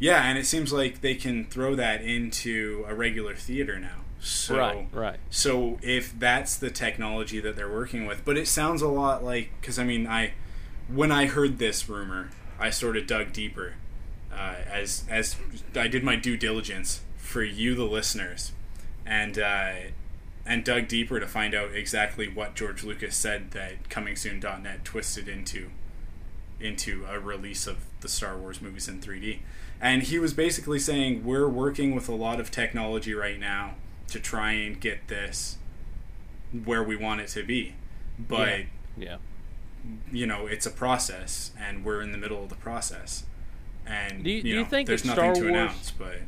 Yeah, 0.00 0.24
and 0.24 0.36
it 0.36 0.44
seems 0.44 0.72
like 0.72 1.02
they 1.02 1.14
can 1.14 1.44
throw 1.44 1.76
that 1.76 2.02
into 2.02 2.84
a 2.88 2.94
regular 2.96 3.36
theater 3.36 3.78
now. 3.78 3.98
So, 4.18 4.56
Right, 4.58 4.88
right. 4.92 5.16
So 5.30 5.78
if 5.82 6.18
that's 6.18 6.56
the 6.56 6.70
technology 6.70 7.38
that 7.40 7.54
they're 7.54 7.70
working 7.72 8.06
with, 8.06 8.24
but 8.24 8.36
it 8.36 8.48
sounds 8.48 8.82
a 8.82 8.88
lot 8.88 9.22
like 9.22 9.50
because 9.60 9.78
I 9.78 9.84
mean 9.84 10.06
I, 10.08 10.32
when 10.88 11.12
I 11.12 11.26
heard 11.26 11.58
this 11.58 11.88
rumor, 11.88 12.30
I 12.58 12.70
sort 12.70 12.96
of 12.96 13.06
dug 13.06 13.32
deeper, 13.32 13.74
uh, 14.32 14.56
as 14.68 15.04
as 15.08 15.36
I 15.76 15.86
did 15.86 16.02
my 16.02 16.16
due 16.16 16.36
diligence 16.36 17.02
for 17.34 17.42
you, 17.42 17.74
the 17.74 17.82
listeners, 17.84 18.52
and 19.04 19.40
uh, 19.40 19.72
and 20.46 20.64
dug 20.64 20.86
deeper 20.86 21.18
to 21.18 21.26
find 21.26 21.52
out 21.52 21.72
exactly 21.74 22.28
what 22.28 22.54
George 22.54 22.84
Lucas 22.84 23.16
said 23.16 23.50
that 23.50 23.88
ComingSoon.net 23.88 24.84
twisted 24.84 25.28
into 25.28 25.70
into 26.60 27.04
a 27.10 27.18
release 27.18 27.66
of 27.66 27.78
the 28.02 28.08
Star 28.08 28.36
Wars 28.38 28.62
movies 28.62 28.86
in 28.86 29.00
3D. 29.00 29.40
And 29.80 30.04
he 30.04 30.20
was 30.20 30.32
basically 30.32 30.78
saying 30.78 31.24
we're 31.24 31.48
working 31.48 31.92
with 31.92 32.08
a 32.08 32.14
lot 32.14 32.38
of 32.38 32.52
technology 32.52 33.12
right 33.14 33.38
now 33.40 33.74
to 34.08 34.20
try 34.20 34.52
and 34.52 34.80
get 34.80 35.08
this 35.08 35.58
where 36.64 36.84
we 36.84 36.94
want 36.94 37.20
it 37.20 37.28
to 37.30 37.42
be. 37.42 37.74
But 38.16 38.60
Yeah. 38.96 39.16
you 40.12 40.24
know, 40.26 40.46
it's 40.46 40.66
a 40.66 40.70
process 40.70 41.50
and 41.58 41.84
we're 41.84 42.00
in 42.00 42.12
the 42.12 42.18
middle 42.18 42.44
of 42.44 42.48
the 42.48 42.54
process. 42.54 43.24
And 43.84 44.22
Do 44.22 44.30
you- 44.30 44.42
do 44.42 44.48
you 44.48 44.54
know, 44.60 44.64
think 44.66 44.86
there's 44.86 45.04
nothing 45.04 45.22
Star 45.24 45.34
to 45.34 45.40
Wars- 45.40 45.50
announce, 45.50 45.90
but 45.90 46.20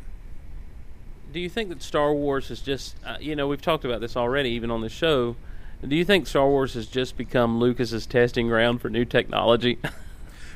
Do 1.37 1.43
you 1.43 1.51
think 1.51 1.69
that 1.69 1.83
Star 1.83 2.15
Wars 2.15 2.49
has 2.49 2.63
just 2.63 2.97
uh, 3.05 3.19
you 3.21 3.37
know 3.37 3.47
we've 3.47 3.61
talked 3.61 3.85
about 3.85 4.01
this 4.01 4.17
already 4.17 4.49
even 4.53 4.71
on 4.71 4.81
the 4.81 4.89
show? 4.89 5.37
Do 5.87 5.95
you 5.95 6.03
think 6.03 6.27
Star 6.27 6.49
Wars 6.49 6.73
has 6.73 6.87
just 6.87 7.19
become 7.19 7.61
Lucas's 7.61 8.07
testing 8.07 8.49
ground 8.49 8.81
for 8.81 8.89
new 8.89 9.05
technology? 9.05 9.79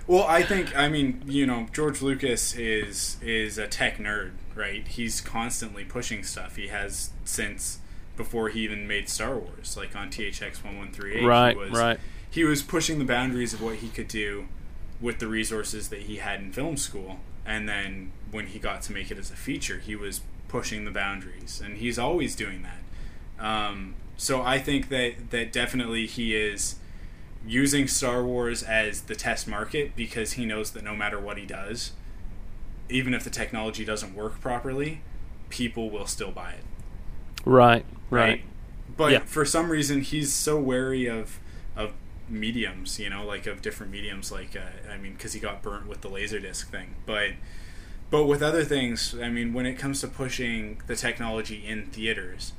Well, 0.06 0.24
I 0.26 0.42
think 0.42 0.76
I 0.76 0.88
mean 0.88 1.22
you 1.26 1.46
know 1.46 1.68
George 1.72 2.02
Lucas 2.02 2.56
is 2.56 3.18
is 3.22 3.58
a 3.58 3.68
tech 3.68 3.98
nerd, 3.98 4.32
right? 4.56 4.88
He's 4.88 5.20
constantly 5.20 5.84
pushing 5.84 6.24
stuff. 6.24 6.56
He 6.56 6.66
has 6.66 7.10
since 7.24 7.78
before 8.16 8.48
he 8.48 8.60
even 8.60 8.88
made 8.88 9.08
Star 9.08 9.36
Wars, 9.36 9.76
like 9.76 9.94
on 9.94 10.10
THX 10.10 10.64
one 10.64 10.78
one 10.78 10.90
three 10.90 11.16
eight. 11.16 11.24
Right, 11.24 11.52
he 11.52 11.58
was, 11.58 11.70
right. 11.70 12.00
He 12.28 12.42
was 12.42 12.62
pushing 12.62 12.98
the 12.98 13.04
boundaries 13.04 13.52
of 13.52 13.62
what 13.62 13.76
he 13.76 13.88
could 13.88 14.08
do 14.08 14.48
with 15.00 15.20
the 15.20 15.28
resources 15.28 15.90
that 15.90 16.00
he 16.02 16.16
had 16.16 16.40
in 16.40 16.50
film 16.50 16.76
school, 16.76 17.20
and 17.46 17.68
then 17.68 18.10
when 18.32 18.48
he 18.48 18.58
got 18.58 18.82
to 18.82 18.92
make 18.92 19.12
it 19.12 19.18
as 19.18 19.30
a 19.30 19.36
feature, 19.36 19.78
he 19.78 19.94
was 19.94 20.22
pushing 20.50 20.84
the 20.84 20.90
boundaries, 20.90 21.62
and 21.64 21.78
he's 21.78 21.98
always 21.98 22.36
doing 22.36 22.62
that. 22.64 23.44
Um, 23.44 23.94
so 24.16 24.42
I 24.42 24.58
think 24.58 24.88
that 24.90 25.30
that 25.30 25.52
definitely 25.52 26.06
he 26.06 26.34
is 26.36 26.76
using 27.46 27.88
Star 27.88 28.24
Wars 28.24 28.62
as 28.62 29.02
the 29.02 29.16
test 29.16 29.48
market 29.48 29.96
because 29.96 30.34
he 30.34 30.46
knows 30.46 30.72
that 30.72 30.84
no 30.84 30.96
matter 30.96 31.20
what 31.20 31.38
he 31.38 31.46
does, 31.46 31.92
even 32.88 33.14
if 33.14 33.24
the 33.24 33.30
technology 33.30 33.84
doesn't 33.84 34.14
work 34.14 34.40
properly, 34.40 35.02
people 35.50 35.90
will 35.90 36.06
still 36.06 36.32
buy 36.32 36.52
it. 36.52 36.64
right, 37.44 37.84
Right. 38.10 38.40
right. 38.40 38.44
But 38.88 39.12
Yeah. 39.12 39.20
for 39.24 39.44
some 39.44 39.70
reason, 39.70 40.00
he's 40.02 40.32
so 40.32 40.60
wary 40.60 41.06
of 41.06 41.40
of 41.76 41.92
mediums, 42.28 42.98
you 42.98 43.08
know, 43.10 43.24
like 43.24 43.46
of 43.46 43.62
different 43.62 43.92
mediums. 43.92 44.30
Like, 44.32 44.56
uh, 44.56 44.90
I 44.92 44.98
mean, 44.98 45.12
because 45.14 45.32
he 45.32 45.40
got 45.40 45.62
burnt 45.62 45.86
with 45.86 46.00
the 46.02 46.10
laserdisc 46.10 46.64
thing. 46.66 46.96
But 47.06 47.32
but 48.10 48.24
with 48.24 48.42
other 48.42 48.64
things, 48.64 49.14
I 49.20 49.28
mean, 49.28 49.52
when 49.52 49.66
it 49.66 49.74
comes 49.74 50.00
to 50.00 50.08
pushing 50.08 50.80
the 50.86 50.96
technology 50.96 51.64
in 51.66 51.86
theaters, 51.86 52.52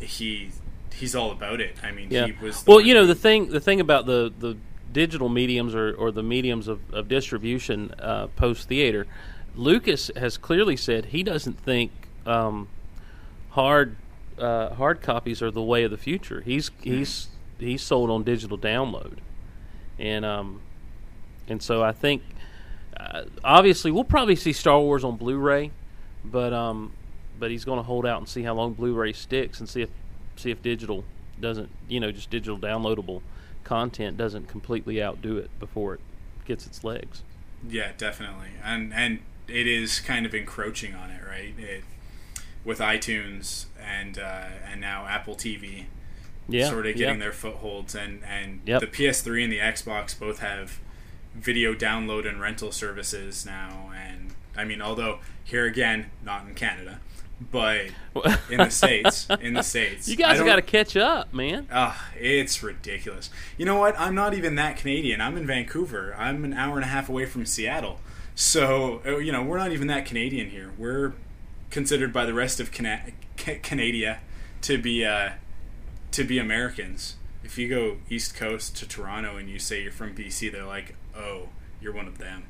he 0.00 0.50
he's 0.92 1.14
all 1.14 1.30
about 1.30 1.60
it. 1.60 1.76
I 1.82 1.92
mean, 1.92 2.08
Yeah. 2.10 2.26
he 2.26 2.44
was 2.44 2.66
Well, 2.66 2.80
you 2.80 2.94
know 2.94 3.06
the 3.06 3.14
thing 3.14 3.48
the 3.50 3.60
thing 3.60 3.80
about 3.80 4.06
the 4.06 4.32
the 4.38 4.56
digital 4.92 5.28
mediums 5.28 5.74
or, 5.74 5.92
or 5.94 6.10
the 6.10 6.22
mediums 6.22 6.68
of, 6.68 6.80
of 6.92 7.06
distribution 7.08 7.92
uh, 7.98 8.28
post 8.28 8.68
theater, 8.68 9.06
Lucas 9.54 10.10
has 10.16 10.38
clearly 10.38 10.76
said 10.76 11.06
he 11.06 11.22
doesn't 11.22 11.60
think 11.60 11.90
um, 12.24 12.68
hard 13.50 13.96
uh, 14.38 14.74
hard 14.74 15.00
copies 15.00 15.42
are 15.42 15.50
the 15.50 15.62
way 15.62 15.84
of 15.84 15.90
the 15.90 15.96
future. 15.96 16.40
He's 16.40 16.70
he's 16.82 17.28
he's 17.58 17.82
sold 17.82 18.10
on 18.10 18.24
digital 18.24 18.58
download, 18.58 19.18
and 19.98 20.24
um, 20.24 20.60
and 21.48 21.62
so 21.62 21.82
I 21.82 21.92
think 21.92 22.22
uh, 22.98 23.22
obviously 23.44 23.90
we'll 23.90 24.04
probably 24.04 24.36
see 24.36 24.52
Star 24.52 24.80
Wars 24.80 25.04
on 25.04 25.16
Blu-ray, 25.16 25.70
but 26.24 26.52
um, 26.52 26.92
but 27.38 27.50
he's 27.50 27.64
going 27.64 27.78
to 27.78 27.82
hold 27.82 28.06
out 28.06 28.18
and 28.18 28.28
see 28.28 28.42
how 28.42 28.54
long 28.54 28.72
Blu-ray 28.72 29.12
sticks 29.12 29.60
and 29.60 29.68
see 29.68 29.82
if 29.82 29.90
see 30.36 30.50
if 30.50 30.62
digital 30.62 31.04
doesn't 31.40 31.68
you 31.88 32.00
know 32.00 32.10
just 32.12 32.30
digital 32.30 32.58
downloadable 32.58 33.20
content 33.64 34.16
doesn't 34.16 34.48
completely 34.48 35.02
outdo 35.02 35.36
it 35.38 35.50
before 35.58 35.94
it 35.94 36.00
gets 36.46 36.66
its 36.66 36.84
legs. 36.84 37.22
Yeah, 37.68 37.92
definitely, 37.98 38.48
and 38.64 38.92
and 38.94 39.20
it 39.48 39.66
is 39.66 40.00
kind 40.00 40.26
of 40.26 40.34
encroaching 40.34 40.94
on 40.94 41.10
it, 41.10 41.20
right? 41.26 41.54
It 41.58 41.84
with 42.64 42.78
iTunes 42.80 43.66
and 43.80 44.18
uh, 44.18 44.46
and 44.70 44.80
now 44.80 45.06
Apple 45.06 45.34
TV, 45.36 45.84
Yeah, 46.48 46.68
sort 46.68 46.86
of 46.86 46.96
getting 46.96 47.16
yeah. 47.16 47.20
their 47.24 47.32
footholds, 47.32 47.94
and 47.94 48.22
and 48.24 48.60
Yep. 48.66 48.80
the 48.80 48.86
PS3 48.88 49.44
and 49.44 49.52
the 49.52 49.58
Xbox 49.58 50.18
both 50.18 50.40
have 50.40 50.80
video 51.38 51.74
download 51.74 52.28
and 52.28 52.40
rental 52.40 52.72
services 52.72 53.44
now, 53.46 53.90
and 53.94 54.34
I 54.56 54.64
mean, 54.64 54.80
although 54.80 55.20
here 55.44 55.64
again, 55.64 56.10
not 56.24 56.46
in 56.46 56.54
Canada, 56.54 57.00
but 57.50 57.86
in 58.50 58.58
the 58.58 58.70
states, 58.70 59.28
in 59.40 59.54
the 59.54 59.62
states, 59.62 60.08
You 60.08 60.16
guys 60.16 60.38
have 60.38 60.46
got 60.46 60.56
to 60.56 60.62
catch 60.62 60.96
up, 60.96 61.32
man. 61.32 61.68
Ah, 61.70 62.08
it's 62.18 62.62
ridiculous. 62.62 63.30
You 63.56 63.66
know 63.66 63.78
what? 63.78 63.98
I'm 63.98 64.14
not 64.14 64.34
even 64.34 64.54
that 64.56 64.76
Canadian. 64.76 65.20
I'm 65.20 65.36
in 65.36 65.46
Vancouver. 65.46 66.14
I'm 66.18 66.44
an 66.44 66.54
hour 66.54 66.76
and 66.76 66.84
a 66.84 66.88
half 66.88 67.08
away 67.08 67.26
from 67.26 67.44
Seattle. 67.46 68.00
So, 68.34 69.00
uh, 69.06 69.16
you 69.18 69.32
know, 69.32 69.42
we're 69.42 69.58
not 69.58 69.72
even 69.72 69.86
that 69.88 70.04
Canadian 70.06 70.50
here. 70.50 70.72
We're 70.76 71.14
considered 71.70 72.12
by 72.12 72.26
the 72.26 72.34
rest 72.34 72.60
of 72.60 72.70
Cana- 72.70 73.12
Ca- 73.36 73.58
Canada 73.62 74.18
to 74.62 74.78
be 74.78 75.04
uh, 75.04 75.30
to 76.12 76.24
be 76.24 76.38
Americans. 76.38 77.16
If 77.44 77.56
you 77.58 77.68
go 77.68 77.98
East 78.10 78.34
Coast 78.34 78.76
to 78.78 78.88
Toronto 78.88 79.36
and 79.36 79.48
you 79.48 79.58
say 79.58 79.82
you're 79.82 79.92
from 79.92 80.14
BC, 80.14 80.50
they're 80.50 80.64
like, 80.64 80.96
"Oh, 81.16 81.48
you're 81.80 81.92
one 81.92 82.06
of 82.08 82.18
them." 82.18 82.44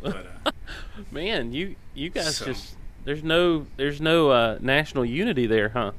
But 0.00 0.26
uh, 0.46 0.50
Man, 1.10 1.52
you 1.52 1.76
you 1.94 2.10
guys 2.10 2.36
So- 2.36 2.46
just 2.46 2.74
there's 3.04 3.22
no 3.22 3.66
there's 3.76 4.00
no 4.00 4.30
uh, 4.30 4.58
national 4.60 5.04
unity 5.04 5.46
there, 5.46 5.70
huh? 5.70 5.92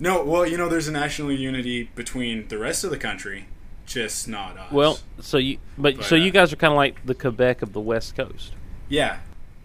no, 0.00 0.24
well, 0.24 0.44
you 0.46 0.56
know, 0.56 0.68
there's 0.68 0.88
a 0.88 0.92
national 0.92 1.30
unity 1.32 1.84
between 1.94 2.48
the 2.48 2.58
rest 2.58 2.82
of 2.82 2.90
the 2.90 2.96
country, 2.98 3.46
just 3.86 4.26
not 4.26 4.56
us. 4.58 4.72
Well, 4.72 4.98
so 5.20 5.38
you 5.38 5.58
but, 5.78 5.96
But, 5.98 6.04
so 6.06 6.16
uh, 6.16 6.18
you 6.18 6.30
guys 6.30 6.52
are 6.52 6.56
kind 6.56 6.72
of 6.72 6.76
like 6.76 7.04
the 7.06 7.14
Quebec 7.14 7.62
of 7.62 7.72
the 7.72 7.80
West 7.80 8.16
Coast. 8.16 8.52
Yeah, 8.88 9.18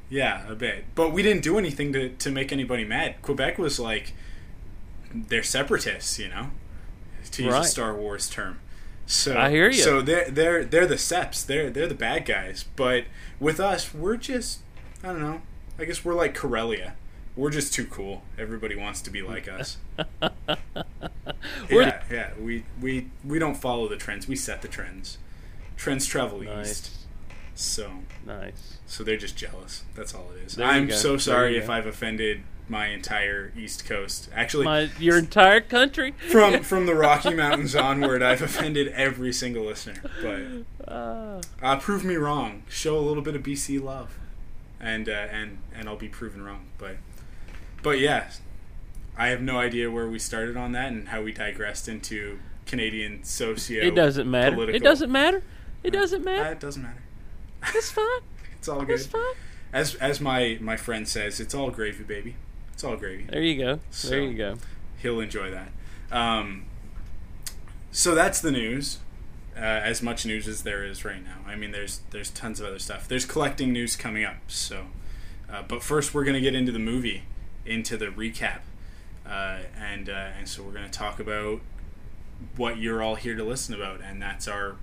yeah, 0.09 0.47
a 0.47 0.53
bit. 0.55 0.85
But 0.95 1.11
we 1.11 1.23
didn't 1.23 1.43
do 1.43 1.57
anything 1.57 1.91
to, 1.93 2.09
to 2.09 2.29
make 2.31 2.51
anybody 2.51 2.85
mad. 2.85 3.15
Quebec 3.21 3.57
was 3.57 3.79
like 3.79 4.13
they're 5.13 5.43
separatists, 5.43 6.19
you 6.19 6.27
know, 6.27 6.51
to 7.31 7.43
use 7.43 7.53
Right. 7.53 7.65
a 7.65 7.67
Star 7.67 7.95
Wars 7.95 8.29
term. 8.29 8.59
So 9.07 9.37
I 9.37 9.49
hear 9.49 9.69
ya. 9.69 9.83
So 9.83 10.01
they're 10.01 10.29
they're 10.29 10.65
they're 10.65 10.85
the 10.85 10.95
Seps. 10.95 11.45
They're 11.45 11.69
they're 11.69 11.87
the 11.87 11.95
bad 11.95 12.25
guys. 12.25 12.65
But 12.75 13.05
with 13.39 13.59
us, 13.59 13.93
we're 13.93 14.17
just 14.17 14.59
I 15.03 15.07
don't 15.07 15.21
know. 15.21 15.41
I 15.79 15.85
guess 15.85 16.03
we're 16.05 16.13
like 16.13 16.35
Corellia. 16.35 16.93
We're 17.35 17.51
just 17.51 17.73
too 17.73 17.85
cool. 17.85 18.23
Everybody 18.37 18.75
wants 18.75 18.99
to 19.01 19.09
be 19.09 19.21
like 19.21 19.47
us. 19.49 19.77
Yeah, 21.69 22.01
yeah. 22.11 22.31
We, 22.39 22.65
we 22.81 23.07
we 23.23 23.39
don't 23.39 23.55
follow 23.55 23.87
the 23.87 23.95
trends. 23.95 24.27
We 24.27 24.35
set 24.35 24.61
the 24.61 24.67
trends. 24.67 25.17
Trends 25.75 26.05
travel 26.05 26.41
Nice, 26.41 26.69
east. 26.71 26.91
So 27.55 27.91
nice. 28.25 28.77
so 28.87 29.03
they're 29.03 29.17
just 29.17 29.37
jealous. 29.37 29.83
That's 29.95 30.13
all 30.13 30.31
it 30.35 30.45
is. 30.45 30.59
I'm 30.59 30.87
go. 30.87 30.95
so 30.95 31.17
sorry 31.17 31.57
if. 31.57 31.69
I've 31.69 31.85
offended 31.85 32.41
my 32.69 32.87
entire 32.87 33.51
East 33.57 33.85
Coast. 33.85 34.29
Actually, 34.33 34.65
My 34.65 34.89
your 34.99 35.17
entire 35.17 35.61
country. 35.61 36.13
from 36.29 36.61
from 36.63 36.85
the 36.85 36.95
Rocky 36.95 37.33
Mountains 37.33 37.75
onward, 37.75 38.21
I've 38.21 38.41
offended 38.41 38.89
every 38.89 39.31
single 39.33 39.65
listener. 39.65 40.01
But 40.21 40.91
Uh, 40.91 41.41
uh, 41.61 41.77
prove 41.79 42.03
me 42.05 42.15
wrong. 42.15 42.63
Show 42.69 42.97
a 42.97 43.01
little 43.01 43.23
bit 43.23 43.35
of 43.35 43.43
BC 43.43 43.81
love, 43.83 44.17
and 44.79 45.07
uh, 45.09 45.11
and 45.11 45.59
and 45.75 45.87
I'll 45.87 45.95
be 45.97 46.09
proven 46.09 46.43
wrong. 46.43 46.67
But 46.77 46.97
but 47.83 47.99
yeah, 47.99 48.29
I 49.17 49.27
have 49.27 49.41
no 49.41 49.59
idea 49.59 49.89
where 49.91 50.07
we 50.07 50.19
started 50.19 50.57
on 50.57 50.71
that 50.73 50.91
and 50.91 51.09
how 51.09 51.21
we 51.21 51.31
digressed 51.31 51.87
into 51.87 52.39
Canadian 52.65 53.23
socio. 53.23 53.83
it 53.83 53.95
doesn't 53.95 54.29
matter. 54.29 54.69
It 54.69 54.83
doesn't 54.83 55.11
matter. 55.11 55.43
It 55.83 55.91
doesn't 55.91 56.23
matter. 56.23 56.51
it 56.51 56.59
doesn't 56.59 56.83
matter. 56.83 57.03
It's 57.73 57.91
fine. 57.91 58.05
It's 58.59 58.67
all 58.67 58.81
good. 58.81 58.95
It's 58.95 59.05
fine. 59.05 59.21
As 59.71 59.95
as 59.95 60.19
my 60.19 60.57
my 60.59 60.75
friend 60.77 61.07
says, 61.07 61.39
it's 61.39 61.53
all 61.53 61.69
gravy, 61.71 62.03
baby. 62.03 62.35
It's 62.77 62.83
all 62.83 62.95
gravy. 62.95 63.23
There 63.27 63.41
you 63.41 63.57
go. 63.57 63.79
So- 63.89 64.09
There 64.09 64.21
you 64.21 64.37
go. 64.37 64.57
He'll 64.99 65.19
enjoy 65.19 65.49
that. 65.49 65.69
Um, 66.11 66.65
so 67.91 68.13
that's 68.13 68.39
the 68.39 68.51
news. 68.51 68.99
Uh, 69.55 69.61
as 69.61 70.03
much 70.03 70.27
news 70.27 70.47
as 70.47 70.61
there 70.61 70.85
is 70.85 71.03
right 71.03 71.23
now. 71.23 71.37
I 71.47 71.55
mean, 71.55 71.71
there's 71.71 72.01
there's 72.11 72.29
tons 72.29 72.59
of 72.59 72.67
other 72.67 72.77
stuff. 72.77 73.07
There's 73.07 73.25
collecting 73.25 73.73
news 73.73 73.95
coming 73.95 74.23
up. 74.23 74.35
So, 74.45 74.85
uh, 75.51 75.63
but 75.67 75.81
first 75.81 76.13
we're 76.13 76.23
gonna 76.23 76.39
get 76.39 76.53
into 76.53 76.71
the 76.71 76.77
movie, 76.77 77.23
into 77.65 77.97
the 77.97 78.05
recap, 78.09 78.59
uh, 79.25 79.61
and 79.75 80.07
uh, 80.07 80.29
and 80.37 80.47
so 80.47 80.61
we're 80.61 80.73
going 80.73 80.85
to 80.85 80.91
talk 80.91 81.19
about 81.19 81.61
what 82.57 82.77
you're 82.77 83.01
all 83.01 83.15
here 83.15 83.35
to 83.35 83.43
listen 83.43 83.73
about, 83.73 84.01
and 84.01 84.21
that's 84.21 84.47
our 84.47 84.75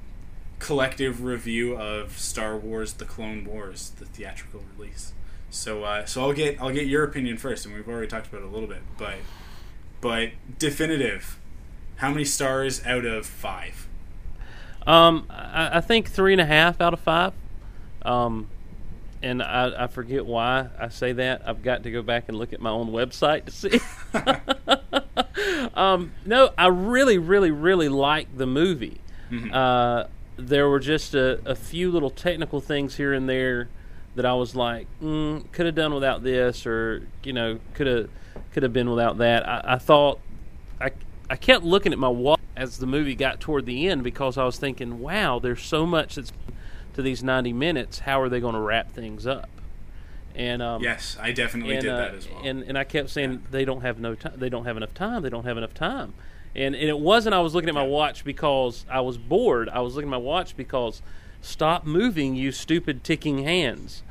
collective 0.58 1.22
review 1.22 1.76
of 1.76 2.18
Star 2.18 2.56
Wars: 2.56 2.94
The 2.94 3.04
Clone 3.04 3.44
Wars, 3.44 3.90
the 4.00 4.04
theatrical 4.06 4.64
release. 4.76 5.12
So 5.54 5.84
uh, 5.84 6.04
so 6.04 6.22
I'll 6.22 6.32
get 6.32 6.60
I'll 6.60 6.72
get 6.72 6.86
your 6.86 7.04
opinion 7.04 7.36
first, 7.36 7.64
and 7.64 7.74
we've 7.74 7.88
already 7.88 8.08
talked 8.08 8.26
about 8.26 8.42
it 8.42 8.44
a 8.44 8.50
little 8.50 8.68
bit, 8.68 8.82
but 8.98 9.16
but 10.00 10.30
definitive. 10.58 11.38
How 11.96 12.10
many 12.10 12.24
stars 12.24 12.84
out 12.84 13.04
of 13.04 13.24
five? 13.24 13.86
Um, 14.84 15.26
I, 15.30 15.78
I 15.78 15.80
think 15.80 16.10
three 16.10 16.32
and 16.32 16.40
a 16.40 16.44
half 16.44 16.80
out 16.80 16.92
of 16.92 17.00
five. 17.00 17.32
Um, 18.02 18.48
and 19.22 19.42
I, 19.42 19.84
I 19.84 19.86
forget 19.86 20.26
why 20.26 20.68
I 20.78 20.88
say 20.88 21.12
that. 21.12 21.42
I've 21.46 21.62
got 21.62 21.84
to 21.84 21.90
go 21.90 22.02
back 22.02 22.24
and 22.28 22.36
look 22.36 22.52
at 22.52 22.60
my 22.60 22.70
own 22.70 22.88
website 22.88 23.44
to 23.46 23.52
see. 23.52 23.80
um, 25.74 26.12
no, 26.26 26.50
I 26.58 26.66
really, 26.66 27.16
really, 27.16 27.52
really 27.52 27.88
like 27.88 28.36
the 28.36 28.46
movie. 28.46 29.00
Mm-hmm. 29.30 29.54
Uh, 29.54 30.04
there 30.36 30.68
were 30.68 30.80
just 30.80 31.14
a, 31.14 31.40
a 31.48 31.54
few 31.54 31.92
little 31.92 32.10
technical 32.10 32.60
things 32.60 32.96
here 32.96 33.14
and 33.14 33.28
there 33.28 33.68
that 34.14 34.24
I 34.24 34.34
was 34.34 34.54
like, 34.54 34.86
mm, 35.02 35.50
could 35.52 35.66
have 35.66 35.74
done 35.74 35.94
without 35.94 36.22
this, 36.22 36.66
or 36.66 37.06
you 37.22 37.32
know, 37.32 37.58
could 37.74 37.86
have 37.86 38.08
could 38.52 38.62
have 38.62 38.72
been 38.72 38.90
without 38.90 39.18
that. 39.18 39.48
I, 39.48 39.74
I 39.74 39.78
thought 39.78 40.20
I 40.80 40.90
I 41.28 41.36
kept 41.36 41.64
looking 41.64 41.92
at 41.92 41.98
my 41.98 42.08
watch 42.08 42.40
as 42.56 42.78
the 42.78 42.86
movie 42.86 43.14
got 43.14 43.40
toward 43.40 43.66
the 43.66 43.88
end 43.88 44.04
because 44.04 44.38
I 44.38 44.44
was 44.44 44.58
thinking, 44.58 45.00
wow, 45.00 45.38
there's 45.38 45.62
so 45.62 45.84
much 45.86 46.14
that's 46.14 46.32
to 46.94 47.02
these 47.02 47.22
90 47.22 47.52
minutes. 47.52 48.00
How 48.00 48.20
are 48.20 48.28
they 48.28 48.40
going 48.40 48.54
to 48.54 48.60
wrap 48.60 48.92
things 48.92 49.26
up? 49.26 49.48
And 50.34 50.62
um, 50.62 50.82
Yes, 50.82 51.16
I 51.20 51.32
definitely 51.32 51.74
and, 51.74 51.82
did 51.82 51.92
uh, 51.92 51.96
that 51.96 52.14
as 52.14 52.28
well. 52.28 52.40
And 52.44 52.62
and 52.62 52.78
I 52.78 52.84
kept 52.84 53.10
saying 53.10 53.44
they 53.50 53.64
don't 53.64 53.82
have 53.82 53.98
no 53.98 54.14
time. 54.14 54.34
They 54.36 54.48
don't 54.48 54.64
have 54.64 54.76
enough 54.76 54.94
time. 54.94 55.22
They 55.22 55.30
don't 55.30 55.44
have 55.44 55.56
enough 55.56 55.74
time. 55.74 56.14
And 56.54 56.74
and 56.74 56.88
it 56.88 56.98
wasn't 56.98 57.34
I 57.34 57.40
was 57.40 57.54
looking 57.54 57.68
at 57.68 57.74
my 57.74 57.84
watch 57.84 58.24
because 58.24 58.84
I 58.90 59.00
was 59.00 59.18
bored. 59.18 59.68
I 59.68 59.80
was 59.80 59.94
looking 59.94 60.08
at 60.08 60.12
my 60.12 60.16
watch 60.16 60.56
because 60.56 61.02
stop 61.44 61.84
moving, 61.84 62.34
you 62.34 62.52
stupid 62.52 63.04
ticking 63.04 63.38
hands. 63.44 64.02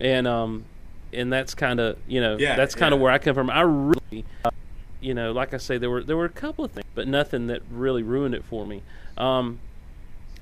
And 0.00 0.26
um 0.26 0.64
and 1.12 1.32
that's 1.32 1.54
kind 1.54 1.80
of 1.80 1.98
you 2.06 2.20
know 2.20 2.36
Yeah, 2.38 2.56
that's 2.56 2.74
kind 2.74 2.92
of 2.92 2.98
yeah. 2.98 3.04
where 3.04 3.12
I 3.12 3.18
come 3.18 3.34
from. 3.34 3.50
I 3.50 3.60
really. 3.62 4.24
Uh, 4.44 4.50
you 5.00 5.14
know, 5.14 5.30
like 5.30 5.54
I 5.54 5.58
say, 5.58 5.78
there 5.78 5.90
were 5.90 6.02
there 6.02 6.16
were 6.16 6.24
a 6.24 6.28
couple 6.30 6.64
of 6.64 6.72
things, 6.72 6.86
but 6.94 7.06
nothing 7.06 7.46
that 7.46 7.62
really 7.70 8.02
ruined 8.02 8.34
it 8.34 8.44
for 8.44 8.66
me. 8.66 8.82
Um, 9.16 9.60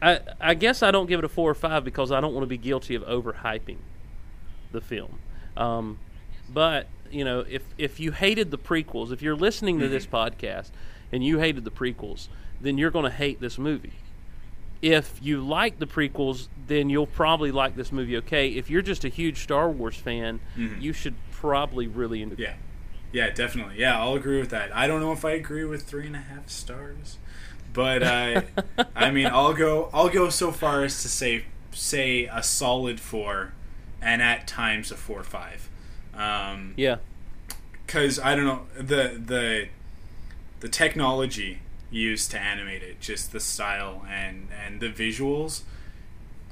I 0.01 0.21
I 0.41 0.55
guess 0.55 0.83
I 0.83 0.91
don't 0.91 1.07
give 1.07 1.19
it 1.19 1.25
a 1.25 1.29
four 1.29 1.51
or 1.51 1.55
five 1.55 1.85
because 1.85 2.11
I 2.11 2.21
don't 2.23 2.33
want 2.33 2.45
to 2.45 2.49
be 2.49 2.57
guilty 2.57 2.95
of 2.95 3.03
overhyping 3.03 3.77
the 4.73 4.81
film. 4.81 5.19
Um, 5.59 5.99
but 6.49 6.87
you 7.11 7.23
know, 7.25 7.41
if 7.41 7.63
if 7.77 8.01
you 8.01 8.13
hated 8.13 8.51
the 8.51 8.57
prequels, 8.59 9.13
if 9.13 9.21
you're 9.21 9.37
listening 9.37 9.79
to 9.81 9.89
this 9.89 10.07
podcast 10.07 10.71
and 11.13 11.23
you 11.23 11.39
hated 11.39 11.65
the 11.65 11.71
prequels, 11.71 12.29
then 12.59 12.79
you're 12.79 12.91
going 12.91 13.05
to 13.05 13.11
hate 13.11 13.41
this 13.41 13.59
movie. 13.59 13.93
If 14.83 15.19
you 15.23 15.41
like 15.41 15.79
the 15.79 15.87
prequels, 15.87 16.49
then 16.67 16.91
you'll 16.91 17.07
probably 17.07 17.51
like 17.51 17.77
this 17.77 17.91
movie. 17.93 18.17
Okay, 18.19 18.51
if 18.51 18.69
you're 18.71 18.83
just 18.83 19.05
a 19.05 19.09
huge 19.09 19.39
Star 19.43 19.71
Wars 19.71 19.97
fan, 19.97 20.41
you 20.57 20.93
should 20.93 21.15
probably 21.33 21.87
really 21.87 22.23
enjoy. 22.23 22.37
Yeah, 22.39 22.55
yeah, 23.13 23.31
definitely. 23.31 23.77
Yeah, 23.79 24.01
I'll 24.01 24.15
agree 24.15 24.39
with 24.39 24.51
that. 24.51 24.75
I 24.75 24.87
don't 24.87 25.01
know 25.01 25.13
if 25.13 25.25
I 25.25 25.33
agree 25.33 25.65
with 25.65 25.83
three 25.83 26.07
and 26.07 26.17
a 26.17 26.21
half 26.21 26.49
stars, 26.51 27.19
but 27.73 28.03
I, 28.03 28.45
I 28.97 29.11
mean, 29.11 29.27
I'll 29.27 29.55
go. 29.55 29.89
I'll 29.93 30.09
go 30.11 30.29
so 30.29 30.53
far 30.53 30.85
as 30.85 31.01
to 31.03 31.09
say 31.09 31.45
say 31.73 32.25
a 32.27 32.43
solid 32.43 33.01
four, 33.01 33.53
and 34.01 34.21
at 34.23 34.47
times 34.47 34.91
a 34.91 34.97
four 34.97 35.23
five. 35.23 35.69
Um, 36.15 36.75
Yeah, 36.77 36.97
because 37.87 38.19
I 38.19 38.35
don't 38.35 38.45
know 38.45 38.67
the 38.77 39.21
the 39.25 39.69
the 40.61 40.69
technology 40.69 41.61
used 41.91 42.31
to 42.33 42.39
animate 42.39 42.83
it, 42.83 43.01
just 43.01 43.33
the 43.33 43.41
style 43.41 44.05
and 44.09 44.49
and 44.65 44.81
the 44.81 44.89
visuals 44.89 45.63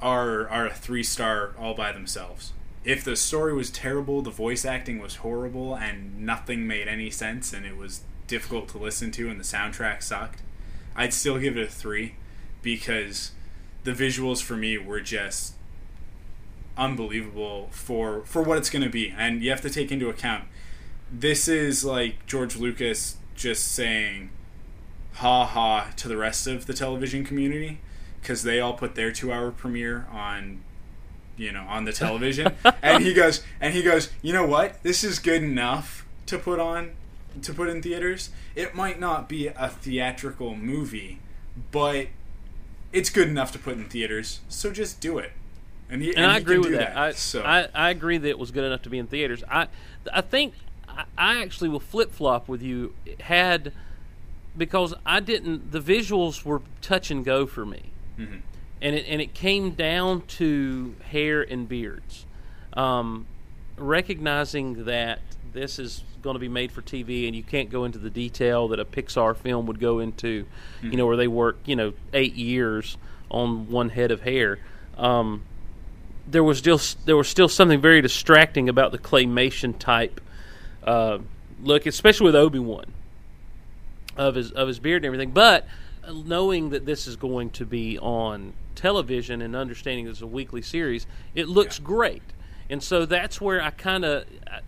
are 0.01 0.47
are 0.49 0.67
a 0.67 0.73
three 0.73 1.03
star 1.03 1.53
all 1.57 1.73
by 1.73 1.91
themselves. 1.91 2.53
If 2.83 3.03
the 3.03 3.15
story 3.15 3.53
was 3.53 3.71
terrible, 3.71 4.21
the 4.21 4.29
voice 4.29 4.63
acting 4.63 4.99
was 4.99 5.17
horrible, 5.17 5.75
and 5.75 6.19
nothing 6.19 6.67
made 6.67 6.87
any 6.87 7.09
sense, 7.09 7.51
and 7.51 7.65
it 7.65 7.75
was 7.75 8.01
difficult 8.27 8.69
to 8.69 8.77
listen 8.77 9.09
to, 9.11 9.27
and 9.27 9.39
the 9.39 9.43
soundtrack 9.43 10.03
sucked, 10.03 10.43
I'd 10.95 11.13
still 11.13 11.39
give 11.39 11.57
it 11.57 11.67
a 11.67 11.71
three 11.71 12.15
because 12.61 13.31
the 13.83 13.91
visuals 13.91 14.41
for 14.41 14.55
me 14.55 14.77
were 14.77 15.01
just 15.01 15.53
unbelievable 16.77 17.69
for 17.71 18.23
for 18.25 18.41
what 18.41 18.57
it's 18.57 18.69
going 18.69 18.83
to 18.83 18.89
be 18.89 19.13
and 19.17 19.41
you 19.41 19.49
have 19.49 19.61
to 19.61 19.69
take 19.69 19.91
into 19.91 20.09
account 20.09 20.43
this 21.09 21.47
is 21.47 21.85
like 21.85 22.25
George 22.25 22.57
Lucas 22.57 23.15
just 23.35 23.71
saying 23.71 24.29
ha 25.15 25.45
ha 25.45 25.91
to 25.95 26.07
the 26.07 26.17
rest 26.17 26.47
of 26.47 26.65
the 26.65 26.73
television 26.73 27.23
community 27.23 27.79
because 28.21 28.43
they 28.43 28.59
all 28.59 28.73
put 28.73 28.95
their 28.95 29.11
two 29.11 29.31
hour 29.31 29.51
premiere 29.51 30.07
on 30.11 30.61
you 31.37 31.51
know 31.51 31.65
on 31.67 31.85
the 31.85 31.93
television 31.93 32.51
and 32.81 33.03
he 33.03 33.13
goes 33.13 33.43
and 33.61 33.73
he 33.73 33.81
goes 33.81 34.09
you 34.21 34.33
know 34.33 34.45
what 34.45 34.81
this 34.83 35.03
is 35.03 35.19
good 35.19 35.43
enough 35.43 36.05
to 36.25 36.37
put 36.37 36.59
on 36.59 36.91
to 37.41 37.53
put 37.53 37.69
in 37.69 37.81
theaters 37.81 38.29
it 38.55 38.75
might 38.75 38.99
not 38.99 39.29
be 39.29 39.47
a 39.47 39.69
theatrical 39.69 40.55
movie 40.55 41.19
but 41.71 42.07
it's 42.91 43.09
good 43.09 43.27
enough 43.27 43.51
to 43.51 43.59
put 43.59 43.75
in 43.75 43.85
theaters 43.85 44.41
so 44.49 44.71
just 44.71 44.99
do 44.99 45.17
it 45.17 45.31
and, 45.89 46.01
he, 46.01 46.15
and, 46.15 46.25
I 46.25 46.37
agree 46.37 46.57
with 46.57 46.69
do 46.69 46.77
that. 46.77 46.97
I, 46.97 47.11
so 47.11 47.43
I 47.43 47.67
I 47.73 47.91
agree 47.91 48.17
that 48.17 48.27
it 48.27 48.39
was 48.39 48.49
good 48.49 48.63
enough 48.63 48.81
to 48.83 48.89
be 48.89 48.97
in 48.97 49.05
theaters. 49.05 49.43
I 49.47 49.67
I 50.11 50.21
think 50.21 50.55
I, 50.89 51.03
I 51.15 51.41
actually 51.43 51.69
will 51.69 51.79
flip 51.79 52.11
flop 52.11 52.47
with 52.47 52.63
you. 52.63 52.95
Had 53.19 53.71
because 54.57 54.93
I 55.05 55.19
didn't. 55.19 55.71
The 55.71 55.79
visuals 55.81 56.43
were 56.45 56.61
touch 56.81 57.11
and 57.11 57.23
go 57.25 57.45
for 57.45 57.65
me, 57.65 57.91
Mm-hmm. 58.19 58.37
and 58.81 58.95
it 58.95 59.05
and 59.09 59.21
it 59.21 59.33
came 59.33 59.71
down 59.71 60.21
to 60.39 60.95
hair 61.11 61.41
and 61.41 61.67
beards. 61.67 62.25
Um, 62.73 63.25
recognizing 63.77 64.85
that 64.85 65.19
this 65.53 65.79
is 65.79 66.03
going 66.21 66.33
to 66.35 66.39
be 66.39 66.47
made 66.49 66.71
for 66.71 66.81
TV, 66.81 67.27
and 67.27 67.35
you 67.35 67.43
can't 67.43 67.69
go 67.69 67.85
into 67.85 67.99
the 67.99 68.09
detail 68.09 68.67
that 68.69 68.79
a 68.79 68.85
Pixar 68.85 69.35
film 69.37 69.67
would 69.67 69.79
go 69.79 69.99
into, 69.99 70.45
you 70.81 70.97
know, 70.97 71.05
where 71.05 71.17
they 71.17 71.27
work, 71.27 71.57
you 71.65 71.75
know, 71.75 71.93
eight 72.13 72.35
years 72.35 72.97
on 73.29 73.69
one 73.69 73.89
head 73.89 74.11
of 74.11 74.21
hair. 74.21 74.59
Um, 74.97 75.43
there 76.27 76.43
was 76.43 76.57
still 76.57 76.79
there 77.05 77.15
was 77.17 77.27
still 77.27 77.47
something 77.49 77.79
very 77.81 78.01
distracting 78.01 78.67
about 78.69 78.91
the 78.91 78.97
claymation 78.97 79.77
type 79.77 80.19
uh, 80.83 81.19
look, 81.61 81.85
especially 81.85 82.25
with 82.25 82.35
Obi 82.35 82.59
Wan 82.59 82.85
of 84.17 84.35
his 84.35 84.51
of 84.51 84.67
his 84.67 84.79
beard 84.79 85.03
and 85.03 85.05
everything. 85.05 85.31
But 85.31 85.67
uh, 86.03 86.13
knowing 86.13 86.69
that 86.69 86.85
this 86.85 87.07
is 87.07 87.15
going 87.15 87.49
to 87.51 87.65
be 87.65 87.99
on 87.99 88.53
television 88.75 89.41
and 89.41 89.55
understanding 89.55 90.07
it's 90.07 90.21
a 90.21 90.27
weekly 90.27 90.61
series, 90.61 91.07
it 91.33 91.47
looks 91.47 91.79
great. 91.79 92.23
And 92.69 92.81
so 92.81 93.05
that's 93.05 93.39
where 93.39 93.61
I 93.61 93.69
kind 93.69 94.03
of, 94.03 94.25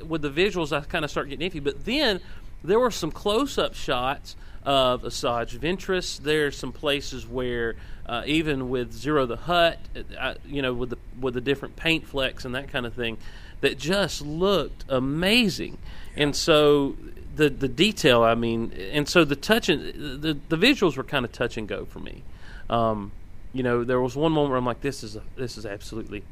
with 0.08 0.22
the 0.22 0.30
visuals, 0.30 0.72
I 0.72 0.82
kind 0.82 1.04
of 1.04 1.10
start 1.10 1.30
getting 1.30 1.50
iffy. 1.50 1.64
But 1.64 1.86
then 1.86 2.22
there 2.64 2.80
were 2.80 2.92
some 2.92 3.12
close-up 3.12 3.74
shots 3.74 4.36
of 4.64 5.02
Asajj 5.02 5.58
Ventress. 5.58 6.20
There's 6.22 6.56
some 6.58 6.72
places 6.72 7.26
where, 7.28 7.76
uh, 8.06 8.24
even 8.26 8.70
with 8.70 8.94
Ziro 8.94 9.28
the 9.28 9.38
Hutt, 9.38 9.80
uh, 10.20 10.36
you 10.46 10.62
know, 10.62 10.74
with 10.74 10.92
the 10.92 10.98
with 11.20 11.34
the 11.34 11.42
different 11.42 11.76
paint 11.76 12.06
flecks 12.06 12.46
and 12.46 12.54
that 12.54 12.68
kind 12.68 12.86
of 12.86 12.94
thing, 12.94 13.18
that 13.62 13.80
just 13.80 14.22
looked 14.22 14.86
amazing. 14.90 15.78
And 16.16 16.36
so 16.36 16.98
the 17.38 17.50
the 17.50 17.68
detail, 17.68 18.24
I 18.24 18.36
mean, 18.36 18.74
and 18.92 19.08
so 19.08 19.24
the 19.24 19.36
touch 19.36 19.70
and 19.70 20.22
the 20.22 20.38
the 20.50 20.58
visuals 20.58 20.98
were 20.98 21.04
kind 21.04 21.24
of 21.24 21.32
touch 21.32 21.58
and 21.58 21.68
go 21.68 21.86
for 21.86 22.00
me. 22.00 22.24
Um, 22.70 23.12
you 23.54 23.64
know, 23.64 23.84
there 23.84 24.02
was 24.02 24.16
one 24.16 24.34
moment 24.34 24.50
where 24.50 24.58
I'm 24.58 24.66
like, 24.66 24.82
this 24.82 25.04
is 25.04 25.16
a, 25.16 25.24
this 25.36 25.58
is 25.58 25.66
absolutely. 25.66 26.24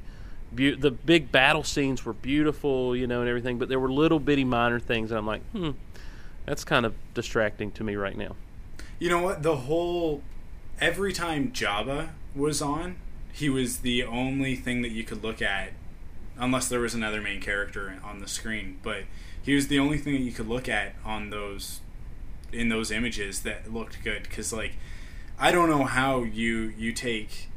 Be- 0.54 0.76
the 0.76 0.92
big 0.92 1.32
battle 1.32 1.64
scenes 1.64 2.06
were 2.06 2.14
beautiful, 2.14 2.96
you 2.96 3.08
know, 3.08 3.22
and 3.22 3.30
everything, 3.30 3.58
but 3.58 3.68
there 3.68 3.80
were 3.80 3.92
little 3.92 4.20
bitty 4.20 4.44
minor 4.44 4.80
things. 4.80 5.12
And 5.12 5.18
I'm 5.18 5.26
like, 5.26 5.42
hmm, 5.52 5.72
that's 6.46 6.64
kind 6.64 6.86
of 6.86 6.94
distracting 7.14 7.72
to 7.72 7.84
me 7.84 7.96
right 7.96 8.18
now. 8.18 8.36
You 9.00 9.10
know 9.10 9.22
what? 9.22 9.44
The 9.44 9.56
whole 9.56 10.22
every 10.80 11.14
time 11.14 11.52
Jabba 11.52 12.10
was 12.36 12.62
on, 12.62 12.98
he 13.32 13.50
was 13.50 13.80
the 13.80 14.04
only 14.04 14.56
thing 14.56 14.82
that 14.82 14.92
you 14.92 15.04
could 15.04 15.24
look 15.24 15.42
at, 15.42 15.72
unless 16.38 16.68
there 16.70 16.80
was 16.80 16.94
another 16.94 17.22
main 17.22 17.42
character 17.42 18.00
on 18.04 18.20
the 18.20 18.28
screen. 18.28 18.80
But 18.84 19.04
he 19.46 19.54
was 19.54 19.68
the 19.68 19.80
only 19.80 19.98
thing 19.98 20.14
that 20.14 20.22
you 20.22 20.32
could 20.32 20.48
look 20.50 20.68
at 20.68 20.96
on 21.06 21.30
those 21.30 21.80
in 22.52 22.70
those 22.70 22.90
images 22.92 23.42
that 23.42 23.72
looked 23.74 24.04
good. 24.04 24.24
Because 24.24 24.52
like, 24.52 24.74
I 25.40 25.52
don't 25.52 25.70
know 25.70 25.84
how 25.84 26.24
you 26.24 26.74
you 26.78 26.92
take 26.92 27.48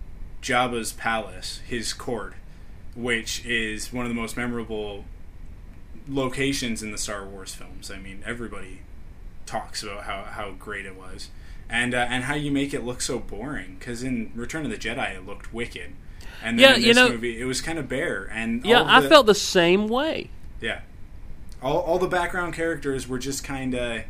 Jabba's 0.42 0.92
palace, 0.92 1.60
his 1.66 1.92
court, 1.92 2.34
which 2.94 3.44
is 3.46 3.92
one 3.92 4.04
of 4.04 4.10
the 4.10 4.14
most 4.20 4.36
memorable 4.36 5.04
locations 6.08 6.82
in 6.82 6.92
the 6.92 6.98
Star 6.98 7.24
Wars 7.26 7.54
films. 7.54 7.90
I 7.90 7.98
mean, 7.98 8.22
everybody 8.24 8.80
talks 9.46 9.82
about 9.82 10.04
how, 10.04 10.24
how 10.24 10.50
great 10.52 10.86
it 10.86 10.96
was, 10.96 11.30
and 11.68 11.94
uh, 11.94 12.06
and 12.10 12.24
how 12.24 12.34
you 12.34 12.50
make 12.50 12.72
it 12.74 12.84
look 12.84 13.00
so 13.00 13.18
boring. 13.18 13.76
Because 13.78 14.02
in 14.02 14.30
Return 14.34 14.64
of 14.64 14.70
the 14.70 14.76
Jedi, 14.78 15.16
it 15.16 15.26
looked 15.26 15.52
wicked, 15.52 15.92
and 16.42 16.58
then 16.58 16.70
Yeah, 16.70 16.76
in 16.76 16.82
you 16.82 16.94
know- 16.94 17.08
movie, 17.10 17.40
it 17.40 17.44
was 17.44 17.60
kind 17.60 17.78
of 17.78 17.88
bare. 17.88 18.28
And 18.32 18.64
Yeah, 18.64 18.80
all 18.80 18.88
I 18.88 19.00
the- 19.00 19.08
felt 19.08 19.26
the 19.26 19.34
same 19.34 19.88
way. 19.88 20.30
yeah, 20.60 20.80
All 21.62 21.78
all 21.78 21.98
the 21.98 22.08
background 22.08 22.54
characters 22.54 23.08
were 23.08 23.18
just 23.18 23.42
kind 23.44 23.74
of, 23.74 24.02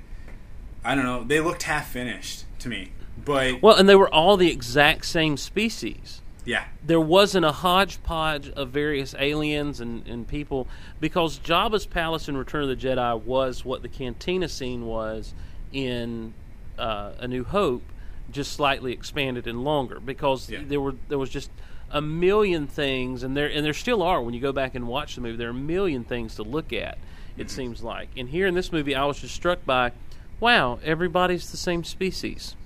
I 0.84 0.94
don't 0.94 1.04
know. 1.04 1.24
They 1.24 1.40
looked 1.40 1.62
half 1.64 1.88
finished 1.90 2.44
to 2.60 2.68
me, 2.68 2.92
but 3.24 3.62
Well, 3.62 3.76
and 3.76 3.88
they 3.88 3.94
were 3.96 4.12
all 4.12 4.36
the 4.36 4.50
exact 4.50 5.06
same 5.06 5.36
species. 5.36 6.20
yeah, 6.44 6.64
There 6.84 7.00
wasn't 7.00 7.44
a 7.44 7.52
hodgepodge 7.52 8.50
of 8.50 8.70
various 8.70 9.14
aliens 9.18 9.80
and, 9.80 10.06
and 10.06 10.26
people 10.28 10.66
because 11.00 11.38
Jabba's 11.38 11.86
palace 11.86 12.28
in 12.28 12.36
Return 12.36 12.62
of 12.64 12.68
the 12.68 12.76
Jedi 12.76 13.20
was 13.22 13.64
what 13.64 13.82
the 13.82 13.88
cantina 13.88 14.48
scene 14.48 14.86
was 14.86 15.34
in 15.72 16.34
uh, 16.78 17.12
A 17.18 17.28
New 17.28 17.44
Hope, 17.44 17.82
just 18.30 18.52
slightly 18.52 18.92
expanded 18.92 19.46
and 19.46 19.64
longer 19.64 20.00
because 20.00 20.50
Yeah. 20.50 20.60
there 20.66 20.80
were 20.80 20.94
there 21.08 21.18
was 21.18 21.30
just 21.30 21.50
a 21.90 22.02
million 22.02 22.66
things 22.66 23.22
and 23.22 23.34
there 23.34 23.46
and 23.48 23.64
there 23.64 23.72
still 23.72 24.02
are 24.02 24.20
when 24.22 24.34
you 24.34 24.40
go 24.40 24.52
back 24.52 24.74
and 24.74 24.86
watch 24.86 25.14
the 25.14 25.22
movie 25.22 25.38
there 25.38 25.48
are 25.48 25.52
a 25.52 25.54
million 25.54 26.04
things 26.04 26.34
to 26.34 26.42
look 26.42 26.70
at 26.70 26.98
it 27.38 27.50
seems 27.50 27.82
like 27.82 28.08
and 28.16 28.28
here 28.30 28.46
in 28.46 28.54
this 28.54 28.72
movie 28.72 28.94
I 28.94 29.04
was 29.04 29.20
just 29.20 29.34
struck 29.34 29.64
by 29.64 29.92
wow 30.40 30.78
everybody's 30.82 31.50
the 31.50 31.56
same 31.56 31.84
species 31.84 32.56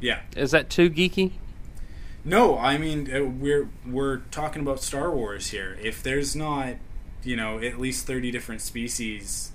yeah. 0.00 0.20
is 0.36 0.50
that 0.50 0.70
too 0.70 0.90
geeky 0.90 1.32
No, 2.24 2.58
I 2.58 2.78
mean 2.78 3.14
uh, 3.14 3.24
we're 3.24 3.68
we're 3.86 4.18
talking 4.30 4.62
about 4.62 4.80
Star 4.80 5.10
Wars 5.10 5.48
here. 5.48 5.76
If 5.82 6.02
there's 6.02 6.34
not, 6.34 6.76
you 7.22 7.36
know, 7.36 7.58
at 7.58 7.78
least 7.78 8.06
thirty 8.06 8.30
different 8.30 8.62
species 8.62 9.52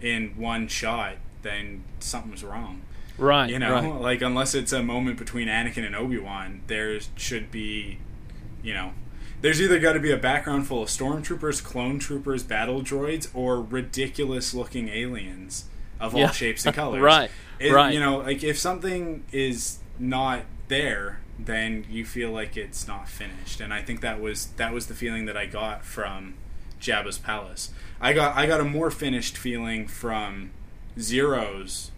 in 0.00 0.34
one 0.36 0.68
shot, 0.68 1.16
then 1.42 1.84
something's 2.00 2.42
wrong. 2.42 2.82
right 3.18 3.50
You 3.50 3.58
know, 3.58 3.72
right. 3.72 4.00
like 4.00 4.22
unless 4.22 4.54
it's 4.54 4.72
a 4.72 4.82
moment 4.82 5.18
between 5.18 5.48
Anakin 5.48 5.84
and 5.84 5.94
Obi 5.94 6.18
Wan, 6.18 6.62
there 6.66 6.98
should 7.16 7.50
be, 7.50 7.98
you 8.62 8.72
know, 8.74 8.92
there's 9.42 9.60
either 9.60 9.78
got 9.78 9.92
to 9.94 10.00
be 10.00 10.10
a 10.10 10.16
background 10.16 10.66
full 10.66 10.82
of 10.82 10.88
stormtroopers, 10.88 11.62
clone 11.62 11.98
troopers, 11.98 12.42
battle 12.42 12.80
droids, 12.82 13.28
or 13.34 13.60
ridiculous 13.62 14.54
looking 14.54 14.88
aliens 14.88 15.64
of 16.00 16.14
all 16.14 16.20
Yeah. 16.22 16.30
shapes 16.30 16.64
and 16.66 16.74
colors. 16.74 17.00
Right, 17.02 17.30
It- 17.58 17.72
right. 17.72 17.92
You 17.94 18.00
know, 18.00 18.18
like 18.18 18.42
if 18.42 18.58
something 18.58 19.24
is 19.32 19.78
not 19.98 20.42
there, 20.68 21.20
then 21.38 21.84
you 21.90 22.04
feel 22.04 22.30
like 22.30 22.56
it's 22.56 22.88
not 22.88 23.08
finished, 23.08 23.60
and 23.60 23.72
I 23.74 23.82
think 23.82 24.00
that 24.00 24.20
was 24.20 24.46
that 24.56 24.72
was 24.72 24.86
the 24.86 24.94
feeling 24.94 25.26
that 25.26 25.36
I 25.36 25.44
got 25.46 25.84
from 25.84 26.34
Jabba's 26.80 27.18
palace. 27.18 27.70
I 28.00 28.12
got 28.14 28.34
I 28.36 28.46
got 28.46 28.60
a 28.60 28.64
more 28.64 28.90
finished 28.90 29.36
feeling 29.36 29.86
from 29.86 30.50
Ziro's 30.98 31.90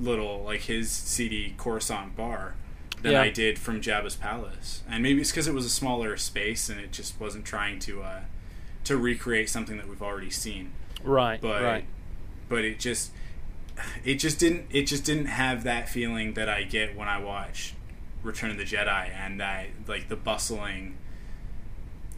little 0.00 0.42
like 0.42 0.62
his 0.62 0.90
seedy 0.90 1.54
Coruscant 1.58 2.16
bar 2.16 2.54
than 3.02 3.12
Yeah. 3.12 3.22
I 3.22 3.30
did 3.30 3.58
from 3.58 3.80
Jabba's 3.80 4.16
palace, 4.16 4.82
and 4.88 5.02
maybe 5.02 5.20
it's 5.20 5.30
because 5.30 5.46
it 5.48 5.54
was 5.54 5.64
a 5.66 5.70
smaller 5.70 6.16
space 6.16 6.68
and 6.68 6.80
it 6.80 6.92
just 6.92 7.18
wasn't 7.20 7.44
trying 7.44 7.78
to 7.80 8.02
uh, 8.02 8.20
to 8.84 8.96
recreate 8.96 9.48
something 9.48 9.76
that 9.76 9.88
we've 9.88 10.02
already 10.02 10.30
seen. 10.30 10.72
right 11.04 11.40
But 11.40 11.62
right 11.62 11.84
but 12.48 12.64
it 12.64 12.78
just 12.78 13.10
it 14.04 14.16
just 14.16 14.38
didn't 14.38 14.66
it 14.70 14.82
just 14.86 15.04
didn't 15.04 15.26
have 15.26 15.64
that 15.64 15.88
feeling 15.88 16.34
that 16.34 16.48
I 16.48 16.64
get 16.64 16.96
when 16.96 17.08
I 17.08 17.18
watch 17.18 17.74
Return 18.22 18.50
of 18.50 18.58
the 18.58 18.64
Jedi 18.64 19.08
and 19.10 19.40
that 19.40 19.68
like 19.88 20.08
the 20.08 20.16
bustling 20.16 20.96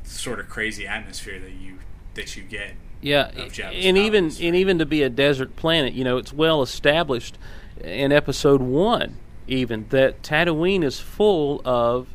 sort 0.02 0.40
of 0.40 0.48
crazy 0.48 0.86
atmosphere 0.86 1.38
that 1.38 1.52
you 1.52 1.78
that 2.14 2.36
you 2.36 2.42
get. 2.42 2.72
Yeah, 3.00 3.28
of 3.28 3.52
Jabba's 3.52 3.84
and 3.84 3.96
even 3.98 4.24
palace, 4.24 4.40
and 4.40 4.56
even 4.56 4.78
to 4.78 4.86
be 4.86 5.02
a 5.02 5.08
desert 5.10 5.56
planet, 5.56 5.92
you 5.94 6.04
know, 6.04 6.16
it's 6.16 6.32
well 6.32 6.62
established 6.62 7.38
in 7.80 8.12
Episode 8.12 8.60
One, 8.62 9.16
even 9.46 9.86
that 9.90 10.22
Tatooine 10.22 10.84
is 10.84 11.00
full 11.00 11.60
of, 11.64 12.08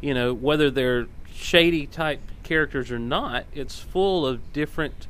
you 0.00 0.14
know, 0.14 0.32
whether 0.32 0.70
they're 0.70 1.06
shady 1.32 1.86
type 1.86 2.20
characters 2.42 2.90
or 2.90 2.98
not, 2.98 3.44
it's 3.52 3.78
full 3.78 4.26
of 4.26 4.52
different 4.52 5.06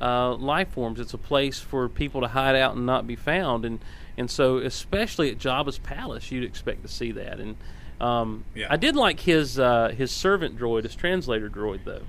uh, 0.00 0.34
life 0.34 0.70
forms. 0.70 1.00
It's 1.00 1.14
a 1.14 1.18
place 1.18 1.60
for 1.60 1.88
people 1.88 2.20
to 2.20 2.28
hide 2.28 2.56
out 2.56 2.76
and 2.76 2.86
not 2.86 3.06
be 3.06 3.16
found, 3.16 3.64
and 3.64 3.80
and 4.16 4.30
so 4.30 4.58
especially 4.58 5.30
at 5.30 5.38
Jabba's 5.38 5.78
palace, 5.78 6.30
you'd 6.32 6.44
expect 6.44 6.82
to 6.82 6.88
see 6.88 7.12
that. 7.12 7.38
And 7.38 7.56
um, 8.00 8.44
Yeah. 8.54 8.66
I 8.70 8.76
did 8.76 8.96
like 8.96 9.20
his 9.20 9.58
uh, 9.58 9.88
his 9.96 10.10
servant 10.10 10.58
droid, 10.58 10.84
his 10.84 10.94
translator 10.94 11.48
droid, 11.48 11.80
though. 11.84 12.02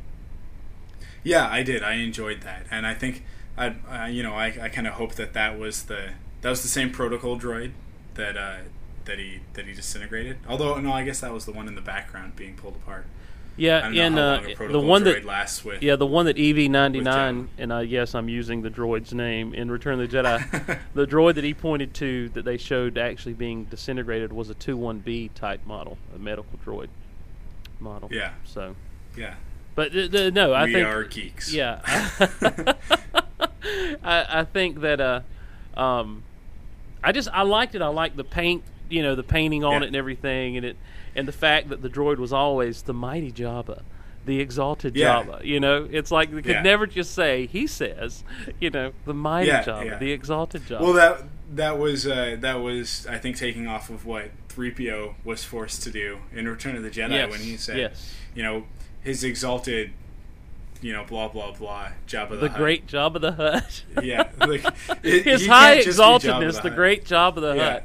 Yeah, 1.23 1.47
I 1.49 1.63
did. 1.63 1.83
I 1.83 1.95
enjoyed 1.95 2.41
that, 2.41 2.65
and 2.71 2.87
I 2.87 2.93
think 2.93 3.23
I, 3.57 3.75
I 3.87 4.07
you 4.09 4.23
know, 4.23 4.33
I, 4.33 4.57
I 4.61 4.69
kind 4.69 4.87
of 4.87 4.93
hope 4.93 5.15
that 5.15 5.33
that 5.33 5.59
was 5.59 5.83
the 5.83 6.11
that 6.41 6.49
was 6.49 6.61
the 6.61 6.69
same 6.69 6.91
protocol 6.91 7.37
droid 7.39 7.71
that 8.15 8.37
uh, 8.37 8.57
that 9.05 9.19
he 9.19 9.39
that 9.53 9.65
he 9.65 9.73
disintegrated. 9.73 10.37
Although 10.47 10.79
no, 10.79 10.91
I 10.91 11.03
guess 11.03 11.19
that 11.21 11.33
was 11.33 11.45
the 11.45 11.51
one 11.51 11.67
in 11.67 11.75
the 11.75 11.81
background 11.81 12.35
being 12.35 12.55
pulled 12.55 12.75
apart. 12.75 13.05
I 13.57 13.61
Yeah, 13.61 13.81
don't 13.81 13.93
know 13.93 14.01
and 14.01 14.15
how 14.15 14.63
uh, 14.63 14.65
a 14.67 14.71
the 14.71 14.79
one 14.79 15.01
droid 15.03 15.15
that 15.15 15.25
lasts 15.25 15.65
with. 15.65 15.83
Yeah, 15.83 15.97
the 15.97 16.05
one 16.05 16.25
that 16.27 16.37
EV-9D9, 16.37 17.47
and 17.57 17.71
uh, 17.73 17.79
yes, 17.79 18.15
I'm 18.15 18.29
using 18.29 18.61
the 18.61 18.69
droid's 18.69 19.13
name 19.13 19.53
in 19.53 19.69
Return 19.69 19.99
of 19.99 20.09
the 20.09 20.17
Jedi. 20.17 20.79
the 20.93 21.05
droid 21.05 21.35
that 21.35 21.43
he 21.43 21.53
pointed 21.53 21.93
to 21.95 22.29
that 22.29 22.45
they 22.45 22.55
showed 22.57 22.97
actually 22.97 23.33
being 23.33 23.65
disintegrated 23.65 24.31
was 24.31 24.49
a 24.49 24.53
two 24.53 24.77
one 24.77 24.99
B 24.99 25.29
type 25.35 25.65
model, 25.65 25.97
a 26.15 26.19
medical 26.19 26.57
droid 26.65 26.87
model. 27.81 28.07
Yeah. 28.11 28.31
So, 28.45 28.75
yeah. 29.17 29.35
but 29.75 29.91
uh, 29.91 30.07
the, 30.07 30.31
no, 30.31 30.53
I 30.53 30.65
we 30.65 30.73
think 30.73 30.87
are 30.87 31.03
geeks. 31.03 31.51
yeah, 31.53 31.81
I, 34.03 34.25
I 34.29 34.43
think 34.45 34.79
that 34.81 35.01
uh, 35.01 35.21
um, 35.79 36.23
I 37.03 37.11
just 37.11 37.29
I 37.33 37.41
liked 37.41 37.75
it. 37.75 37.81
I 37.81 37.87
liked 37.87 38.15
the 38.17 38.23
paint, 38.23 38.63
you 38.89 39.03
know, 39.03 39.15
the 39.15 39.23
painting 39.23 39.63
on 39.63 39.73
Yeah. 39.73 39.83
it 39.83 39.87
and 39.87 39.95
everything, 39.95 40.57
and 40.57 40.65
it 40.65 40.77
and 41.15 41.27
the 41.27 41.31
fact 41.33 41.69
that 41.69 41.81
the 41.81 41.89
droid 41.89 42.17
was 42.17 42.31
always 42.33 42.83
the 42.83 42.93
mighty 42.93 43.31
Jabba, 43.31 43.81
the 44.25 44.39
exalted 44.39 44.95
Yeah. 44.95 45.23
Jabba. 45.23 45.43
You 45.43 45.59
know, 45.59 45.87
it's 45.91 46.11
like 46.11 46.31
they 46.31 46.41
could 46.41 46.51
Yeah. 46.51 46.61
never 46.61 46.85
just 46.87 47.13
say 47.13 47.45
he 47.47 47.67
says, 47.67 48.23
you 48.59 48.69
know, 48.69 48.91
the 49.05 49.13
mighty 49.13 49.47
Yeah, 49.47 49.63
Jabba, 49.63 49.99
the 49.99 50.11
exalted 50.11 50.63
Jabba. 50.63 50.81
Well, 50.81 50.93
that 50.93 51.23
that 51.55 51.77
was 51.79 52.05
uh, 52.07 52.37
that 52.39 52.59
was 52.59 53.07
I 53.09 53.17
think 53.17 53.35
taking 53.37 53.67
off 53.67 53.89
of 53.89 54.05
what 54.05 54.29
3PO 54.49 55.15
was 55.23 55.43
forced 55.43 55.81
to 55.83 55.91
do 55.91 56.19
in 56.35 56.47
Return 56.47 56.75
of 56.75 56.83
the 56.83 56.89
Jedi 56.89 57.11
Yes, 57.11 57.31
when 57.31 57.39
he 57.39 57.57
said, 57.57 57.77
yes. 57.77 58.13
you 58.35 58.43
know, 58.43 58.65
his 59.01 59.23
exalted, 59.23 59.91
you 60.81 60.93
know, 60.93 61.03
blah 61.05 61.27
blah 61.27 61.51
blah, 61.53 61.89
Jabba 62.07 62.31
the, 62.31 62.35
the 62.37 62.49
Hutt. 62.49 62.57
great 62.57 62.87
Jabba 62.87 63.19
the 63.19 63.31
Hutt. 63.33 63.83
yeah, 64.03 64.29
like 64.39 64.63
it, 65.03 65.23
His 65.23 65.47
high 65.47 65.75
can't 65.75 65.85
just 65.85 65.97
be 65.97 66.03
Jabba 66.03 66.19
exaltedness, 66.19 66.55
the 66.61 66.69
Hutt. 66.69 66.75
great 66.75 67.05
Jabba 67.05 67.35
the 67.41 67.53
Yeah. 67.55 67.71
Hutt. 67.73 67.83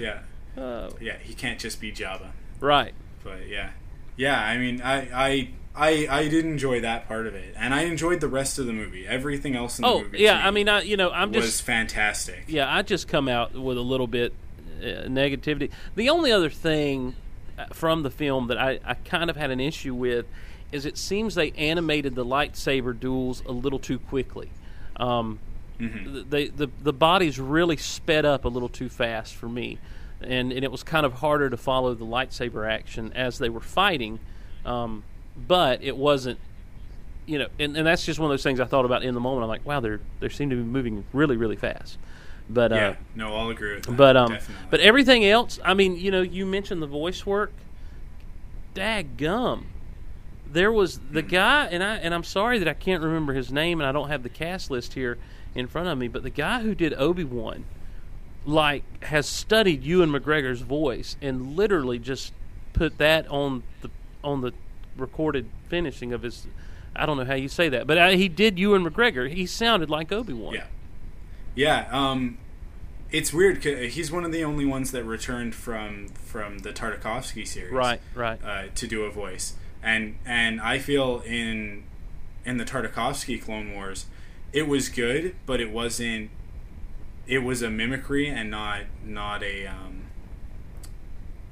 Yeah, 0.00 0.20
Oh, 0.56 0.88
yeah, 1.00 1.16
he 1.22 1.34
can't 1.34 1.60
just 1.60 1.80
be 1.80 1.92
Jabba. 1.92 2.30
right. 2.60 2.92
But 3.22 3.48
yeah, 3.48 3.70
yeah. 4.16 4.40
I 4.42 4.56
mean, 4.58 4.80
I, 4.82 4.96
I, 5.14 5.50
I, 5.76 6.06
I 6.10 6.28
did 6.28 6.44
enjoy 6.44 6.80
that 6.80 7.06
part 7.06 7.26
of 7.26 7.34
it, 7.34 7.54
and 7.56 7.72
I 7.74 7.82
enjoyed 7.82 8.20
the 8.20 8.28
rest 8.28 8.58
of 8.58 8.66
the 8.66 8.72
movie. 8.72 9.06
Everything 9.06 9.54
else 9.54 9.78
in 9.78 9.82
the 9.82 9.88
Oh, 9.88 10.02
movie, 10.02 10.18
yeah. 10.18 10.36
me 10.38 10.42
I 10.42 10.50
mean, 10.50 10.68
I 10.68 10.82
you 10.82 10.96
know, 10.96 11.10
I'm 11.10 11.30
was 11.32 11.44
just 11.44 11.62
fantastic. 11.62 12.44
yeah, 12.48 12.72
I 12.74 12.82
just 12.82 13.06
come 13.08 13.28
out 13.28 13.52
with 13.54 13.76
a 13.76 13.82
little 13.82 14.06
bit 14.06 14.32
uh, 14.80 15.06
negativity. 15.06 15.70
The 15.94 16.08
only 16.08 16.32
other 16.32 16.48
thing 16.50 17.14
uh, 17.58 17.66
from 17.74 18.02
the 18.02 18.10
film 18.10 18.46
that 18.48 18.58
I, 18.58 18.80
I 18.84 18.94
kind 18.94 19.28
of 19.30 19.36
had 19.36 19.50
an 19.50 19.60
issue 19.60 19.94
with 19.94 20.26
is 20.72 20.86
it 20.86 20.96
seems 20.96 21.34
they 21.34 21.50
animated 21.52 22.14
the 22.14 22.24
lightsaber 22.24 22.98
duels 22.98 23.42
a 23.46 23.52
little 23.52 23.78
too 23.78 23.98
quickly. 23.98 24.50
Um, 24.96 25.38
Mm-hmm. 25.80 26.28
they, 26.28 26.48
the 26.48 26.68
the 26.82 26.92
bodies 26.92 27.40
really 27.40 27.76
sped 27.76 28.24
up 28.24 28.44
a 28.44 28.48
little 28.48 28.68
too 28.68 28.88
fast 28.88 29.34
for 29.34 29.48
me, 29.48 29.78
and 30.20 30.52
and 30.52 30.64
it 30.64 30.70
was 30.70 30.82
kind 30.82 31.06
of 31.06 31.14
harder 31.14 31.50
to 31.50 31.56
follow 31.56 31.94
the 31.94 32.04
lightsaber 32.04 32.70
action 32.70 33.12
as 33.14 33.38
they 33.38 33.48
were 33.48 33.60
fighting. 33.60 34.18
Um, 34.64 35.04
but 35.36 35.82
it 35.82 35.96
wasn't 35.96 36.38
you 37.30 37.38
know, 37.38 37.46
and, 37.60 37.76
and 37.76 37.86
that's 37.86 38.04
just 38.04 38.18
one 38.18 38.28
of 38.28 38.32
those 38.32 38.42
things 38.42 38.58
I 38.58 38.64
thought 38.64 38.84
about 38.84 39.04
in 39.04 39.14
the 39.14 39.20
moment. 39.20 39.44
I'm 39.44 39.48
like, 39.48 39.64
wow, 39.64 39.78
they're 39.78 40.00
they 40.18 40.28
seem 40.28 40.50
to 40.50 40.56
be 40.56 40.62
moving 40.62 41.04
really, 41.12 41.36
really 41.36 41.54
fast. 41.54 41.96
But 42.48 42.72
uh, 42.72 42.74
yeah, 42.74 42.96
no, 43.14 43.36
I'll 43.36 43.50
agree 43.50 43.76
with 43.76 43.84
that. 43.84 43.96
but 43.96 44.16
um, 44.16 44.32
definitely. 44.32 44.66
but 44.68 44.80
everything 44.80 45.24
else, 45.24 45.60
I 45.64 45.74
mean, 45.74 45.96
you 45.96 46.10
know, 46.10 46.22
you 46.22 46.44
mentioned 46.44 46.82
the 46.82 46.88
voice 46.88 47.24
work. 47.24 47.52
Dag 48.74 49.16
gum, 49.16 49.66
there 50.50 50.72
was 50.72 50.98
the 50.98 51.22
guy, 51.22 51.66
and 51.66 51.84
I 51.84 51.96
and 51.96 52.12
I'm 52.12 52.24
sorry 52.24 52.58
that 52.58 52.66
I 52.66 52.74
can't 52.74 53.02
remember 53.02 53.32
his 53.32 53.52
name, 53.52 53.80
and 53.80 53.88
I 53.88 53.92
don't 53.92 54.08
have 54.08 54.24
the 54.24 54.28
cast 54.28 54.70
list 54.70 54.94
here 54.94 55.16
in 55.54 55.66
front 55.66 55.88
of 55.88 55.98
me. 55.98 56.08
But 56.08 56.22
the 56.22 56.30
guy 56.30 56.62
who 56.62 56.74
did 56.74 56.94
Obi 56.94 57.24
Wan, 57.24 57.64
like, 58.44 58.84
has 59.04 59.26
studied 59.28 59.82
Ewan 59.84 60.10
McGregor's 60.10 60.60
voice 60.62 61.16
and 61.20 61.56
literally 61.56 61.98
just 61.98 62.32
put 62.72 62.98
that 62.98 63.26
on 63.28 63.62
the 63.82 63.90
on 64.22 64.40
the 64.42 64.52
recorded 64.96 65.48
finishing 65.68 66.12
of 66.12 66.22
his. 66.22 66.46
I 66.94 67.06
don't 67.06 67.16
know 67.16 67.24
how 67.24 67.34
you 67.34 67.48
say 67.48 67.68
that, 67.68 67.86
but 67.86 67.96
uh, 67.98 68.08
he 68.10 68.28
did 68.28 68.58
Ewan 68.58 68.84
McGregor. 68.84 69.30
He 69.32 69.46
sounded 69.46 69.88
like 69.90 70.10
Obi 70.12 70.32
Wan. 70.32 70.54
Yeah, 70.54 70.64
yeah. 71.54 71.88
Um, 71.90 72.38
it's 73.12 73.32
weird. 73.32 73.62
'cause 73.62 73.94
he's 73.94 74.10
one 74.12 74.24
of 74.24 74.32
the 74.32 74.44
only 74.44 74.64
ones 74.64 74.90
that 74.92 75.04
returned 75.04 75.54
from 75.54 76.08
from 76.08 76.58
the 76.58 76.72
Tartakovsky 76.72 77.46
series, 77.46 77.72
Right, 77.72 78.00
right. 78.14 78.38
Uh, 78.44 78.62
to 78.74 78.86
do 78.86 79.04
a 79.04 79.10
voice, 79.10 79.54
and 79.82 80.16
and 80.26 80.60
I 80.60 80.78
feel 80.78 81.22
in 81.26 81.84
in 82.44 82.56
the 82.56 82.64
Tartakovsky 82.64 83.40
Clone 83.40 83.72
Wars, 83.74 84.06
it 84.52 84.66
was 84.68 84.88
good, 84.88 85.34
but 85.46 85.60
it 85.60 85.70
wasn't. 85.70 86.30
It 87.26 87.38
was 87.40 87.62
a 87.62 87.70
mimicry 87.70 88.26
and 88.28 88.50
not 88.50 88.82
not 89.04 89.42
a 89.42 89.66
um, 89.66 90.04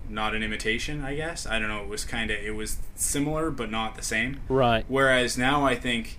not 0.09 0.35
an 0.35 0.43
imitation. 0.43 1.03
I 1.05 1.15
guess 1.15 1.47
I 1.47 1.59
don't 1.59 1.69
know. 1.69 1.83
It 1.83 1.89
was 1.89 2.05
kind 2.05 2.31
of 2.31 2.39
it 2.39 2.55
was 2.55 2.79
similar 2.95 3.51
but 3.51 3.71
not 3.71 3.95
the 3.95 4.03
same. 4.03 4.41
Right. 4.49 4.85
Whereas 4.89 5.37
now 5.39 5.65
I 5.65 5.75
think 5.77 6.19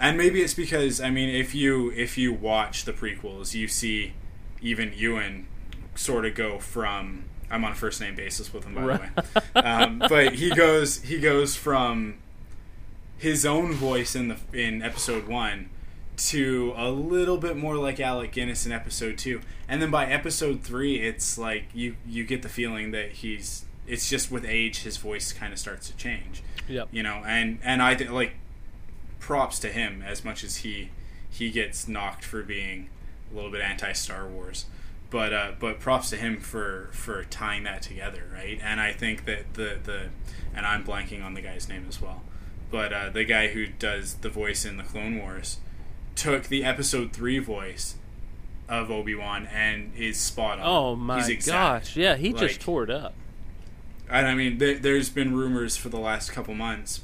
and 0.00 0.16
maybe 0.16 0.40
it's 0.42 0.54
because 0.54 1.00
I 1.00 1.10
mean, 1.10 1.28
if 1.28 1.54
you 1.54 1.90
if 1.92 2.16
you 2.16 2.32
watch 2.32 2.84
the 2.84 2.92
prequels, 2.92 3.54
you 3.54 3.68
see 3.68 4.14
even 4.62 4.92
Ewan 4.96 5.46
sort 5.94 6.24
of 6.24 6.34
go 6.34 6.58
from 6.58 7.24
I'm 7.50 7.64
on 7.64 7.72
a 7.72 7.74
first 7.74 8.00
name 8.00 8.14
basis 8.14 8.52
with 8.52 8.64
him 8.64 8.74
by 8.74 8.82
Right. 8.84 9.14
the 9.16 9.22
way, 9.54 9.62
um, 9.62 9.98
but 10.08 10.34
he 10.34 10.50
goes 10.54 11.02
he 11.02 11.18
goes 11.18 11.56
from 11.56 12.14
his 13.18 13.44
own 13.44 13.72
voice 13.72 14.14
in 14.14 14.28
the 14.28 14.36
in 14.52 14.80
episode 14.82 15.26
one 15.26 15.70
to 16.18 16.72
a 16.76 16.90
little 16.90 17.38
bit 17.38 17.56
more 17.56 17.76
like 17.76 18.00
Alec 18.00 18.32
Guinness 18.32 18.66
in 18.66 18.72
episode 18.72 19.16
two, 19.18 19.40
and 19.68 19.80
then 19.80 19.90
by 19.90 20.06
episode 20.06 20.62
three, 20.62 20.96
it's 21.00 21.38
like 21.38 21.64
you 21.72 21.96
you 22.06 22.24
get 22.24 22.42
the 22.42 22.48
feeling 22.48 22.90
that 22.90 23.12
he's 23.12 23.64
it's 23.86 24.10
just 24.10 24.30
with 24.30 24.44
age 24.44 24.80
his 24.82 24.96
voice 24.98 25.32
kind 25.32 25.52
of 25.52 25.58
starts 25.58 25.88
to 25.88 25.96
change. 25.96 26.42
Yep. 26.68 26.88
you 26.90 27.02
know 27.02 27.22
and 27.26 27.58
and 27.62 27.80
i 27.80 27.94
think 27.94 28.10
like 28.10 28.34
props 29.20 29.58
to 29.60 29.68
him 29.68 30.02
as 30.06 30.22
much 30.22 30.44
as 30.44 30.58
he 30.58 30.90
he 31.30 31.50
gets 31.50 31.88
knocked 31.88 32.24
for 32.24 32.42
being 32.42 32.90
a 33.32 33.34
little 33.34 33.50
bit 33.50 33.60
anti 33.62 33.92
star 33.92 34.26
wars. 34.26 34.66
But 35.10 35.32
uh 35.32 35.52
but 35.58 35.80
props 35.80 36.10
to 36.10 36.16
him 36.16 36.40
for 36.40 36.90
for 36.92 37.24
tying 37.24 37.64
that 37.64 37.80
together 37.80 38.24
right? 38.32 38.60
And 38.62 38.80
i 38.80 38.92
think 38.92 39.24
that 39.24 39.54
the 39.54 39.78
the 39.82 40.10
and 40.54 40.66
i'm 40.66 40.84
blanking 40.84 41.24
on 41.24 41.32
the 41.32 41.40
guy's 41.40 41.68
name 41.68 41.86
as 41.88 42.00
well 42.02 42.22
but 42.70 42.92
uh 42.92 43.08
the 43.08 43.24
guy 43.24 43.48
who 43.48 43.66
does 43.66 44.14
the 44.16 44.28
voice 44.28 44.66
in 44.66 44.76
the 44.76 44.82
clone 44.82 45.16
wars 45.18 45.58
took 46.18 46.44
the 46.48 46.64
episode 46.64 47.12
3 47.12 47.38
voice 47.38 47.94
of 48.68 48.90
obi-wan 48.90 49.46
and 49.46 49.92
is 49.96 50.18
spot 50.18 50.58
on 50.58 50.66
Oh 50.66 50.94
my 50.96 51.32
gosh! 51.46 51.96
Yeah, 51.96 52.16
he 52.16 52.32
Like- 52.32 52.48
just 52.48 52.60
tore 52.60 52.84
it 52.84 52.90
up. 52.90 53.14
And 54.10 54.26
I 54.26 54.34
mean, 54.34 54.58
there, 54.58 54.78
there's 54.78 55.08
been 55.10 55.34
rumors 55.36 55.76
for 55.76 55.88
the 55.90 55.98
last 55.98 56.32
couple 56.32 56.54
months 56.54 57.02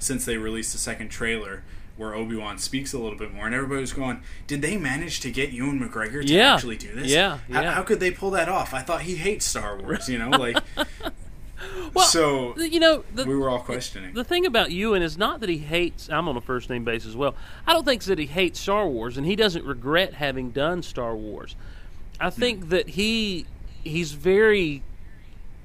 since 0.00 0.24
they 0.24 0.36
released 0.36 0.72
the 0.72 0.78
second 0.78 1.08
trailer 1.08 1.62
where 1.96 2.14
Obi 2.14 2.36
Wan 2.36 2.58
speaks 2.58 2.92
a 2.92 2.98
little 2.98 3.18
bit 3.18 3.32
more, 3.34 3.46
and 3.46 3.54
everybody 3.54 3.80
was 3.80 3.92
going, 3.92 4.20
"Did 4.46 4.62
they 4.62 4.76
manage 4.76 5.18
to 5.20 5.30
get 5.32 5.50
Ewan 5.50 5.80
McGregor 5.80 6.24
to 6.24 6.32
Yeah. 6.32 6.54
actually 6.54 6.76
do 6.76 6.94
this? 6.94 7.08
Yeah, 7.08 7.38
How, 7.52 7.60
yeah. 7.62 7.72
how 7.72 7.82
could 7.82 7.98
they 7.98 8.10
pull 8.12 8.30
that 8.32 8.48
off? 8.48 8.72
I 8.74 8.82
thought 8.82 9.02
he 9.02 9.16
hates 9.16 9.44
Star 9.46 9.76
Wars, 9.76 10.08
you 10.08 10.18
know, 10.18 10.30
like." 10.30 10.58
Well, 11.94 12.06
so 12.06 12.56
You 12.56 12.80
know, 12.80 13.04
the, 13.14 13.24
we 13.24 13.34
were 13.34 13.48
all 13.48 13.60
questioning. 13.60 14.14
the 14.14 14.24
thing 14.24 14.46
about 14.46 14.70
Ewan 14.70 15.02
is 15.02 15.16
not 15.16 15.40
that 15.40 15.48
he 15.48 15.58
hates. 15.58 16.08
I'm 16.10 16.28
on 16.28 16.36
a 16.36 16.40
first 16.40 16.68
name 16.70 16.84
basis 16.84 17.08
as 17.08 17.16
well. 17.16 17.34
I 17.66 17.72
don't 17.72 17.84
think 17.84 18.04
that 18.04 18.18
he 18.18 18.26
hates 18.26 18.60
Star 18.60 18.86
Wars, 18.86 19.16
and 19.16 19.26
he 19.26 19.34
doesn't 19.34 19.64
regret 19.64 20.14
having 20.14 20.50
done 20.50 20.82
Star 20.82 21.16
Wars. 21.16 21.56
I 22.20 22.30
hmm. 22.30 22.40
think 22.40 22.68
that 22.68 22.90
he 22.90 23.46
he's 23.82 24.12
very 24.12 24.82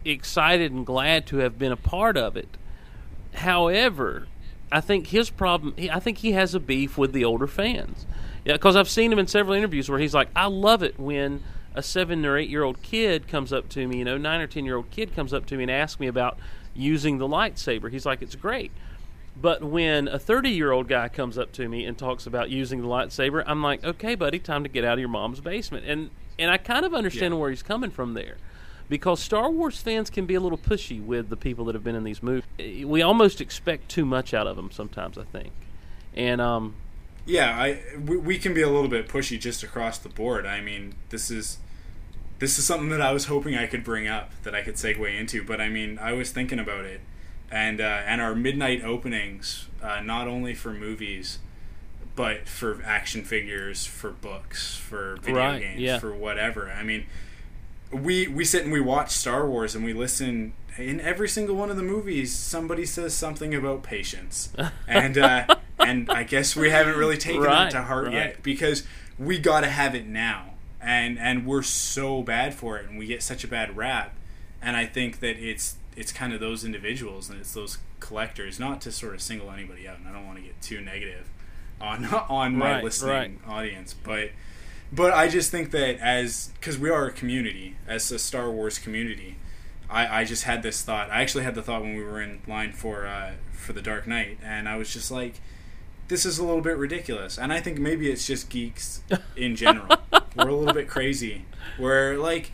excited 0.05 0.71
and 0.71 0.85
glad 0.85 1.25
to 1.27 1.37
have 1.37 1.57
been 1.59 1.71
a 1.71 1.77
part 1.77 2.17
of 2.17 2.37
it. 2.37 2.49
However, 3.35 4.27
I 4.71 4.81
think 4.81 5.07
his 5.07 5.29
problem. 5.29 5.75
I 5.91 5.99
think 5.99 6.19
he 6.19 6.31
has 6.31 6.55
a 6.55 6.59
beef 6.59 6.97
with 6.97 7.13
the 7.13 7.25
older 7.25 7.47
fans. 7.47 8.05
Yeah, 8.45 8.53
because 8.53 8.75
I've 8.75 8.89
seen 8.89 9.11
him 9.11 9.19
in 9.19 9.27
several 9.27 9.55
interviews 9.55 9.89
where 9.89 9.99
he's 9.99 10.13
like, 10.13 10.29
"I 10.35 10.47
love 10.47 10.83
it 10.83 10.99
when 10.99 11.43
a 11.75 11.81
seven 11.83 12.25
or 12.25 12.37
eight 12.37 12.49
year 12.49 12.63
old 12.63 12.81
kid 12.81 13.27
comes 13.27 13.51
up 13.53 13.69
to 13.69 13.87
me, 13.87 13.97
you 13.97 14.05
know, 14.05 14.17
nine 14.17 14.41
or 14.41 14.47
ten 14.47 14.65
year 14.65 14.75
old 14.77 14.89
kid 14.91 15.15
comes 15.15 15.33
up 15.33 15.45
to 15.47 15.57
me 15.57 15.63
and 15.63 15.71
asks 15.71 15.99
me 15.99 16.07
about 16.07 16.37
using 16.73 17.17
the 17.17 17.27
lightsaber." 17.27 17.91
He's 17.91 18.05
like, 18.05 18.21
"It's 18.21 18.35
great." 18.35 18.71
But 19.35 19.63
when 19.63 20.07
a 20.07 20.19
30 20.19 20.51
year 20.51 20.71
old 20.71 20.87
guy 20.87 21.07
comes 21.09 21.37
up 21.39 21.51
to 21.53 21.67
me 21.67 21.85
and 21.85 21.97
talks 21.97 22.27
about 22.27 22.51
using 22.51 22.81
the 22.81 22.87
lightsaber, 22.87 23.43
I'm 23.47 23.63
like, 23.63 23.83
okay, 23.83 24.13
buddy, 24.13 24.37
time 24.37 24.61
to 24.61 24.69
get 24.69 24.85
out 24.85 24.93
of 24.93 24.99
your 24.99 25.09
mom's 25.09 25.39
basement. 25.41 25.85
And 25.87 26.11
and 26.37 26.51
I 26.51 26.57
kind 26.57 26.85
of 26.85 26.93
understand 26.93 27.33
Yeah. 27.33 27.39
where 27.39 27.49
he's 27.49 27.63
coming 27.63 27.89
from 27.91 28.13
there. 28.13 28.37
Because 28.89 29.19
Star 29.21 29.49
Wars 29.49 29.79
fans 29.79 30.09
can 30.11 30.25
be 30.27 30.35
a 30.35 30.39
little 30.39 30.57
pushy 30.57 31.03
with 31.03 31.29
the 31.29 31.37
people 31.37 31.65
that 31.65 31.73
have 31.73 31.83
been 31.83 31.95
in 31.95 32.03
these 32.03 32.21
movies. 32.21 32.43
We 32.85 33.01
almost 33.01 33.39
expect 33.41 33.89
too 33.89 34.05
much 34.05 34.33
out 34.33 34.45
of 34.45 34.55
them 34.55 34.69
sometimes, 34.71 35.17
I 35.17 35.23
think. 35.23 35.51
And 36.15 36.39
um, 36.41 36.75
yeah, 37.25 37.57
I 37.59 37.81
we, 38.05 38.17
we 38.17 38.37
can 38.37 38.53
be 38.53 38.61
a 38.61 38.69
little 38.69 38.89
bit 38.89 39.07
pushy 39.07 39.39
just 39.39 39.63
across 39.63 39.97
the 39.97 40.09
board. 40.09 40.45
I 40.45 40.61
mean, 40.61 40.93
this 41.09 41.31
is 41.31 41.57
this 42.39 42.57
is 42.59 42.65
something 42.65 42.89
that 42.89 43.01
I 43.01 43.11
was 43.13 43.25
hoping 43.25 43.55
I 43.55 43.67
could 43.67 43.83
bring 43.83 44.07
up 44.07 44.31
that 44.43 44.53
I 44.55 44.61
could 44.61 44.75
segue 44.75 45.19
into, 45.19 45.43
but 45.43 45.61
I 45.61 45.69
mean, 45.69 45.97
I 45.99 46.13
was 46.13 46.31
thinking 46.31 46.59
about 46.59 46.85
it, 46.85 47.01
and 47.51 47.79
uh, 47.79 48.01
and 48.05 48.21
our 48.21 48.35
midnight 48.35 48.83
openings, 48.83 49.67
uh, 49.81 50.01
not 50.01 50.27
only 50.27 50.53
for 50.53 50.71
movies, 50.73 51.39
but 52.15 52.47
for 52.47 52.81
action 52.83 53.23
figures, 53.23 53.85
for 53.85 54.11
books, 54.11 54.75
for 54.75 55.17
video 55.21 55.39
Right, 55.39 55.61
games, 55.61 55.79
yeah. 55.81 55.99
for 55.99 56.13
whatever. 56.13 56.69
I 56.71 56.83
mean, 56.83 57.05
we 57.91 58.27
we 58.27 58.43
sit 58.45 58.63
and 58.63 58.71
we 58.71 58.81
watch 58.81 59.11
Star 59.11 59.47
Wars 59.47 59.75
and 59.75 59.85
we 59.85 59.93
listen. 59.93 60.53
In 60.75 60.99
every 61.01 61.29
single 61.29 61.55
one 61.55 61.69
of 61.69 61.77
the 61.77 61.83
movies, 61.83 62.33
somebody 62.35 62.83
says 62.87 63.13
something 63.13 63.53
about 63.53 63.83
patience, 63.83 64.51
and 64.87 65.17
uh, 65.19 65.45
and 65.79 66.09
I 66.09 66.23
guess 66.23 66.55
we 66.55 66.71
haven't 66.71 66.97
really 66.97 67.17
taken 67.17 67.43
Right, 67.43 67.67
it 67.67 67.71
to 67.71 67.83
heart 67.83 68.05
right. 68.05 68.13
yet 68.13 68.43
because 68.43 68.83
we 69.19 69.37
got 69.37 69.61
to 69.61 69.67
have 69.69 69.93
it 69.93 70.07
now, 70.07 70.52
and 70.83 71.17
and 71.19 71.45
we're 71.45 71.63
so 71.63 72.21
bad 72.21 72.53
for 72.53 72.77
it, 72.77 72.89
and 72.89 72.97
we 72.97 73.05
get 73.05 73.23
such 73.23 73.43
a 73.43 73.47
bad 73.47 73.75
rap, 73.77 74.15
and 74.61 74.75
I 74.77 74.85
think 74.85 75.19
that 75.19 75.37
it's 75.37 75.75
it's 75.95 76.11
kind 76.11 76.33
of 76.33 76.39
those 76.39 76.63
individuals 76.65 77.29
and 77.29 77.39
it's 77.39 77.53
those 77.53 77.77
collectors, 77.99 78.59
not 78.59 78.81
to 78.81 78.91
sort 78.91 79.13
of 79.13 79.21
single 79.21 79.51
anybody 79.51 79.87
out, 79.87 79.99
and 79.99 80.07
I 80.07 80.11
don't 80.11 80.25
want 80.25 80.37
to 80.37 80.43
get 80.43 80.61
too 80.61 80.81
negative 80.81 81.29
on 81.79 82.05
on 82.29 82.55
my 82.57 82.73
Right, 82.75 82.83
listening 82.83 83.11
right. 83.11 83.39
audience, 83.47 83.93
but 83.93 84.31
but 84.91 85.13
I 85.13 85.27
just 85.27 85.51
think 85.51 85.71
that 85.71 85.99
as 85.99 86.51
because 86.59 86.77
we 86.77 86.89
are 86.89 87.05
a 87.07 87.11
community, 87.11 87.75
as 87.87 88.11
a 88.11 88.19
Star 88.19 88.51
Wars 88.51 88.77
community, 88.77 89.37
I, 89.89 90.21
I 90.21 90.23
just 90.23 90.43
had 90.43 90.63
this 90.63 90.81
thought. 90.81 91.09
I 91.09 91.21
actually 91.21 91.43
had 91.43 91.55
the 91.55 91.61
thought 91.63 91.81
when 91.81 91.95
we 91.95 92.03
were 92.03 92.21
in 92.21 92.41
line 92.47 92.73
for 92.73 93.05
uh, 93.07 93.33
for 93.53 93.73
the 93.73 93.81
Dark 93.81 94.07
Knight, 94.07 94.37
and 94.43 94.67
I 94.69 94.75
was 94.77 94.91
just 94.93 95.09
like, 95.11 95.35
this 96.07 96.25
is 96.25 96.37
a 96.39 96.43
little 96.43 96.61
bit 96.61 96.77
ridiculous. 96.77 97.37
And 97.37 97.51
I 97.53 97.59
think 97.61 97.79
maybe 97.79 98.09
it's 98.11 98.25
just 98.27 98.49
geeks 98.49 99.01
in 99.35 99.55
general. 99.55 99.87
we're 100.35 100.47
a 100.49 100.55
little 100.55 100.73
bit 100.73 100.87
crazy. 100.87 101.45
We're 101.79 102.17
like. 102.17 102.51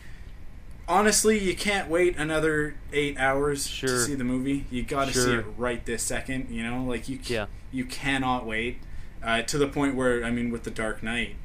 Honestly, 0.88 1.38
you 1.38 1.56
can't 1.56 1.88
wait 1.88 2.18
another 2.18 2.74
eight 2.92 3.16
hours 3.20 3.70
to 3.82 3.88
see 4.04 4.16
the 4.16 4.24
movie. 4.24 4.66
You 4.72 4.82
got 4.82 5.08
to 5.08 5.14
see 5.14 5.34
it 5.36 5.46
right 5.56 5.86
this 5.86 6.02
second. 6.02 6.48
You 6.50 6.64
know, 6.64 6.84
like 6.84 7.08
you, 7.08 7.20
Yeah. 7.26 7.46
you 7.72 7.86
cannot 7.86 8.44
wait 8.48 8.80
uh, 9.22 9.44
to 9.44 9.60
the 9.60 9.68
point 9.68 9.94
where 9.94 10.24
I 10.26 10.32
mean, 10.32 10.50
with 10.50 10.64
the 10.64 10.72
Dark 10.72 11.04
Knight, 11.04 11.36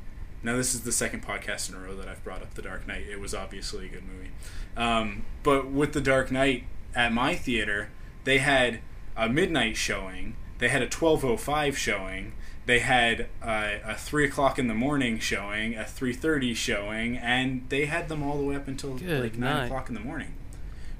now 0.42 0.56
this 0.56 0.74
is 0.74 0.80
the 0.80 0.92
second 0.92 1.26
podcast 1.26 1.68
in 1.68 1.74
a 1.74 1.78
row 1.78 1.94
that 1.94 2.08
I've 2.08 2.24
brought 2.24 2.40
up 2.40 2.54
The 2.54 2.62
Dark 2.62 2.86
Knight. 2.88 3.02
It 3.06 3.20
was 3.20 3.34
obviously 3.34 3.84
a 3.84 3.88
good 3.90 4.04
movie, 4.08 4.30
um, 4.78 5.26
but 5.42 5.70
with 5.70 5.92
The 5.92 6.00
Dark 6.00 6.30
Knight 6.32 6.64
at 6.94 7.12
my 7.12 7.34
theater, 7.34 7.90
they 8.24 8.38
had 8.38 8.80
a 9.14 9.28
midnight 9.28 9.76
showing. 9.76 10.36
They 10.64 10.70
had 10.70 10.80
a 10.80 10.88
twelve 10.88 11.26
oh 11.26 11.36
five 11.36 11.76
showing. 11.76 12.32
They 12.64 12.78
had 12.78 13.26
uh, 13.42 13.74
a 13.84 13.94
three 13.94 14.24
o'clock 14.24 14.58
in 14.58 14.66
the 14.66 14.72
morning 14.74 15.18
showing, 15.18 15.74
a 15.74 15.84
three 15.84 16.14
thirty 16.14 16.54
showing, 16.54 17.18
and 17.18 17.66
they 17.68 17.84
had 17.84 18.08
them 18.08 18.22
all 18.22 18.38
the 18.38 18.44
way 18.44 18.56
up 18.56 18.66
until 18.66 18.96
Good 18.96 19.22
like 19.22 19.36
nine 19.36 19.56
night. 19.56 19.64
o'clock 19.66 19.90
in 19.90 19.94
the 19.94 20.00
morning. 20.00 20.32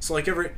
So 0.01 0.13
like 0.13 0.29
every 0.29 0.51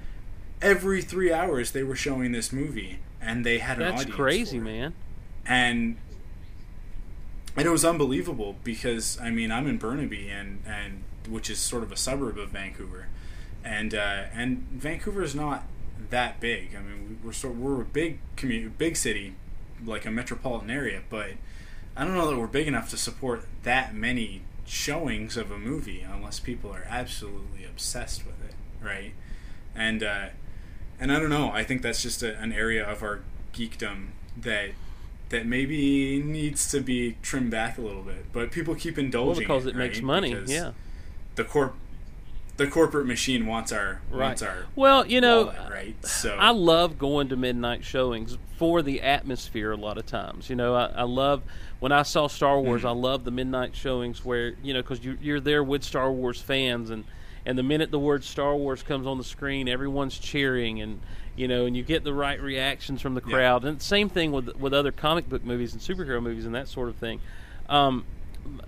every 0.61 1.02
three 1.02 1.32
hours 1.32 1.70
they 1.70 1.84
were 1.84 1.94
showing 1.94 2.32
this 2.32 2.52
movie, 2.52 2.98
and 3.20 3.46
they 3.46 3.59
had 3.61 3.76
an 3.78 3.84
that's 3.84 4.00
audience 4.00 4.16
crazy, 4.16 4.59
for 4.59 4.64
it 4.64 4.72
man. 4.72 4.94
and 5.46 5.96
and 7.57 7.64
it 7.64 7.70
was 7.70 7.84
unbelievable 7.84 8.57
because 8.64 9.20
I 9.20 9.30
mean 9.30 9.52
I'm 9.52 9.68
in 9.68 9.78
Burnaby 9.78 10.28
and 10.30 10.64
and 10.66 11.04
which 11.28 11.48
is 11.48 11.61
sort 11.61 11.84
of 11.84 11.92
a 11.92 11.96
suburb 11.96 12.38
of 12.38 12.48
Vancouver, 12.48 13.07
and 13.64 13.94
uh, 13.94 14.24
and 14.34 14.66
Vancouver 14.72 15.22
is 15.22 15.36
not 15.36 15.62
that 16.11 16.40
big. 16.40 16.74
I 16.76 16.80
mean 16.80 17.18
we're 17.24 17.32
sort 17.32 17.55
we're 17.57 17.80
a 17.82 17.84
big 17.84 18.18
community, 18.36 18.72
big 18.76 18.97
city, 18.97 19.34
like 19.84 20.07
a 20.07 20.11
metropolitan 20.11 20.70
area, 20.70 21.03
but 21.09 21.30
I 21.97 22.05
don't 22.05 22.14
know 22.14 22.28
that 22.30 22.38
we're 22.38 22.47
big 22.47 22.68
enough 22.68 22.90
to 22.90 22.97
support 22.97 23.47
that 23.62 23.94
many 23.94 24.42
showings 24.66 25.36
of 25.36 25.51
a 25.51 25.59
movie 25.59 26.03
unless 26.03 26.40
people 26.40 26.70
are 26.72 26.84
absolutely 26.88 27.64
obsessed 27.64 28.26
with 28.26 28.34
it, 28.44 28.55
right? 28.84 29.12
And 29.74 30.03
uh, 30.03 30.26
and 30.99 31.12
I 31.12 31.18
don't 31.18 31.30
know. 31.30 31.51
I 31.53 31.64
think 31.64 31.82
that's 31.82 32.03
just 32.03 32.22
a, 32.22 32.36
an 32.38 32.53
area 32.53 32.84
of 32.84 33.03
our 33.03 33.20
geekdom 33.53 34.09
that 34.40 34.70
that 35.28 35.47
maybe 35.47 36.22
needs 36.22 36.70
to 36.70 36.80
be 36.80 37.16
trimmed 37.22 37.51
back 37.51 37.78
a 37.78 37.80
little 37.80 38.03
bit. 38.03 38.32
But 38.32 38.51
people 38.53 38.74
keep 38.74 38.97
indulging 38.99 39.49
Well, 39.49 39.59
because 39.59 39.66
it, 39.66 39.70
it 39.70 39.76
makes 39.76 40.01
money. 40.01 40.32
Because 40.34 40.51
Yeah. 40.51 40.72
the 41.34 41.44
corp 41.44 41.74
the 42.57 42.66
corporate 42.66 43.07
machine 43.07 43.46
wants 43.46 43.70
our 43.72 44.00
Right. 44.11 44.26
wants 44.28 44.42
our 44.42 44.66
Well, 44.74 45.07
you 45.07 45.20
know, 45.20 45.46
wallet, 45.46 45.70
right? 45.70 46.07
So 46.07 46.36
I 46.38 46.50
love 46.50 46.98
going 46.98 47.28
to 47.28 47.36
midnight 47.36 47.84
showings 47.84 48.38
for 48.57 48.80
the 48.82 49.02
atmosphere 49.02 49.72
a 49.72 49.76
lot 49.76 49.98
of 49.98 50.07
times. 50.07 50.48
You 50.48 50.57
know, 50.57 50.74
I, 50.74 50.86
I 50.86 51.02
love 51.02 51.42
when 51.80 51.92
I 51.92 52.02
saw 52.02 52.26
Star 52.26 52.59
Wars. 52.61 52.82
Mm. 52.82 52.88
I 52.88 52.92
love 52.92 53.24
the 53.24 53.30
midnight 53.30 53.76
showings 53.76 54.24
where 54.24 54.54
you 54.62 54.72
know 54.72 54.80
because 54.82 55.04
you, 55.04 55.18
you're 55.20 55.40
there 55.40 55.62
with 55.62 55.84
Star 55.84 56.11
Wars 56.11 56.40
fans, 56.40 56.90
and 56.90 57.04
and 57.44 57.59
the 57.59 57.62
minute 57.62 57.90
the 57.90 57.98
word 57.98 58.24
Star 58.24 58.57
Wars 58.57 58.82
comes 58.82 59.07
on 59.07 59.18
the 59.18 59.24
screen, 59.24 59.68
everyone's 59.68 60.18
cheering, 60.18 60.80
and 60.80 61.00
you 61.36 61.46
know, 61.48 61.66
and 61.66 61.76
you 61.76 61.82
get 61.82 62.02
the 62.02 62.14
right 62.14 62.40
reactions 62.40 63.02
from 63.02 63.14
the 63.14 63.22
Yeah. 63.26 63.34
crowd. 63.34 63.64
And 63.66 63.82
same 63.82 64.09
thing 64.09 64.32
with 64.32 64.57
with 64.57 64.72
other 64.72 64.92
comic 64.92 65.28
book 65.28 65.44
movies 65.44 65.74
and 65.74 65.82
superhero 65.82 66.22
movies 66.22 66.46
and 66.46 66.54
that 66.54 66.68
sort 66.68 66.88
of 66.88 66.96
thing. 66.96 67.20
Um, 67.68 68.04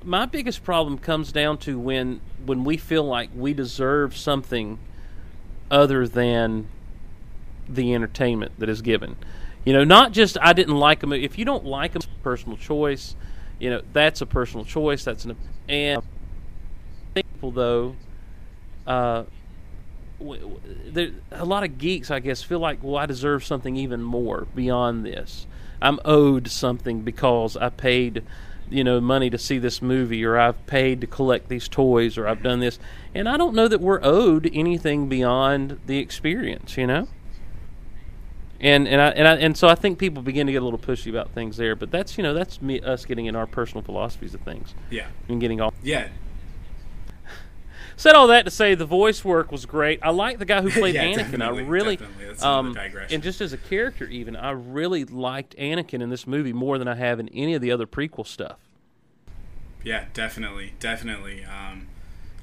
my 0.05 0.27
biggest 0.27 0.65
problem 0.65 0.99
comes 0.99 1.33
down 1.33 1.59
to 1.59 1.79
when 1.79 2.21
when 2.45 2.65
we 2.65 2.77
feel 2.77 3.05
like 3.05 3.31
we 3.35 3.53
deserve 3.55 4.17
something 4.17 4.79
other 5.71 6.07
than 6.07 6.69
the 7.69 7.95
entertainment 7.95 8.53
that 8.59 8.69
is 8.69 8.83
given. 8.83 9.17
You 9.65 9.73
know, 9.73 9.85
not 9.85 10.13
just 10.13 10.39
I 10.41 10.53
didn't 10.53 10.77
like 10.77 11.03
him. 11.03 11.13
If 11.13 11.39
you 11.39 11.45
don't 11.45 11.65
like 11.65 11.95
a 11.95 12.01
personal 12.23 12.57
choice. 12.57 13.15
You 13.59 13.71
know, 13.71 13.83
that's 13.93 14.21
a 14.21 14.27
personal 14.27 14.65
choice. 14.65 15.05
That's 15.05 15.25
an 15.25 15.37
and 15.69 16.03
people 17.15 17.51
though. 17.51 17.97
Uh, 18.87 19.25
there, 20.87 21.11
a 21.31 21.45
lot 21.45 21.65
of 21.65 21.79
geeks, 21.79 22.11
I 22.11 22.21
guess, 22.21 22.43
feel 22.43 22.59
like, 22.59 22.83
well, 22.83 22.97
I 22.97 23.07
deserve 23.07 23.45
something 23.45 23.77
even 23.77 24.03
more 24.03 24.47
beyond 24.55 25.05
this. 25.05 25.47
I'm 25.81 26.01
owed 26.05 26.49
something 26.49 27.03
because 27.03 27.57
I 27.57 27.69
paid, 27.69 28.25
you 28.71 28.85
know, 28.85 29.01
money 29.01 29.31
to 29.31 29.39
see 29.39 29.59
this 29.59 29.81
movie, 29.83 30.25
or 30.25 30.39
I've 30.39 30.65
paid 30.67 31.01
to 31.03 31.07
collect 31.07 31.49
these 31.49 31.69
toys, 31.69 32.17
or 32.19 32.27
I've 32.29 32.43
done 32.43 32.61
this, 32.61 32.79
and 33.15 33.29
I 33.29 33.37
don't 33.37 33.55
know 33.55 33.69
that 33.69 33.81
we're 33.81 34.01
owed 34.03 34.51
anything 34.53 35.09
beyond 35.09 35.79
the 35.87 35.99
experience, 35.99 36.77
you 36.77 36.87
know. 36.87 37.09
And 38.61 38.89
and 38.89 39.01
I, 39.01 39.09
and 39.11 39.29
I, 39.29 39.35
and 39.37 39.57
so 39.57 39.69
I 39.69 39.77
think 39.77 39.99
people 39.99 40.23
begin 40.23 40.47
to 40.49 40.53
get 40.53 40.63
a 40.63 40.65
little 40.65 40.81
pushy 40.81 41.11
about 41.11 41.31
things 41.31 41.57
there, 41.57 41.77
but 41.77 41.91
that's 41.93 42.19
you 42.19 42.25
know 42.25 42.35
that's 42.35 42.61
me 42.61 42.81
us 42.81 43.05
getting 43.05 43.27
in 43.27 43.37
our 43.37 43.47
personal 43.47 43.83
philosophies 43.83 44.35
of 44.35 44.41
things 44.41 44.75
Yeah. 44.91 45.07
and 45.29 45.41
getting 45.41 45.61
all 45.61 45.73
Yeah. 45.83 46.09
Said 47.99 48.15
all 48.15 48.29
that 48.29 48.45
to 48.47 48.51
say 48.51 48.75
the 48.75 48.87
voice 48.87 49.25
work 49.25 49.53
was 49.53 49.67
great. 49.67 50.01
I 50.03 50.11
like 50.11 50.39
the 50.39 50.45
guy 50.47 50.63
who 50.63 50.71
played 50.81 50.95
Yeah, 50.95 51.05
Anakin. 51.05 51.43
I 51.43 51.49
really, 51.61 51.97
definitely. 51.97 52.27
That's 52.27 52.43
another 52.43 52.81
um, 52.81 53.05
and 53.11 53.23
just 53.23 53.41
as 53.43 53.53
a 53.53 53.59
character, 53.59 54.07
even 54.07 54.37
I 54.37 54.53
really 54.53 55.05
liked 55.05 55.55
Anakin 55.59 56.01
in 56.01 56.09
this 56.09 56.27
movie 56.27 56.53
more 56.55 56.79
than 56.79 56.89
I 56.89 56.95
have 56.95 57.21
in 57.21 57.29
any 57.31 57.55
of 57.55 57.61
the 57.61 57.71
other 57.71 57.87
prequel 57.87 58.27
stuff. 58.27 58.59
Yeah, 59.85 60.07
definitely, 60.15 60.75
definitely. 60.81 61.45
Um, 61.45 61.89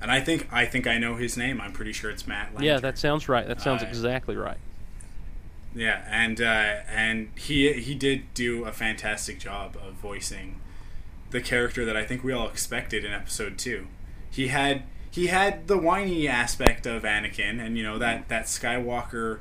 and 0.01 0.11
I 0.11 0.19
think 0.21 0.47
I 0.51 0.65
think 0.65 0.87
I 0.87 0.97
know 0.97 1.15
his 1.15 1.37
name. 1.37 1.59
I'm 1.59 1.73
pretty 1.73 1.93
sure 1.93 2.11
it's 2.11 2.27
Matt. 2.27 2.49
Yeah, 2.59 2.79
that 2.79 2.97
sounds 2.97 3.27
right. 3.27 3.47
That 3.47 3.61
sounds 3.61 3.81
Uh, 3.81 3.87
exactly 3.87 4.35
right. 4.35 4.57
Yeah, 5.73 6.05
and 6.09 6.39
uh, 6.39 6.81
and 6.89 7.29
he 7.37 7.73
he 7.73 7.95
did 7.95 8.33
do 8.33 8.65
a 8.65 8.71
fantastic 8.71 9.39
job 9.39 9.77
of 9.85 9.93
voicing 9.95 10.61
the 11.31 11.41
character 11.41 11.83
that 11.85 11.97
I 11.97 12.05
think 12.05 12.23
we 12.23 12.31
all 12.31 12.47
expected 12.47 13.03
in 13.03 13.11
episode 13.11 13.57
two. 13.57 13.87
He 14.31 14.47
had 14.47 14.83
he 15.15 15.27
had 15.27 15.67
the 15.67 15.77
whiny 15.77 16.27
aspect 16.27 16.85
of 16.85 17.03
Anakin, 17.03 17.65
and 17.65 17.77
you 17.77 17.83
know 17.83 17.97
that 17.97 18.27
that 18.27 18.45
Skywalker 18.45 19.39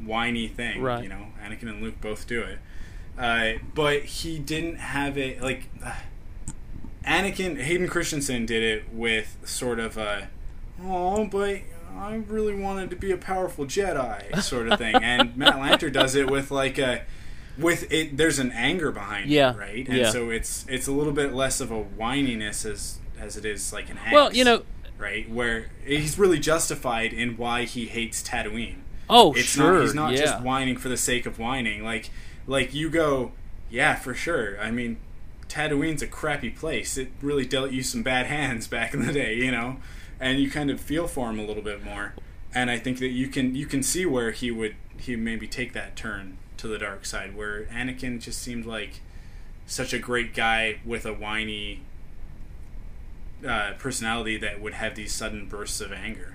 whiny 0.00 0.46
thing. 0.46 0.80
Right. 0.80 1.02
You 1.02 1.08
know, 1.08 1.26
Anakin 1.44 1.68
and 1.68 1.82
Luke 1.82 2.00
both 2.00 2.28
do 2.28 2.40
it, 2.40 2.58
uh, 3.18 3.58
but 3.74 4.04
he 4.04 4.38
didn't 4.38 4.76
have 4.76 5.18
it 5.18 5.42
like. 5.42 5.68
Uh, 5.84 5.94
Anakin 7.04 7.58
Hayden 7.60 7.88
Christensen 7.88 8.44
did 8.44 8.62
it 8.62 8.92
with 8.92 9.38
sort 9.42 9.80
of 9.80 9.96
a, 9.96 10.28
oh, 10.84 11.24
but 11.24 11.60
I 11.96 12.16
really 12.16 12.54
wanted 12.54 12.90
to 12.90 12.96
be 12.96 13.10
a 13.12 13.16
powerful 13.16 13.64
Jedi 13.64 14.42
sort 14.42 14.68
of 14.68 14.78
thing, 14.78 14.94
and 14.96 15.34
Matt 15.36 15.54
Lanter 15.54 15.90
does 15.92 16.14
it 16.14 16.30
with 16.30 16.50
like 16.50 16.76
a, 16.76 17.04
with 17.56 17.90
it. 17.90 18.16
There's 18.18 18.38
an 18.38 18.52
anger 18.52 18.92
behind 18.92 19.30
Yeah, 19.30 19.54
it, 19.54 19.58
right? 19.58 19.88
And 19.88 19.96
yeah. 19.98 20.10
so 20.10 20.28
it's 20.30 20.66
it's 20.68 20.86
a 20.86 20.92
little 20.92 21.14
bit 21.14 21.32
less 21.32 21.60
of 21.62 21.70
a 21.70 21.82
whininess 21.82 22.70
as 22.70 22.98
as 23.18 23.36
it 23.38 23.44
is 23.46 23.72
like 23.72 23.88
an. 23.88 23.98
Well, 24.12 24.34
you 24.34 24.44
know, 24.44 24.62
right? 24.98 25.30
Where 25.30 25.70
he's 25.84 26.18
really 26.18 26.38
justified 26.38 27.12
in 27.12 27.36
why 27.36 27.64
he 27.64 27.86
hates 27.86 28.22
Tatooine. 28.22 28.78
oh 29.08 29.32
It's 29.32 29.48
sure, 29.48 29.74
not 29.74 29.82
he's 29.82 29.94
not 29.94 30.12
yeah, 30.12 30.18
just 30.18 30.42
whining 30.42 30.76
for 30.76 30.88
the 30.88 30.96
sake 30.96 31.24
of 31.24 31.38
whining. 31.38 31.84
Like 31.84 32.10
like 32.46 32.74
you 32.74 32.90
go, 32.90 33.32
yeah, 33.70 33.94
for 33.94 34.14
sure. 34.14 34.60
I 34.60 34.70
mean, 34.70 34.98
Tatooine's 35.48 36.02
a 36.02 36.06
crappy 36.06 36.50
place. 36.50 36.96
It 36.98 37.10
really 37.22 37.46
dealt 37.46 37.70
you 37.70 37.82
some 37.82 38.02
bad 38.02 38.26
hands 38.26 38.66
back 38.68 38.92
in 38.92 39.06
the 39.06 39.12
day, 39.12 39.34
you 39.34 39.50
know, 39.50 39.76
and 40.20 40.40
you 40.40 40.50
kind 40.50 40.70
of 40.70 40.80
feel 40.80 41.06
for 41.06 41.30
him 41.30 41.38
a 41.38 41.44
little 41.44 41.62
bit 41.62 41.84
more. 41.84 42.14
And 42.54 42.70
I 42.70 42.78
think 42.78 42.98
that 42.98 43.08
you 43.08 43.28
can 43.28 43.54
you 43.54 43.66
can 43.66 43.82
see 43.82 44.04
where 44.04 44.32
he 44.32 44.50
would 44.50 44.74
he 44.98 45.14
maybe 45.16 45.46
take 45.46 45.72
that 45.74 45.94
turn 45.96 46.38
to 46.56 46.66
the 46.66 46.78
dark 46.78 47.06
side, 47.06 47.36
where 47.36 47.64
Anakin 47.66 48.20
just 48.20 48.42
seemed 48.42 48.66
like 48.66 49.00
such 49.66 49.92
a 49.92 49.98
great 49.98 50.34
guy 50.34 50.80
with 50.84 51.04
a 51.06 51.12
whiny 51.12 51.82
uh, 53.46 53.72
personality 53.78 54.36
that 54.38 54.60
would 54.60 54.74
have 54.74 54.94
these 54.94 55.12
sudden 55.12 55.46
bursts 55.46 55.80
of 55.80 55.92
anger. 55.92 56.32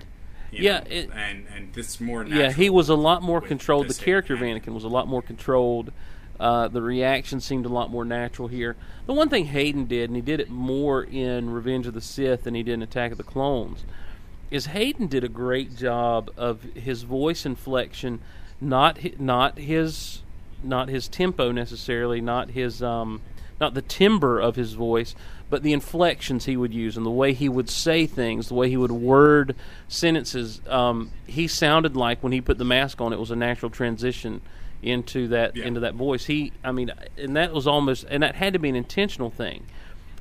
you 0.50 0.62
Yeah, 0.64 0.78
know, 0.80 0.84
it- 0.90 1.10
and 1.14 1.46
and 1.54 1.72
this 1.74 2.00
more 2.00 2.24
yeah. 2.24 2.52
He 2.52 2.70
was 2.70 2.88
a 2.88 2.94
lot 2.94 3.22
more 3.22 3.40
controlled. 3.40 3.88
The 3.88 3.94
character 3.94 4.34
of 4.34 4.40
Anakin. 4.40 4.68
Was 4.74 4.84
a 4.84 4.88
lot 4.88 5.08
more 5.08 5.22
controlled. 5.22 5.92
Uh, 6.40 6.66
the 6.68 6.82
reaction 6.82 7.40
seemed 7.40 7.64
a 7.64 7.68
lot 7.68 7.90
more 7.90 8.04
natural 8.04 8.48
here. 8.48 8.74
The 9.06 9.12
one 9.12 9.28
thing 9.28 9.46
Hayden 9.46 9.84
did, 9.86 10.10
and 10.10 10.16
he 10.16 10.22
did 10.22 10.40
it 10.40 10.50
more 10.50 11.04
in 11.04 11.50
Revenge 11.50 11.86
of 11.86 11.94
the 11.94 12.00
Sith 12.00 12.42
than 12.42 12.54
he 12.56 12.62
did 12.64 12.72
in 12.74 12.82
Attack 12.82 13.12
of 13.12 13.18
the 13.18 13.22
Clones, 13.24 13.84
is 14.50 14.66
Hayden 14.66 15.06
did 15.06 15.22
a 15.22 15.28
great 15.28 15.76
job 15.76 16.30
of 16.36 16.62
his 16.74 17.02
voice 17.02 17.46
inflection, 17.46 18.20
not 18.60 18.98
hi- 19.02 19.12
not 19.18 19.58
his 19.58 20.22
not 20.62 20.88
his 20.88 21.06
tempo 21.08 21.52
necessarily, 21.52 22.20
not 22.20 22.50
his 22.50 22.82
um, 22.82 23.20
not 23.60 23.74
the 23.74 23.82
timbre 23.82 24.40
of 24.40 24.56
his 24.56 24.72
voice, 24.72 25.14
but 25.54 25.62
the 25.62 25.72
inflections 25.72 26.46
he 26.46 26.56
would 26.56 26.74
use 26.74 26.96
and 26.96 27.06
the 27.06 27.10
way 27.12 27.32
he 27.32 27.48
would 27.48 27.70
say 27.70 28.06
things, 28.08 28.48
the 28.48 28.54
way 28.54 28.68
he 28.68 28.76
would 28.76 28.90
word 28.90 29.54
sentences. 29.86 30.60
Um, 30.68 31.12
he 31.28 31.46
sounded 31.46 31.94
like 31.96 32.24
when 32.24 32.32
he 32.32 32.40
put 32.40 32.58
the 32.58 32.64
mask 32.64 33.00
on, 33.00 33.12
it 33.12 33.20
was 33.20 33.30
a 33.30 33.36
natural 33.36 33.70
transition 33.70 34.40
into 34.82 35.28
that 35.28 35.54
Yeah. 35.54 35.66
into 35.66 35.78
that 35.78 35.94
voice. 35.94 36.24
He, 36.24 36.50
I 36.64 36.72
mean, 36.72 36.90
and 37.16 37.36
that 37.36 37.52
was 37.52 37.68
almost, 37.68 38.04
and 38.10 38.24
that 38.24 38.34
had 38.34 38.54
to 38.54 38.58
be 38.58 38.68
an 38.68 38.74
intentional 38.74 39.30
thing 39.30 39.62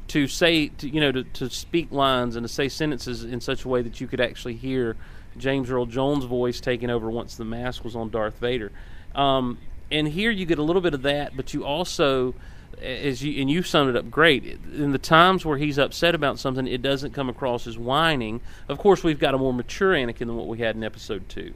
to 0.10 0.28
say, 0.28 0.68
to, 0.68 0.88
you 0.88 1.02
know, 1.02 1.12
to, 1.12 1.24
to 1.24 1.50
speak 1.50 1.92
lines 1.92 2.36
and 2.36 2.44
to 2.48 2.54
say 2.54 2.70
sentences 2.70 3.24
in 3.24 3.42
such 3.42 3.66
a 3.66 3.68
way 3.68 3.82
that 3.82 4.00
you 4.00 4.06
could 4.06 4.22
actually 4.22 4.54
hear 4.54 4.96
James 5.36 5.72
Earl 5.72 5.88
Jones' 5.88 6.26
voice 6.26 6.60
taking 6.62 6.92
over 6.92 7.10
once 7.10 7.38
the 7.38 7.46
mask 7.46 7.84
was 7.84 7.96
on 7.96 8.12
Darth 8.12 8.38
Vader. 8.38 8.72
Um, 9.16 9.58
and 9.90 10.08
here 10.10 10.30
you 10.30 10.46
get 10.46 10.60
a 10.60 10.64
little 10.64 10.84
bit 10.84 10.94
of 10.94 11.02
that, 11.02 11.36
but 11.36 11.56
you 11.56 11.66
also, 11.66 12.36
as 12.82 13.24
you 13.24 13.40
and 13.42 13.50
you 13.50 13.64
summed 13.64 13.90
it 13.90 13.96
up 13.96 14.10
great. 14.12 14.44
In 14.74 14.92
the 14.92 14.98
times 14.98 15.46
where 15.46 15.58
he's 15.58 15.78
upset 15.78 16.16
about 16.16 16.40
something, 16.40 16.68
it 16.68 16.82
doesn't 16.82 17.12
come 17.14 17.30
across 17.30 17.68
as 17.68 17.78
whining. 17.78 18.42
Of 18.68 18.78
course, 18.78 19.04
we've 19.04 19.20
got 19.20 19.34
a 19.34 19.38
more 19.38 19.54
mature 19.54 19.94
Anakin 19.94 20.20
than 20.20 20.36
what 20.36 20.48
we 20.48 20.60
had 20.60 20.76
in 20.76 20.84
Episode 20.84 21.28
Two, 21.30 21.54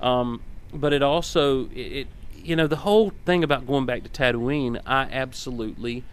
um, 0.00 0.42
but 0.72 0.92
it 0.92 1.02
also 1.02 1.66
it, 1.70 1.78
it 1.78 2.06
you 2.36 2.56
know 2.56 2.66
the 2.66 2.76
whole 2.76 3.12
thing 3.24 3.42
about 3.44 3.66
going 3.66 3.86
back 3.86 4.02
to 4.04 4.08
Tatooine, 4.08 4.80
I 4.86 5.02
absolutely 5.04 6.04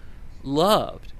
loved 0.44 1.14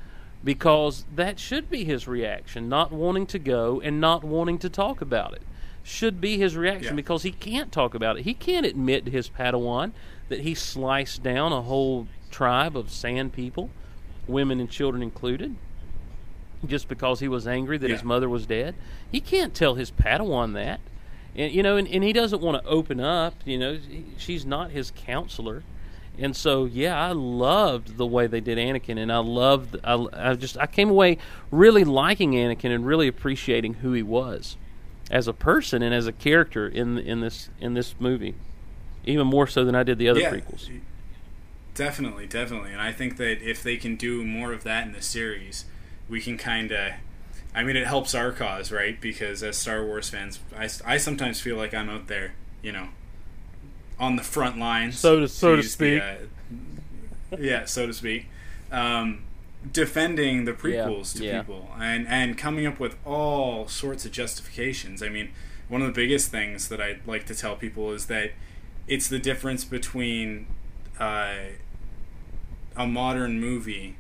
because 0.44 1.06
that 1.16 1.40
should 1.40 1.70
be 1.70 1.86
his 1.86 2.08
reaction, 2.08 2.68
not 2.68 2.92
wanting 2.92 3.26
to 3.28 3.40
go 3.40 3.80
and 3.82 4.02
not 4.02 4.24
wanting 4.24 4.58
to 4.60 4.70
talk 4.70 5.00
about 5.02 5.34
it. 5.34 5.42
Should 5.84 6.20
be 6.22 6.38
his 6.38 6.56
reaction 6.56 6.94
Yeah. 6.94 6.96
because 6.98 7.24
he 7.24 7.32
can't 7.32 7.72
talk 7.72 7.94
about 7.94 8.18
it. 8.18 8.24
He 8.24 8.34
can't 8.34 8.66
admit 8.66 9.06
to 9.06 9.12
his 9.12 9.30
Padawan 9.30 9.92
that 10.30 10.42
he 10.42 10.54
sliced 10.56 11.24
down 11.24 11.52
a 11.52 11.62
whole 11.62 12.08
tribe 12.34 12.76
of 12.76 12.90
sand 12.92 13.32
people, 13.32 13.70
women 14.28 14.60
and 14.60 14.70
children 14.70 15.02
included, 15.04 15.56
just 16.66 16.88
because 16.88 17.20
he 17.20 17.28
was 17.28 17.48
angry 17.48 17.78
that 17.78 17.90
his 17.90 18.04
mother 18.04 18.28
was 18.28 18.46
dead. 18.46 18.74
He 19.12 19.20
can't 19.20 19.54
tell 19.54 19.76
his 19.76 19.92
Padawan 19.92 20.54
that. 20.54 20.80
And 21.36 21.52
you 21.54 21.64
know, 21.64 21.78
and, 21.78 21.88
and 21.88 22.04
he 22.04 22.14
doesn't 22.14 22.42
want 22.42 22.62
to 22.64 22.70
open 22.70 23.00
up. 23.00 23.34
You 23.46 23.58
know, 23.58 23.80
she's 24.18 24.46
not 24.46 24.72
his 24.72 24.92
counselor, 24.96 25.64
and 26.18 26.36
so 26.36 26.66
yeah, 26.66 26.96
I 27.00 27.12
loved 27.12 27.98
the 27.98 28.06
way 28.06 28.28
they 28.28 28.40
did 28.40 28.58
Anakin, 28.58 28.98
and 29.00 29.12
I 29.12 29.18
loved. 29.18 29.78
I, 29.84 30.06
I 30.14 30.34
just 30.36 30.58
I 30.58 30.68
came 30.68 30.90
away 30.90 31.18
really 31.52 31.84
liking 31.84 32.34
Anakin 32.34 32.74
and 32.74 32.86
really 32.86 33.08
appreciating 33.08 33.76
who 33.76 33.94
he 33.94 34.04
was 34.04 34.58
as 35.12 35.28
a 35.28 35.34
person 35.34 35.82
and 35.82 35.94
as 35.94 36.06
a 36.08 36.12
character 36.12 36.68
in 36.68 36.98
in 37.00 37.22
this 37.22 37.50
in 37.60 37.74
this 37.74 37.96
movie, 38.00 38.36
even 39.06 39.26
more 39.28 39.48
so 39.48 39.66
than 39.66 39.74
I 39.76 39.82
did 39.84 39.98
the 39.98 40.10
other 40.10 40.20
Yeah. 40.20 40.32
prequels. 40.34 40.70
Definitely, 41.76 42.28
definitely. 42.28 42.72
And 42.72 42.82
I 42.82 42.92
think 42.92 43.18
that 43.18 43.42
if 43.42 43.64
they 43.64 43.78
can 43.78 43.96
do 43.96 44.24
more 44.24 44.54
of 44.54 44.64
that 44.64 44.86
in 44.86 44.94
the 44.94 45.02
series, 45.02 45.66
we 46.10 46.22
can 46.22 46.38
kind 46.38 46.72
of. 46.72 46.94
I 47.56 47.64
mean, 47.64 47.76
it 47.76 47.86
helps 47.86 48.16
our 48.16 48.32
cause, 48.32 48.72
right? 48.72 49.00
Because 49.00 49.44
as 49.44 49.58
Star 49.58 49.86
Wars 49.86 50.10
fans, 50.10 50.40
I, 50.58 50.70
I 50.86 50.98
sometimes 50.98 51.40
feel 51.40 51.56
like 51.56 51.74
I'm 51.74 51.90
out 51.90 52.08
there, 52.08 52.34
you 52.64 52.72
know, 52.72 52.90
on 54.00 54.16
the 54.16 54.24
front 54.24 54.58
lines. 54.58 54.98
So 54.98 55.22
to- 55.22 55.28
so 55.28 55.56
to 55.56 55.62
use 55.62 55.76
the, 55.76 56.04
uh, 56.04 56.16
yeah, 57.38 57.66
so 57.66 57.86
to 57.88 57.94
speak. 57.94 58.28
Um, 58.72 59.24
defending 59.72 60.46
the 60.46 60.52
prequels 60.52 61.16
to 61.16 61.24
yeah. 61.24 61.42
people 61.42 61.70
and, 61.80 62.08
and 62.08 62.38
coming 62.38 62.66
up 62.66 62.80
with 62.80 62.98
all 63.06 63.68
sorts 63.68 64.04
of 64.06 64.12
justifications. 64.12 65.02
I 65.02 65.10
mean, 65.10 65.30
one 65.70 65.82
of 65.82 65.88
the 65.88 65.94
biggest 65.94 66.30
things 66.32 66.68
that 66.70 66.82
I 66.82 67.00
like 67.06 67.26
to 67.28 67.36
tell 67.36 67.56
people 67.56 67.92
is 67.92 68.08
that 68.08 68.32
it's 68.88 69.08
the 69.08 69.20
difference 69.20 69.64
between 69.64 70.48
uh, 71.00 71.36
a 72.76 72.88
modern 72.88 73.40
movie, 73.40 73.96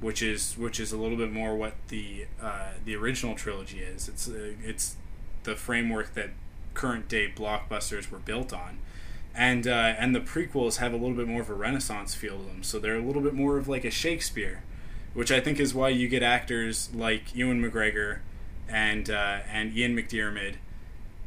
which 0.00 0.22
is 0.22 0.56
which 0.56 0.80
is 0.80 0.92
a 0.92 0.96
little 0.96 1.16
bit 1.16 1.32
more 1.32 1.56
what 1.56 1.74
the 1.88 2.26
uh, 2.40 2.70
the 2.84 2.94
original 2.94 3.34
trilogy 3.34 3.80
is. 3.80 4.08
It's 4.08 4.28
uh, 4.28 4.52
it's 4.62 4.96
the 5.44 5.54
framework 5.54 6.14
that 6.14 6.30
current 6.74 7.08
day 7.08 7.32
blockbusters 7.34 8.10
were 8.10 8.18
built 8.18 8.52
on, 8.52 8.78
and 9.34 9.66
uh, 9.66 9.94
and 9.98 10.14
the 10.14 10.20
prequels 10.20 10.76
have 10.76 10.92
a 10.92 10.96
little 10.96 11.16
bit 11.16 11.28
more 11.28 11.42
of 11.42 11.50
a 11.50 11.54
Renaissance 11.54 12.14
feel 12.14 12.38
to 12.38 12.44
them. 12.44 12.62
So 12.62 12.78
they're 12.78 12.96
a 12.96 13.02
little 13.02 13.22
bit 13.22 13.34
more 13.34 13.58
of 13.58 13.68
like 13.68 13.84
a 13.84 13.90
Shakespeare, 13.90 14.62
which 15.12 15.30
I 15.30 15.40
think 15.40 15.60
is 15.60 15.74
why 15.74 15.90
you 15.90 16.08
get 16.08 16.22
actors 16.22 16.90
like 16.94 17.34
Ewan 17.34 17.62
McGregor 17.62 18.20
and 18.68 19.10
uh, 19.10 19.40
and 19.50 19.76
Ian 19.76 19.96
McDiarmid 19.96 20.56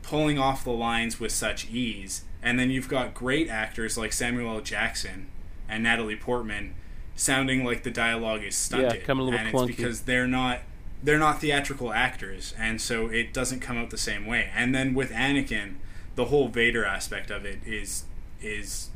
pulling 0.01 0.39
off 0.39 0.63
the 0.63 0.71
lines 0.71 1.19
with 1.19 1.31
such 1.31 1.69
ease. 1.69 2.23
And 2.41 2.59
then 2.59 2.69
you've 2.69 2.87
got 2.87 3.13
great 3.13 3.49
actors 3.49 3.97
like 3.97 4.13
Samuel 4.13 4.55
L. 4.57 4.61
Jackson, 4.61 5.27
and 5.67 5.83
Natalie 5.83 6.15
Portman 6.15 6.75
sounding 7.17 7.65
like 7.65 7.83
the 7.83 7.91
dialogue 7.91 8.43
is 8.43 8.55
stunted. 8.55 9.03
come 9.03 9.19
a 9.19 9.23
little 9.23 9.37
and 9.39 9.53
clunky. 9.53 9.69
it's 9.69 9.75
because 9.77 10.01
they're 10.03 10.27
not 10.27 10.59
they're 11.03 11.19
not 11.19 11.41
theatrical 11.41 11.91
actors, 11.91 12.53
and 12.57 12.79
so 12.79 13.07
it 13.07 13.33
doesn't 13.33 13.59
come 13.59 13.77
out 13.77 13.89
the 13.89 13.97
same 13.97 14.25
way. 14.25 14.49
And 14.55 14.73
then 14.73 14.93
with 14.93 15.11
Anakin, 15.11 15.75
the 16.15 16.25
whole 16.25 16.47
Vader 16.47 16.85
aspect 16.85 17.29
of 17.29 17.43
it 17.45 17.59
is 17.65 18.05
is 18.41 18.89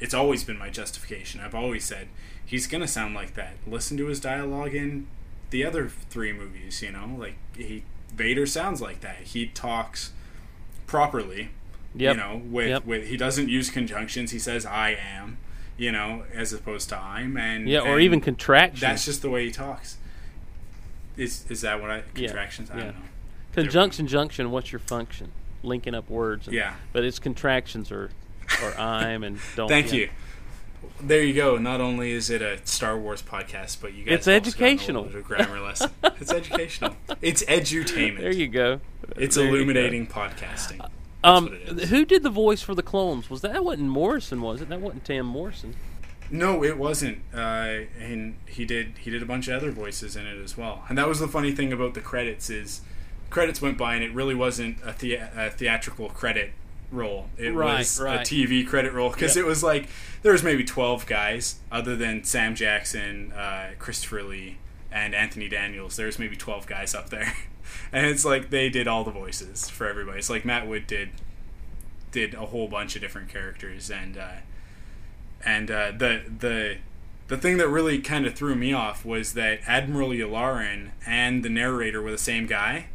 it's 0.00 0.14
always 0.14 0.42
been 0.44 0.58
my 0.58 0.70
justification. 0.70 1.40
I've 1.40 1.54
always 1.54 1.84
said 1.84 2.08
he's 2.44 2.66
gonna 2.66 2.88
sound 2.88 3.14
like 3.14 3.34
that. 3.34 3.54
Listen 3.66 3.96
to 3.98 4.06
his 4.06 4.18
dialogue 4.20 4.74
in 4.74 5.06
the 5.50 5.64
other 5.64 5.88
three 5.88 6.32
movies. 6.32 6.82
You 6.82 6.92
know, 6.92 7.14
like 7.18 7.36
he 7.56 7.84
Vader 8.14 8.46
sounds 8.46 8.80
like 8.80 9.00
that. 9.02 9.18
He 9.24 9.46
talks 9.46 10.12
properly. 10.86 11.50
Yep. 11.94 12.16
You 12.16 12.20
know, 12.22 12.42
with 12.44 12.68
Yep. 12.68 12.84
with 12.84 13.06
he 13.08 13.16
doesn't 13.16 13.48
use 13.48 13.70
conjunctions. 13.70 14.30
He 14.32 14.38
says 14.38 14.66
"I 14.66 14.90
am," 14.90 15.38
you 15.78 15.90
know, 15.92 16.24
as 16.34 16.52
opposed 16.52 16.88
to 16.90 16.98
"I'm," 16.98 17.36
and 17.38 17.66
Yeah, 17.68 17.80
or 17.80 17.94
and 17.94 18.02
even 18.02 18.20
contractions. 18.20 18.80
That's 18.80 19.04
just 19.06 19.22
the 19.22 19.30
way 19.30 19.46
he 19.46 19.50
talks. 19.50 19.96
Is 21.16 21.44
is 21.48 21.62
that 21.62 21.80
what 21.80 21.90
I 21.90 22.02
Yeah, 22.14 22.26
contractions? 22.28 22.70
I 22.70 22.76
yeah. 22.76 22.84
don't 22.84 22.94
know. 22.96 23.00
Conjunction, 23.52 24.06
junction. 24.06 24.50
What's 24.50 24.70
your 24.72 24.78
function? 24.78 25.32
Linking 25.62 25.94
up 25.94 26.08
words. 26.10 26.46
and- 26.46 26.54
Yeah. 26.54 26.74
But 26.92 27.04
its 27.04 27.18
contractions 27.18 27.90
are, 27.90 28.10
or 28.62 28.78
I'm 28.78 29.24
and 29.24 29.38
don't. 29.56 29.68
Thank 29.68 29.86
yeah. 29.92 29.98
you. 30.00 30.10
There 31.00 31.22
you 31.24 31.34
go. 31.34 31.58
Not 31.58 31.80
only 31.80 32.12
is 32.12 32.30
it 32.30 32.40
a 32.40 32.58
Star 32.64 32.96
Wars 32.96 33.20
podcast, 33.22 33.78
but 33.80 33.94
you 33.94 34.04
guys 34.04 34.14
It's 34.14 34.26
a 34.28 34.32
educational. 34.32 35.06
of 35.06 35.24
grammar 35.24 35.60
lesson. 35.60 35.90
It's 36.20 36.32
educational. 36.32 36.96
It's 37.22 37.42
edutainment. 37.44 38.20
There 38.20 38.32
you 38.34 38.48
go. 38.48 38.80
It's 39.16 39.36
There 39.36 39.44
you 39.44 39.50
go. 39.50 39.56
illuminating 39.56 40.06
podcasting. 40.08 40.88
Um, 41.24 41.44
what 41.46 41.52
it 41.54 41.78
is. 41.80 41.90
who 41.90 42.04
did 42.04 42.22
the 42.22 42.30
voice 42.30 42.62
for 42.62 42.74
the 42.74 42.82
clones? 42.82 43.28
Was 43.30 43.40
that, 43.42 43.52
that 43.52 43.64
wasn't 43.64 43.88
Morrison? 43.88 44.40
Was 44.40 44.60
it? 44.60 44.68
That 44.68 44.80
wasn't 44.80 45.04
Tem 45.04 45.26
Morrison. 45.26 45.74
No, 46.30 46.62
it 46.62 46.76
wasn't. 46.78 47.18
Uh, 47.34 47.86
and 47.98 48.36
he 48.46 48.64
did 48.64 48.94
he 49.00 49.10
did 49.10 49.22
a 49.22 49.26
bunch 49.26 49.48
of 49.48 49.54
other 49.54 49.70
voices 49.70 50.14
in 50.14 50.26
it 50.26 50.42
as 50.42 50.56
well. 50.58 50.84
And 50.88 50.98
that 50.98 51.08
was 51.08 51.20
the 51.20 51.28
funny 51.28 51.52
thing 51.52 51.72
about 51.72 51.94
the 51.94 52.00
credits 52.00 52.50
is 52.50 52.82
credits 53.30 53.60
went 53.62 53.76
by 53.78 53.94
and 53.94 54.04
it 54.04 54.12
really 54.12 54.34
wasn't 54.34 54.78
a, 54.84 54.92
thea- 54.92 55.30
a 55.36 55.50
theatrical 55.50 56.08
credit 56.10 56.52
roll. 56.92 57.28
It 57.38 57.50
Right, 57.54 57.78
was 57.78 57.98
right. 58.00 58.20
a 58.20 58.22
TV 58.22 58.66
credit 58.66 58.92
roll 58.92 59.10
because 59.10 59.36
Yep. 59.36 59.44
it 59.44 59.48
was 59.48 59.62
like 59.62 59.88
there 60.22 60.32
was 60.32 60.42
maybe 60.42 60.64
twelve 60.64 61.06
guys 61.06 61.56
other 61.72 61.96
than 61.96 62.24
Sam 62.24 62.54
Jackson, 62.54 63.32
uh, 63.32 63.70
Christopher 63.78 64.22
Lee, 64.22 64.58
and 64.92 65.14
Anthony 65.14 65.48
Daniels. 65.48 65.96
There 65.96 66.06
was 66.06 66.18
maybe 66.18 66.36
twelve 66.36 66.66
guys 66.66 66.94
up 66.94 67.08
there, 67.10 67.34
and 67.92 68.06
it's 68.06 68.24
like 68.24 68.50
they 68.50 68.68
did 68.68 68.86
all 68.88 69.04
the 69.04 69.10
voices 69.10 69.68
for 69.68 69.86
everybody. 69.86 70.18
It's 70.18 70.30
like 70.30 70.44
Matt 70.44 70.66
Wood 70.66 70.86
did 70.86 71.10
did 72.10 72.34
a 72.34 72.46
whole 72.46 72.68
bunch 72.68 72.94
of 72.96 73.02
different 73.02 73.28
characters 73.28 73.90
and. 73.90 74.16
Uh, 74.16 74.30
and 75.44 75.70
uh, 75.70 75.92
the 75.92 76.22
the 76.38 76.76
the 77.28 77.36
thing 77.36 77.58
that 77.58 77.68
really 77.68 78.00
kind 78.00 78.26
of 78.26 78.34
threw 78.34 78.54
me 78.54 78.72
off 78.72 79.04
was 79.04 79.34
that 79.34 79.60
Admiral 79.66 80.08
Yularen 80.10 80.90
and 81.06 81.44
the 81.44 81.48
narrator 81.48 82.02
were 82.02 82.10
the 82.10 82.18
same 82.18 82.46
guy, 82.46 82.86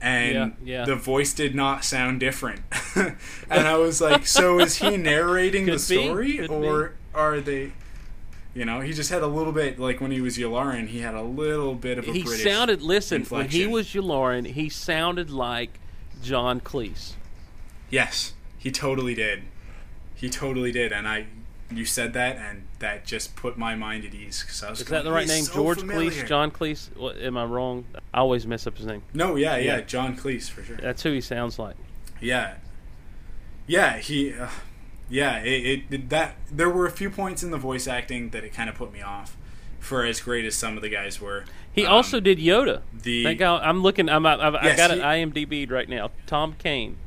and 0.00 0.34
Yeah, 0.62 0.80
yeah. 0.80 0.84
the 0.84 0.96
voice 0.96 1.32
did 1.32 1.54
not 1.54 1.84
sound 1.84 2.20
different. 2.20 2.60
and 2.94 3.16
I 3.50 3.76
was 3.78 4.00
like, 4.00 4.26
so 4.26 4.58
is 4.58 4.76
he 4.76 4.96
narrating 4.98 5.66
the 5.66 5.78
story, 5.78 6.46
or 6.46 6.92
are 7.14 7.40
they? 7.40 7.72
You 8.54 8.66
know, 8.66 8.80
he 8.80 8.92
just 8.92 9.08
had 9.10 9.22
a 9.22 9.26
little 9.26 9.52
bit 9.52 9.78
like 9.78 10.00
when 10.00 10.10
he 10.10 10.20
was 10.20 10.36
Yularen, 10.36 10.88
he 10.88 11.00
had 11.00 11.14
a 11.14 11.22
little 11.22 11.74
bit 11.74 11.98
of 11.98 12.06
a 12.06 12.12
He 12.12 12.22
British 12.22 12.44
sounded. 12.44 12.82
Listen, 12.82 13.24
when 13.24 13.48
he 13.48 13.66
was 13.66 13.88
Yularen, 13.88 14.46
he 14.46 14.68
sounded 14.68 15.30
like 15.30 15.78
John 16.22 16.60
Cleese. 16.60 17.12
Yes, 17.88 18.34
he 18.58 18.70
totally 18.70 19.14
did. 19.14 19.44
He 20.14 20.28
totally 20.28 20.72
did, 20.72 20.92
and 20.92 21.08
I. 21.08 21.26
You 21.70 21.86
said 21.86 22.12
that, 22.12 22.36
and 22.36 22.66
that 22.80 23.06
just 23.06 23.34
put 23.34 23.56
my 23.56 23.74
mind 23.74 24.04
at 24.04 24.12
ease. 24.14 24.42
Cause 24.42 24.62
I 24.62 24.68
was 24.68 24.80
Is 24.82 24.86
going, 24.88 24.98
that 25.02 25.08
the 25.08 25.14
right 25.14 25.26
name? 25.26 25.44
so 25.44 25.54
George 25.54 25.78
familiar." 25.78 26.10
Cleese? 26.10 26.26
John 26.28 26.50
Cleese? 26.50 26.94
What, 26.94 27.16
am 27.16 27.38
I 27.38 27.46
wrong? 27.46 27.86
I 28.12 28.18
always 28.18 28.46
mess 28.46 28.66
up 28.66 28.76
his 28.76 28.84
name. 28.84 29.02
No, 29.14 29.36
yeah, 29.36 29.56
yeah, 29.56 29.76
Yeah. 29.76 29.80
John 29.80 30.14
Cleese 30.14 30.50
for 30.50 30.62
sure. 30.62 30.76
That's 30.76 31.02
who 31.02 31.12
he 31.12 31.22
sounds 31.22 31.58
like. 31.58 31.76
Yeah, 32.20 32.56
yeah, 33.66 33.96
he, 33.96 34.34
uh, 34.34 34.48
yeah, 35.12 35.38
it, 35.44 35.82
it 35.90 36.08
that 36.10 36.36
there 36.50 36.68
were 36.70 36.86
a 36.86 36.90
few 36.90 37.10
points 37.10 37.42
in 37.42 37.50
the 37.52 37.58
voice 37.58 37.86
acting 37.86 38.30
that 38.30 38.42
it 38.44 38.52
kind 38.52 38.68
of 38.68 38.74
put 38.76 38.92
me 38.92 39.00
off. 39.02 39.36
For 39.78 40.04
as 40.06 40.20
great 40.20 40.44
as 40.44 40.54
some 40.54 40.76
of 40.76 40.82
the 40.82 40.88
guys 40.88 41.20
were, 41.20 41.44
He 41.72 41.84
Um, 41.84 41.92
also 41.94 42.20
did 42.20 42.38
Yoda. 42.38 42.82
the 42.92 43.24
That 43.24 43.34
guy, 43.38 43.56
I'm 43.58 43.82
looking. 43.82 44.08
I'm. 44.08 44.24
I, 44.24 44.34
I, 44.34 44.70
I 44.72 44.76
got 44.76 44.92
he- 44.92 45.00
IMDb'd 45.00 45.72
right 45.72 45.88
now. 45.88 46.10
Tom 46.26 46.54
Kane. 46.56 46.98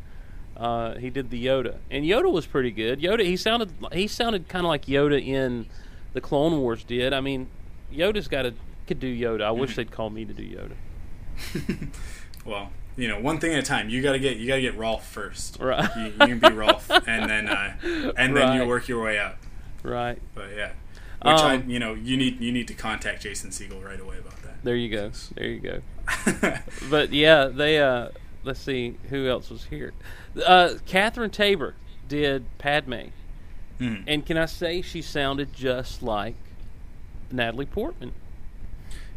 Uh, 0.57 0.95
he 0.95 1.09
did 1.09 1.29
the 1.31 1.45
Yoda, 1.45 1.77
and 1.89 2.03
Yoda 2.05 2.29
was 2.31 2.45
pretty 2.45 2.71
good. 2.71 2.99
Yoda, 3.01 3.23
he 3.25 3.37
sounded. 3.37 3.71
He 3.93 4.07
sounded 4.07 4.47
kind 4.49 4.65
of 4.65 4.69
like 4.69 4.85
Yoda 4.87 5.25
in 5.25 5.67
the 6.13 6.19
Clone 6.21 6.59
Wars 6.59 6.83
did. 6.83 7.13
I 7.13 7.21
mean, 7.21 7.47
Yoda's 7.93 8.27
got 8.27 8.41
to 8.43 8.53
could 8.87 8.99
do 8.99 9.07
Yoda. 9.13 9.41
I 9.43 9.49
Mm-hmm. 9.51 9.59
wish 9.61 9.75
they'd 9.77 9.91
call 9.91 10.09
me 10.09 10.25
to 10.25 10.33
do 10.33 10.43
Yoda. 10.43 10.75
well, 12.45 12.71
you 12.97 13.07
know, 13.07 13.19
one 13.19 13.39
thing 13.39 13.53
at 13.53 13.59
a 13.59 13.63
time. 13.63 13.89
You 13.89 14.01
gotta 14.01 14.19
get 14.19 14.37
you 14.37 14.47
gotta 14.47 14.61
get 14.61 14.77
Rolf 14.77 15.05
first. 15.07 15.57
Right. 15.59 15.89
You, 15.97 16.03
you 16.05 16.11
can 16.37 16.39
be 16.39 16.49
Rolf, 16.51 16.89
and 17.07 17.29
then 17.29 17.47
uh, 17.47 18.13
and 18.17 18.35
then 18.35 18.53
you 18.59 18.65
work 18.67 18.87
your 18.87 19.03
way 19.03 19.19
up. 19.19 19.37
Right. 19.83 20.19
But 20.33 20.49
yeah, 20.55 20.71
which 21.21 21.39
I 21.39 21.55
Um, 21.55 21.69
you 21.69 21.79
know 21.79 21.93
you 21.93 22.17
need 22.17 22.39
you 22.39 22.51
need 22.51 22.67
to 22.69 22.73
contact 22.73 23.23
Jason 23.23 23.49
Segel 23.51 23.83
right 23.83 23.99
away 23.99 24.17
about 24.17 24.41
that. 24.43 24.63
There 24.63 24.75
you 24.75 24.89
go. 24.89 25.11
There 25.35 25.47
you 25.47 25.59
go. 25.59 25.81
But 26.89 27.11
yeah, 27.13 27.45
they. 27.45 27.79
Uh, 27.79 28.09
let's 28.43 28.59
see 28.59 28.95
who 29.09 29.27
else 29.27 29.49
was 29.49 29.65
here. 29.65 29.93
Uh, 30.45 30.75
Catherine 30.85 31.31
Taber 31.31 31.73
did 32.07 32.45
Padme, 32.59 33.09
Mhm. 33.79 34.03
and 34.07 34.25
can 34.25 34.37
I 34.37 34.45
say 34.45 34.81
she 34.81 35.01
sounded 35.01 35.51
just 35.53 36.01
like 36.03 36.35
Natalie 37.31 37.65
Portman? 37.65 38.13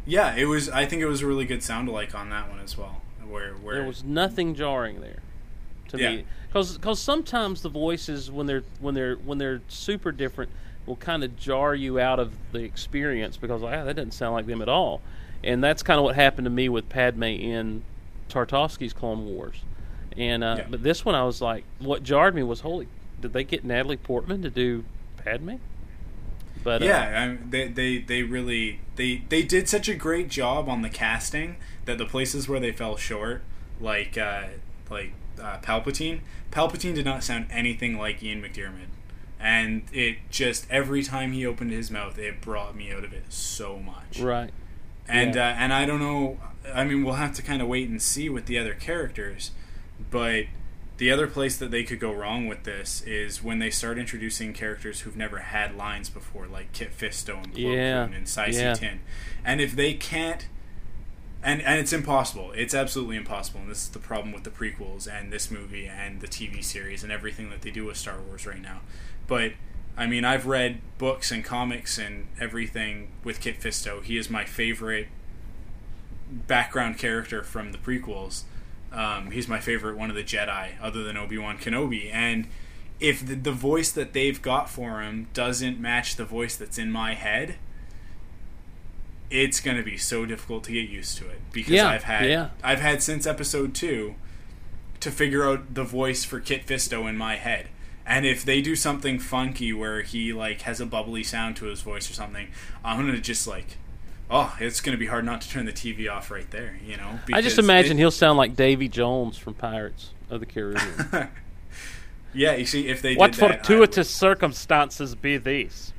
Yeah, 0.07 0.35
it 0.35 0.47
was. 0.47 0.69
I 0.71 0.87
think 0.87 1.03
it 1.03 1.07
was 1.07 1.21
a 1.23 1.27
really 1.27 1.45
good 1.45 1.63
sound 1.63 1.89
alike 1.89 2.15
on 2.15 2.31
that 2.31 2.49
one 2.49 2.61
as 2.61 2.77
well. 2.79 3.03
Where 3.31 3.53
where 3.55 3.77
There 3.77 3.87
was 3.87 4.05
nothing 4.05 4.55
jarring 4.55 5.01
there 5.01 5.19
to 5.89 5.99
Yeah. 5.99 6.17
me 6.17 6.25
because 6.49 7.01
sometimes 7.01 7.63
the 7.63 7.69
voices 7.69 8.31
when 8.31 8.47
they're 8.47 8.63
when 8.81 8.95
they're 8.95 9.17
when 9.17 9.39
they're 9.39 9.61
super 9.69 10.13
different 10.13 10.51
will 10.87 10.97
kind 10.97 11.23
of 11.23 11.37
jar 11.37 11.75
you 11.75 12.01
out 12.01 12.19
of 12.19 12.33
the 12.53 12.61
experience 12.61 13.37
because 13.37 13.63
ah, 13.63 13.85
that 13.85 13.97
doesn't 13.97 14.13
sound 14.13 14.35
like 14.35 14.47
them 14.47 14.63
at 14.63 14.69
all, 14.69 15.01
and 15.45 15.63
that's 15.63 15.83
kind 15.83 15.99
of 15.99 16.05
what 16.05 16.15
happened 16.17 16.47
to 16.47 16.51
me 16.51 16.69
with 16.69 16.89
Padme 16.89 17.25
in 17.25 17.83
Tartakovsky's 18.31 18.93
Clone 18.95 19.27
Wars, 19.27 19.63
and 20.17 20.43
uh, 20.43 20.57
Yeah. 20.59 20.67
but 20.71 20.83
this 20.83 21.05
one 21.05 21.15
I 21.15 21.25
was 21.25 21.41
like, 21.43 21.65
what 21.79 22.03
jarred 22.03 22.35
me 22.35 22.43
was 22.43 22.61
holy, 22.61 22.89
did 23.21 23.33
they 23.35 23.45
get 23.45 23.65
Natalie 23.65 23.97
Portman 23.99 24.41
to 24.43 24.51
do 24.51 24.85
Padme? 25.23 25.57
But 26.65 26.83
uh, 26.83 26.87
yeah, 26.87 27.21
I 27.23 27.29
mean, 27.29 27.51
they, 27.51 27.69
they 27.69 27.99
they 27.99 28.23
really 28.23 28.81
they 28.97 29.23
they 29.29 29.43
did 29.43 29.69
such 29.69 29.89
a 29.89 29.95
great 29.95 30.29
job 30.29 30.69
on 30.69 30.83
the 30.83 30.91
casting 30.91 31.57
that 31.89 31.99
the 31.99 32.05
places 32.07 32.49
where 32.49 32.61
they 32.61 32.71
fell 32.71 32.97
short, 32.97 33.43
like 33.81 34.17
uh, 34.17 34.45
like 34.91 35.13
uh, 35.41 35.59
Palpatine, 35.59 36.21
Palpatine 36.53 36.95
did 36.95 37.05
not 37.05 37.25
sound 37.25 37.47
anything 37.51 37.99
like 37.99 38.23
Ian 38.23 38.43
McDiarmid, 38.43 38.89
and 39.41 39.83
it 39.93 40.19
just 40.31 40.67
every 40.71 41.03
time 41.03 41.33
he 41.33 41.45
opened 41.47 41.73
his 41.73 41.91
mouth, 41.91 42.19
it 42.19 42.41
brought 42.41 42.77
me 42.77 42.93
out 42.93 43.05
of 43.05 43.13
it 43.13 43.25
so 43.33 43.79
much. 43.79 44.21
right, 44.21 44.51
and 45.09 45.35
Yeah. 45.35 45.49
uh, 45.49 45.55
and 45.55 45.73
I 45.73 45.85
don't 45.87 46.01
know. 46.01 46.39
I 46.73 46.85
mean, 46.85 47.03
we'll 47.03 47.15
have 47.15 47.35
to 47.37 47.43
kind 47.43 47.63
of 47.63 47.69
wait 47.69 47.89
and 47.89 48.01
see 48.01 48.29
with 48.29 48.45
the 48.47 48.59
other 48.59 48.75
characters, 48.75 49.53
but 50.11 50.45
the 50.99 51.11
other 51.13 51.27
place 51.29 51.57
that 51.57 51.71
they 51.71 51.85
could 51.85 52.01
go 52.01 52.13
wrong 52.13 52.47
with 52.49 52.65
this 52.65 53.03
is 53.03 53.43
when 53.43 53.61
they 53.61 53.71
start 53.71 53.99
introducing 53.99 54.53
characters 54.53 55.01
who've 55.01 55.17
never 55.17 55.39
had 55.39 55.77
lines 55.77 56.11
before, 56.11 56.47
like 56.49 56.73
Kit 56.73 56.91
Fisto 56.99 57.43
and 57.43 57.55
Plo 57.55 57.75
Yeah, 57.75 58.05
and 58.15 58.29
Sai 58.29 58.49
yeah. 58.49 58.75
Tin, 58.75 59.01
and 59.45 59.61
if 59.61 59.75
they 59.75 59.95
can't. 59.95 60.49
And, 61.43 61.63
and 61.63 61.79
it's 61.79 61.93
impossible. 61.93 62.53
It's 62.53 62.75
absolutely 62.75 63.17
impossible. 63.17 63.61
And 63.61 63.71
this 63.71 63.85
is 63.85 63.91
the 63.91 63.99
problem 63.99 64.33
with 64.33 64.45
the 64.45 64.51
prequels 64.51 65.07
and 65.07 65.33
this 65.33 65.51
movie 65.51 65.87
and 65.87 66.21
the 66.21 66.27
TV 66.27 66.65
series 66.65 67.03
and 67.03 67.13
everything 67.13 67.51
that 67.51 67.63
they 67.63 67.71
do 67.71 67.85
with 67.85 67.97
Star 67.97 68.21
Wars 68.21 68.47
right 68.47 68.61
now. 68.61 68.81
But 69.27 69.53
I 69.97 70.07
mean, 70.07 70.25
I've 70.25 70.47
read 70.47 70.81
books 70.97 71.33
and 71.33 71.45
comics 71.45 71.99
and 71.99 72.29
everything 72.41 73.11
with 73.25 73.41
Kit 73.41 73.61
Fisto. 73.61 74.03
He 74.03 74.17
is 74.17 74.31
my 74.31 74.45
favorite 74.45 75.09
background 76.31 76.99
character 76.99 77.43
from 77.43 77.73
the 77.73 77.79
prequels. 77.79 78.43
Um, 78.93 79.33
he's 79.33 79.49
my 79.49 79.61
favorite 79.61 79.97
one 79.99 80.09
of 80.09 80.17
the 80.17 80.23
Jedi, 80.23 80.73
other 80.81 81.03
than 81.03 81.17
Obi 81.17 81.37
Wan 81.37 81.59
Kenobi. 81.59 82.13
And 82.13 82.47
if 83.01 83.27
the, 83.27 83.35
the 83.35 83.53
voice 83.53 83.91
that 83.93 84.13
they've 84.13 84.41
got 84.41 84.71
for 84.71 85.03
him 85.03 85.29
doesn't 85.35 85.81
match 85.81 86.17
the 86.17 86.25
voice 86.25 86.57
that's 86.57 86.79
in 86.79 86.91
my 86.91 87.15
head, 87.15 87.57
it's 89.31 89.61
going 89.61 89.77
to 89.77 89.83
be 89.83 89.97
so 89.97 90.25
difficult 90.25 90.65
to 90.65 90.73
get 90.73 90.89
used 90.89 91.19
to 91.19 91.29
it 91.29 91.41
because 91.53 91.73
Yeah, 91.73 91.89
I've 91.89 92.05
had 92.05 92.29
yeah. 92.29 92.49
I've 92.63 92.81
had 92.81 93.03
since 93.03 93.27
episode 93.27 93.75
two 93.75 94.15
to 95.01 95.11
figure 95.11 95.47
out 95.49 95.75
the 95.75 95.85
voice 95.85 96.25
for 96.25 96.41
Kit 96.41 96.67
Fisto 96.67 97.09
in 97.09 97.17
my 97.17 97.37
head. 97.37 97.69
And 98.07 98.25
if 98.25 98.43
they 98.45 98.63
do 98.63 98.75
something 98.75 99.19
funky 99.19 99.73
where 99.73 100.01
he 100.03 100.33
like 100.33 100.63
has 100.63 100.81
a 100.81 100.87
bubbly 100.87 101.23
sound 101.23 101.57
to 101.59 101.67
his 101.67 101.83
voice 101.83 102.11
or 102.11 102.15
something, 102.15 102.49
I'm 102.83 103.05
gonna 103.05 103.21
just 103.21 103.47
like, 103.47 103.77
oh, 104.31 104.57
it's 104.59 104.81
gonna 104.81 104.97
be 104.97 105.07
hard 105.07 105.25
not 105.27 105.43
to 105.43 105.49
turn 105.51 105.67
the 105.67 105.73
TV 105.73 106.11
off 106.11 106.31
right 106.31 106.51
there. 106.51 106.79
You 106.85 106.97
know, 106.97 107.21
I 107.33 107.43
just 107.43 107.59
imagine 107.59 107.99
it- 107.99 108.01
he'll 108.01 108.11
sound 108.11 108.39
like 108.39 108.57
Davy 108.57 108.89
Jones 108.89 109.37
from 109.37 109.53
Pirates 109.55 110.13
of 110.31 110.41
the 110.41 110.47
Caribbean. 110.47 111.29
yeah, 112.35 112.55
you 112.55 112.65
see, 112.65 112.89
if 112.89 113.03
they 113.03 113.15
what 113.15 113.33
did 113.33 113.41
that, 113.41 113.67
fortuitous 113.67 114.09
circumstances 114.11 115.15
be 115.15 115.37
these? 115.37 115.93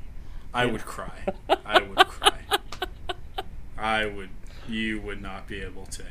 I 0.52 0.64
Yeah. 0.64 0.72
would 0.72 0.84
cry. 0.84 1.12
I 1.64 1.80
would 1.82 1.96
cry. 2.08 2.39
I 3.80 4.06
would. 4.06 4.28
You 4.68 5.00
would 5.00 5.20
not 5.22 5.48
be 5.48 5.60
able 5.62 5.86
to 5.86 6.04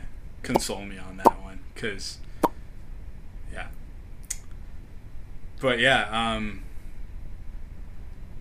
console 0.43 0.83
me 0.83 0.97
on 0.97 1.17
that 1.17 1.41
one, 1.41 1.59
because, 1.73 2.17
yeah. 3.53 3.67
But 5.61 5.79
yeah, 5.79 6.07
um, 6.35 6.63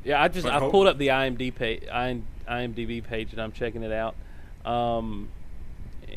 Yeah, 0.04 0.20
I 0.22 0.28
just 0.28 0.46
I 0.46 0.58
hope- 0.58 0.70
pulled 0.72 0.86
up 0.86 0.98
the 0.98 1.08
IMDb 1.08 1.54
page, 1.54 1.82
IMDb 2.48 3.04
page, 3.04 3.32
and 3.32 3.40
I'm 3.40 3.52
checking 3.52 3.82
it 3.82 3.92
out, 3.92 4.16
um, 4.64 5.28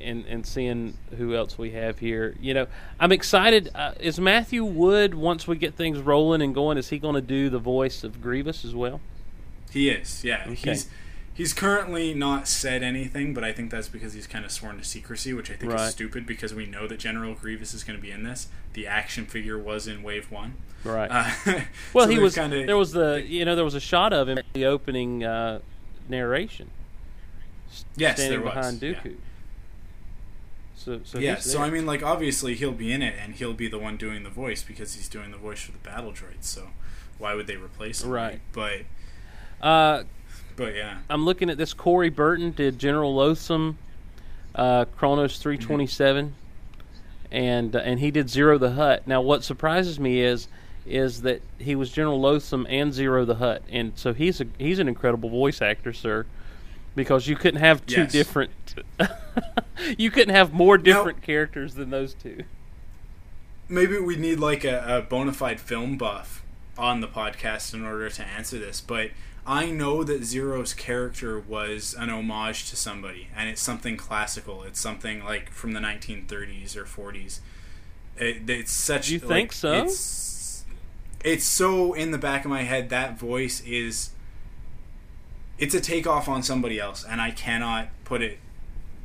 and 0.01 0.26
and 0.26 0.45
seeing 0.45 0.97
who 1.18 1.36
else 1.36 1.57
we 1.57 1.72
have 1.72 1.99
here. 1.99 2.36
You 2.39 2.53
know, 2.53 2.68
I'm 2.99 3.12
excited. 3.12 3.70
Uh, 3.76 3.93
is 3.99 4.20
Matthew 4.20 4.64
Wood 4.64 5.14
once 5.14 5.47
we 5.47 5.57
get 5.57 5.76
things 5.76 5.99
rolling 5.99 6.41
and 6.41 6.55
going? 6.55 6.78
Is 6.78 6.89
he 6.89 6.97
going 6.97 7.16
to 7.16 7.22
do 7.22 7.49
the 7.49 7.59
voice 7.59 8.03
of 8.03 8.22
Grievous 8.22 8.64
as 8.66 8.74
well? 8.74 9.01
he 9.72 9.89
is. 9.89 10.24
Yeah, 10.24 10.43
Okay. 10.47 10.72
he's 10.72 10.89
he's 11.34 11.54
currently 11.54 12.14
not 12.14 12.48
said 12.48 12.84
anything, 12.84 13.34
but 13.34 13.44
I 13.44 13.52
think 13.52 13.72
that's 13.72 13.88
because 13.88 14.14
he's 14.14 14.28
kind 14.28 14.46
of 14.46 14.52
sworn 14.52 14.78
to 14.78 14.84
secrecy, 14.84 15.34
which 15.34 15.50
I 15.50 15.56
think 15.56 15.72
Right. 15.74 15.88
is 15.88 15.92
stupid 15.92 16.26
because 16.26 16.54
we 16.54 16.66
know 16.66 16.88
that 16.88 17.00
General 17.00 17.34
Grievous 17.36 17.74
is 17.74 17.84
going 17.84 17.98
to 17.98 18.02
be 18.02 18.12
in 18.12 18.24
this. 18.24 18.48
The 18.74 18.88
action 18.88 19.26
figure 19.26 19.58
was 19.58 19.88
in 19.88 20.04
Wave 20.04 20.32
One. 20.32 20.56
Right. 20.84 21.10
Uh, 21.12 21.62
well, 21.94 22.06
so 22.06 22.12
he 22.12 22.20
was. 22.20 22.36
kinda- 22.36 22.66
there 22.66 22.78
was 22.78 22.92
the 22.92 23.24
you 23.26 23.46
know 23.46 23.56
there 23.56 23.66
was 23.66 23.76
a 23.76 23.80
shot 23.80 24.14
of 24.14 24.28
him 24.30 24.38
in 24.38 24.46
the 24.54 24.66
opening 24.66 25.24
uh, 25.24 25.60
narration. 26.10 26.70
Yes, 27.96 28.18
standing 28.18 28.40
there 28.40 28.46
was, 28.46 28.54
behind 28.54 28.82
yeah. 28.82 29.12
So, 30.76 31.00
so 31.04 31.20
yeah, 31.20 31.36
so. 31.38 31.62
I 31.62 31.70
mean, 31.70 31.86
like, 31.86 32.02
obviously 32.02 32.56
he'll 32.56 32.72
be 32.72 32.92
in 32.92 33.04
it, 33.04 33.14
and 33.22 33.36
he'll 33.36 33.54
be 33.54 33.68
the 33.68 33.78
one 33.78 33.98
doing 33.98 34.24
the 34.24 34.30
voice 34.32 34.64
because 34.64 34.96
he's 34.96 35.08
doing 35.08 35.30
the 35.30 35.38
voice 35.38 35.62
for 35.62 35.72
the 35.72 35.78
battle 35.78 36.12
droids. 36.12 36.46
So 36.46 36.70
why 37.20 37.36
would 37.36 37.46
they 37.46 37.56
replace 37.56 38.04
him? 38.04 38.10
Right. 38.10 38.42
But, 38.52 38.82
Uh, 39.62 40.04
but 40.62 40.76
yeah, 40.76 40.97
I'm 41.09 41.26
looking 41.26 41.49
at 41.49 41.57
this. 41.57 41.74
Corey 41.74 42.09
Burton 42.09 42.51
did 42.51 42.78
General 42.78 43.14
Loathsom, 43.16 43.76
uh, 44.55 44.86
Kronos 44.97 45.38
327, 45.39 46.36
and 47.32 47.76
uh, 47.76 47.80
and 47.80 47.99
he 47.99 48.12
did 48.12 48.28
Ziro 48.28 48.59
the 48.59 48.72
Hutt. 48.74 49.07
Now, 49.07 49.22
what 49.22 49.43
surprises 49.43 49.99
me 49.99 50.22
is 50.22 50.47
is 50.86 51.22
that 51.22 51.41
he 51.59 51.76
was 51.76 51.91
General 51.91 52.20
Loathsom 52.20 52.66
and 52.70 52.91
Ziro 52.91 53.26
the 53.26 53.36
Hutt, 53.36 53.64
and 53.72 53.93
so 53.95 54.14
he's 54.14 54.39
a 54.41 54.45
he's 54.57 54.80
an 54.80 54.88
incredible 54.88 55.30
voice 55.30 55.62
actor, 55.62 55.93
sir. 55.93 56.26
Because 56.93 57.26
you 57.28 57.38
couldn't 57.38 57.62
have 57.62 57.86
two 57.86 58.01
Yes. 58.01 58.12
different, 58.12 58.51
you 59.97 60.12
couldn't 60.12 60.36
have 60.36 60.51
more 60.51 60.78
different 60.78 61.22
characters 61.22 61.76
than 61.76 61.89
those 61.89 62.14
two. 62.14 62.43
maybe 63.70 63.97
we 63.97 64.18
need 64.18 64.39
like 64.39 64.66
a, 64.66 64.97
a 64.97 65.01
bona 65.01 65.32
fide 65.32 65.62
film 65.62 65.97
buff 65.97 66.43
on 66.78 66.99
the 66.99 67.07
podcast 67.07 67.74
in 67.74 67.86
order 67.86 68.09
to 68.09 68.24
answer 68.26 68.59
this. 68.59 68.82
But 68.82 69.12
I 69.46 69.72
know 69.72 70.04
that 70.04 70.22
Ziro's 70.22 70.74
character 70.74 71.39
was 71.39 71.96
an 71.98 72.10
homage 72.10 72.70
to 72.70 72.76
somebody, 72.76 73.28
and 73.36 73.50
it's 73.50 73.62
something 73.62 73.98
classical. 73.98 74.64
It's 74.64 74.80
something 74.80 75.24
like 75.24 75.50
from 75.50 75.74
the 75.74 75.80
1930s 75.80 76.76
or 76.76 76.84
40s. 76.86 77.39
It, 78.18 78.48
it's 78.50 78.72
such. 78.72 79.10
You 79.10 79.20
like, 79.20 79.28
think 79.28 79.54
so? 79.54 79.74
It's, 79.74 80.66
it's 81.24 81.46
so 81.46 81.94
in 81.94 82.12
the 82.12 82.18
back 82.20 82.46
of 82.46 82.52
my 82.52 82.64
head 82.64 82.89
that 82.89 83.18
voice 83.18 83.62
is. 83.62 84.12
It's 85.58 85.76
a 85.76 85.82
takeoff 85.82 86.28
on 86.28 86.44
somebody 86.44 86.80
else, 86.80 87.04
and 87.04 87.20
I 87.20 87.32
cannot 87.32 87.89
put 88.04 88.22
it. 88.22 88.38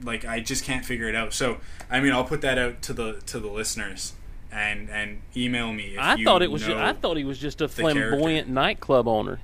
Like 0.02 0.26
I 0.26 0.40
just 0.40 0.64
can't 0.64 0.84
figure 0.84 1.08
it 1.08 1.14
out. 1.14 1.32
So 1.32 1.58
I 1.90 2.00
mean, 2.00 2.12
I'll 2.12 2.24
put 2.24 2.42
that 2.42 2.58
out 2.58 2.82
to 2.82 2.92
the 2.92 3.20
to 3.26 3.40
the 3.40 3.48
listeners 3.48 4.12
and 4.52 4.90
and 4.90 5.22
email 5.34 5.72
me. 5.72 5.94
If 5.94 6.00
I 6.00 6.14
you 6.16 6.24
thought 6.24 6.42
it 6.42 6.50
was. 6.50 6.62
Ju- 6.62 6.74
know- 6.74 6.84
I 6.84 6.92
thought 6.92 7.16
he 7.16 7.24
was 7.24 7.38
just 7.38 7.62
a 7.62 7.68
character. 7.68 8.10
flamboyant 8.10 8.48
nightclub 8.48 9.08
owner. 9.08 9.40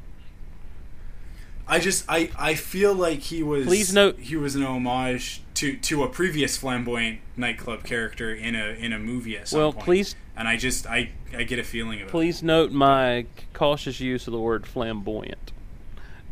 I 1.69 1.79
just 1.79 2.05
I 2.09 2.31
I 2.39 2.55
feel 2.55 2.93
like 2.95 3.21
he 3.21 3.43
was. 3.43 3.67
Please 3.67 3.95
note- 3.95 4.19
he 4.19 4.37
was 4.37 4.57
an 4.57 4.63
homage 4.65 5.43
to 5.55 5.77
to 5.77 6.03
a 6.03 6.09
previous 6.09 6.57
flamboyant 6.57 7.21
nightclub 7.37 7.85
character 7.85 8.35
in 8.35 8.55
a 8.55 8.69
in 8.79 8.93
a 8.93 8.99
movie 8.99 9.37
at 9.39 9.49
some 9.49 9.59
Well, 9.61 9.73
point. 9.73 9.85
please- 9.85 10.17
And 10.37 10.49
I 10.49 10.57
just 10.57 10.87
I 10.87 11.11
I 11.37 11.45
get 11.45 11.59
a 11.59 11.63
feeling 11.65 12.01
of 12.01 12.09
it. 12.09 12.11
Please 12.11 12.43
note 12.43 12.73
my 12.73 13.27
cautious 13.55 14.01
use 14.01 14.27
of 14.27 14.33
the 14.33 14.41
word 14.41 14.67
flamboyant. 14.67 15.53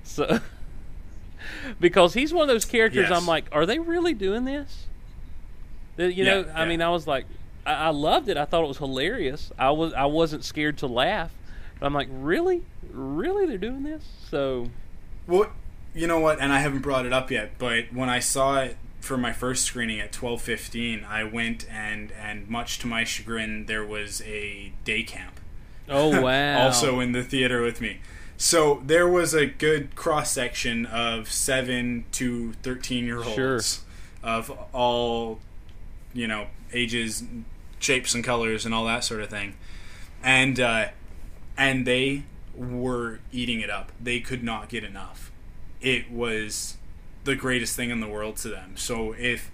So, 0.02 0.40
because 1.80 2.14
he's 2.14 2.32
one 2.32 2.42
of 2.42 2.48
those 2.48 2.64
characters, 2.64 3.08
Yes. 3.08 3.18
I'm 3.18 3.26
like, 3.26 3.44
are 3.52 3.66
they 3.66 3.78
really 3.78 4.14
doing 4.14 4.44
this? 4.44 4.86
You 5.96 6.24
know, 6.24 6.40
Yeah, 6.40 6.52
I 6.54 6.60
yeah. 6.62 6.68
mean, 6.68 6.82
I 6.82 6.88
was 6.90 7.06
like, 7.06 7.26
I, 7.66 7.74
I 7.74 7.88
loved 7.90 8.28
it. 8.28 8.36
I 8.36 8.44
thought 8.46 8.64
it 8.64 8.68
was 8.68 8.78
hilarious. 8.78 9.52
I 9.58 9.70
was, 9.70 9.92
I 9.92 10.06
wasn't 10.06 10.44
scared 10.44 10.78
to 10.78 10.86
laugh. 10.86 11.30
But 11.78 11.86
I'm 11.86 11.94
like, 11.94 12.08
really, 12.10 12.62
really, 12.92 13.46
they're 13.46 13.58
doing 13.58 13.82
this? 13.84 14.02
So, 14.30 14.68
Well, 15.30 15.50
you 15.94 16.06
know 16.06 16.18
what? 16.20 16.40
And 16.40 16.52
I 16.52 16.58
haven't 16.60 16.80
brought 16.80 17.06
it 17.06 17.12
up 17.12 17.30
yet, 17.30 17.52
but 17.58 17.92
when 17.92 18.08
I 18.08 18.18
saw 18.18 18.60
it 18.60 18.76
for 19.00 19.16
my 19.16 19.32
first 19.32 19.64
screening 19.64 20.00
at 20.00 20.12
twelve 20.12 20.42
fifteen, 20.42 21.04
I 21.08 21.24
went 21.24 21.66
and 21.70 22.12
and 22.12 22.48
much 22.48 22.78
to 22.80 22.86
my 22.86 23.04
chagrin, 23.04 23.66
there 23.66 23.84
was 23.84 24.20
a 24.22 24.72
day 24.84 25.02
camp. 25.04 25.40
oh 25.88 26.20
wow, 26.22 26.64
also 26.64 27.00
in 27.00 27.12
the 27.12 27.22
theater 27.22 27.62
with 27.62 27.80
me. 27.80 28.00
So 28.36 28.82
there 28.86 29.08
was 29.08 29.34
a 29.34 29.46
good 29.46 29.94
cross 29.94 30.30
section 30.32 30.86
of 30.86 31.30
seven 31.30 32.04
to 32.12 32.52
thirteen 32.62 33.04
year 33.04 33.18
olds 33.22 33.34
Sure. 33.34 33.60
of 34.22 34.50
all, 34.72 35.38
you 36.12 36.26
know, 36.26 36.46
ages, 36.72 37.22
shapes, 37.78 38.14
and 38.14 38.24
colors, 38.24 38.64
and 38.66 38.74
all 38.74 38.84
that 38.86 39.04
sort 39.04 39.20
of 39.20 39.28
thing, 39.30 39.54
and 40.22 40.58
uh, 40.58 40.88
and 41.56 41.86
they 41.86 42.22
were 42.60 43.20
eating 43.32 43.60
it 43.60 43.70
up. 43.70 43.92
They 44.00 44.20
could 44.20 44.42
not 44.42 44.68
get 44.68 44.84
enough. 44.84 45.30
It 45.80 46.10
was 46.10 46.76
the 47.24 47.34
greatest 47.34 47.76
thing 47.76 47.90
in 47.90 48.00
the 48.00 48.08
world 48.08 48.36
to 48.38 48.48
them. 48.48 48.76
So 48.76 49.14
if 49.18 49.50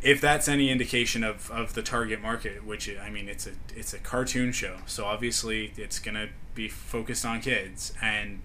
if 0.00 0.20
that's 0.20 0.46
any 0.46 0.70
indication 0.70 1.24
of, 1.24 1.50
of 1.50 1.74
the 1.74 1.82
target 1.82 2.22
market, 2.22 2.64
which 2.64 2.88
I 3.02 3.10
mean, 3.10 3.28
it's 3.28 3.46
a 3.46 3.52
it's 3.74 3.92
a 3.92 3.98
cartoon 3.98 4.52
show, 4.52 4.76
so 4.86 5.04
obviously 5.04 5.72
it's 5.76 5.98
gonna 5.98 6.28
be 6.54 6.68
focused 6.68 7.24
on 7.24 7.40
kids, 7.40 7.92
and 8.00 8.40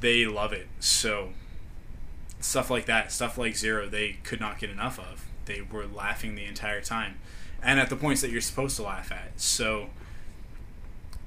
they 0.00 0.26
love 0.26 0.52
it. 0.52 0.68
So 0.80 1.30
stuff 2.40 2.70
like 2.70 2.86
that, 2.86 3.12
stuff 3.12 3.36
like 3.36 3.54
Ziro, 3.54 3.90
they 3.90 4.18
could 4.22 4.40
not 4.40 4.58
get 4.58 4.70
enough 4.70 4.98
of. 4.98 5.26
They 5.44 5.60
were 5.60 5.86
laughing 5.86 6.34
the 6.34 6.44
entire 6.44 6.80
time, 6.80 7.18
and 7.62 7.80
at 7.80 7.90
the 7.90 7.96
points 7.96 8.20
that 8.22 8.30
you're 8.30 8.40
supposed 8.40 8.76
to 8.76 8.82
laugh 8.82 9.10
at. 9.10 9.40
So, 9.40 9.90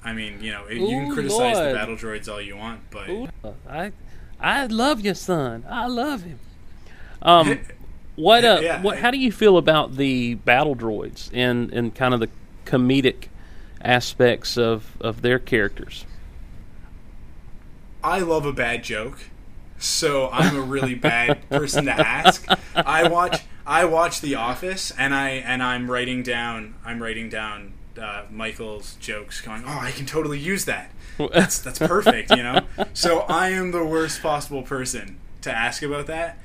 I 0.03 0.13
mean, 0.13 0.39
you 0.41 0.51
know, 0.51 0.67
you 0.67 0.79
can 0.79 1.13
criticize 1.13 1.57
the 1.57 1.73
battle 1.73 1.95
droids 1.95 2.31
all 2.31 2.41
you 2.41 2.57
want, 2.57 2.89
but 2.89 3.09
Ooh, 3.09 3.27
I, 3.69 3.91
I 4.39 4.65
love 4.65 5.01
your 5.01 5.13
son. 5.13 5.63
I 5.69 5.87
love 5.87 6.23
him. 6.23 6.39
Um, 7.21 7.59
what 8.15 8.43
uh, 8.43 8.59
Yeah. 8.63 8.81
what? 8.81 8.97
How 8.97 9.11
do 9.11 9.17
you 9.17 9.31
feel 9.31 9.57
about 9.57 9.97
the 9.97 10.35
battle 10.35 10.75
droids 10.75 11.29
and 11.33 11.71
and 11.71 11.93
kind 11.93 12.13
of 12.13 12.19
the 12.19 12.29
comedic 12.65 13.27
aspects 13.81 14.57
of 14.57 14.97
of 15.01 15.21
their 15.21 15.37
characters? 15.37 16.05
I 18.03 18.19
love 18.19 18.45
a 18.47 18.53
bad 18.53 18.83
joke, 18.83 19.19
so 19.81 20.29
I'm 20.29 20.55
a 20.55 20.61
really 20.61 20.95
bad 20.95 21.49
person 21.49 21.85
to 21.85 21.91
ask. 21.91 22.45
I 22.75 23.07
watch 23.07 23.41
I 23.65 23.85
watch 23.85 24.21
The 24.21 24.35
Office, 24.35 24.91
and 24.97 25.13
I 25.13 25.29
and 25.29 25.61
I'm 25.61 25.89
writing 25.89 26.23
down 26.23 26.75
I'm 26.85 27.01
writing 27.01 27.29
down 27.29 27.73
uh, 27.99 28.23
Michael's 28.31 28.95
jokes, 28.95 29.41
going, 29.41 29.63
"Oh, 29.65 29.79
I 29.79 29.91
can 29.91 30.05
totally 30.05 30.39
use 30.39 30.65
that. 30.65 30.91
That's 31.33 31.59
that's 31.59 31.79
perfect," 31.79 32.31
you 32.31 32.43
know. 32.43 32.61
So 32.93 33.21
I 33.21 33.49
am 33.49 33.71
the 33.71 33.85
worst 33.85 34.21
possible 34.21 34.63
person 34.63 35.19
to 35.41 35.51
ask 35.51 35.83
about 35.83 36.07
that. 36.07 36.37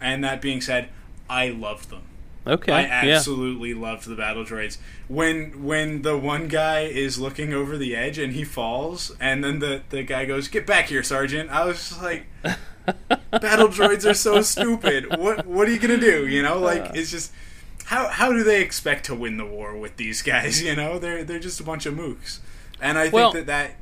And 0.00 0.22
that 0.22 0.40
being 0.40 0.60
said, 0.60 0.90
I 1.28 1.48
love 1.48 1.88
them. 1.90 2.02
Okay, 2.48 2.72
I 2.72 2.82
yeah, 3.04 3.16
absolutely 3.16 3.74
loved 3.74 4.06
the 4.06 4.16
battle 4.16 4.44
droids. 4.44 4.78
When 5.06 5.64
when 5.64 6.02
the 6.02 6.16
one 6.16 6.48
guy 6.48 6.80
is 6.80 7.18
looking 7.18 7.52
over 7.52 7.76
the 7.76 7.94
edge 7.94 8.18
and 8.18 8.32
he 8.32 8.42
falls, 8.44 9.12
and 9.20 9.44
then 9.44 9.58
the, 9.58 9.82
the 9.90 10.02
guy 10.02 10.24
goes, 10.24 10.48
"Get 10.48 10.66
back 10.66 10.86
here, 10.86 11.02
Sergeant!" 11.02 11.50
I 11.50 11.66
was 11.66 11.76
just 11.76 12.02
like, 12.02 12.26
"Battle 13.30 13.68
droids 13.68 14.08
are 14.08 14.14
so 14.14 14.40
stupid. 14.40 15.18
What 15.18 15.46
what 15.46 15.68
are 15.68 15.70
you 15.70 15.78
gonna 15.78 15.98
do? 15.98 16.26
You 16.26 16.42
know, 16.42 16.58
like 16.58 16.92
it's 16.94 17.10
just 17.10 17.32
how 17.84 18.08
how 18.08 18.32
do 18.32 18.42
they 18.42 18.62
expect 18.62 19.04
to 19.06 19.14
win 19.14 19.36
the 19.36 19.46
war 19.46 19.76
with 19.76 19.96
these 19.96 20.22
guys? 20.22 20.62
You 20.68 20.74
know, 20.74 20.98
they're 20.98 21.24
they're 21.24 21.38
just 21.38 21.60
a 21.60 21.64
bunch 21.64 21.84
of 21.86 21.94
mooks." 21.94 22.38
And 22.80 22.96
I 22.96 23.04
think 23.04 23.14
Well- 23.14 23.32
that 23.32 23.46
that 23.46 23.72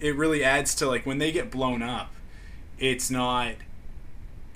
it 0.00 0.14
really 0.16 0.42
adds 0.42 0.74
to 0.76 0.86
like 0.86 1.04
when 1.04 1.18
they 1.18 1.30
get 1.32 1.50
blown 1.50 1.82
up, 1.82 2.10
it's 2.78 3.10
not 3.10 3.52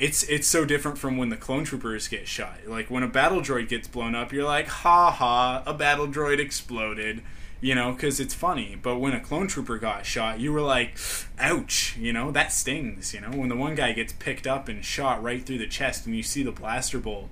it's 0.03 0.25
it's 0.25 0.49
so 0.49 0.65
different 0.65 0.99
from 0.99 1.17
when 1.17 1.29
the 1.29 1.37
clone 1.37 1.63
troopers 1.63 2.09
get 2.09 2.27
shot. 2.27 2.59
Like 2.67 2.91
when 2.91 3.05
a 3.05 3.09
battle 3.09 3.41
droid 3.41 3.69
gets 3.69 3.87
blown 3.87 4.17
up, 4.17 4.33
you're 4.33 4.45
like, 4.45 4.67
ha 4.67 5.13
ha, 5.13 5.63
a 5.65 5.73
battle 5.73 6.09
droid 6.09 6.41
exploded, 6.41 7.23
you 7.61 7.77
know, 7.77 7.93
because 7.93 8.19
it's 8.19 8.35
funny. 8.35 8.77
But 8.83 8.99
when 8.99 9.13
a 9.13 9.21
clone 9.21 9.47
trooper 9.47 9.79
got 9.79 10.05
shot, 10.05 10.41
you 10.41 10.53
were 10.53 10.61
like, 10.61 10.99
ouch, 11.39 11.97
you 11.97 12.13
know, 12.13 12.33
that 12.33 12.51
stings. 12.53 13.15
You 13.15 13.21
know, 13.21 13.31
when 13.31 13.49
the 13.49 13.55
one 13.55 13.77
guy 13.77 13.93
gets 13.93 14.13
picked 14.13 14.45
up 14.45 14.69
and 14.69 14.85
shot 14.85 15.23
right 15.23 15.47
through 15.47 15.59
the 15.59 15.69
chest, 15.69 16.05
and 16.05 16.17
you 16.17 16.25
see 16.25 16.43
the 16.43 16.51
blaster 16.51 16.99
bolt 16.99 17.29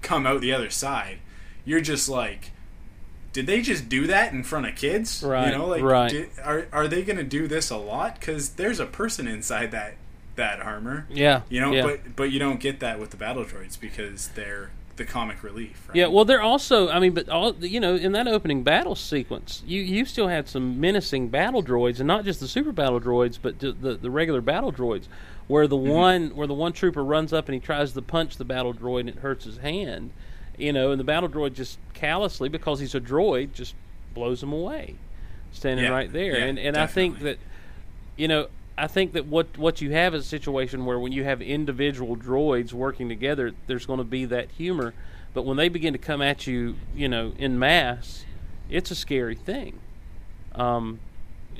come 0.00 0.26
out 0.28 0.40
the 0.40 0.52
other 0.52 0.70
side, 0.70 1.18
you're 1.64 1.80
just 1.80 2.08
like, 2.08 2.52
did 3.32 3.48
they 3.48 3.60
just 3.60 3.88
do 3.88 4.06
that 4.06 4.32
in 4.32 4.44
front 4.44 4.66
of 4.66 4.76
kids? 4.76 5.24
Right, 5.24 5.48
You 5.48 5.58
know, 5.58 5.66
like, 5.66 5.82
right. 5.82 6.10
did- 6.10 6.30
are 6.44 6.68
are 6.72 6.86
they 6.86 7.02
going 7.02 7.18
to 7.18 7.24
do 7.24 7.48
this 7.48 7.68
a 7.68 7.76
lot? 7.76 8.20
Because 8.20 8.50
there's 8.50 8.78
a 8.78 8.86
person 8.86 9.26
inside 9.26 9.72
that 9.72 9.96
that 10.36 10.60
armor. 10.60 11.06
Yeah, 11.10 11.42
You 11.48 11.60
know, 11.60 11.72
yeah. 11.72 11.82
but 11.82 12.16
but 12.16 12.32
you 12.32 12.38
don't 12.38 12.60
get 12.60 12.80
that 12.80 12.98
with 12.98 13.10
the 13.10 13.16
battle 13.16 13.44
droids 13.44 13.78
because 13.78 14.28
they're 14.28 14.70
the 14.96 15.04
comic 15.04 15.42
relief. 15.42 15.88
Right? 15.88 15.96
Yeah, 15.96 16.06
well, 16.06 16.24
they're 16.24 16.42
also. 16.42 16.88
I 16.88 16.98
mean, 16.98 17.12
but 17.12 17.28
all 17.28 17.54
you 17.56 17.80
know, 17.80 17.94
in 17.94 18.12
that 18.12 18.26
opening 18.26 18.62
battle 18.62 18.94
sequence, 18.94 19.62
you 19.66 19.82
you 19.82 20.04
still 20.04 20.28
had 20.28 20.48
some 20.48 20.80
menacing 20.80 21.28
battle 21.28 21.62
droids, 21.62 21.98
and 21.98 22.06
not 22.06 22.24
just 22.24 22.40
the 22.40 22.48
super 22.48 22.72
battle 22.72 23.00
droids, 23.00 23.38
but 23.40 23.58
the 23.58 23.72
the, 23.72 23.94
the 23.94 24.10
regular 24.10 24.40
battle 24.40 24.72
droids, 24.72 25.06
where 25.46 25.66
the 25.66 25.76
mm-hmm. 25.76 25.90
one 25.90 26.28
where 26.30 26.46
the 26.46 26.54
one 26.54 26.72
trooper 26.72 27.04
runs 27.04 27.32
up 27.32 27.46
and 27.48 27.54
he 27.54 27.60
tries 27.60 27.92
to 27.92 28.02
punch 28.02 28.36
the 28.36 28.44
battle 28.44 28.74
droid 28.74 29.00
and 29.00 29.08
it 29.10 29.16
hurts 29.16 29.44
his 29.44 29.58
hand, 29.58 30.10
you 30.56 30.72
know, 30.72 30.90
and 30.90 31.00
the 31.00 31.04
battle 31.04 31.28
droid 31.28 31.54
just 31.54 31.78
callously 31.94 32.48
because 32.48 32.80
he's 32.80 32.94
a 32.94 33.00
droid 33.00 33.52
just 33.52 33.74
blows 34.14 34.42
him 34.42 34.52
away, 34.52 34.96
standing 35.52 35.84
Yeah, 35.84 35.90
right 35.90 36.12
there, 36.12 36.38
yeah, 36.38 36.44
and 36.46 36.58
and 36.58 36.76
I 36.76 36.86
think 36.86 37.20
that, 37.20 37.38
you 38.16 38.28
know. 38.28 38.48
I 38.78 38.86
think 38.86 39.12
that 39.14 39.26
what 39.26 39.56
what 39.56 39.80
you 39.80 39.92
have 39.92 40.14
is 40.14 40.24
a 40.24 40.28
situation 40.28 40.84
where 40.84 40.98
when 40.98 41.12
you 41.12 41.24
have 41.24 41.40
individual 41.40 42.16
droids 42.16 42.72
working 42.72 43.08
together, 43.08 43.52
there's 43.66 43.86
going 43.86 43.98
to 43.98 44.04
be 44.04 44.24
that 44.26 44.50
humor. 44.50 44.92
But 45.32 45.44
when 45.44 45.56
they 45.56 45.68
begin 45.68 45.92
to 45.92 45.98
come 45.98 46.22
at 46.22 46.46
you, 46.46 46.76
you 46.94 47.08
know, 47.08 47.32
in 47.38 47.58
mass, 47.58 48.24
it's 48.70 48.90
a 48.90 48.94
scary 48.94 49.34
thing. 49.34 49.78
Um, 50.54 51.00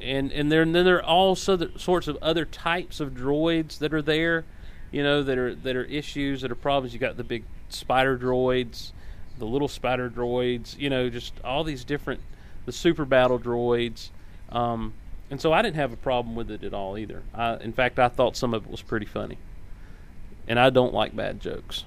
and 0.01 0.31
and 0.33 0.53
then 0.53 0.73
there 0.73 0.97
are 0.97 1.03
all 1.03 1.35
sorts 1.35 2.09
of 2.09 2.19
other 2.21 2.45
types 2.45 3.01
of 3.01 3.15
droids 3.15 3.79
that 3.79 3.95
are 3.95 4.03
there, 4.03 4.45
you 4.91 5.03
know, 5.03 5.23
that 5.23 5.39
are 5.39 5.55
that 5.55 5.75
are 5.77 5.85
issues 5.85 6.43
that 6.43 6.51
are 6.51 6.57
problems. 6.57 6.93
You 6.93 7.01
got 7.01 7.17
the 7.17 7.25
big 7.25 7.45
spider 7.71 8.19
droids, 8.19 8.93
the 9.39 9.47
little 9.47 9.69
spider 9.69 10.11
droids, 10.11 10.79
you 10.79 10.91
know, 10.91 11.09
just 11.09 11.33
all 11.45 11.65
these 11.65 11.85
different, 11.85 12.21
the 12.67 12.73
super 12.73 13.05
battle 13.05 13.39
droids. 13.39 14.11
Um, 14.51 14.93
and 15.31 15.41
so 15.41 15.53
I 15.53 15.63
didn't 15.63 15.77
have 15.77 15.93
a 15.93 15.97
problem 15.97 16.35
with 16.37 16.51
it 16.51 16.63
at 16.65 16.73
all 16.75 16.97
either. 16.99 17.23
I, 17.35 17.57
in 17.57 17.73
fact, 17.73 17.99
I 17.99 18.09
thought 18.09 18.37
some 18.37 18.55
of 18.55 18.65
it 18.65 18.71
was 18.71 18.83
pretty 18.83 19.07
funny. 19.07 19.39
And 20.49 20.59
I 20.61 20.71
don't 20.71 20.95
like 20.95 21.15
bad 21.17 21.41
jokes. 21.41 21.85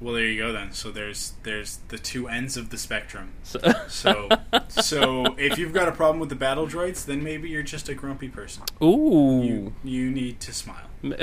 Well, 0.00 0.14
there 0.14 0.26
you 0.26 0.40
go 0.40 0.52
then. 0.52 0.70
So 0.72 0.92
there's 0.92 1.32
there's 1.42 1.80
the 1.88 1.98
two 1.98 2.28
ends 2.28 2.56
of 2.56 2.70
the 2.70 2.78
spectrum. 2.78 3.32
So, 3.42 3.58
So 3.88 4.28
so 4.68 5.34
if 5.36 5.58
you've 5.58 5.72
got 5.72 5.88
a 5.88 5.92
problem 5.92 6.20
with 6.20 6.28
the 6.28 6.36
battle 6.36 6.68
droids, 6.68 7.04
then 7.04 7.24
maybe 7.24 7.48
you're 7.48 7.64
just 7.64 7.88
a 7.88 7.94
grumpy 7.94 8.28
person. 8.28 8.62
ooh, 8.80 9.42
You 9.42 9.74
you 9.82 10.10
need 10.12 10.38
to 10.40 10.52
smile 10.52 10.86
more 11.02 11.16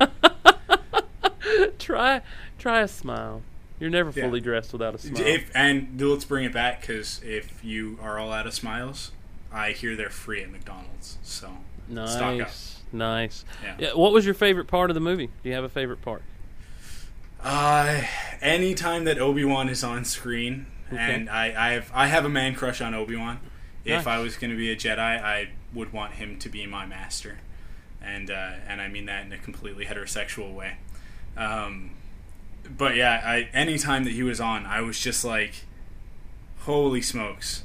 often. 0.00 0.10
try 1.78 2.20
try 2.58 2.80
a 2.80 2.88
smile. 2.88 3.42
You're 3.78 3.90
never 3.90 4.10
Yeah. 4.10 4.24
fully 4.24 4.40
dressed 4.40 4.72
without 4.72 4.96
a 4.96 4.98
smile. 4.98 5.22
If 5.24 5.50
and 5.54 6.00
let's 6.00 6.24
bring 6.24 6.44
it 6.44 6.52
back 6.52 6.80
because 6.80 7.20
if 7.24 7.64
you 7.64 7.98
are 8.02 8.18
all 8.18 8.32
out 8.32 8.46
of 8.48 8.54
smiles, 8.54 9.12
I 9.56 9.72
hear 9.72 9.96
they're 9.96 10.10
free 10.10 10.42
at 10.42 10.50
McDonald's. 10.50 11.18
So 11.22 11.48
stock 12.06 12.22
up. 12.22 12.36
nice, 12.38 12.80
nice. 12.92 13.44
Yeah. 13.62 13.74
Yeah, 13.78 13.88
what 13.94 14.12
was 14.12 14.24
your 14.24 14.34
favorite 14.34 14.66
part 14.66 14.90
of 14.90 14.94
the 14.94 15.00
movie? 15.00 15.26
Do 15.42 15.48
you 15.48 15.54
have 15.54 15.64
a 15.64 15.68
favorite 15.68 16.02
part? 16.02 16.22
Uh, 17.42 18.02
anytime 18.40 19.04
that 19.04 19.18
Obi 19.18 19.44
Wan 19.44 19.68
is 19.68 19.84
on 19.84 20.04
screen, 20.04 20.66
Okay. 20.92 20.98
and 20.98 21.28
I, 21.30 21.46
I 21.46 21.72
have 21.72 21.90
I 21.94 22.06
have 22.06 22.24
a 22.24 22.28
man 22.28 22.54
crush 22.54 22.80
on 22.80 22.94
Obi 22.94 23.16
Wan. 23.16 23.40
If 23.84 24.04
Nice. 24.04 24.06
I 24.06 24.18
was 24.18 24.36
going 24.36 24.50
to 24.50 24.56
be 24.56 24.70
a 24.70 24.76
Jedi, 24.76 24.98
I 24.98 25.50
would 25.72 25.92
want 25.92 26.14
him 26.14 26.38
to 26.40 26.48
be 26.48 26.66
my 26.66 26.86
master, 26.86 27.38
and 28.02 28.30
uh, 28.30 28.52
and 28.68 28.80
I 28.80 28.88
mean 28.88 29.06
that 29.06 29.26
in 29.26 29.32
a 29.32 29.38
completely 29.38 29.84
heterosexual 29.84 30.52
way. 30.54 30.76
Um, 31.36 31.90
but 32.76 32.96
yeah, 32.96 33.20
I 33.24 33.48
anytime 33.52 34.04
that 34.04 34.12
he 34.12 34.22
was 34.24 34.40
on, 34.40 34.64
I 34.66 34.80
was 34.80 34.98
just 34.98 35.24
like, 35.24 35.64
holy 36.60 37.02
smokes, 37.02 37.62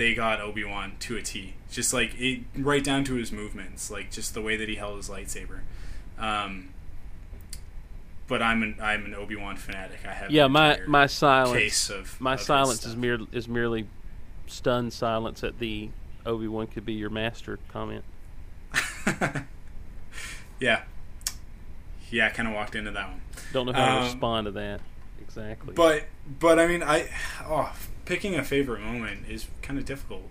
they 0.00 0.14
got 0.14 0.40
Obi 0.40 0.64
Wan 0.64 0.92
to 1.00 1.18
a 1.18 1.22
T. 1.22 1.52
Just 1.70 1.92
like 1.92 2.18
it, 2.18 2.40
right 2.56 2.82
down 2.82 3.04
to 3.04 3.16
his 3.16 3.30
movements, 3.30 3.90
like 3.90 4.10
just 4.10 4.32
the 4.32 4.40
way 4.40 4.56
that 4.56 4.66
he 4.66 4.76
held 4.76 4.96
his 4.96 5.10
lightsaber. 5.10 5.60
Um, 6.18 6.70
but 8.26 8.40
I'm 8.40 8.62
an 8.62 8.76
I'm 8.82 9.04
an 9.04 9.14
Obi 9.14 9.36
Wan 9.36 9.56
fanatic. 9.56 9.98
I 10.06 10.14
have 10.14 10.30
Yeah, 10.30 10.46
my 10.46 10.80
my 10.86 11.04
silence. 11.06 11.52
case 11.52 11.90
of 11.90 12.18
my 12.18 12.34
of 12.34 12.40
silence 12.40 12.86
is 12.86 12.96
mere 12.96 13.18
is 13.30 13.46
merely 13.46 13.86
stunned 14.46 14.94
silence 14.94 15.44
at 15.44 15.58
the 15.58 15.90
Obi 16.24 16.48
Wan 16.48 16.66
could 16.66 16.86
be 16.86 16.94
your 16.94 17.10
master 17.10 17.58
comment. 17.68 18.04
yeah, 20.60 20.82
yeah. 22.10 22.26
I 22.26 22.30
kind 22.30 22.48
of 22.48 22.54
walked 22.54 22.74
into 22.74 22.90
that 22.92 23.08
one, 23.08 23.20
Don't 23.52 23.66
know 23.66 23.72
how 23.72 23.84
to 23.86 23.92
Um, 24.00 24.04
respond 24.04 24.44
to 24.46 24.50
that 24.52 24.80
exactly. 25.20 25.74
but 25.74 26.04
but 26.38 26.58
I 26.58 26.66
mean 26.66 26.82
I 26.82 27.08
oh 27.44 27.72
picking 28.04 28.34
a 28.34 28.44
favorite 28.44 28.80
moment 28.80 29.28
is 29.28 29.46
kind 29.62 29.78
of 29.78 29.84
difficult 29.84 30.28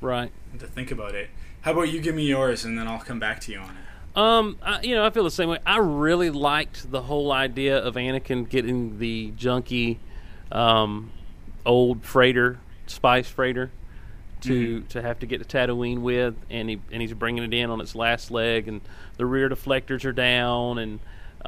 right. 0.00 0.32
to 0.58 0.66
think 0.66 0.90
about 0.90 1.14
it. 1.14 1.30
How 1.62 1.72
about 1.72 1.92
you 1.92 2.00
give 2.00 2.14
me 2.14 2.24
yours 2.24 2.64
and 2.64 2.78
then 2.78 2.88
I'll 2.88 3.00
come 3.00 3.18
back 3.18 3.40
to 3.42 3.52
you 3.52 3.58
on 3.58 3.70
it. 3.70 4.18
Um, 4.18 4.58
I, 4.62 4.80
you 4.82 4.94
know, 4.94 5.04
I 5.04 5.10
feel 5.10 5.24
the 5.24 5.30
same 5.30 5.48
way. 5.48 5.58
I 5.64 5.78
really 5.78 6.30
liked 6.30 6.90
the 6.90 7.02
whole 7.02 7.30
idea 7.30 7.78
of 7.78 7.94
Anakin 7.94 8.48
getting 8.48 8.98
the 8.98 9.32
junky, 9.32 9.98
um, 10.50 11.12
old 11.64 12.02
freighter, 12.02 12.58
spice 12.86 13.28
freighter, 13.28 13.70
to 14.40 14.80
to 14.82 15.02
have 15.02 15.18
to 15.20 15.26
get 15.26 15.46
to 15.46 15.56
Tatooine 15.56 15.98
with, 15.98 16.34
and 16.50 16.68
he 16.68 16.80
and 16.90 17.00
he's 17.00 17.12
bringing 17.12 17.44
it 17.44 17.54
in 17.54 17.70
on 17.70 17.80
its 17.80 17.94
last 17.94 18.30
leg, 18.30 18.66
and 18.66 18.80
the 19.18 19.26
rear 19.26 19.48
deflectors 19.48 20.04
are 20.04 20.12
down, 20.12 20.78
and 20.78 20.98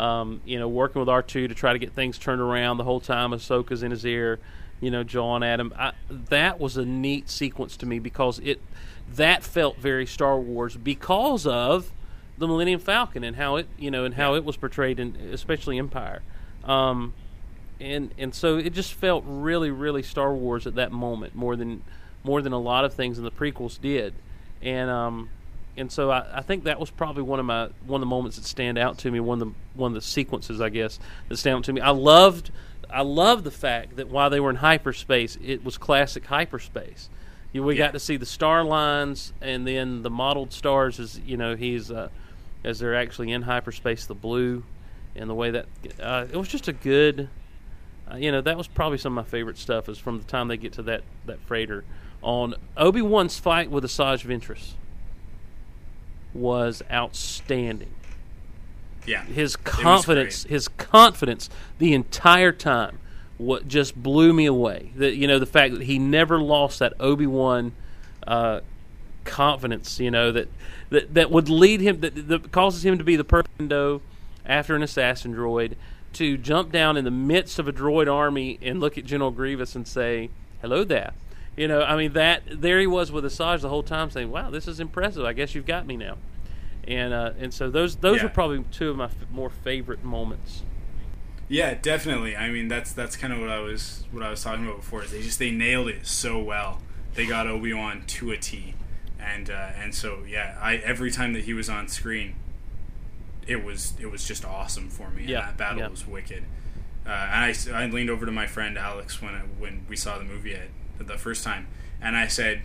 um, 0.00 0.40
you 0.46 0.58
know, 0.58 0.66
working 0.66 1.00
with 1.00 1.08
R 1.08 1.22
two 1.22 1.46
to 1.46 1.54
try 1.54 1.74
to 1.74 1.78
get 1.78 1.92
things 1.92 2.16
turned 2.16 2.40
around 2.40 2.78
the 2.78 2.84
whole 2.84 3.00
time. 3.00 3.32
Ahsoka's 3.32 3.82
in 3.82 3.90
his 3.90 4.06
ear, 4.06 4.38
you 4.80 4.90
know, 4.90 5.04
John 5.04 5.42
Adam. 5.42 5.74
I, 5.78 5.92
that 6.08 6.58
was 6.58 6.78
a 6.78 6.86
neat 6.86 7.28
sequence 7.28 7.76
to 7.76 7.86
me 7.86 7.98
because 7.98 8.38
it 8.38 8.62
that 9.14 9.42
felt 9.42 9.76
very 9.76 10.06
Star 10.06 10.38
Wars 10.38 10.76
because 10.76 11.46
of 11.46 11.92
the 12.38 12.48
Millennium 12.48 12.80
Falcon 12.80 13.22
and 13.22 13.36
how 13.36 13.56
it 13.56 13.68
you 13.78 13.90
know 13.90 14.04
and 14.04 14.14
how 14.14 14.34
it 14.34 14.44
was 14.44 14.56
portrayed 14.56 14.98
in 14.98 15.16
especially 15.32 15.78
Empire, 15.78 16.22
um, 16.64 17.12
and 17.78 18.14
and 18.16 18.34
so 18.34 18.56
it 18.56 18.72
just 18.72 18.94
felt 18.94 19.22
really 19.26 19.70
really 19.70 20.02
Star 20.02 20.32
Wars 20.32 20.66
at 20.66 20.76
that 20.76 20.92
moment 20.92 21.34
more 21.34 21.56
than 21.56 21.82
more 22.24 22.40
than 22.40 22.54
a 22.54 22.58
lot 22.58 22.86
of 22.86 22.94
things 22.94 23.18
in 23.18 23.24
the 23.24 23.30
prequels 23.30 23.78
did, 23.78 24.14
and 24.62 24.88
um, 24.88 25.28
and 25.76 25.90
so 25.90 26.10
I, 26.10 26.26
I 26.38 26.42
think 26.42 26.64
that 26.64 26.78
was 26.80 26.90
probably 26.90 27.22
one 27.22 27.38
of 27.40 27.46
my 27.46 27.68
one 27.86 27.98
of 27.98 28.00
the 28.00 28.06
moments 28.06 28.36
that 28.36 28.44
stand 28.44 28.78
out 28.78 28.98
to 28.98 29.10
me 29.10 29.20
one 29.20 29.40
of 29.40 29.48
the 29.48 29.54
one 29.74 29.90
of 29.92 29.94
the 29.94 30.00
sequences 30.00 30.60
I 30.60 30.68
guess 30.68 30.98
that 31.28 31.36
stand 31.36 31.56
out 31.58 31.64
to 31.64 31.72
me. 31.72 31.80
I 31.80 31.90
loved 31.90 32.50
I 32.92 33.02
loved 33.02 33.44
the 33.44 33.50
fact 33.50 33.96
that 33.96 34.08
while 34.08 34.30
they 34.30 34.40
were 34.40 34.50
in 34.50 34.56
hyperspace, 34.56 35.38
it 35.44 35.64
was 35.64 35.78
classic 35.78 36.26
hyperspace. 36.26 37.08
You, 37.52 37.62
we 37.62 37.74
Yeah. 37.76 37.86
got 37.86 37.92
to 37.92 38.00
see 38.00 38.16
the 38.16 38.26
star 38.26 38.64
lines 38.64 39.32
and 39.40 39.66
then 39.66 40.02
the 40.02 40.10
modeled 40.10 40.52
stars 40.52 40.98
as 41.00 41.18
you 41.20 41.36
know 41.36 41.54
he's 41.56 41.90
uh, 41.90 42.08
as 42.64 42.78
they're 42.78 42.96
actually 42.96 43.30
in 43.32 43.42
hyperspace, 43.42 44.06
the 44.06 44.14
blue 44.14 44.64
and 45.16 45.28
the 45.30 45.34
way 45.34 45.50
that 45.50 45.66
uh, 46.00 46.26
it 46.32 46.36
was 46.36 46.48
just 46.48 46.68
a 46.68 46.72
good. 46.72 47.28
Uh, 48.10 48.16
you 48.16 48.32
know 48.32 48.40
that 48.40 48.56
was 48.56 48.66
probably 48.66 48.98
some 48.98 49.16
of 49.16 49.24
my 49.24 49.28
favorite 49.30 49.56
stuff 49.56 49.88
is 49.88 49.98
from 49.98 50.18
the 50.18 50.24
time 50.24 50.48
they 50.48 50.56
get 50.56 50.72
to 50.74 50.82
that 50.82 51.02
that 51.26 51.38
freighter 51.40 51.84
on 52.22 52.54
Obi 52.76 53.02
Wan's 53.02 53.38
fight 53.38 53.70
with 53.70 53.84
Asajj 53.84 54.24
Ventress 54.24 54.72
was 56.34 56.82
outstanding. 56.90 57.94
Yeah, 59.06 59.24
his 59.24 59.56
confidence 59.56 60.44
his 60.44 60.68
confidence 60.68 61.48
the 61.78 61.94
entire 61.94 62.52
time 62.52 62.98
what 63.38 63.66
just 63.66 64.00
blew 64.00 64.32
me 64.32 64.46
away. 64.46 64.92
That 64.96 65.16
you 65.16 65.26
know 65.26 65.38
the 65.38 65.46
fact 65.46 65.74
that 65.74 65.82
he 65.82 65.98
never 65.98 66.38
lost 66.38 66.78
that 66.80 66.92
obi-wan 67.00 67.72
uh, 68.26 68.60
confidence 69.24 70.00
you 70.00 70.10
know 70.10 70.32
that, 70.32 70.48
that 70.90 71.14
that 71.14 71.30
would 71.30 71.48
lead 71.48 71.80
him 71.80 72.00
that, 72.00 72.28
that 72.28 72.52
causes 72.52 72.84
him 72.84 72.98
to 72.98 73.04
be 73.04 73.16
the 73.16 73.24
perfect 73.24 73.58
window 73.58 74.00
after 74.44 74.74
an 74.74 74.82
assassin 74.82 75.34
droid 75.34 75.74
to 76.12 76.36
jump 76.36 76.72
down 76.72 76.96
in 76.96 77.04
the 77.04 77.10
midst 77.10 77.58
of 77.58 77.68
a 77.68 77.72
droid 77.72 78.12
army 78.12 78.58
and 78.62 78.80
look 78.80 78.98
at 78.98 79.04
general 79.04 79.30
grievous 79.30 79.74
and 79.74 79.86
say 79.86 80.30
hello 80.60 80.84
there 80.84 81.12
you 81.56 81.66
know 81.68 81.82
i 81.82 81.96
mean 81.96 82.12
that 82.12 82.42
there 82.48 82.78
he 82.80 82.86
was 82.86 83.10
with 83.12 83.24
asajj 83.24 83.60
the 83.60 83.68
whole 83.68 83.82
time 83.82 84.10
saying 84.10 84.30
wow 84.30 84.50
this 84.50 84.66
is 84.68 84.80
impressive 84.80 85.24
i 85.24 85.32
guess 85.32 85.54
you've 85.54 85.66
got 85.66 85.86
me 85.86 85.96
now 85.96 86.16
and 86.84 87.12
uh, 87.12 87.32
and 87.38 87.52
so 87.52 87.70
those 87.70 87.96
those 87.96 88.18
Yeah. 88.18 88.24
were 88.24 88.28
probably 88.30 88.64
two 88.70 88.90
of 88.90 88.96
my 88.96 89.04
f- 89.04 89.14
more 89.30 89.50
favorite 89.50 90.02
moments. 90.02 90.62
yeah, 91.46 91.74
definitely. 91.74 92.34
I 92.34 92.50
mean, 92.50 92.68
that's 92.68 92.92
that's 92.94 93.16
kind 93.16 93.32
of 93.34 93.38
what 93.38 93.50
I 93.50 93.60
was 93.60 94.04
what 94.10 94.22
I 94.22 94.30
was 94.30 94.42
talking 94.42 94.64
about 94.64 94.78
before. 94.78 95.04
Is 95.04 95.10
they 95.10 95.20
just 95.20 95.38
they 95.38 95.50
nailed 95.50 95.88
it 95.88 96.06
so 96.06 96.38
well. 96.42 96.80
They 97.14 97.26
got 97.26 97.46
Obi 97.46 97.74
Wan 97.74 98.04
to 98.06 98.30
a 98.30 98.38
T, 98.38 98.74
and 99.20 99.50
uh, 99.50 99.70
and 99.76 99.94
so 99.94 100.20
yeah, 100.26 100.56
I 100.60 100.76
every 100.76 101.10
time 101.10 101.34
that 101.34 101.44
he 101.44 101.52
was 101.52 101.68
on 101.68 101.86
screen, 101.86 102.34
it 103.46 103.62
was 103.62 103.92
it 104.00 104.10
was 104.10 104.26
just 104.26 104.44
awesome 104.44 104.88
for 104.88 105.10
me. 105.10 105.20
and 105.22 105.30
Yeah, 105.30 105.40
that 105.42 105.56
battle 105.58 105.80
yeah. 105.80 105.88
was 105.88 106.06
wicked. 106.06 106.44
Uh, 107.06 107.10
and 107.10 107.72
I, 107.74 107.82
I 107.82 107.86
leaned 107.86 108.10
over 108.10 108.24
to 108.26 108.32
my 108.32 108.46
friend 108.46 108.78
Alex 108.78 109.20
when 109.20 109.34
I, 109.34 109.40
when 109.58 109.84
we 109.88 109.96
saw 109.96 110.18
the 110.18 110.24
movie 110.24 110.54
at, 110.54 110.68
the 111.06 111.18
first 111.18 111.44
time, 111.44 111.66
and 112.00 112.16
I 112.16 112.26
said, 112.26 112.62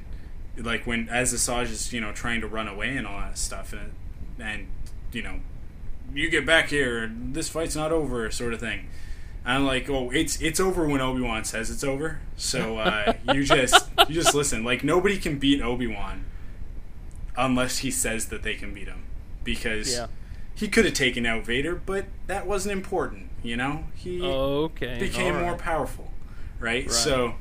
like 0.58 0.86
when 0.88 1.10
as 1.10 1.34
Asajj 1.34 1.64
is 1.72 1.94
you 1.94 2.02
know 2.02 2.12
trying 2.12 2.42
to 2.42 2.48
run 2.48 2.68
away 2.68 2.96
and 2.96 3.06
all 3.08 3.20
that 3.20 3.38
stuff, 3.38 3.74
and 3.74 3.92
and 4.40 4.68
you 5.12 5.22
know, 5.22 5.40
you 6.14 6.30
get 6.30 6.46
back 6.46 6.70
here, 6.70 7.12
this 7.14 7.48
fight's 7.50 7.76
not 7.76 7.92
over, 7.92 8.30
sort 8.32 8.54
of 8.54 8.60
thing. 8.60 8.88
I'm 9.46 9.66
like, 9.66 9.90
oh, 9.90 10.10
it's 10.12 10.42
it's 10.42 10.60
over 10.60 10.88
when 10.88 11.02
Obi 11.02 11.22
Wan 11.22 11.44
says 11.44 11.70
it's 11.70 11.84
over. 11.84 12.20
So 12.36 12.78
uh, 12.80 13.14
you 13.34 13.44
just 13.44 13.88
you 14.08 14.16
just 14.16 14.34
listen. 14.34 14.64
Like 14.64 14.84
nobody 14.84 15.18
can 15.18 15.38
beat 15.40 15.62
Obi 15.62 15.88
Wan 15.88 16.26
unless 17.38 17.80
he 17.80 17.92
says 17.92 18.28
that 18.28 18.44
they 18.44 18.56
can 18.56 18.74
beat 18.74 18.88
him, 18.88 19.04
because 19.44 19.94
Yeah. 19.94 20.08
he 20.54 20.68
could 20.68 20.86
have 20.86 20.94
taken 20.94 21.26
out 21.26 21.46
Vader, 21.46 21.76
but 21.76 22.06
that 22.28 22.48
wasn't 22.48 22.74
important. 22.74 23.30
You 23.44 23.58
know, 23.58 23.84
he 23.94 24.22
Okay. 24.22 24.98
became 25.00 25.36
all 25.36 25.42
more 25.42 25.56
powerful, 25.56 26.12
right? 26.60 26.86
Right. 26.86 26.92
So, 26.92 27.36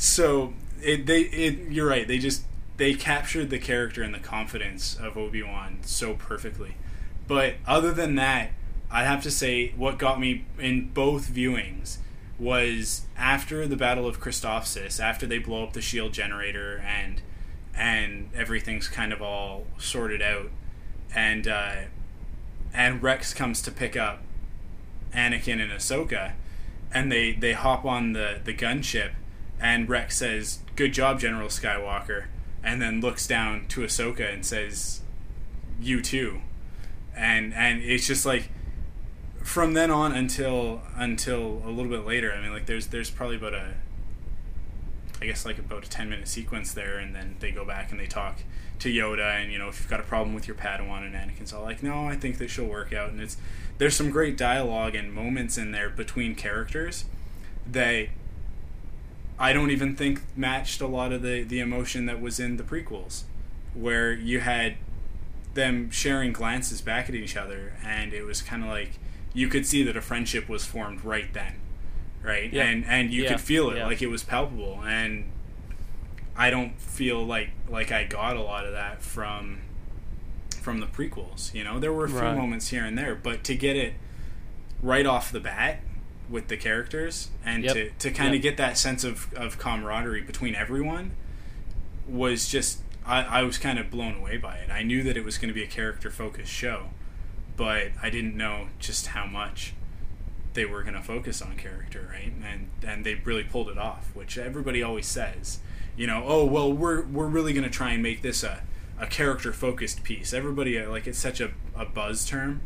so 0.00 0.54
it, 0.82 1.04
they 1.04 1.20
it 1.20 1.70
you're 1.70 1.86
right. 1.86 2.08
They 2.08 2.18
just 2.18 2.44
they 2.78 2.94
captured 2.94 3.50
the 3.50 3.58
character 3.58 4.02
and 4.02 4.14
the 4.14 4.18
confidence 4.18 4.96
of 4.98 5.18
Obi 5.18 5.42
Wan 5.42 5.80
so 5.82 6.14
perfectly. 6.14 6.76
But 7.28 7.56
other 7.66 7.92
than 7.92 8.14
that, 8.14 8.52
I 8.90 9.04
have 9.04 9.22
to 9.24 9.30
say 9.30 9.72
what 9.76 9.98
got 9.98 10.18
me 10.18 10.46
in 10.58 10.88
both 10.88 11.28
viewings 11.28 11.98
was 12.38 13.02
after 13.18 13.66
the 13.66 13.76
Battle 13.76 14.06
of 14.06 14.20
Christophsis, 14.20 14.98
after 14.98 15.26
they 15.26 15.38
blow 15.38 15.64
up 15.64 15.74
the 15.74 15.82
shield 15.82 16.14
generator 16.14 16.78
and 16.78 17.20
and 17.74 18.30
everything's 18.34 18.88
kind 18.88 19.12
of 19.12 19.20
all 19.20 19.66
sorted 19.78 20.22
out, 20.22 20.50
and 21.14 21.46
uh, 21.46 21.76
and 22.72 23.02
Rex 23.02 23.34
comes 23.34 23.60
to 23.62 23.70
pick 23.70 23.98
up 23.98 24.22
Anakin 25.12 25.60
and 25.60 25.70
Ahsoka, 25.70 26.32
and 26.90 27.12
they 27.12 27.32
they 27.32 27.52
hop 27.52 27.84
on 27.84 28.14
the 28.14 28.40
the 28.42 28.54
gunship, 28.54 29.10
and 29.60 29.88
Rex 29.88 30.16
says, 30.16 30.60
"Good 30.76 30.92
job, 30.92 31.20
General 31.20 31.48
Skywalker," 31.48 32.24
and 32.62 32.80
then 32.80 33.00
looks 33.00 33.26
down 33.26 33.66
to 33.68 33.82
Ahsoka 33.82 34.32
and 34.32 34.44
says, 34.44 35.02
"You 35.80 36.00
too," 36.00 36.42
and 37.14 37.54
and 37.54 37.82
it's 37.82 38.06
just 38.06 38.24
like 38.24 38.50
from 39.42 39.74
then 39.74 39.90
on 39.90 40.12
until 40.12 40.82
until 40.96 41.62
a 41.64 41.70
little 41.70 41.90
bit 41.90 42.06
later. 42.06 42.32
I 42.32 42.40
mean, 42.40 42.52
like 42.52 42.66
there's 42.66 42.88
there's 42.88 43.10
probably 43.10 43.36
about 43.36 43.54
a 43.54 43.74
I 45.22 45.26
guess 45.26 45.44
like 45.44 45.58
about 45.58 45.84
a 45.84 45.88
ten 45.88 46.08
minute 46.08 46.28
sequence 46.28 46.72
there, 46.72 46.98
and 46.98 47.14
then 47.14 47.36
they 47.40 47.50
go 47.50 47.64
back 47.64 47.90
and 47.90 48.00
they 48.00 48.06
talk 48.06 48.38
to 48.78 48.90
Yoda, 48.90 49.42
and 49.42 49.52
you 49.52 49.58
know 49.58 49.68
if 49.68 49.80
you've 49.80 49.90
got 49.90 50.00
a 50.00 50.04
problem 50.04 50.34
with 50.34 50.48
your 50.48 50.56
Padawan, 50.56 51.04
and 51.04 51.14
Anakin's 51.14 51.52
all 51.52 51.62
like, 51.62 51.82
"No, 51.82 52.08
I 52.08 52.16
think 52.16 52.38
that 52.38 52.48
she'll 52.48 52.66
work 52.66 52.92
out," 52.92 53.10
and 53.10 53.20
it's 53.20 53.36
there's 53.78 53.94
some 53.94 54.10
great 54.10 54.36
dialogue 54.36 54.94
and 54.94 55.12
moments 55.12 55.58
in 55.58 55.72
there 55.72 55.90
between 55.90 56.34
characters 56.34 57.04
that 57.66 58.08
I 59.40 59.52
don't 59.54 59.70
even 59.70 59.96
think 59.96 60.20
matched 60.36 60.80
a 60.80 60.86
lot 60.86 61.12
of 61.12 61.22
the 61.22 61.42
the 61.42 61.58
emotion 61.60 62.06
that 62.06 62.20
was 62.20 62.38
in 62.38 62.56
the 62.58 62.62
prequels, 62.62 63.22
where 63.74 64.12
you 64.12 64.40
had 64.40 64.76
them 65.54 65.90
sharing 65.90 66.32
glances 66.32 66.80
back 66.80 67.08
at 67.08 67.14
each 67.14 67.36
other, 67.36 67.72
and 67.84 68.12
it 68.12 68.22
was 68.24 68.42
kind 68.42 68.62
of 68.62 68.68
like 68.68 68.98
you 69.32 69.48
could 69.48 69.66
see 69.66 69.82
that 69.82 69.96
a 69.96 70.00
friendship 70.00 70.48
was 70.48 70.64
formed 70.66 71.04
right 71.04 71.32
then, 71.32 71.54
right? 72.22 72.52
Yeah. 72.52 72.64
And 72.64 72.84
and 72.84 73.10
you 73.12 73.22
Yeah. 73.24 73.30
could 73.32 73.40
feel 73.40 73.70
it 73.70 73.78
Yeah. 73.78 73.86
like 73.86 74.02
it 74.02 74.08
was 74.08 74.22
palpable, 74.22 74.82
and 74.86 75.24
I 76.36 76.50
don't 76.50 76.80
feel 76.80 77.24
like 77.24 77.50
like 77.68 77.90
I 77.90 78.04
got 78.04 78.36
a 78.36 78.42
lot 78.42 78.66
of 78.66 78.72
that 78.72 79.02
from 79.02 79.60
from 80.60 80.80
the 80.80 80.86
prequels. 80.86 81.54
You 81.54 81.64
know, 81.64 81.78
there 81.78 81.92
were 81.92 82.04
a 82.04 82.08
few 82.08 82.18
Right. 82.18 82.36
moments 82.36 82.68
here 82.68 82.84
and 82.84 82.98
there, 82.98 83.14
but 83.14 83.42
to 83.44 83.54
get 83.56 83.76
it 83.76 83.94
right 84.82 85.06
off 85.06 85.32
the 85.32 85.40
bat 85.40 85.80
with 86.30 86.48
the 86.48 86.56
characters 86.56 87.28
and 87.44 87.64
Yep. 87.64 87.74
to, 87.74 87.90
to 87.98 88.10
kind 88.10 88.28
of 88.28 88.34
Yep. 88.36 88.42
get 88.42 88.56
that 88.58 88.78
sense 88.78 89.02
of, 89.04 89.32
of 89.34 89.58
camaraderie 89.58 90.22
between 90.22 90.54
everyone 90.54 91.10
was 92.08 92.48
just 92.48 92.80
I, 93.06 93.22
I 93.22 93.42
was 93.42 93.58
kind 93.58 93.78
of 93.78 93.90
blown 93.90 94.16
away 94.16 94.36
by 94.36 94.56
it. 94.56 94.70
I 94.70 94.82
knew 94.82 95.02
that 95.04 95.16
it 95.16 95.24
was 95.24 95.38
going 95.38 95.48
to 95.48 95.54
be 95.54 95.62
a 95.62 95.66
character 95.66 96.10
focused 96.10 96.52
show, 96.52 96.90
but 97.56 97.88
I 98.02 98.10
didn't 98.10 98.36
know 98.36 98.68
just 98.78 99.08
how 99.08 99.26
much 99.26 99.74
they 100.52 100.64
were 100.64 100.82
going 100.82 100.94
to 100.94 101.02
focus 101.02 101.40
on 101.40 101.56
character, 101.56 102.10
right? 102.12 102.32
And 102.44 102.68
and 102.86 103.04
they 103.04 103.14
really 103.14 103.44
pulled 103.44 103.68
it 103.70 103.78
off, 103.78 104.10
which 104.14 104.36
everybody 104.38 104.82
always 104.82 105.06
says. 105.06 105.60
You 105.96 106.06
know, 106.06 106.24
oh 106.26 106.44
well, 106.44 106.72
we're 106.72 107.02
we're 107.02 107.26
really 107.26 107.52
going 107.52 107.64
to 107.64 107.70
try 107.70 107.92
and 107.92 108.02
make 108.02 108.22
this 108.22 108.42
a, 108.44 108.62
a 108.98 109.06
character 109.06 109.52
focused 109.52 110.02
piece. 110.04 110.32
Everybody 110.34 110.80
like 110.86 111.06
it's 111.06 111.18
such 111.18 111.40
a, 111.40 111.52
a 111.74 111.84
buzz 111.86 112.24
term, 112.26 112.60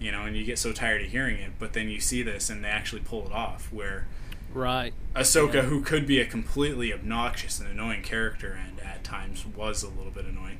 you 0.00 0.12
know, 0.12 0.22
and 0.24 0.36
you 0.36 0.44
get 0.44 0.58
so 0.58 0.72
tired 0.72 1.02
of 1.02 1.08
hearing 1.08 1.36
it. 1.38 1.52
But 1.58 1.72
then 1.72 1.88
you 1.88 2.00
see 2.00 2.22
this 2.22 2.48
and 2.50 2.64
they 2.64 2.68
actually 2.68 3.02
pull 3.02 3.26
it 3.26 3.32
off, 3.32 3.72
where 3.72 4.06
Right. 4.54 4.94
Ahsoka, 5.14 5.54
Yeah. 5.54 5.62
who 5.62 5.82
could 5.82 6.06
be 6.06 6.20
a 6.20 6.24
completely 6.24 6.92
obnoxious 6.92 7.60
and 7.60 7.68
annoying 7.68 8.02
character, 8.02 8.52
and 8.66 8.80
at 8.80 9.04
times 9.04 9.44
was 9.44 9.82
a 9.82 9.88
little 9.88 10.10
bit 10.12 10.24
annoying, 10.24 10.58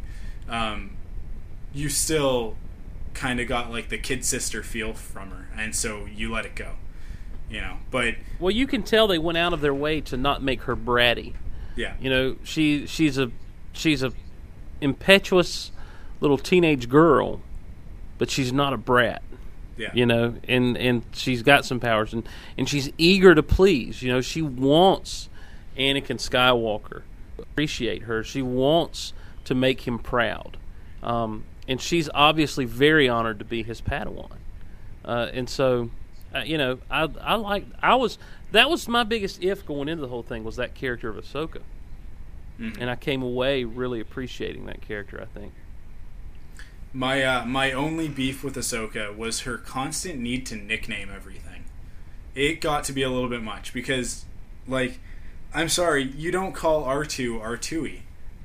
um, 0.48 0.90
you 1.72 1.88
still 1.88 2.56
kind 3.14 3.40
of 3.40 3.48
got 3.48 3.70
like 3.70 3.88
the 3.88 3.96
kid 3.98 4.24
sister 4.24 4.62
feel 4.62 4.92
from 4.92 5.30
her, 5.30 5.48
and 5.56 5.74
so 5.74 6.04
you 6.06 6.30
let 6.30 6.44
it 6.44 6.54
go, 6.54 6.72
you 7.50 7.60
know. 7.60 7.78
But 7.90 8.16
Well, 8.38 8.50
you 8.50 8.66
can 8.66 8.82
tell 8.82 9.06
they 9.06 9.18
went 9.18 9.38
out 9.38 9.52
of 9.54 9.60
their 9.62 9.74
way 9.74 10.00
to 10.02 10.16
not 10.18 10.42
make 10.42 10.62
her 10.62 10.76
bratty. 10.76 11.32
yeah, 11.74 11.94
You 11.98 12.10
know, 12.10 12.36
she 12.44 12.86
she's 12.86 13.16
a 13.18 13.30
she's 13.72 14.02
a 14.02 14.12
impetuous 14.80 15.70
little 16.20 16.38
teenage 16.38 16.88
girl, 16.88 17.40
but 18.18 18.30
she's 18.30 18.52
not 18.52 18.72
a 18.72 18.76
brat. 18.76 19.22
Yeah, 19.78 19.90
You 19.94 20.04
know, 20.06 20.34
and 20.48 20.76
and 20.76 21.02
she's 21.12 21.42
got 21.42 21.64
some 21.64 21.80
powers, 21.80 22.12
and 22.12 22.28
and 22.58 22.68
she's 22.68 22.90
eager 22.98 23.34
to 23.34 23.42
please. 23.42 24.02
You 24.02 24.12
know, 24.12 24.20
she 24.20 24.42
wants 24.42 25.28
Anakin 25.78 26.18
Skywalker 26.18 27.02
appreciate 27.38 28.02
her. 28.02 28.22
She 28.24 28.42
wants 28.42 29.12
to 29.44 29.54
make 29.54 29.82
him 29.86 29.98
proud, 29.98 30.56
um, 31.02 31.44
and 31.68 31.80
she's 31.80 32.10
obviously 32.12 32.64
very 32.64 33.08
honored 33.08 33.38
to 33.38 33.44
be 33.44 33.62
his 33.62 33.80
Padawan. 33.80 34.32
Uh, 35.04 35.28
and 35.32 35.48
so, 35.48 35.90
uh, 36.34 36.40
you 36.40 36.58
know, 36.58 36.78
I 36.90 37.08
I 37.22 37.34
like 37.36 37.64
I 37.82 37.94
was 37.94 38.18
that 38.52 38.68
was 38.68 38.88
my 38.88 39.04
biggest 39.04 39.42
if 39.42 39.64
going 39.64 39.88
into 39.88 40.02
the 40.02 40.08
whole 40.08 40.22
thing 40.22 40.42
was 40.44 40.56
that 40.56 40.74
character 40.74 41.08
of 41.08 41.16
Ahsoka, 41.16 41.60
Mhm. 42.58 42.76
and 42.80 42.90
I 42.90 42.96
came 42.96 43.22
away 43.22 43.64
really 43.64 44.00
appreciating 44.00 44.66
that 44.66 44.80
character. 44.82 45.20
I 45.22 45.38
think. 45.38 45.52
My 46.92 47.22
uh, 47.22 47.44
my 47.44 47.72
only 47.72 48.08
beef 48.08 48.42
with 48.42 48.54
Ahsoka 48.54 49.16
was 49.16 49.40
her 49.40 49.58
constant 49.58 50.18
need 50.18 50.46
to 50.46 50.56
nickname 50.56 51.10
everything. 51.14 51.64
It 52.34 52.60
got 52.60 52.84
to 52.84 52.92
be 52.92 53.02
a 53.02 53.10
little 53.10 53.28
bit 53.28 53.42
much 53.42 53.72
because, 53.72 54.24
like, 54.66 55.00
I'm 55.52 55.68
sorry, 55.68 56.04
you 56.04 56.30
don't 56.30 56.52
call 56.52 56.84
R 56.84 57.04
two 57.04 57.40
R 57.40 57.56
two 57.56 57.86
E, 57.86 58.02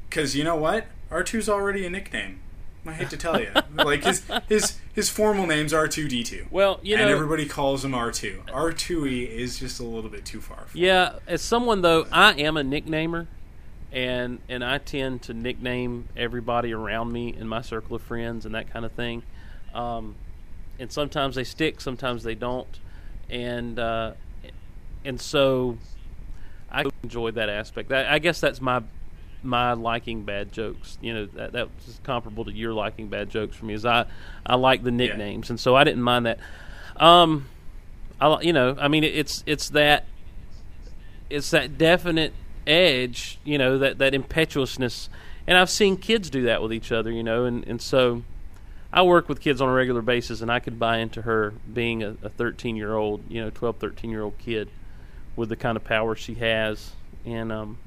because 0.10 0.36
you 0.36 0.44
know 0.44 0.56
what, 0.56 0.88
R 1.14 1.24
2s 1.24 1.48
already 1.48 1.86
a 1.86 1.90
nickname. 1.90 2.40
I 2.86 2.92
hate 2.92 3.12
to 3.12 3.18
tell 3.18 3.40
you, 3.40 3.50
like 3.76 4.04
his 4.04 4.24
his 4.50 4.78
his 4.94 5.10
formal 5.10 5.48
name's 5.48 5.74
R 5.74 5.88
two 5.88 6.10
D 6.10 6.24
two. 6.24 6.48
Well, 6.52 6.80
you 6.84 6.98
know, 6.98 7.04
and 7.04 7.12
everybody 7.12 7.46
calls 7.46 7.86
him 7.86 7.94
R 7.94 8.12
two. 8.12 8.44
R 8.52 8.74
two 8.74 9.06
E 9.06 9.24
is 9.24 9.58
just 9.58 9.80
a 9.80 9.84
little 9.84 10.10
bit 10.10 10.26
too 10.26 10.42
far. 10.42 10.66
For 10.68 10.78
Yeah, 10.78 11.20
as 11.26 11.42
someone 11.42 11.82
though, 11.82 12.08
I 12.12 12.34
am 12.34 12.58
a 12.58 12.64
nicknamer, 12.64 13.28
and 13.94 14.40
and 14.50 14.64
I 14.64 14.80
tend 14.80 15.22
to 15.24 15.34
nickname 15.34 16.10
everybody 16.18 16.74
around 16.74 17.12
me 17.12 17.34
in 17.34 17.48
my 17.48 17.62
circle 17.62 17.96
of 17.96 18.02
friends 18.02 18.46
and 18.46 18.56
that 18.56 18.72
kind 18.72 18.86
of 18.86 18.92
thing. 18.94 19.24
Um, 19.74 20.16
and 20.80 20.92
sometimes 20.92 21.36
they 21.36 21.44
stick, 21.44 21.80
sometimes 21.80 22.24
they 22.24 22.36
don't, 22.36 22.80
and 23.30 23.78
uh, 23.78 24.14
and 25.06 25.22
so 25.22 25.78
I 26.72 26.86
enjoyed 27.04 27.36
that 27.36 27.50
aspect. 27.50 27.92
I, 27.92 28.16
I 28.16 28.20
guess 28.20 28.42
that's 28.42 28.60
my 28.60 28.82
my 29.44 29.74
liking 29.74 30.24
bad 30.24 30.52
jokes. 30.52 30.98
You 31.00 31.14
know 31.14 31.26
that 31.28 31.52
that 31.54 31.70
was 31.86 32.00
comparable 32.04 32.46
to 32.46 32.52
your 32.52 32.74
liking 32.74 33.10
bad 33.10 33.30
jokes 33.30 33.56
for 33.56 33.66
me. 33.66 33.76
Is 33.76 33.86
I 33.86 34.08
I 34.44 34.56
like 34.56 34.84
the 34.84 34.92
nicknames, 34.92 35.52
and 35.52 35.60
so 35.60 35.76
I 35.76 35.84
didn't 35.84 36.04
mind 36.04 36.26
that. 36.26 36.40
Um, 36.98 37.46
I 38.20 38.42
you 38.42 38.54
know 38.54 38.76
I 38.80 38.88
mean 38.88 39.04
it, 39.04 39.14
it's 39.14 39.44
it's 39.46 39.70
that 39.70 40.06
it's 41.30 41.52
that 41.52 41.78
definite 41.78 42.34
edge, 42.68 43.40
you 43.44 43.58
know, 43.58 43.78
that 43.78 43.98
that 44.00 44.14
impetuousness. 44.14 45.10
And 45.46 45.58
I've 45.58 45.70
seen 45.70 45.98
kids 45.98 46.30
do 46.30 46.44
that 46.44 46.62
with 46.62 46.72
each 46.72 46.92
other, 46.92 47.12
you 47.12 47.24
know, 47.24 47.46
and 47.46 47.66
and 47.68 47.82
so 47.82 48.24
I 48.92 49.02
work 49.02 49.28
with 49.28 49.42
kids 49.42 49.62
on 49.62 49.70
a 49.70 49.74
regular 49.74 50.02
basis, 50.02 50.42
and 50.42 50.52
I 50.52 50.60
could 50.60 50.80
buy 50.80 50.98
into 50.98 51.24
her 51.24 51.54
being 51.72 52.04
a, 52.04 52.16
a 52.22 52.30
13 52.30 52.76
year 52.76 52.96
old, 52.96 53.24
you 53.30 53.42
know, 53.42 53.50
12, 53.50 53.78
13 53.78 54.10
year 54.10 54.22
old 54.22 54.38
kid 54.38 54.70
with 55.36 55.50
the 55.50 55.56
kind 55.56 55.76
of 55.76 55.84
power 55.84 56.16
she 56.16 56.36
has, 56.36 56.92
and 57.26 57.52
um, 57.52 57.78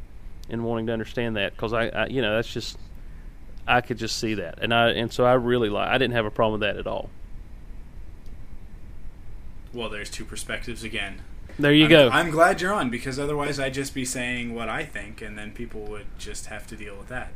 and 0.50 0.64
wanting 0.64 0.86
to 0.86 0.92
understand 0.92 1.36
that 1.36 1.52
because 1.52 1.72
I, 1.72 1.88
I, 1.88 2.06
you 2.06 2.22
know, 2.22 2.34
that's 2.34 2.52
just 2.52 2.76
I 3.66 3.80
could 3.80 3.98
just 3.98 4.18
see 4.18 4.34
that, 4.34 4.58
and 4.60 4.74
I 4.74 4.90
and 4.90 5.12
so 5.12 5.24
I 5.24 5.34
really 5.34 5.68
like. 5.68 5.88
I 5.88 5.98
didn't 5.98 6.14
have 6.14 6.26
a 6.26 6.30
problem 6.30 6.60
with 6.60 6.68
that 6.68 6.76
at 6.76 6.86
all. 6.86 7.10
well, 9.76 9.90
there's 9.90 10.10
two 10.10 10.24
perspectives 10.24 10.82
again. 10.82 11.20
There 11.58 11.72
you 11.72 11.84
I'm, 11.84 11.90
go. 11.90 12.08
I'm 12.10 12.30
glad 12.30 12.60
you're 12.60 12.72
on 12.72 12.90
because 12.90 13.18
otherwise 13.18 13.58
I'd 13.58 13.74
just 13.74 13.94
be 13.94 14.04
saying 14.04 14.54
what 14.54 14.68
I 14.68 14.84
think, 14.84 15.22
and 15.22 15.38
then 15.38 15.52
people 15.52 15.82
would 15.82 16.06
just 16.18 16.46
have 16.46 16.66
to 16.68 16.76
deal 16.76 16.96
with 16.96 17.08
that. 17.08 17.32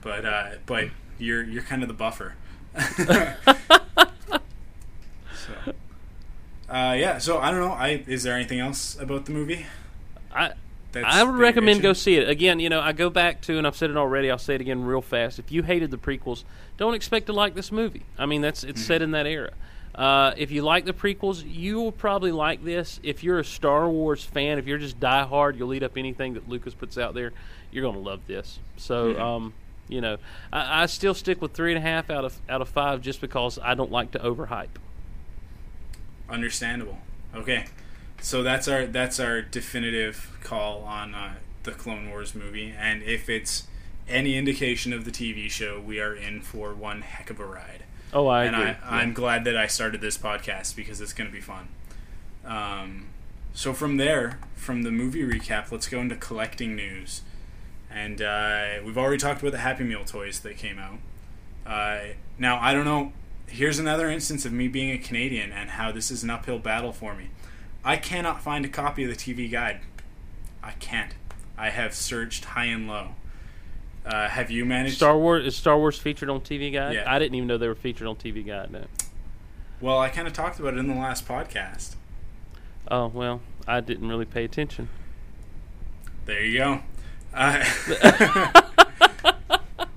But 0.00 0.24
uh, 0.24 0.50
but 0.66 0.88
you're 1.18 1.42
you're 1.42 1.62
kind 1.62 1.82
of 1.82 1.88
the 1.88 1.94
buffer. 1.94 2.34
so, 2.96 3.34
uh, 6.68 6.94
yeah. 6.98 7.18
So 7.18 7.38
I 7.38 7.50
don't 7.50 7.60
know. 7.60 7.72
I 7.72 8.02
is 8.06 8.22
there 8.22 8.34
anything 8.34 8.60
else 8.60 8.98
about 8.98 9.26
the 9.26 9.32
movie? 9.32 9.66
I 10.34 10.52
That's 10.92 11.06
I 11.06 11.22
would 11.24 11.36
recommend 11.36 11.82
go 11.82 11.92
see 11.92 12.16
it. 12.16 12.28
Again, 12.28 12.60
you 12.60 12.68
know, 12.68 12.80
I 12.80 12.92
go 12.92 13.10
back 13.10 13.40
to, 13.42 13.58
and 13.58 13.66
I've 13.66 13.76
said 13.76 13.90
it 13.90 13.96
already. 13.96 14.30
I'll 14.30 14.38
say 14.38 14.54
it 14.54 14.60
again 14.60 14.84
real 14.84 15.02
fast. 15.02 15.38
If 15.38 15.50
you 15.52 15.62
hated 15.62 15.90
the 15.90 15.98
prequels, 15.98 16.44
don't 16.76 16.94
expect 16.94 17.26
to 17.26 17.32
like 17.32 17.54
this 17.54 17.72
movie. 17.72 18.02
I 18.18 18.26
mean, 18.26 18.40
that's 18.40 18.64
it's 18.64 18.80
Mm-hmm. 18.80 18.86
set 18.86 19.02
in 19.02 19.10
that 19.12 19.26
era. 19.26 19.52
Uh, 19.94 20.32
if 20.36 20.50
you 20.50 20.62
like 20.62 20.84
the 20.84 20.92
prequels, 20.92 21.42
you 21.46 21.80
will 21.80 21.92
probably 21.92 22.32
like 22.32 22.64
this. 22.64 23.00
If 23.02 23.24
you're 23.24 23.40
a 23.40 23.44
Star 23.44 23.88
Wars 23.88 24.22
fan, 24.24 24.58
if 24.58 24.66
you're 24.66 24.78
just 24.78 25.00
diehard, 25.00 25.58
you'll 25.58 25.74
eat 25.74 25.82
up 25.82 25.96
anything 25.96 26.34
that 26.34 26.48
Lucas 26.48 26.74
puts 26.74 26.96
out 26.96 27.14
there. 27.14 27.32
You're 27.72 27.82
going 27.82 27.94
to 27.96 28.00
love 28.00 28.20
this. 28.26 28.60
So, 28.76 29.14
Mhm. 29.14 29.20
um, 29.20 29.52
you 29.88 30.00
know, 30.00 30.18
I, 30.52 30.82
I 30.82 30.86
still 30.86 31.14
stick 31.14 31.42
with 31.42 31.52
three 31.52 31.74
and 31.74 31.78
a 31.78 31.86
half 31.86 32.08
out 32.10 32.24
of 32.24 32.38
out 32.48 32.62
of 32.62 32.68
five, 32.68 33.02
just 33.02 33.20
because 33.20 33.58
I 33.62 33.74
don't 33.74 33.90
like 33.90 34.12
to 34.12 34.18
overhype. 34.20 34.68
Understandable. 36.28 36.98
Okay, 37.34 37.66
so 38.20 38.42
that's 38.42 38.68
our 38.68 38.86
that's 38.86 39.18
our 39.18 39.42
definitive 39.42 40.38
call 40.42 40.82
on 40.84 41.14
uh, 41.14 41.34
the 41.64 41.72
Clone 41.72 42.08
Wars 42.10 42.34
movie, 42.34 42.72
and 42.78 43.02
if 43.02 43.28
it's 43.28 43.66
any 44.08 44.36
indication 44.36 44.92
of 44.92 45.04
the 45.04 45.10
TV 45.10 45.50
show, 45.50 45.80
we 45.80 46.00
are 46.00 46.14
in 46.14 46.40
for 46.40 46.72
one 46.74 47.02
heck 47.02 47.30
of 47.30 47.38
a 47.40 47.44
ride. 47.44 47.84
Oh, 48.12 48.26
I 48.26 48.44
and 48.44 48.56
agree. 48.56 48.74
I, 48.84 49.00
I'm 49.00 49.12
glad 49.12 49.44
that 49.44 49.56
I 49.56 49.66
started 49.66 50.00
this 50.00 50.18
podcast 50.18 50.74
because 50.74 51.00
it's 51.00 51.12
going 51.12 51.28
to 51.28 51.34
be 51.34 51.40
fun. 51.40 51.68
Um, 52.44 53.06
so 53.52 53.72
from 53.72 53.96
there, 53.96 54.38
from 54.54 54.82
the 54.82 54.90
movie 54.90 55.22
recap, 55.22 55.70
let's 55.70 55.88
go 55.88 56.00
into 56.00 56.16
collecting 56.16 56.74
news. 56.74 57.22
And 57.90 58.22
uh, 58.22 58.80
we've 58.84 58.98
already 58.98 59.18
talked 59.18 59.40
about 59.40 59.52
the 59.52 59.58
Happy 59.58 59.84
Meal 59.84 60.04
toys 60.04 60.40
that 60.40 60.56
came 60.56 60.78
out. 60.78 60.98
Uh, 61.66 62.14
now 62.38 62.58
I 62.60 62.72
don't 62.72 62.84
know. 62.84 63.12
Here's 63.46 63.78
another 63.78 64.08
instance 64.08 64.44
of 64.44 64.52
me 64.52 64.68
being 64.68 64.90
a 64.90 64.98
Canadian 64.98 65.52
and 65.52 65.70
how 65.70 65.90
this 65.90 66.10
is 66.10 66.22
an 66.22 66.30
uphill 66.30 66.58
battle 66.58 66.92
for 66.92 67.14
me. 67.14 67.30
I 67.84 67.96
cannot 67.96 68.42
find 68.42 68.64
a 68.64 68.68
copy 68.68 69.04
of 69.04 69.10
the 69.10 69.16
TV 69.16 69.50
guide. 69.50 69.80
I 70.62 70.72
can't. 70.72 71.14
I 71.58 71.70
have 71.70 71.94
searched 71.94 72.44
high 72.44 72.66
and 72.66 72.86
low. 72.86 73.14
Uh, 74.06 74.28
have 74.28 74.50
you 74.50 74.64
managed? 74.64 74.96
Star 74.96 75.16
Wars 75.18 75.46
is 75.46 75.54
Star 75.56 75.76
Wars 75.78 75.98
featured 75.98 76.30
on 76.30 76.40
TV 76.40 76.72
Guide. 76.72 76.94
Yeah. 76.94 77.04
I 77.06 77.18
didn't 77.18 77.34
even 77.34 77.46
know 77.48 77.58
they 77.58 77.68
were 77.68 77.74
featured 77.74 78.06
on 78.06 78.16
TV 78.16 78.44
Guide. 78.46 78.70
No. 78.70 78.84
well, 79.80 79.98
I 79.98 80.08
kind 80.08 80.26
of 80.26 80.32
talked 80.32 80.58
about 80.58 80.74
it 80.74 80.78
in 80.78 80.88
the 80.88 80.94
last 80.94 81.26
podcast. 81.28 81.96
Oh 82.90 83.08
well, 83.08 83.40
I 83.68 83.80
didn't 83.80 84.08
really 84.08 84.24
pay 84.24 84.44
attention. 84.44 84.88
There 86.24 86.42
you 86.44 86.58
go. 86.58 86.80
Uh, 87.34 87.64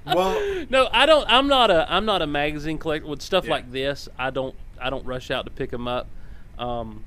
well, 0.06 0.66
No, 0.70 0.90
I 0.92 1.06
don't. 1.06 1.26
I'm 1.30 1.48
not 1.48 1.72
a. 1.72 1.92
I'm 1.92 2.06
not 2.06 2.22
a 2.22 2.28
magazine 2.28 2.78
collector 2.78 3.08
with 3.08 3.22
stuff 3.22 3.46
Yeah. 3.46 3.52
like 3.52 3.72
this. 3.72 4.10
I 4.20 4.30
don't. 4.30 4.56
I 4.80 4.90
don't 4.90 5.06
rush 5.06 5.32
out 5.32 5.46
to 5.46 5.52
pick 5.52 5.70
them 5.72 5.88
up, 5.88 6.08
um, 6.60 7.04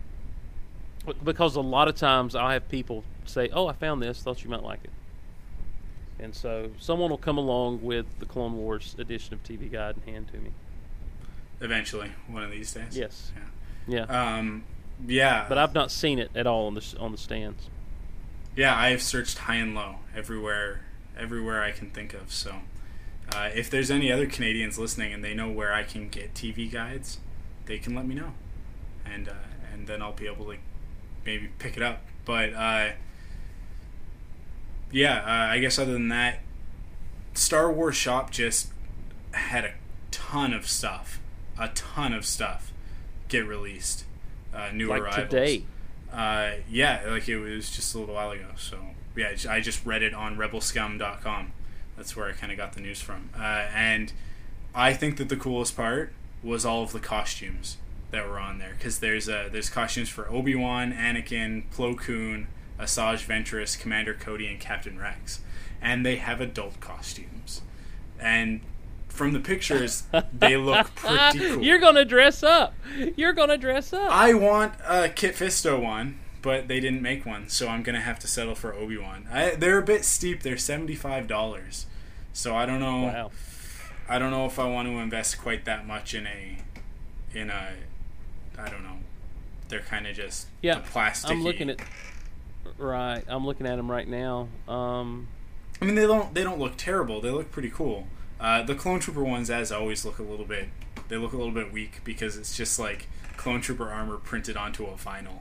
because 1.22 1.56
a 1.56 1.60
lot 1.60 1.88
of 1.88 1.94
times 1.94 2.34
I'll 2.34 2.48
have 2.50 2.68
people 2.68 3.04
say, 3.26 3.50
"Oh, 3.52 3.66
I 3.66 3.74
found 3.74 4.02
this. 4.02 4.22
Thought 4.22 4.42
you 4.44 4.50
might 4.50 4.62
like 4.62 4.80
it," 4.84 4.90
and 6.18 6.34
so 6.34 6.70
someone 6.78 7.10
will 7.10 7.18
come 7.18 7.38
along 7.38 7.82
with 7.82 8.06
the 8.18 8.26
Clone 8.26 8.56
Wars 8.56 8.94
edition 8.98 9.34
of 9.34 9.42
TV 9.42 9.70
Guide 9.70 9.96
and 9.96 10.04
hand 10.14 10.28
to 10.32 10.38
me. 10.38 10.50
eventually, 11.60 12.10
one 12.28 12.42
of 12.42 12.50
these 12.50 12.72
days. 12.72 12.96
Yes. 12.96 13.32
Yeah. 13.88 14.06
Yeah, 14.08 14.36
Um, 14.38 14.64
yeah. 15.06 15.46
but 15.48 15.58
I've 15.58 15.74
not 15.74 15.90
seen 15.90 16.18
it 16.18 16.30
at 16.34 16.46
all 16.46 16.66
on 16.66 16.74
the 16.74 16.94
on 16.98 17.12
the 17.12 17.18
stands. 17.18 17.68
yeah, 18.56 18.76
I 18.76 18.88
have 18.90 19.00
searched 19.02 19.38
high 19.38 19.56
and 19.56 19.74
low 19.74 19.96
everywhere, 20.14 20.80
everywhere 21.16 21.62
I 21.62 21.70
can 21.70 21.90
think 21.90 22.12
of. 22.14 22.32
So, 22.32 22.56
uh, 23.32 23.50
if 23.54 23.70
there's 23.70 23.90
any 23.90 24.10
other 24.10 24.26
Canadians 24.26 24.78
listening 24.78 25.12
and 25.12 25.22
they 25.22 25.34
know 25.34 25.48
where 25.50 25.72
I 25.72 25.82
can 25.84 26.08
get 26.08 26.34
TV 26.34 26.70
guides, 26.70 27.18
they 27.66 27.78
can 27.78 27.94
let 27.94 28.06
me 28.06 28.14
know, 28.16 28.32
and 29.04 29.28
uh, 29.28 29.32
and 29.72 29.86
then 29.86 30.02
I'll 30.02 30.12
be 30.12 30.26
able 30.26 30.46
to 30.46 30.56
maybe 31.24 31.48
pick 31.58 31.76
it 31.76 31.82
up. 31.82 32.02
But 32.24 32.54
uh, 32.54 32.88
yeah, 34.90 35.18
uh, 35.20 35.52
I 35.52 35.58
guess 35.58 35.78
other 35.78 35.92
than 35.92 36.08
that, 36.08 36.40
Star 37.34 37.70
Wars 37.70 37.96
Shop 37.96 38.30
just 38.30 38.68
had 39.32 39.64
a 39.64 39.72
ton 40.10 40.52
of 40.52 40.66
stuff, 40.66 41.20
a 41.58 41.68
ton 41.68 42.12
of 42.12 42.24
stuff 42.24 42.72
get 43.28 43.46
released. 43.46 44.04
Uh, 44.54 44.70
new 44.72 44.88
Like 44.88 45.02
arrivals. 45.02 45.28
today. 45.30 45.64
Uh, 46.10 46.52
yeah, 46.70 47.02
like 47.06 47.28
it 47.28 47.38
was 47.38 47.68
just 47.70 47.94
a 47.94 47.98
little 47.98 48.14
while 48.14 48.30
ago. 48.30 48.46
So 48.56 48.78
yeah, 49.14 49.34
I 49.48 49.60
just 49.60 49.84
read 49.84 50.02
it 50.02 50.14
on 50.14 50.36
RebelScum.com. 50.36 51.52
That's 51.96 52.16
where 52.16 52.28
I 52.28 52.32
kind 52.32 52.52
of 52.52 52.56
got 52.58 52.72
the 52.72 52.80
news 52.80 53.00
from. 53.02 53.30
Uh, 53.36 53.42
and 53.74 54.12
I 54.74 54.94
think 54.94 55.16
that 55.18 55.28
the 55.28 55.36
coolest 55.36 55.76
part 55.76 56.12
was 56.42 56.64
all 56.64 56.82
of 56.82 56.92
the 56.92 57.00
costumes 57.00 57.76
that 58.12 58.26
were 58.28 58.38
on 58.38 58.58
there 58.58 58.74
because 58.78 59.00
there's 59.00 59.28
uh, 59.28 59.48
there's 59.50 59.68
costumes 59.68 60.08
for 60.08 60.30
Obi 60.30 60.54
Wan, 60.54 60.92
Anakin, 60.92 61.64
Plo 61.74 61.96
Koon, 61.98 62.46
Asajj 62.78 63.26
Ventress, 63.26 63.78
Commander 63.78 64.14
Cody, 64.14 64.46
and 64.46 64.60
Captain 64.60 64.98
Rex, 64.98 65.40
and 65.80 66.04
they 66.04 66.16
have 66.16 66.40
adult 66.40 66.80
costumes. 66.80 67.62
And 68.18 68.60
from 69.08 69.32
the 69.32 69.40
pictures, 69.40 70.04
they 70.32 70.56
look 70.58 70.94
pretty 70.94 71.38
cool. 71.38 71.62
You're 71.62 71.78
gonna 71.78 72.04
dress 72.04 72.42
up. 72.42 72.74
You're 73.16 73.32
gonna 73.32 73.58
dress 73.58 73.92
up. 73.92 74.10
I 74.10 74.34
want 74.34 74.74
a 74.86 75.08
Kit 75.08 75.34
Fisto 75.34 75.80
one, 75.82 76.18
but 76.42 76.68
they 76.68 76.80
didn't 76.80 77.02
make 77.02 77.24
one, 77.24 77.48
so 77.48 77.68
I'm 77.68 77.82
gonna 77.82 78.00
have 78.00 78.18
to 78.20 78.26
settle 78.26 78.54
for 78.54 78.74
Obi 78.74 78.98
Wan. 78.98 79.26
They're 79.58 79.78
a 79.78 79.82
bit 79.82 80.04
steep. 80.04 80.42
They're 80.42 80.56
seventy 80.58 80.94
five 80.94 81.26
dollars, 81.26 81.86
so 82.32 82.54
I 82.54 82.66
don't 82.66 82.80
know. 82.80 83.02
wow. 83.04 83.30
I 84.08 84.18
don't 84.20 84.30
know 84.30 84.46
if 84.46 84.58
I 84.58 84.66
want 84.68 84.86
to 84.88 84.98
invest 84.98 85.38
quite 85.40 85.64
that 85.64 85.84
much 85.86 86.14
in 86.14 86.26
a, 86.28 86.58
in 87.34 87.50
a, 87.50 87.70
I 88.56 88.68
don't 88.68 88.84
know. 88.84 88.98
They're 89.68 89.80
kind 89.80 90.06
of 90.06 90.14
just 90.14 90.46
Yeah, 90.62 90.76
the 90.76 90.82
plastic. 90.82 91.30
I'm 91.32 91.42
looking 91.42 91.70
at. 91.70 91.80
Right, 92.78 93.22
I'm 93.28 93.46
looking 93.46 93.66
at 93.66 93.76
them 93.76 93.90
right 93.90 94.08
now. 94.08 94.48
Um, 94.68 95.28
I 95.80 95.84
mean, 95.84 95.94
they 95.94 96.06
don't 96.06 96.34
they 96.34 96.42
don't 96.42 96.58
look 96.58 96.76
terrible. 96.76 97.20
They 97.20 97.30
look 97.30 97.50
pretty 97.50 97.70
cool. 97.70 98.06
Uh, 98.38 98.62
the 98.62 98.74
Clone 98.74 99.00
Trooper 99.00 99.24
ones, 99.24 99.50
as 99.50 99.72
always, 99.72 100.04
look 100.04 100.18
a 100.18 100.22
little 100.22 100.44
bit. 100.44 100.68
They 101.08 101.16
look 101.16 101.32
a 101.32 101.36
little 101.36 101.52
bit 101.52 101.72
weak 101.72 102.00
because 102.04 102.36
it's 102.36 102.56
just 102.56 102.78
like 102.78 103.08
Clone 103.36 103.60
Trooper 103.60 103.90
armor 103.90 104.16
printed 104.16 104.56
onto 104.56 104.84
a 104.86 104.92
vinyl 104.92 105.40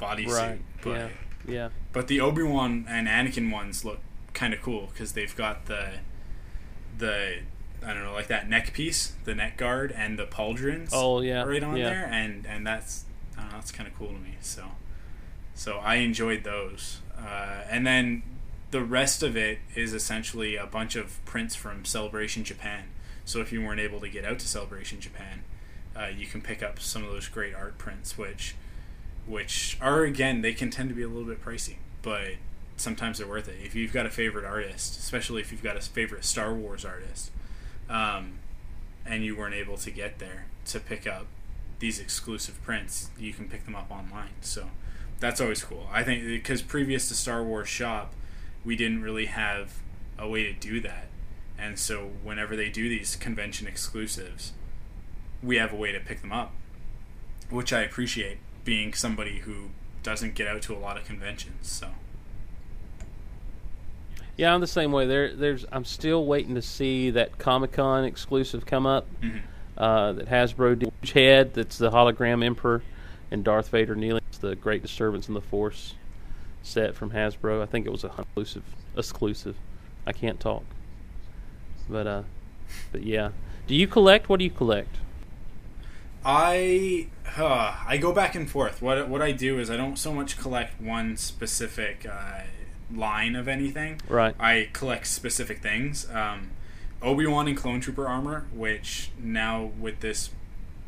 bodysuit. 0.00 0.28
right. 0.28 0.60
But 0.82 0.90
Yeah. 0.90 1.08
Yeah. 1.48 1.68
but 1.92 2.08
the 2.08 2.20
Obi 2.20 2.42
Wan 2.42 2.86
and 2.88 3.06
Anakin 3.06 3.52
ones 3.52 3.84
look 3.84 4.00
kind 4.34 4.52
of 4.52 4.60
cool 4.60 4.88
because 4.92 5.12
they've 5.12 5.34
got 5.34 5.66
the 5.66 5.94
the 6.98 7.38
I 7.84 7.92
don't 7.92 8.02
know 8.02 8.12
like 8.12 8.26
that 8.28 8.48
neck 8.48 8.72
piece, 8.72 9.12
the 9.24 9.34
neck 9.34 9.56
guard, 9.56 9.92
and 9.92 10.18
the 10.18 10.26
pauldrons. 10.26 10.90
Oh 10.92 11.20
yeah. 11.20 11.42
right 11.44 11.62
on 11.62 11.76
yeah. 11.76 11.88
there, 11.88 12.08
and 12.10 12.46
and 12.46 12.66
that's 12.66 13.04
I 13.36 13.42
don't 13.42 13.50
know, 13.50 13.56
that's 13.58 13.72
kind 13.72 13.88
of 13.88 13.94
cool 13.96 14.08
to 14.08 14.14
me. 14.18 14.36
So 14.40 14.64
so 15.56 15.78
I 15.78 15.96
enjoyed 15.96 16.44
those, 16.44 17.00
uh, 17.18 17.62
and 17.68 17.84
then 17.84 18.22
the 18.70 18.84
rest 18.84 19.22
of 19.22 19.36
it 19.36 19.58
is 19.74 19.92
essentially 19.92 20.54
a 20.54 20.66
bunch 20.66 20.94
of 20.94 21.24
prints 21.24 21.56
from 21.56 21.84
Celebration 21.84 22.44
Japan. 22.44 22.84
So 23.24 23.40
if 23.40 23.52
you 23.52 23.62
weren't 23.62 23.80
able 23.80 23.98
to 24.00 24.08
get 24.08 24.24
out 24.24 24.38
to 24.38 24.46
Celebration 24.46 25.00
Japan, 25.00 25.42
uh, 25.96 26.08
you 26.16 26.26
can 26.26 26.40
pick 26.40 26.62
up 26.62 26.78
some 26.78 27.02
of 27.02 27.10
those 27.10 27.26
great 27.26 27.54
art 27.54 27.78
prints, 27.78 28.16
which 28.16 28.54
which 29.26 29.76
are 29.80 30.04
again 30.04 30.42
they 30.42 30.52
can 30.52 30.70
tend 30.70 30.88
to 30.90 30.94
be 30.94 31.02
a 31.02 31.08
little 31.08 31.24
bit 31.24 31.44
pricey, 31.44 31.76
but 32.02 32.34
sometimes 32.76 33.18
they're 33.18 33.26
worth 33.26 33.48
it. 33.48 33.56
If 33.64 33.74
you've 33.74 33.92
got 33.92 34.06
a 34.06 34.10
favorite 34.10 34.44
artist, 34.44 34.98
especially 34.98 35.40
if 35.40 35.50
you've 35.50 35.62
got 35.62 35.76
a 35.76 35.80
favorite 35.80 36.24
Star 36.24 36.52
Wars 36.54 36.84
artist, 36.84 37.30
um, 37.88 38.40
and 39.04 39.24
you 39.24 39.34
weren't 39.36 39.54
able 39.54 39.78
to 39.78 39.90
get 39.90 40.18
there 40.18 40.46
to 40.66 40.78
pick 40.78 41.06
up 41.06 41.26
these 41.78 41.98
exclusive 41.98 42.62
prints, 42.62 43.10
you 43.18 43.32
can 43.32 43.48
pick 43.48 43.64
them 43.64 43.74
up 43.74 43.90
online. 43.90 44.34
So 44.42 44.70
that's 45.20 45.40
always 45.40 45.62
cool. 45.62 45.88
I 45.92 46.02
think 46.04 46.24
because 46.24 46.62
previous 46.62 47.08
to 47.08 47.14
Star 47.14 47.42
Wars 47.42 47.68
Shop, 47.68 48.12
we 48.64 48.76
didn't 48.76 49.02
really 49.02 49.26
have 49.26 49.74
a 50.18 50.28
way 50.28 50.44
to 50.44 50.52
do 50.52 50.80
that, 50.80 51.06
and 51.58 51.78
so 51.78 52.10
whenever 52.22 52.56
they 52.56 52.68
do 52.68 52.88
these 52.88 53.16
convention 53.16 53.66
exclusives, 53.66 54.52
we 55.42 55.56
have 55.56 55.72
a 55.72 55.76
way 55.76 55.92
to 55.92 56.00
pick 56.00 56.20
them 56.22 56.32
up, 56.32 56.52
which 57.50 57.72
I 57.72 57.80
appreciate. 57.80 58.38
Being 58.64 58.94
somebody 58.94 59.38
who 59.40 59.70
doesn't 60.02 60.34
get 60.34 60.48
out 60.48 60.60
to 60.62 60.74
a 60.74 60.78
lot 60.78 60.96
of 60.96 61.04
conventions, 61.04 61.68
so 61.70 61.88
Yeah, 64.36 64.52
I'm 64.52 64.60
the 64.60 64.66
same 64.66 64.92
way. 64.92 65.06
There, 65.06 65.32
there's. 65.34 65.64
I'm 65.72 65.84
still 65.84 66.26
waiting 66.26 66.56
to 66.56 66.62
see 66.62 67.10
that 67.10 67.38
Comic 67.38 67.72
Con 67.72 68.04
exclusive 68.04 68.66
come 68.66 68.86
up. 68.86 69.06
mhm. 69.22 69.42
Uh, 69.78 70.12
that 70.12 70.26
Hasbro 70.28 70.78
did. 70.78 70.92
Head. 71.12 71.54
That's 71.54 71.78
the 71.78 71.90
hologram 71.90 72.44
Emperor, 72.44 72.82
and 73.30 73.44
Darth 73.44 73.68
Vader 73.68 73.94
kneeling. 73.94 74.22
It's 74.36 74.42
the 74.42 74.54
Great 74.54 74.82
Disturbance 74.82 75.28
in 75.28 75.34
the 75.34 75.40
Force 75.40 75.94
set 76.62 76.94
from 76.94 77.12
Hasbro. 77.12 77.62
I 77.62 77.64
think 77.64 77.86
it 77.86 77.90
was 77.90 78.04
a 78.04 78.08
exclusive. 78.08 78.64
Exclusive. 78.94 79.56
I 80.06 80.12
can't 80.12 80.38
talk. 80.38 80.62
But 81.88 82.06
uh, 82.06 82.22
but 82.92 83.02
yeah. 83.02 83.30
Do 83.66 83.74
you 83.74 83.86
collect? 83.86 84.28
What 84.28 84.40
do 84.40 84.44
you 84.44 84.50
collect? 84.50 84.96
I 86.22 87.06
uh, 87.38 87.76
I 87.86 87.96
go 87.96 88.12
back 88.12 88.34
and 88.34 88.50
forth. 88.50 88.82
What 88.82 89.08
what 89.08 89.22
I 89.22 89.32
do 89.32 89.58
is 89.58 89.70
I 89.70 89.78
don't 89.78 89.96
so 89.96 90.12
much 90.12 90.36
collect 90.36 90.82
one 90.82 91.16
specific 91.16 92.04
uh, 92.04 92.40
line 92.94 93.36
of 93.36 93.48
anything. 93.48 94.02
Right. 94.06 94.34
I 94.38 94.68
collect 94.74 95.06
specific 95.06 95.62
things. 95.62 96.10
Um, 96.10 96.50
Obi 97.00 97.26
Wan 97.26 97.48
and 97.48 97.56
Clone 97.56 97.80
Trooper 97.80 98.06
armor, 98.06 98.48
which 98.52 99.12
now 99.18 99.70
with 99.80 100.00
this 100.00 100.28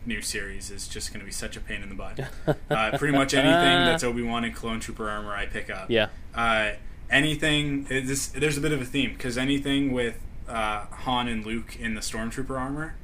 new 0.09 0.23
series 0.23 0.71
is 0.71 0.89
just 0.89 1.13
going 1.13 1.21
to 1.21 1.27
be 1.27 1.31
such 1.31 1.57
a 1.57 1.61
pain 1.61 1.83
in 1.83 1.91
the 1.91 1.95
butt. 1.95 2.19
uh, 2.71 2.99
pretty 2.99 3.17
much 3.17 3.35
anything 3.35 3.85
that's 3.85 4.03
Obi 4.03 4.23
Wan 4.23 4.45
and 4.45 4.55
Clone 4.55 4.81
Trooper 4.81 5.09
armor, 5.09 5.35
I 5.35 5.47
pick 5.47 5.71
up. 5.71 5.91
Yeah. 5.91 6.09
Uh, 6.35 6.73
anything. 7.11 7.85
This, 7.85 8.29
there's 8.29 8.57
a 8.57 8.61
bit 8.61 8.73
of 8.73 8.81
a 8.81 8.85
theme 8.85 9.13
because 9.13 9.39
anything 9.39 9.93
with 9.93 10.19
uh, 10.49 10.87
Han 10.87 11.29
and 11.29 11.47
Luke 11.47 11.77
in 11.79 11.95
the 11.95 12.01
Stormtrooper 12.01 12.59
armor, 12.59 12.97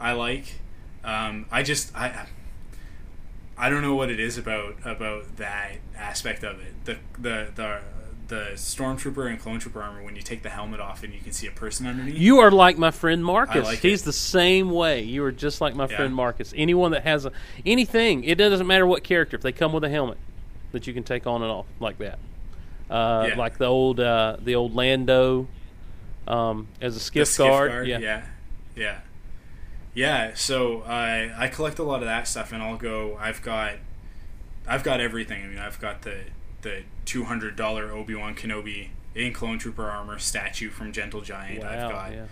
I 0.00 0.12
like. 0.12 0.60
Um, 1.04 1.46
I 1.50 1.62
just 1.62 1.94
I 1.94 2.26
I 3.56 3.68
don't 3.68 3.82
know 3.82 3.94
what 3.94 4.10
it 4.10 4.20
is 4.20 4.38
about 4.38 4.76
about 4.84 5.36
that 5.36 5.78
aspect 5.96 6.44
of 6.44 6.60
it. 6.60 6.84
The 6.84 6.98
the 7.18 7.48
the 7.54 7.80
the 8.28 8.50
stormtrooper 8.54 9.28
and 9.28 9.40
clone 9.40 9.58
trooper 9.58 9.82
armor 9.82 10.02
when 10.02 10.14
you 10.14 10.22
take 10.22 10.42
the 10.42 10.50
helmet 10.50 10.80
off 10.80 11.02
and 11.02 11.12
you 11.14 11.20
can 11.20 11.32
see 11.32 11.46
a 11.46 11.50
person 11.50 11.86
underneath. 11.86 12.16
You 12.18 12.38
are 12.40 12.50
like 12.50 12.76
my 12.78 12.90
friend 12.90 13.24
Marcus. 13.24 13.64
like 13.64 13.78
He's 13.78 14.02
it. 14.02 14.04
the 14.04 14.12
same 14.12 14.70
way. 14.70 15.02
You 15.02 15.24
are 15.24 15.32
just 15.32 15.60
like 15.60 15.74
my 15.74 15.86
Yeah. 15.88 15.96
friend 15.96 16.14
Marcus. 16.14 16.52
Anyone 16.56 16.90
that 16.92 17.04
has 17.04 17.24
a, 17.24 17.32
anything, 17.64 18.24
it 18.24 18.36
doesn't 18.36 18.66
matter 18.66 18.86
what 18.86 19.02
character, 19.02 19.36
if 19.36 19.42
they 19.42 19.52
come 19.52 19.72
with 19.72 19.82
a 19.84 19.88
helmet 19.88 20.18
that 20.72 20.86
you 20.86 20.92
can 20.92 21.02
take 21.04 21.26
on 21.26 21.42
and 21.42 21.50
off 21.50 21.66
like 21.80 21.96
that. 21.98 22.18
Uh, 22.90 23.28
Yeah. 23.30 23.36
Like 23.36 23.56
the 23.58 23.66
old 23.66 23.98
uh, 24.00 24.36
the 24.42 24.54
old 24.54 24.74
Lando 24.74 25.48
um, 26.26 26.68
as 26.80 26.96
a 26.96 27.00
skiff, 27.00 27.28
skiff 27.28 27.46
guard. 27.46 27.86
yeah, 27.86 27.98
yeah, 27.98 28.22
yeah. 28.76 28.98
Yeah, 29.94 30.32
So 30.34 30.82
I 30.82 31.32
I 31.36 31.48
collect 31.48 31.78
a 31.78 31.82
lot 31.82 32.00
of 32.00 32.06
that 32.06 32.28
stuff, 32.28 32.52
and 32.52 32.62
I'll 32.62 32.76
go. 32.76 33.16
I've 33.20 33.42
got 33.42 33.74
I've 34.66 34.84
got 34.84 35.00
everything. 35.00 35.42
I 35.42 35.46
mean, 35.48 35.58
I've 35.58 35.80
got 35.80 36.02
the 36.02 36.20
the 36.62 36.82
two 37.04 37.24
hundred 37.24 37.56
dollar 37.56 37.90
Obi 37.92 38.14
Wan 38.14 38.34
Kenobi 38.34 38.88
in 39.14 39.32
clone 39.32 39.58
trooper 39.58 39.88
armor 39.88 40.18
statue 40.18 40.70
from 40.70 40.92
Gentle 40.92 41.20
Giant. 41.20 41.60
Wow, 41.60 41.68
I've 41.70 41.90
got 41.90 42.12
yeah. 42.12 42.24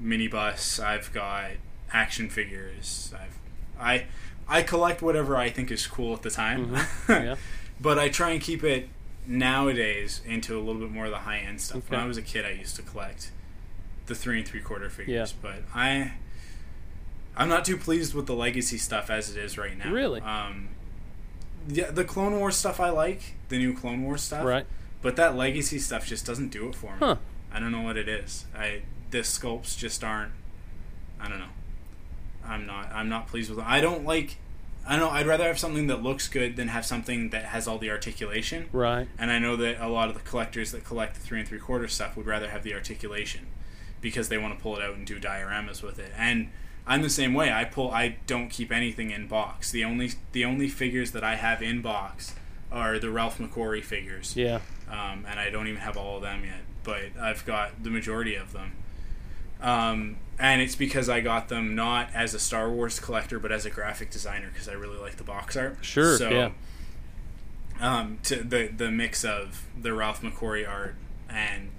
minibus. 0.00 0.82
I've 0.82 1.12
got 1.12 1.50
action 1.92 2.28
figures. 2.28 3.12
I've 3.14 3.38
I 3.80 4.06
I 4.48 4.62
collect 4.62 5.02
whatever 5.02 5.36
I 5.36 5.50
think 5.50 5.70
is 5.70 5.86
cool 5.86 6.14
at 6.14 6.22
the 6.22 6.30
time. 6.30 6.68
Mhm, 6.70 7.08
yeah. 7.24 7.36
but 7.80 7.98
I 7.98 8.08
try 8.08 8.30
and 8.30 8.40
keep 8.40 8.64
it 8.64 8.88
nowadays 9.26 10.20
into 10.26 10.56
a 10.58 10.60
little 10.60 10.80
bit 10.80 10.90
more 10.90 11.04
of 11.04 11.10
the 11.12 11.18
high 11.18 11.38
end 11.38 11.60
stuff. 11.60 11.88
When 11.90 12.00
I 12.00 12.06
was 12.06 12.16
a 12.16 12.22
kid, 12.22 12.44
I 12.44 12.50
used 12.50 12.76
to 12.76 12.82
collect 12.82 13.30
the 14.06 14.14
three 14.14 14.38
and 14.38 14.48
three 14.48 14.60
quarter 14.60 14.90
figures, 14.90 15.32
Yeah. 15.32 15.38
but 15.40 15.62
I 15.74 16.14
I'm 17.36 17.48
not 17.48 17.64
too 17.64 17.76
pleased 17.76 18.14
with 18.14 18.26
the 18.26 18.34
legacy 18.34 18.78
stuff 18.78 19.10
as 19.10 19.30
it 19.30 19.36
is 19.42 19.56
right 19.56 19.76
now. 19.78 19.90
Really? 19.90 20.20
Um, 20.20 20.68
yeah, 21.68 21.90
the 21.90 22.04
Clone 22.04 22.38
Wars 22.38 22.56
stuff 22.56 22.80
I 22.80 22.90
like, 22.90 23.34
the 23.48 23.58
new 23.58 23.74
Clone 23.74 24.02
Wars 24.04 24.22
stuff, 24.22 24.44
Right. 24.44 24.66
But 25.00 25.16
that 25.16 25.36
legacy 25.36 25.80
stuff 25.80 26.06
just 26.06 26.24
doesn't 26.24 26.50
do 26.50 26.68
it 26.68 26.76
for 26.76 26.92
me. 26.92 26.98
Huh. 27.00 27.16
I 27.52 27.58
don't 27.58 27.72
know 27.72 27.82
what 27.82 27.96
it 27.96 28.08
is. 28.08 28.46
I 28.56 28.82
the 29.10 29.18
sculpts 29.18 29.76
just 29.76 30.02
aren't. 30.02 30.32
I 31.20 31.28
don't 31.28 31.38
know. 31.38 31.46
I'm 32.44 32.66
not. 32.66 32.90
I'm 32.92 33.08
not 33.08 33.26
pleased 33.26 33.50
with 33.50 33.58
it. 33.58 33.66
I 33.66 33.80
don't 33.80 34.04
like. 34.04 34.36
I 34.86 34.96
don't 34.96 35.00
know. 35.00 35.10
I'd 35.10 35.26
rather 35.26 35.44
have 35.44 35.58
something 35.58 35.86
that 35.88 36.02
looks 36.02 36.28
good 36.28 36.56
than 36.56 36.68
have 36.68 36.84
something 36.84 37.30
that 37.30 37.46
has 37.46 37.68
all 37.68 37.78
the 37.78 37.90
articulation. 37.90 38.68
Right. 38.72 39.08
And 39.18 39.30
I 39.30 39.38
know 39.38 39.56
that 39.56 39.80
a 39.80 39.88
lot 39.88 40.08
of 40.08 40.14
the 40.14 40.22
collectors 40.22 40.72
that 40.72 40.84
collect 40.84 41.14
the 41.14 41.20
three 41.20 41.40
and 41.40 41.48
three 41.48 41.60
quarter 41.60 41.86
stuff 41.88 42.16
would 42.16 42.26
rather 42.26 42.48
have 42.48 42.62
the 42.62 42.74
articulation 42.74 43.46
because 44.00 44.28
they 44.28 44.38
want 44.38 44.56
to 44.56 44.62
pull 44.62 44.76
it 44.76 44.82
out 44.82 44.94
and 44.94 45.06
do 45.06 45.20
dioramas 45.20 45.82
with 45.82 45.98
it. 45.98 46.12
And 46.16 46.50
I'm 46.86 47.02
the 47.02 47.10
same 47.10 47.32
way. 47.34 47.52
I 47.52 47.64
pull. 47.64 47.90
I 47.90 48.16
don't 48.26 48.48
keep 48.48 48.72
anything 48.72 49.10
in 49.10 49.26
box. 49.28 49.70
The 49.70 49.84
only 49.84 50.12
the 50.32 50.44
only 50.44 50.68
figures 50.68 51.12
that 51.12 51.22
I 51.24 51.36
have 51.36 51.62
in 51.62 51.80
box 51.82 52.34
are 52.72 52.98
the 52.98 53.10
Ralph 53.10 53.38
McQuarrie 53.38 53.84
figures 53.84 54.34
Yeah. 54.36 54.60
um, 54.90 55.26
and 55.28 55.38
I 55.38 55.50
don't 55.50 55.68
even 55.68 55.80
have 55.80 55.96
all 55.96 56.16
of 56.16 56.22
them 56.22 56.42
yet, 56.44 56.60
but 56.84 57.02
I've 57.20 57.44
got 57.44 57.82
the 57.84 57.90
majority 57.90 58.34
of 58.34 58.52
them. 58.52 58.72
Um, 59.60 60.16
and 60.38 60.60
it's 60.62 60.74
because 60.74 61.08
I 61.08 61.20
got 61.20 61.48
them 61.48 61.74
not 61.74 62.08
as 62.14 62.32
a 62.34 62.38
Star 62.38 62.70
Wars 62.70 62.98
collector, 62.98 63.38
but 63.38 63.52
as 63.52 63.64
a 63.66 63.70
graphic 63.70 64.10
designer 64.10 64.48
because 64.52 64.68
I 64.68 64.72
really 64.72 64.98
like 64.98 65.16
the 65.16 65.22
box 65.24 65.56
art. 65.56 65.78
Sure, 65.82 66.16
So, 66.16 66.30
yeah. 66.30 66.50
Um, 67.80 68.18
to 68.24 68.36
the 68.42 68.68
the 68.68 68.90
mix 68.90 69.24
of 69.24 69.66
the 69.80 69.92
Ralph 69.92 70.22
McQuarrie 70.22 70.68
art 70.68 70.94
and 71.28 71.70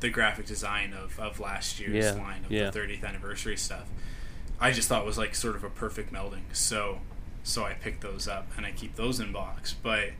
the 0.00 0.08
graphic 0.08 0.46
design 0.46 0.92
of, 0.94 1.18
of 1.20 1.38
last 1.40 1.78
year's 1.78 2.04
Yeah, 2.04 2.12
line 2.22 2.44
of 2.44 2.50
yeah. 2.50 2.70
the 2.70 2.78
30th 2.78 3.04
anniversary 3.04 3.56
stuff, 3.56 3.86
I 4.62 4.70
just 4.70 4.88
thought 4.88 5.04
was 5.04 5.18
like 5.18 5.34
sort 5.34 5.56
of 5.56 5.64
a 5.64 5.68
perfect 5.68 6.12
melding. 6.12 6.42
So, 6.52 7.00
so 7.42 7.64
I 7.64 7.74
picked 7.74 8.00
those 8.00 8.28
up 8.28 8.46
and 8.56 8.64
I 8.64 8.70
keep 8.70 8.94
those 8.94 9.18
in 9.18 9.32
box. 9.32 9.74
But 9.74 10.10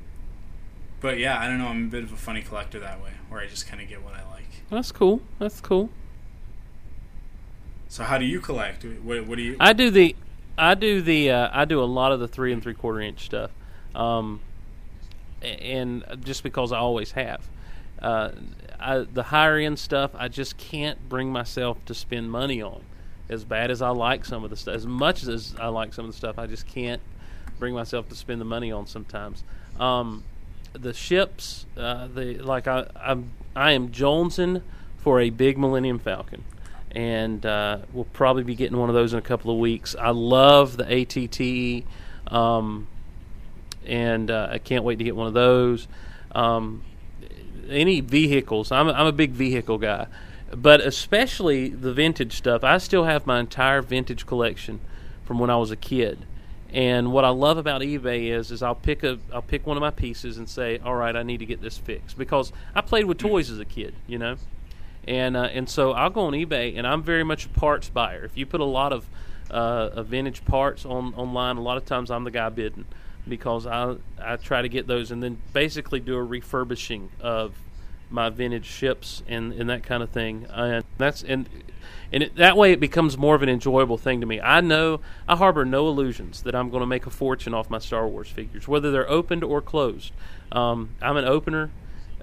but 1.00 1.18
yeah, 1.18 1.38
I 1.38 1.46
don't 1.46 1.58
know. 1.58 1.68
I'm 1.68 1.86
a 1.86 1.90
bit 1.90 2.02
of 2.02 2.12
a 2.12 2.16
funny 2.16 2.42
collector 2.42 2.80
that 2.80 3.00
way, 3.00 3.12
where 3.28 3.40
I 3.40 3.46
just 3.46 3.68
kind 3.68 3.80
of 3.80 3.88
get 3.88 4.02
what 4.02 4.14
I 4.14 4.28
like. 4.30 4.48
That's 4.68 4.90
cool. 4.90 5.22
That's 5.38 5.60
cool. 5.60 5.90
So 7.88 8.02
how 8.02 8.18
do 8.18 8.24
you 8.24 8.40
collect? 8.40 8.84
What, 8.84 9.26
what 9.26 9.36
do 9.36 9.42
you? 9.42 9.56
I 9.60 9.74
do 9.74 9.90
the, 9.90 10.16
I 10.58 10.74
do 10.74 11.00
the, 11.00 11.30
uh, 11.30 11.50
I 11.52 11.64
do 11.64 11.80
a 11.80 11.84
lot 11.84 12.10
of 12.10 12.18
the 12.18 12.28
three 12.28 12.52
and 12.52 12.62
three 12.62 12.74
quarter 12.74 13.00
inch 13.00 13.26
stuff, 13.26 13.52
um, 13.94 14.40
and 15.40 16.04
just 16.24 16.42
because 16.42 16.72
I 16.72 16.78
always 16.78 17.12
have, 17.12 17.48
uh, 18.00 18.30
I, 18.80 18.98
the 19.00 19.24
higher 19.24 19.58
end 19.58 19.78
stuff 19.78 20.12
I 20.14 20.26
just 20.28 20.56
can't 20.56 21.08
bring 21.08 21.30
myself 21.30 21.84
to 21.84 21.94
spend 21.94 22.30
money 22.30 22.60
on. 22.60 22.82
As 23.32 23.44
bad 23.44 23.70
as 23.70 23.82
I 23.82 23.88
like 23.88 24.24
some 24.24 24.44
of 24.44 24.50
the 24.50 24.56
stuff, 24.56 24.74
as 24.74 24.86
much 24.86 25.24
as 25.24 25.54
I 25.58 25.68
like 25.68 25.94
some 25.94 26.04
of 26.04 26.10
the 26.10 26.16
stuff, 26.16 26.38
I 26.38 26.46
just 26.46 26.66
can't 26.66 27.00
bring 27.58 27.74
myself 27.74 28.08
to 28.10 28.14
spend 28.14 28.40
the 28.40 28.44
money 28.44 28.70
on 28.70 28.86
sometimes. 28.86 29.42
Um, 29.80 30.24
the 30.72 30.92
ships, 30.92 31.66
uh, 31.76 32.08
the 32.08 32.34
like 32.38 32.66
I 32.66 32.86
I'm, 32.94 33.30
I 33.54 33.72
am 33.72 33.88
jonesing 33.88 34.62
for 34.98 35.20
a 35.20 35.30
big 35.30 35.58
Millennium 35.58 35.98
Falcon, 35.98 36.44
and 36.90 37.44
uh, 37.44 37.78
we'll 37.92 38.04
probably 38.04 38.42
be 38.42 38.54
getting 38.54 38.76
one 38.76 38.88
of 38.88 38.94
those 38.94 39.12
in 39.12 39.18
a 39.18 39.22
couple 39.22 39.50
of 39.50 39.58
weeks. 39.58 39.96
I 39.98 40.10
love 40.10 40.76
the 40.76 40.84
ATT, 40.84 42.32
um, 42.34 42.86
and 43.86 44.30
uh, 44.30 44.48
I 44.50 44.58
can't 44.58 44.84
wait 44.84 44.98
to 44.98 45.04
get 45.04 45.16
one 45.16 45.26
of 45.26 45.34
those. 45.34 45.88
Um, 46.34 46.82
any 47.68 48.00
vehicles, 48.00 48.72
I'm 48.72 48.88
a, 48.88 48.92
I'm 48.92 49.06
a 49.06 49.12
big 49.12 49.32
vehicle 49.32 49.78
guy, 49.78 50.06
but 50.56 50.80
especially 50.80 51.68
the 51.68 51.92
vintage 51.92 52.36
stuff. 52.36 52.62
I 52.62 52.78
still 52.78 53.04
have 53.04 53.26
my 53.26 53.40
entire 53.40 53.82
vintage 53.82 54.26
collection 54.26 54.80
from 55.24 55.38
when 55.38 55.50
I 55.50 55.56
was 55.56 55.70
a 55.70 55.76
kid. 55.76 56.26
And 56.72 57.12
what 57.12 57.24
I 57.24 57.28
love 57.28 57.58
about 57.58 57.82
eBay 57.82 58.30
is, 58.30 58.50
is 58.50 58.62
I'll 58.62 58.74
pick 58.74 59.02
a, 59.02 59.18
I'll 59.32 59.42
pick 59.42 59.66
one 59.66 59.76
of 59.76 59.82
my 59.82 59.90
pieces 59.90 60.38
and 60.38 60.48
say, 60.48 60.78
all 60.78 60.94
right, 60.94 61.14
I 61.14 61.22
need 61.22 61.38
to 61.38 61.46
get 61.46 61.60
this 61.60 61.76
fixed 61.76 62.16
because 62.16 62.52
I 62.74 62.80
played 62.80 63.04
with 63.04 63.18
toys 63.18 63.50
as 63.50 63.58
a 63.58 63.64
kid, 63.64 63.94
you 64.06 64.18
know, 64.18 64.36
and 65.06 65.36
uh, 65.36 65.42
and 65.52 65.68
so 65.68 65.92
I'll 65.92 66.10
go 66.10 66.22
on 66.22 66.32
eBay 66.32 66.78
and 66.78 66.86
I'm 66.86 67.02
very 67.02 67.24
much 67.24 67.46
a 67.46 67.48
parts 67.50 67.90
buyer. 67.90 68.24
If 68.24 68.38
you 68.38 68.46
put 68.46 68.60
a 68.60 68.64
lot 68.64 68.92
of, 68.92 69.06
uh, 69.50 70.02
vintage 70.02 70.46
parts 70.46 70.86
on 70.86 71.12
online, 71.14 71.58
a 71.58 71.62
lot 71.62 71.76
of 71.76 71.84
times 71.84 72.10
I'm 72.10 72.24
the 72.24 72.30
guy 72.30 72.48
bidding 72.48 72.86
because 73.28 73.66
I 73.66 73.96
I 74.18 74.36
try 74.36 74.62
to 74.62 74.68
get 74.68 74.86
those 74.86 75.10
and 75.10 75.22
then 75.22 75.38
basically 75.52 76.00
do 76.00 76.16
a 76.16 76.22
refurbishing 76.22 77.10
of 77.20 77.54
my 78.12 78.28
vintage 78.28 78.66
ships 78.66 79.22
and, 79.26 79.52
and 79.52 79.68
that 79.70 79.82
kind 79.82 80.02
of 80.02 80.10
thing. 80.10 80.46
And 80.50 80.84
that's 80.98 81.22
and 81.22 81.48
and 82.12 82.24
it, 82.24 82.36
that 82.36 82.56
way 82.56 82.72
it 82.72 82.80
becomes 82.80 83.16
more 83.16 83.34
of 83.34 83.42
an 83.42 83.48
enjoyable 83.48 83.96
thing 83.96 84.20
to 84.20 84.26
me. 84.26 84.40
I 84.40 84.60
know 84.60 85.00
I 85.26 85.34
harbor 85.36 85.64
no 85.64 85.88
illusions 85.88 86.42
that 86.42 86.54
I'm 86.54 86.68
going 86.70 86.82
to 86.82 86.86
make 86.86 87.06
a 87.06 87.10
fortune 87.10 87.54
off 87.54 87.70
my 87.70 87.78
Star 87.78 88.06
Wars 88.06 88.28
figures, 88.28 88.68
whether 88.68 88.90
they're 88.90 89.08
opened 89.10 89.42
or 89.42 89.60
closed. 89.62 90.12
Um, 90.52 90.90
I'm 91.00 91.16
an 91.16 91.24
opener. 91.24 91.70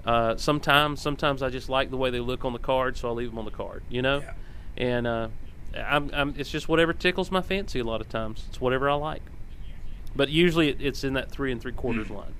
Uh, 0.04 0.36
sometimes, 0.36 1.00
sometimes 1.02 1.42
I 1.42 1.50
just 1.50 1.68
like 1.68 1.90
the 1.90 1.96
way 1.96 2.08
they 2.10 2.20
look 2.20 2.44
on 2.44 2.52
the 2.54 2.58
card, 2.58 2.96
so 2.96 3.08
I 3.08 3.12
leave 3.12 3.30
them 3.30 3.38
on 3.38 3.44
the 3.44 3.50
card. 3.50 3.82
You 3.90 4.00
know, 4.00 4.20
Yeah. 4.20 4.32
and 4.78 5.06
uh, 5.06 5.28
I'm, 5.76 6.10
I'm, 6.14 6.34
it's 6.38 6.50
just 6.50 6.68
whatever 6.68 6.92
tickles 6.94 7.30
my 7.30 7.42
fancy. 7.42 7.80
A 7.80 7.84
lot 7.84 8.00
of 8.00 8.08
times, 8.08 8.44
it's 8.48 8.60
whatever 8.60 8.88
I 8.88 8.94
like. 8.94 9.22
But 10.16 10.28
usually, 10.30 10.68
it, 10.70 10.80
it's 10.80 11.04
in 11.04 11.12
that 11.14 11.30
three 11.30 11.50
and 11.52 11.60
three 11.60 11.72
quarters 11.72 12.06
Hmm. 12.08 12.14
line. 12.14 12.34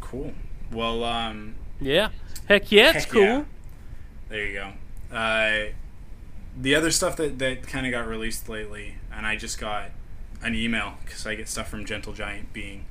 Cool. 0.00 0.32
Well, 0.72 1.04
um, 1.04 1.54
Yeah, 1.80 2.10
heck 2.48 2.70
yeah, 2.70 2.92
it's 2.94 3.06
cool. 3.06 3.22
yeah. 3.22 3.44
there 4.28 4.46
you 4.46 4.52
go. 4.54 5.16
Uh, 5.16 5.72
the 6.60 6.74
other 6.74 6.90
stuff 6.90 7.16
that, 7.16 7.38
that 7.38 7.66
kind 7.66 7.86
of 7.86 7.92
got 7.92 8.06
released 8.06 8.48
lately, 8.48 8.96
and 9.12 9.26
I 9.26 9.36
just 9.36 9.58
got 9.58 9.90
an 10.42 10.54
email 10.54 10.94
because 11.04 11.26
I 11.26 11.34
get 11.34 11.48
stuff 11.48 11.68
from 11.68 11.84
Gentle 11.84 12.12
Giant 12.12 12.52
being 12.52 12.84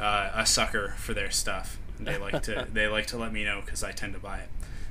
uh, 0.00 0.30
a 0.34 0.46
sucker 0.46 0.94
for 0.98 1.14
their 1.14 1.30
stuff. 1.30 1.78
They 2.00 2.16
like 2.18 2.42
to 2.44 2.66
they 2.72 2.88
like 2.88 3.06
to 3.08 3.16
let 3.16 3.32
me 3.32 3.44
know 3.44 3.60
because 3.64 3.84
I 3.84 3.92
tend 3.92 4.14
to 4.14 4.18
buy 4.20 4.38
it. 4.40 4.48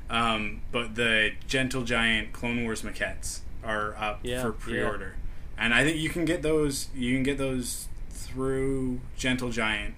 Um, 0.09 0.61
but 0.71 0.95
the 0.95 1.31
Gentle 1.47 1.83
Giant 1.83 2.33
Clone 2.33 2.63
Wars 2.63 2.81
maquettes 2.81 3.39
are 3.63 3.95
up 3.97 4.19
Yeah, 4.23 4.41
for 4.41 4.51
pre-order, 4.51 5.15
and 5.57 5.73
I 5.73 5.83
think 5.83 5.97
you 5.97 6.09
can 6.09 6.25
get 6.25 6.41
those. 6.41 6.89
You 6.95 7.13
can 7.15 7.23
get 7.23 7.37
those 7.37 7.87
through 8.09 8.99
Gentle 9.17 9.49
Giant. 9.51 9.95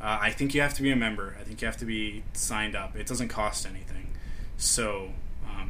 Uh, 0.00 0.18
I 0.20 0.30
think 0.30 0.54
you 0.54 0.60
have 0.60 0.74
to 0.74 0.82
be 0.82 0.90
a 0.90 0.96
member. 0.96 1.36
I 1.40 1.44
think 1.44 1.60
you 1.60 1.66
have 1.66 1.76
to 1.78 1.84
be 1.84 2.22
signed 2.32 2.76
up. 2.76 2.94
It 2.96 3.06
doesn't 3.06 3.28
cost 3.28 3.66
anything, 3.66 4.08
so 4.56 5.12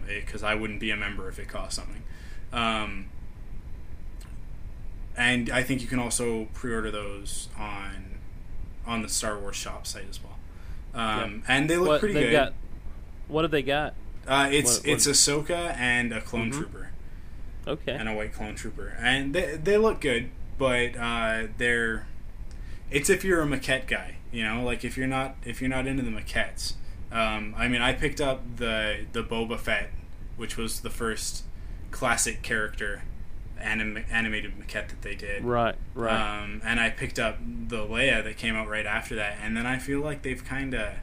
because 0.06 0.42
I 0.42 0.54
wouldn't 0.54 0.80
be 0.80 0.90
a 0.90 0.96
member 0.96 1.28
if 1.28 1.38
it 1.38 1.48
cost 1.48 1.76
something. 1.76 2.02
Um, 2.52 3.06
and 5.16 5.50
I 5.50 5.62
think 5.62 5.80
you 5.82 5.86
can 5.86 5.98
also 5.98 6.46
pre-order 6.54 6.90
those 6.90 7.48
on 7.58 8.04
on 8.86 9.02
the 9.02 9.08
Star 9.08 9.38
Wars 9.38 9.56
shop 9.56 9.86
site 9.86 10.06
as 10.08 10.18
well. 10.22 10.38
Um, 10.94 11.42
And 11.46 11.68
they 11.68 11.76
look 11.76 11.88
What 11.88 12.00
pretty 12.00 12.14
good. 12.14 12.32
got? 12.32 12.54
What 13.26 13.42
have 13.42 13.50
they 13.50 13.62
got? 13.62 13.94
uh, 14.26 14.48
it's 14.50 14.78
what- 14.78 14.86
what- 14.86 14.92
it's 14.94 15.06
Ahsoka 15.06 15.74
and 15.76 16.12
a 16.12 16.20
clone 16.22 16.50
Mhm. 16.50 16.54
trooper 16.56 16.90
Okay. 17.66 17.92
and 17.92 18.08
a 18.08 18.14
white 18.14 18.32
clone 18.32 18.54
trooper, 18.54 18.94
and 18.98 19.34
they 19.34 19.56
they 19.56 19.76
look 19.78 20.00
good, 20.00 20.30
but 20.58 20.96
uh, 20.96 21.48
they're 21.58 22.06
it's 22.90 23.10
if 23.10 23.24
you're 23.24 23.42
a 23.42 23.46
maquette 23.46 23.86
guy, 23.86 24.16
you 24.32 24.44
know, 24.44 24.62
like 24.62 24.84
if 24.84 24.96
you're 24.96 25.06
not 25.06 25.36
if 25.44 25.60
you're 25.60 25.70
not 25.70 25.86
into 25.86 26.02
the 26.02 26.10
maquettes. 26.10 26.74
Um, 27.10 27.54
I 27.56 27.68
mean, 27.68 27.80
I 27.80 27.94
picked 27.94 28.20
up 28.20 28.42
the 28.56 29.06
the 29.12 29.22
Boba 29.22 29.58
Fett, 29.58 29.90
which 30.36 30.56
was 30.56 30.80
the 30.80 30.90
first 30.90 31.44
classic 31.90 32.42
character 32.42 33.02
anim- 33.60 34.04
animated 34.10 34.52
maquette 34.58 34.88
that 34.88 35.02
they 35.02 35.14
did. 35.14 35.44
Right, 35.44 35.74
right. 35.94 36.42
Um, 36.42 36.60
and 36.64 36.78
I 36.78 36.90
picked 36.90 37.18
up 37.18 37.38
the 37.40 37.78
Leia 37.78 38.22
that 38.24 38.36
came 38.36 38.54
out 38.54 38.68
right 38.68 38.86
after 38.86 39.14
that, 39.16 39.38
and 39.42 39.56
then 39.56 39.66
I 39.66 39.78
feel 39.78 40.00
like 40.00 40.22
they've 40.22 40.44
kind 40.44 40.74
of 40.74 40.94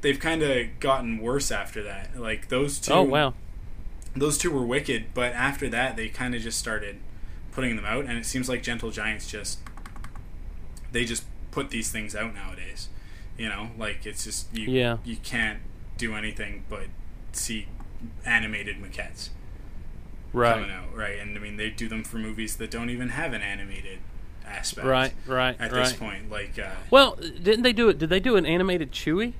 they've 0.00 0.18
kind 0.18 0.42
of 0.42 0.80
gotten 0.80 1.18
worse 1.18 1.50
after 1.50 1.82
that. 1.82 2.18
Like 2.18 2.48
those 2.48 2.78
two. 2.78 2.92
oh 2.92 3.02
wow. 3.02 3.34
those 4.14 4.38
two 4.38 4.50
were 4.50 4.64
wicked, 4.64 5.06
but 5.14 5.32
after 5.32 5.68
that 5.70 5.96
they 5.96 6.08
kind 6.08 6.34
of 6.34 6.42
just 6.42 6.58
started 6.58 6.98
putting 7.52 7.76
them 7.76 7.84
out, 7.84 8.04
and 8.04 8.18
it 8.18 8.26
seems 8.26 8.48
like 8.48 8.62
Gentle 8.62 8.90
Giants 8.90 9.30
just 9.30 9.58
they 10.92 11.04
just 11.04 11.24
put 11.54 11.70
these 11.70 11.90
things 11.90 12.14
out 12.16 12.34
nowadays. 12.34 12.88
You 13.38 13.48
know, 13.48 13.70
like 13.78 14.04
it's 14.06 14.24
just 14.24 14.52
you 14.56 14.70
Yeah. 14.70 14.98
you 15.04 15.16
can't 15.16 15.60
do 15.96 16.14
anything 16.14 16.64
but 16.68 16.86
see 17.32 17.68
animated 18.26 18.76
maquettes 18.82 19.30
Right. 20.32 20.54
coming 20.54 20.70
out, 20.70 20.94
right? 20.94 21.18
And 21.18 21.36
I 21.36 21.40
mean 21.40 21.56
they 21.56 21.70
do 21.70 21.88
them 21.88 22.02
for 22.04 22.18
movies 22.18 22.56
that 22.56 22.70
don't 22.70 22.90
even 22.90 23.10
have 23.10 23.32
an 23.32 23.42
animated 23.42 23.98
aspect, 24.46 24.86
Right, 24.86 25.12
right, 25.26 25.56
At 25.60 25.72
right. 25.72 25.84
this 25.84 25.92
point, 25.94 26.30
like 26.30 26.58
uh, 26.58 26.70
Well, 26.90 27.16
didn't 27.16 27.62
they 27.62 27.72
do 27.72 27.88
it? 27.88 27.98
Did 27.98 28.10
they 28.10 28.20
do 28.20 28.36
an 28.36 28.44
animated 28.44 28.92
Chewie? 28.92 29.32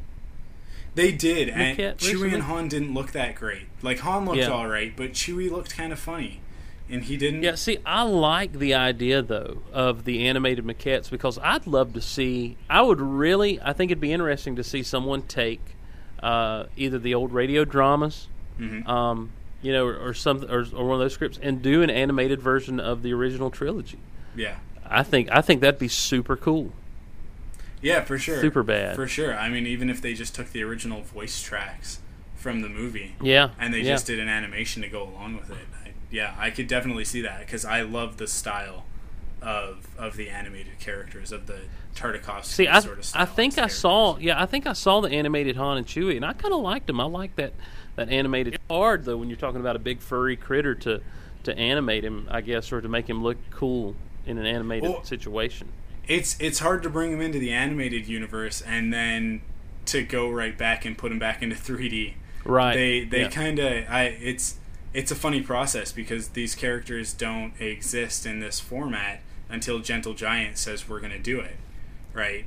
They 0.95 1.11
did, 1.11 1.49
and 1.49 1.77
Chewie 1.99 2.32
and 2.32 2.45
Han 2.45 2.69
didn't 2.69 2.95
look 2.95 3.11
that 3.12 3.35
great. 3.35 3.66
Like 3.82 3.99
Han 4.01 4.24
looked 4.24 4.39
Yeah. 4.39 4.49
all 4.49 4.69
right, 4.69 4.97
but 4.97 5.12
Chewie 5.12 5.51
looked 5.51 5.77
kind 5.77 5.93
of 5.93 5.99
funny, 5.99 6.41
and 6.90 7.05
he 7.05 7.16
didn't. 7.16 7.43
Yeah, 7.43 7.55
see, 7.55 7.78
I 7.86 8.02
like 8.02 8.52
the 8.59 8.74
idea 8.74 9.23
though 9.23 9.59
of 9.73 10.05
the 10.05 10.27
animated 10.27 10.65
maquettes 10.65 11.11
because 11.11 11.39
I'd 11.39 11.66
love 11.66 11.93
to 11.94 12.01
see. 12.01 12.56
I 12.69 12.82
would 12.82 13.01
really, 13.01 13.61
I 13.61 13.73
think 13.73 13.90
it'd 13.90 14.01
be 14.01 14.12
interesting 14.12 14.56
to 14.56 14.65
see 14.65 14.82
someone 14.82 15.23
take 15.23 15.61
uh, 16.23 16.66
either 16.77 16.98
the 16.98 17.15
old 17.15 17.32
radio 17.32 17.65
dramas, 17.65 18.28
Mhm. 18.61 18.86
um, 18.89 19.31
you 19.62 19.73
know, 19.73 19.86
or, 19.86 19.97
or 19.97 20.15
some, 20.15 20.44
or, 20.51 20.65
or 20.74 20.86
one 20.86 20.94
of 20.94 20.98
those 21.01 21.12
scripts, 21.15 21.39
and 21.43 21.61
do 21.62 21.82
an 21.82 21.90
animated 21.90 22.40
version 22.40 22.78
of 22.81 23.02
the 23.02 23.12
original 23.12 23.51
trilogy. 23.51 23.98
Yeah, 24.36 24.56
I 24.89 25.02
think, 25.02 25.28
I 25.32 25.40
think 25.43 25.61
that'd 25.61 25.78
be 25.81 25.89
super 25.89 26.36
cool. 26.36 26.73
yeah, 27.82 28.02
for 28.02 28.19
sure. 28.19 28.40
Super 28.40 28.62
bad. 28.62 28.94
for 28.97 29.06
sure. 29.06 29.36
I 29.36 29.48
mean, 29.51 29.66
even 29.66 29.90
if 29.90 30.01
they 30.01 30.15
just 30.15 30.35
took 30.35 30.51
the 30.52 30.62
original 30.62 31.02
voice 31.02 31.43
tracks 31.43 32.01
from 32.35 32.61
the 32.62 32.69
movie 32.69 33.15
Yeah, 33.20 33.51
and 33.59 33.73
they 33.74 33.81
yeah. 33.81 33.93
just 33.93 34.06
did 34.06 34.19
an 34.19 34.28
animation 34.28 34.81
to 34.82 34.89
go 34.89 35.02
along 35.02 35.36
with 35.36 35.51
it, 35.51 35.66
yeah, 36.15 36.35
I 36.39 36.51
could 36.51 36.69
definitely 36.69 37.05
see 37.05 37.20
that 37.23 37.41
because 37.41 37.65
I 37.65 37.82
love 37.82 38.19
the 38.19 38.28
style 38.28 38.85
of 39.43 39.89
of 39.99 40.16
the 40.16 40.31
animated 40.31 40.78
characters 40.78 41.32
of 41.32 41.47
the 41.47 41.62
Tartakovsky 41.95 42.45
See, 42.45 42.69
I, 42.69 42.81
sort 42.81 42.99
of 42.99 43.11
I 43.15 43.24
think 43.24 43.59
I 43.59 43.66
saw, 43.66 44.16
yeah, 44.19 44.41
I 44.41 44.47
think 44.47 44.66
I 44.66 44.73
saw 44.73 45.01
the 45.01 45.11
animated 45.11 45.57
Han 45.57 45.77
and 45.77 45.86
Chewie, 45.86 46.16
and 46.16 46.24
I 46.24 46.32
kind 46.32 46.55
of 46.55 46.61
liked 46.61 46.86
them. 46.86 47.01
I 47.01 47.05
like 47.05 47.36
that 47.36 47.53
that 47.97 48.09
animated. 48.09 48.55
It's 48.55 48.65
hard 48.70 49.05
though 49.05 49.16
when 49.16 49.28
you're 49.28 49.36
talking 49.36 49.61
about 49.61 49.77
a 49.77 49.81
big 49.81 50.01
furry 50.01 50.36
critter 50.36 50.74
to 50.77 51.01
to 51.43 51.59
animate 51.59 52.05
him, 52.05 52.28
I 52.31 52.41
guess, 52.41 52.73
or 52.73 52.81
to 52.81 52.89
make 52.89 53.09
him 53.09 53.23
look 53.23 53.36
cool 53.51 53.97
in 54.24 54.39
an 54.39 54.47
animated 54.47 54.89
Well, 54.89 55.05
situation. 55.05 55.69
it's 56.07 56.41
it's 56.41 56.61
hard 56.61 56.82
to 56.85 56.89
bring 56.91 57.12
him 57.12 57.20
into 57.20 57.39
the 57.39 57.53
animated 57.53 58.07
universe 58.07 58.62
and 58.62 58.93
then 58.93 59.43
to 59.86 60.03
go 60.03 60.31
right 60.31 60.57
back 60.57 60.85
and 60.85 60.97
put 60.97 61.11
him 61.12 61.19
back 61.19 61.43
into 61.43 61.57
3D. 61.57 62.15
Right. 62.45 62.74
They 62.74 63.05
they 63.05 63.23
yeah. 63.23 63.31
kind 63.31 63.59
of 63.59 63.85
I 63.89 64.05
it's 64.05 64.59
it's 64.94 65.10
a 65.10 65.14
funny 65.14 65.42
process 65.42 65.92
because 65.92 66.28
these 66.28 66.54
characters 66.54 67.12
don't 67.12 67.52
exist 67.60 68.24
in 68.24 68.40
this 68.40 68.60
format 68.60 69.20
until 69.50 69.80
Gentle 69.80 70.14
Giant 70.14 70.56
says 70.56 70.88
we're 70.88 71.00
going 71.00 71.12
to 71.12 71.18
do 71.18 71.40
it, 71.40 71.56
right? 72.12 72.46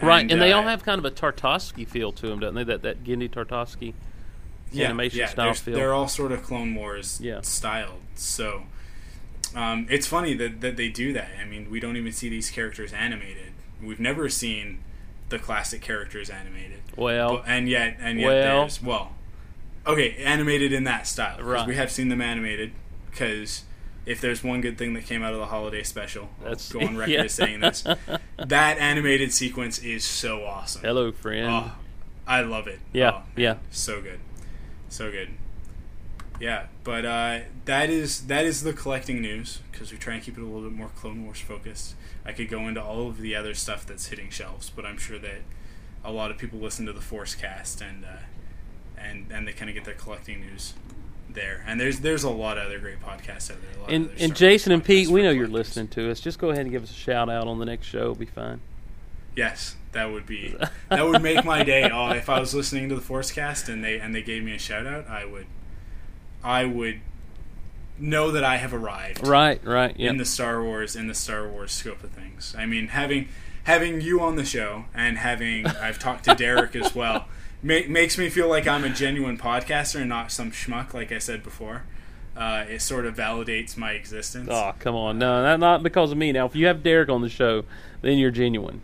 right, 0.00 0.30
and, 0.30 0.40
they 0.40 0.52
uh, 0.52 0.58
all 0.58 0.62
have 0.64 0.84
kind 0.84 0.98
of 0.98 1.04
a 1.06 1.10
Tartakovsky 1.10 1.88
feel 1.88 2.12
to 2.12 2.26
them, 2.28 2.38
don't 2.38 2.54
they? 2.54 2.64
That 2.64 2.82
that 2.82 3.02
Genndy 3.02 3.30
Tartakovsky 3.30 3.94
yeah, 4.70 4.86
animation 4.86 5.20
yeah, 5.20 5.26
style 5.26 5.54
feel. 5.54 5.74
They're 5.74 5.94
all 5.94 6.08
sort 6.08 6.32
of 6.32 6.42
Clone 6.42 6.74
Wars 6.74 7.18
Yeah. 7.20 7.40
styled. 7.40 8.00
So 8.14 8.64
um, 9.54 9.86
it's 9.88 10.06
funny 10.06 10.34
that, 10.34 10.60
that 10.60 10.76
they 10.76 10.88
do 10.88 11.12
that. 11.14 11.30
I 11.40 11.44
mean, 11.46 11.70
we 11.70 11.80
don't 11.80 11.96
even 11.96 12.12
see 12.12 12.28
these 12.28 12.50
characters 12.50 12.92
animated. 12.92 13.52
We've 13.82 14.00
never 14.00 14.28
seen 14.28 14.80
the 15.28 15.38
classic 15.38 15.80
characters 15.80 16.30
animated. 16.30 16.82
well, 16.96 17.38
But- 17.38 17.44
and 17.48 17.68
yet, 17.68 17.96
and 17.98 18.20
yet, 18.20 18.26
Well- 18.26 18.60
there's 18.62 18.82
well, 18.82 19.15
okay, 19.86 20.16
animated 20.22 20.72
in 20.72 20.84
that 20.84 21.06
style. 21.06 21.40
Right. 21.42 21.66
We 21.66 21.76
have 21.76 21.90
seen 21.90 22.08
them 22.08 22.20
animated 22.20 22.72
because 23.10 23.64
if 24.04 24.20
there's 24.20 24.42
one 24.44 24.60
good 24.60 24.78
thing 24.78 24.94
that 24.94 25.04
came 25.04 25.22
out 25.22 25.32
of 25.32 25.38
the 25.40 25.46
holiday 25.46 25.82
special, 25.82 26.28
That's- 26.40 26.72
I'll 26.74 26.80
go 26.80 26.86
on 26.86 26.96
record 26.96 27.12
yeah. 27.14 27.22
as 27.24 27.34
saying 27.34 27.60
this. 27.60 27.82
that 28.36 28.78
animated 28.78 29.32
sequence 29.32 29.78
is 29.78 30.04
so 30.04 30.44
awesome. 30.44 30.82
hello, 30.82 31.12
friend. 31.12 31.46
Oh, 31.50 31.72
I 32.26 32.42
love 32.42 32.66
it. 32.66 32.80
Yeah, 32.92 33.10
Oh, 33.16 33.22
yeah. 33.36 33.56
So 33.70 34.00
good, 34.02 34.20
so 34.88 35.10
good. 35.10 35.30
Yeah, 36.38 36.66
but 36.84 37.06
uh, 37.06 37.38
that 37.64 37.88
is 37.88 38.26
that 38.26 38.44
is 38.44 38.62
the 38.62 38.74
collecting 38.74 39.22
news 39.22 39.60
because 39.72 39.90
we 39.90 39.96
try 39.96 40.14
and 40.14 40.22
keep 40.22 40.36
it 40.36 40.42
a 40.42 40.44
little 40.44 40.68
bit 40.68 40.76
more 40.76 40.88
Clone 40.88 41.24
Wars 41.24 41.40
focused. 41.40 41.94
I 42.26 42.32
could 42.32 42.50
go 42.50 42.68
into 42.68 42.82
all 42.82 43.08
of 43.08 43.18
the 43.18 43.34
other 43.34 43.54
stuff 43.54 43.86
that's 43.86 44.06
hitting 44.08 44.28
shelves, 44.28 44.68
but 44.68 44.84
I'm 44.84 44.98
sure 44.98 45.18
that 45.18 45.38
a 46.04 46.12
lot 46.12 46.30
of 46.30 46.36
people 46.36 46.58
listen 46.58 46.84
to 46.86 46.92
the 46.92 47.00
ForceCast 47.00 47.80
and 47.80 48.04
uh, 48.04 48.08
and 48.98 49.26
and 49.30 49.46
they 49.46 49.52
kind 49.52 49.68
of 49.68 49.74
get 49.74 49.84
their 49.84 49.94
collecting 49.94 50.40
news 50.40 50.74
there. 51.28 51.62
And 51.66 51.80
there's 51.80 52.00
there's 52.00 52.24
a 52.24 52.30
lot 52.30 52.58
of 52.58 52.66
other 52.66 52.78
great 52.78 53.00
podcasts 53.00 53.50
out 53.50 53.58
there. 53.62 53.78
a 53.78 53.80
lot 53.82 53.90
and 53.90 54.10
and 54.18 54.34
Jason 54.36 54.72
and 54.72 54.84
Pete, 54.84 55.08
we 55.08 55.22
know 55.22 55.30
you're 55.30 55.48
listening 55.48 55.88
to 55.88 56.10
us. 56.10 56.20
Just 56.20 56.38
go 56.38 56.50
ahead 56.50 56.62
and 56.62 56.70
give 56.70 56.82
us 56.82 56.90
a 56.90 56.94
shout 56.94 57.28
out 57.28 57.46
on 57.46 57.58
the 57.58 57.66
next 57.66 57.86
show. 57.86 58.00
It'll 58.02 58.14
be 58.14 58.26
fine. 58.26 58.60
Yes, 59.34 59.76
that 59.92 60.10
would 60.10 60.26
be 60.26 60.56
that 60.88 61.04
would 61.06 61.22
make 61.22 61.44
my 61.44 61.62
day. 61.62 61.90
Oh, 61.92 62.10
if 62.10 62.28
I 62.30 62.40
was 62.40 62.54
listening 62.54 62.88
to 62.88 62.94
the 62.94 63.02
ForceCast 63.02 63.68
and 63.68 63.84
they 63.84 63.98
and 63.98 64.14
they 64.14 64.22
gave 64.22 64.42
me 64.42 64.54
a 64.54 64.58
shout 64.58 64.86
out, 64.86 65.06
I 65.08 65.24
would 65.26 65.46
I 66.42 66.64
would 66.64 67.00
know 67.98 68.30
that 68.30 68.44
I 68.44 68.56
have 68.58 68.74
arrived 68.74 69.26
Right, 69.26 69.62
right. 69.64 69.94
Yeah. 69.98 70.10
in 70.10 70.18
the 70.18 70.24
Star 70.26 70.62
Wars 70.62 70.94
in 70.96 71.06
the 71.06 71.14
Star 71.14 71.48
Wars 71.48 71.72
scope 71.72 72.02
of 72.04 72.10
things. 72.10 72.54
I 72.56 72.66
mean, 72.66 72.88
having 72.88 73.28
having 73.64 74.00
you 74.00 74.20
on 74.20 74.36
the 74.36 74.44
show 74.44 74.84
and 74.94 75.18
having 75.18 75.66
I've 75.66 75.98
talked 75.98 76.24
to 76.26 76.34
Derek 76.34 76.76
as 76.76 76.94
well 76.94 77.26
ma- 77.62 77.80
makes 77.88 78.18
me 78.18 78.28
feel 78.28 78.48
like 78.48 78.66
I'm 78.66 78.84
a 78.84 78.90
genuine 78.90 79.38
podcaster 79.38 80.00
and 80.00 80.08
not 80.08 80.30
some 80.32 80.50
schmuck 80.50 80.94
like 80.94 81.12
I 81.12 81.18
said 81.18 81.42
before. 81.42 81.84
Uh, 82.36 82.64
it 82.68 82.82
sort 82.82 83.06
of 83.06 83.16
validates 83.16 83.76
my 83.78 83.92
existence. 83.92 84.48
Oh, 84.52 84.74
come 84.78 84.94
on. 84.94 85.18
No, 85.18 85.42
not, 85.42 85.58
not 85.58 85.82
because 85.82 86.12
of 86.12 86.18
me. 86.18 86.32
Now, 86.32 86.44
if 86.44 86.54
you 86.54 86.66
have 86.66 86.82
Derek 86.82 87.08
on 87.08 87.22
the 87.22 87.30
show, 87.30 87.64
then 88.02 88.18
you're 88.18 88.30
genuine. 88.30 88.82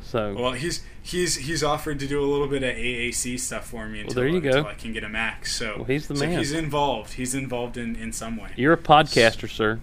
So, 0.00 0.32
Well, 0.38 0.52
he's 0.52 0.84
he's 1.02 1.34
he's 1.34 1.64
offered 1.64 1.98
to 1.98 2.06
do 2.06 2.20
a 2.20 2.28
little 2.30 2.46
bit 2.46 2.62
of 2.62 2.76
AAC 2.76 3.40
stuff 3.40 3.66
for 3.66 3.86
me 3.88 4.00
until, 4.02 4.14
there 4.14 4.28
you 4.28 4.40
go. 4.40 4.64
I 4.64 4.74
can 4.74 4.92
get 4.92 5.02
a 5.02 5.08
Mac. 5.08 5.44
So 5.46 5.74
Well, 5.78 5.84
he's 5.86 6.06
the 6.06 6.14
so 6.14 6.24
man. 6.26 6.38
he's 6.38 6.52
involved. 6.52 7.14
He's 7.14 7.34
involved 7.34 7.76
in, 7.76 7.96
in 7.96 8.12
some 8.12 8.36
way. 8.36 8.50
you're 8.54 8.74
a 8.74 8.76
podcaster, 8.76 9.50
sir. 9.50 9.80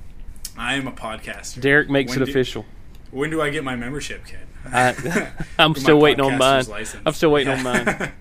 I 0.58 0.76
am 0.76 0.88
a 0.88 0.91
podcaster. 0.94 1.60
Derek 1.60 1.90
makes 1.90 2.12
When 2.14 2.22
it 2.22 2.26
do- 2.26 2.32
official. 2.32 2.66
When 3.10 3.30
do 3.30 3.41
I 3.41 3.49
get 3.49 3.66
my 3.66 3.76
membership 3.76 4.26
kit? 4.26 4.40
I, 4.72 5.32
I'm 5.60 5.76
still 5.76 5.99
waiting 5.99 6.24
on 6.24 6.38
mine. 6.38 6.66
license. 6.68 7.02
I'm 7.06 7.14
still 7.14 7.32
waiting 7.32 7.52
Yeah. 7.52 7.58
on 7.58 7.64
mine. 7.86 8.12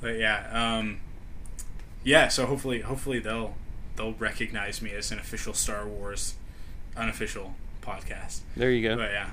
but 0.00 0.18
yeah, 0.18 0.48
um, 0.78 1.00
yeah. 2.04 2.28
So 2.28 2.46
hopefully, 2.46 2.80
hopefully 2.80 3.18
they'll 3.18 3.54
they'll 3.96 4.14
recognize 4.14 4.80
me 4.82 4.92
as 4.92 5.10
an 5.12 5.18
official 5.18 5.54
Star 5.54 5.86
Wars 5.86 6.34
unofficial 6.96 7.54
podcast. 7.82 8.40
There 8.56 8.70
you 8.70 8.88
go. 8.88 8.96
But 8.96 9.10
yeah, 9.12 9.30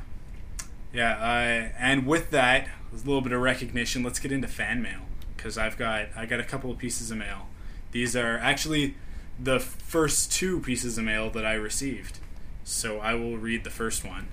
yeah. 0.93 1.13
Uh, 1.17 1.69
and 1.79 2.05
with 2.05 2.31
that, 2.31 2.67
with 2.91 3.03
a 3.03 3.07
little 3.07 3.21
bit 3.21 3.31
of 3.33 3.41
recognition, 3.41 4.03
let's 4.03 4.19
get 4.19 4.31
into 4.31 4.47
fan 4.47 4.81
mail 4.81 5.01
because 5.35 5.57
I've 5.57 5.77
got 5.77 6.07
I 6.15 6.25
got 6.25 6.39
a 6.39 6.43
couple 6.43 6.71
of 6.71 6.77
pieces 6.77 7.11
of 7.11 7.17
mail. 7.17 7.47
These 7.91 8.15
are 8.15 8.37
actually 8.37 8.95
the 9.39 9.59
first 9.59 10.31
two 10.31 10.59
pieces 10.59 10.97
of 10.97 11.03
mail 11.05 11.29
that 11.29 11.45
I 11.45 11.53
received. 11.53 12.19
So 12.63 12.99
I 12.99 13.13
will 13.13 13.37
read 13.37 13.63
the 13.63 13.69
first 13.69 14.03
one, 14.03 14.27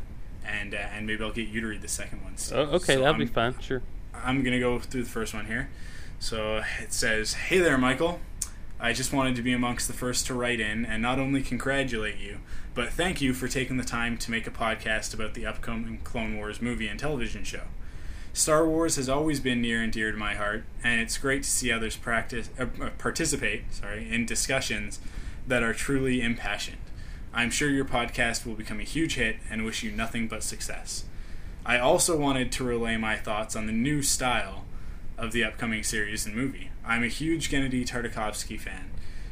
and 0.44 0.74
uh, 0.74 0.78
and 0.78 1.06
maybe 1.06 1.22
I'll 1.22 1.30
get 1.32 1.46
you 1.48 1.60
to 1.60 1.66
read 1.68 1.82
the 1.82 1.88
second 1.88 2.22
one. 2.24 2.34
Oh, 2.52 2.74
okay, 2.76 2.94
So 2.94 3.00
that'll 3.00 3.14
be 3.14 3.24
I'm- 3.24 3.32
fine. 3.32 3.58
Sure. 3.60 3.82
I'm 4.12 4.42
gonna 4.42 4.58
go 4.60 4.78
through 4.78 5.04
the 5.04 5.08
first 5.10 5.34
one 5.34 5.46
here. 5.46 5.68
So 6.24 6.62
it 6.80 6.94
says, 6.94 7.34
"Hey 7.34 7.58
there, 7.58 7.76
Michael. 7.76 8.18
I 8.80 8.94
just 8.94 9.12
wanted 9.12 9.36
to 9.36 9.42
be 9.42 9.52
amongst 9.52 9.88
the 9.88 9.92
first 9.92 10.24
to 10.26 10.32
write 10.32 10.58
in 10.58 10.86
and 10.86 11.02
not 11.02 11.18
only 11.18 11.42
congratulate 11.42 12.16
you, 12.16 12.38
but 12.72 12.94
thank 12.94 13.20
you 13.20 13.34
for 13.34 13.46
taking 13.46 13.76
the 13.76 13.84
time 13.84 14.16
to 14.16 14.30
make 14.30 14.46
a 14.46 14.50
podcast 14.50 15.12
about 15.12 15.34
the 15.34 15.44
upcoming 15.44 15.98
Clone 16.02 16.38
Wars 16.38 16.62
movie 16.62 16.88
and 16.88 16.98
television 16.98 17.44
show. 17.44 17.64
Star 18.32 18.66
Wars 18.66 18.96
has 18.96 19.06
always 19.06 19.38
been 19.38 19.60
near 19.60 19.82
and 19.82 19.92
dear 19.92 20.12
to 20.12 20.16
my 20.16 20.32
heart, 20.32 20.64
and 20.82 20.98
it's 20.98 21.18
great 21.18 21.42
to 21.42 21.50
see 21.50 21.70
others 21.70 21.94
practice 21.94 22.48
uh, 22.58 22.68
uh, 22.80 22.88
participate, 22.96 23.64
sorry, 23.74 24.10
in 24.10 24.24
discussions 24.24 25.00
that 25.46 25.62
are 25.62 25.74
truly 25.74 26.22
impassioned. 26.22 26.78
I'm 27.34 27.50
sure 27.50 27.68
your 27.68 27.84
podcast 27.84 28.46
will 28.46 28.54
become 28.54 28.80
a 28.80 28.84
huge 28.84 29.16
hit 29.16 29.36
and 29.50 29.62
wish 29.62 29.82
you 29.82 29.90
nothing 29.92 30.28
but 30.28 30.42
success. 30.42 31.04
I 31.66 31.78
also 31.78 32.16
wanted 32.16 32.50
to 32.52 32.64
relay 32.64 32.96
my 32.96 33.16
thoughts 33.16 33.54
on 33.54 33.66
the 33.66 33.72
new 33.74 34.00
style 34.00 34.63
of 35.16 35.32
the 35.32 35.44
upcoming 35.44 35.82
series 35.82 36.26
and 36.26 36.34
movie. 36.34 36.70
I'm 36.84 37.02
a 37.02 37.08
huge 37.08 37.50
Gennady 37.50 37.86
Tartakovsky 37.86 38.58
fan. 38.58 38.90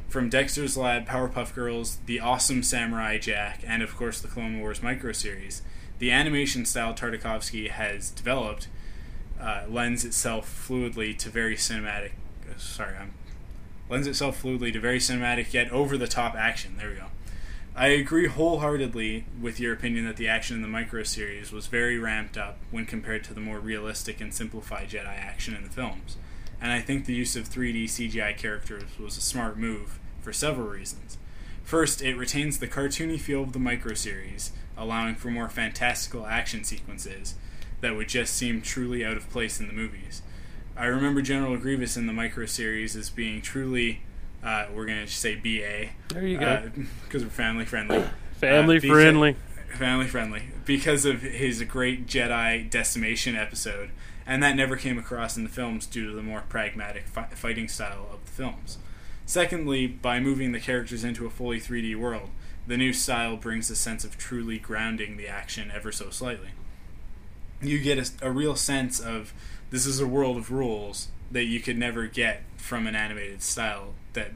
From 0.08 0.28
Dexter's 0.28 0.76
Lab, 0.76 1.06
Powerpuff 1.06 1.54
Girls, 1.54 1.98
The 2.06 2.20
Awesome 2.20 2.62
Samurai 2.62 3.18
Jack, 3.18 3.62
and 3.66 3.82
of 3.82 3.96
course 3.96 4.20
the 4.20 4.28
Clone 4.28 4.60
Wars 4.60 4.82
micro 4.82 5.12
series, 5.12 5.62
the 5.98 6.10
animation 6.10 6.64
style 6.64 6.94
Tartakovsky 6.94 7.70
has 7.70 8.10
developed 8.10 8.68
uh, 9.40 9.64
lends 9.68 10.04
itself 10.04 10.66
fluidly 10.68 11.16
to 11.18 11.28
very 11.28 11.56
cinematic. 11.56 12.12
uh, 12.48 12.58
Sorry, 12.58 12.96
I'm 12.96 13.14
lends 13.88 14.06
itself 14.06 14.42
fluidly 14.42 14.72
to 14.72 14.80
very 14.80 14.98
cinematic 14.98 15.52
yet 15.52 15.70
over 15.70 15.98
the 15.98 16.06
top 16.06 16.34
action. 16.34 16.76
There 16.78 16.88
we 16.88 16.94
go. 16.94 17.06
I 17.74 17.86
agree 17.86 18.26
wholeheartedly 18.26 19.24
with 19.40 19.58
your 19.58 19.72
opinion 19.72 20.04
that 20.04 20.16
the 20.18 20.28
action 20.28 20.56
in 20.56 20.62
the 20.62 20.68
micro 20.68 21.04
series 21.04 21.52
was 21.52 21.68
very 21.68 21.98
ramped 21.98 22.36
up 22.36 22.58
when 22.70 22.84
compared 22.84 23.24
to 23.24 23.34
the 23.34 23.40
more 23.40 23.58
realistic 23.58 24.20
and 24.20 24.32
simplified 24.32 24.90
Jedi 24.90 25.06
action 25.06 25.54
in 25.54 25.62
the 25.62 25.70
films. 25.70 26.18
And 26.60 26.70
I 26.70 26.80
think 26.80 27.06
the 27.06 27.14
use 27.14 27.34
of 27.34 27.48
3D 27.48 27.84
CGI 27.84 28.36
characters 28.36 28.98
was 29.00 29.16
a 29.16 29.22
smart 29.22 29.56
move 29.56 29.98
for 30.20 30.34
several 30.34 30.68
reasons. 30.68 31.16
First, 31.64 32.02
it 32.02 32.14
retains 32.14 32.58
the 32.58 32.68
cartoony 32.68 33.18
feel 33.18 33.42
of 33.42 33.54
the 33.54 33.58
micro 33.58 33.94
series, 33.94 34.52
allowing 34.76 35.14
for 35.14 35.30
more 35.30 35.48
fantastical 35.48 36.26
action 36.26 36.64
sequences 36.64 37.36
that 37.80 37.96
would 37.96 38.08
just 38.08 38.36
seem 38.36 38.60
truly 38.60 39.02
out 39.02 39.16
of 39.16 39.30
place 39.30 39.60
in 39.60 39.66
the 39.66 39.72
movies. 39.72 40.20
I 40.76 40.84
remember 40.84 41.22
General 41.22 41.56
Grievous 41.56 41.96
in 41.96 42.06
the 42.06 42.12
micro 42.12 42.44
series 42.44 42.94
as 42.96 43.08
being 43.08 43.40
truly 43.40 44.02
uh, 44.42 44.66
we're 44.74 44.86
gonna 44.86 45.06
say 45.06 45.34
BA. 45.36 45.90
There 46.14 46.26
you 46.26 46.38
go. 46.38 46.70
Because 47.04 47.22
we're 47.24 47.30
family 47.30 47.64
friendly. 47.64 48.04
Family 48.40 48.78
Uh, 48.78 48.80
because- 48.80 48.96
friendly. 49.02 49.36
Family 49.76 50.06
friendly 50.06 50.42
because 50.66 51.04
of 51.06 51.22
his 51.22 51.62
great 51.62 52.06
Jedi 52.06 52.68
decimation 52.68 53.34
episode, 53.36 53.88
and 54.26 54.42
that 54.42 54.54
never 54.54 54.76
came 54.76 54.98
across 54.98 55.36
in 55.38 55.44
the 55.44 55.48
films 55.48 55.86
due 55.86 56.10
to 56.10 56.14
the 56.14 56.22
more 56.22 56.42
pragmatic 56.48 57.06
fi- 57.06 57.28
fighting 57.34 57.68
style 57.68 58.06
of 58.12 58.22
the 58.26 58.30
films. 58.30 58.76
Secondly, 59.24 59.86
by 59.86 60.20
moving 60.20 60.52
the 60.52 60.60
characters 60.60 61.04
into 61.04 61.24
a 61.24 61.30
fully 61.30 61.58
3D 61.58 61.96
world, 61.96 62.28
the 62.66 62.76
new 62.76 62.92
style 62.92 63.36
brings 63.38 63.70
a 63.70 63.76
sense 63.76 64.04
of 64.04 64.18
truly 64.18 64.58
grounding 64.58 65.16
the 65.16 65.26
action 65.26 65.72
ever 65.74 65.90
so 65.90 66.10
slightly. 66.10 66.50
You 67.62 67.78
get 67.78 67.98
a, 68.22 68.26
a 68.26 68.30
real 68.30 68.56
sense 68.56 69.00
of 69.00 69.32
this 69.70 69.86
is 69.86 70.00
a 70.00 70.06
world 70.06 70.36
of 70.36 70.50
rules 70.50 71.08
that 71.30 71.44
you 71.44 71.60
could 71.60 71.78
never 71.78 72.06
get 72.08 72.42
from 72.58 72.86
an 72.86 72.94
animated 72.94 73.42
style 73.42 73.94
that 74.14 74.30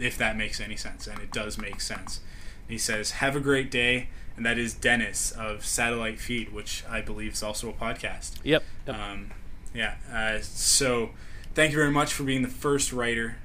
if 0.00 0.16
that 0.18 0.36
makes 0.36 0.60
any 0.60 0.76
sense 0.76 1.06
and 1.06 1.18
it 1.20 1.32
does 1.32 1.56
make 1.58 1.80
sense 1.80 2.20
he 2.68 2.76
says 2.78 3.12
have 3.12 3.36
a 3.36 3.40
great 3.40 3.70
day 3.70 4.08
and 4.36 4.44
that 4.44 4.58
is 4.58 4.74
dennis 4.74 5.30
of 5.32 5.64
satellite 5.64 6.18
feed 6.20 6.52
which 6.52 6.84
i 6.90 7.00
believe 7.00 7.32
is 7.32 7.42
also 7.42 7.68
a 7.68 7.72
podcast 7.72 8.32
Yep. 8.42 8.62
yep. 8.86 8.96
um, 8.96 9.30
yeah 9.74 9.94
uh, 10.12 10.38
so 10.42 11.10
thank 11.54 11.70
you 11.72 11.78
very 11.78 11.90
much 11.90 12.12
for 12.12 12.24
being 12.24 12.42
the 12.42 12.48
first 12.48 12.92
writer 12.92 13.36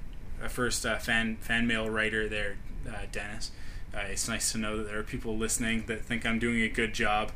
uh, 0.44 0.48
first 0.48 0.86
uh, 0.86 0.98
fan 0.98 1.38
fan 1.42 1.68
mail 1.68 1.90
writer 1.90 2.28
there 2.28 2.58
uh, 2.88 3.06
dennis 3.12 3.52
uh, 3.94 4.00
it's 4.10 4.28
nice 4.28 4.52
to 4.52 4.58
know 4.58 4.78
that 4.78 4.88
there 4.88 4.98
are 5.00 5.04
people 5.04 5.38
listening 5.38 5.86
that 5.88 6.04
think 6.04 6.26
i'm 6.26 6.40
doing 6.40 6.62
a 6.62 6.70
good 6.70 6.94
job 6.94 7.32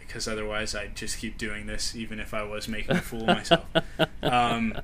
because 0.00 0.26
otherwise 0.26 0.74
I'd 0.74 0.96
just 0.96 1.18
keep 1.18 1.36
doing 1.36 1.66
this, 1.66 1.94
even 1.94 2.18
if 2.18 2.32
I 2.32 2.44
was 2.44 2.66
making 2.66 2.96
a 2.96 3.00
fool 3.02 3.28
of 3.28 3.36
myself. 3.36 3.66
Um, 4.22 4.74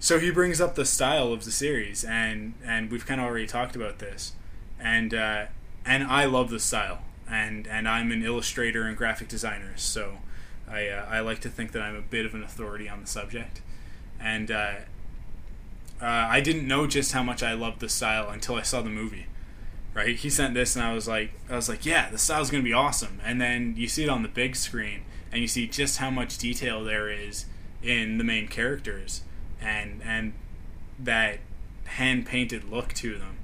so 0.00 0.18
he 0.18 0.30
brings 0.30 0.60
up 0.60 0.74
the 0.74 0.84
style 0.84 1.32
of 1.32 1.44
the 1.44 1.52
series, 1.52 2.02
and 2.04 2.54
and 2.64 2.90
we've 2.90 3.06
kind 3.06 3.20
of 3.20 3.26
already 3.26 3.46
talked 3.46 3.76
about 3.76 4.00
this, 4.00 4.32
and 4.80 5.14
uh, 5.14 5.46
and 5.86 6.04
I 6.04 6.24
love 6.24 6.50
the 6.50 6.58
style, 6.58 7.02
and 7.30 7.68
and 7.68 7.88
I'm 7.88 8.10
an 8.10 8.24
illustrator 8.24 8.82
and 8.82 8.96
graphic 8.96 9.28
designer, 9.28 9.74
so 9.76 10.18
I 10.68 10.88
uh, 10.88 11.06
I 11.08 11.20
like 11.20 11.40
to 11.40 11.48
think 11.48 11.70
that 11.72 11.82
I'm 11.82 11.94
a 11.94 12.02
bit 12.02 12.26
of 12.26 12.34
an 12.34 12.42
authority 12.42 12.88
on 12.88 13.00
the 13.00 13.06
subject, 13.06 13.60
and 14.18 14.50
uh, 14.50 14.72
uh, 16.02 16.04
I 16.04 16.40
didn't 16.40 16.66
know 16.66 16.88
just 16.88 17.12
how 17.12 17.22
much 17.22 17.42
I 17.42 17.52
loved 17.52 17.78
the 17.78 17.88
style 17.88 18.28
until 18.28 18.56
I 18.56 18.62
saw 18.62 18.82
the 18.82 18.90
movie 18.90 19.26
right? 19.94 20.16
He 20.16 20.30
sent 20.30 20.54
this, 20.54 20.76
and 20.76 20.84
I 20.84 20.94
was 20.94 21.08
like, 21.08 21.32
I 21.48 21.56
was 21.56 21.68
like, 21.68 21.84
yeah, 21.84 22.10
the 22.10 22.18
style's 22.18 22.50
gonna 22.50 22.62
be 22.62 22.72
awesome. 22.72 23.20
And 23.24 23.40
then 23.40 23.74
you 23.76 23.88
see 23.88 24.04
it 24.04 24.08
on 24.08 24.22
the 24.22 24.28
big 24.28 24.56
screen, 24.56 25.02
and 25.32 25.40
you 25.40 25.48
see 25.48 25.66
just 25.66 25.98
how 25.98 26.10
much 26.10 26.38
detail 26.38 26.84
there 26.84 27.10
is 27.10 27.46
in 27.82 28.18
the 28.18 28.24
main 28.24 28.48
characters, 28.48 29.22
and 29.60 30.00
and 30.04 30.32
that 30.98 31.38
hand 31.84 32.26
painted 32.26 32.64
look 32.64 32.92
to 32.94 33.18
them, 33.18 33.38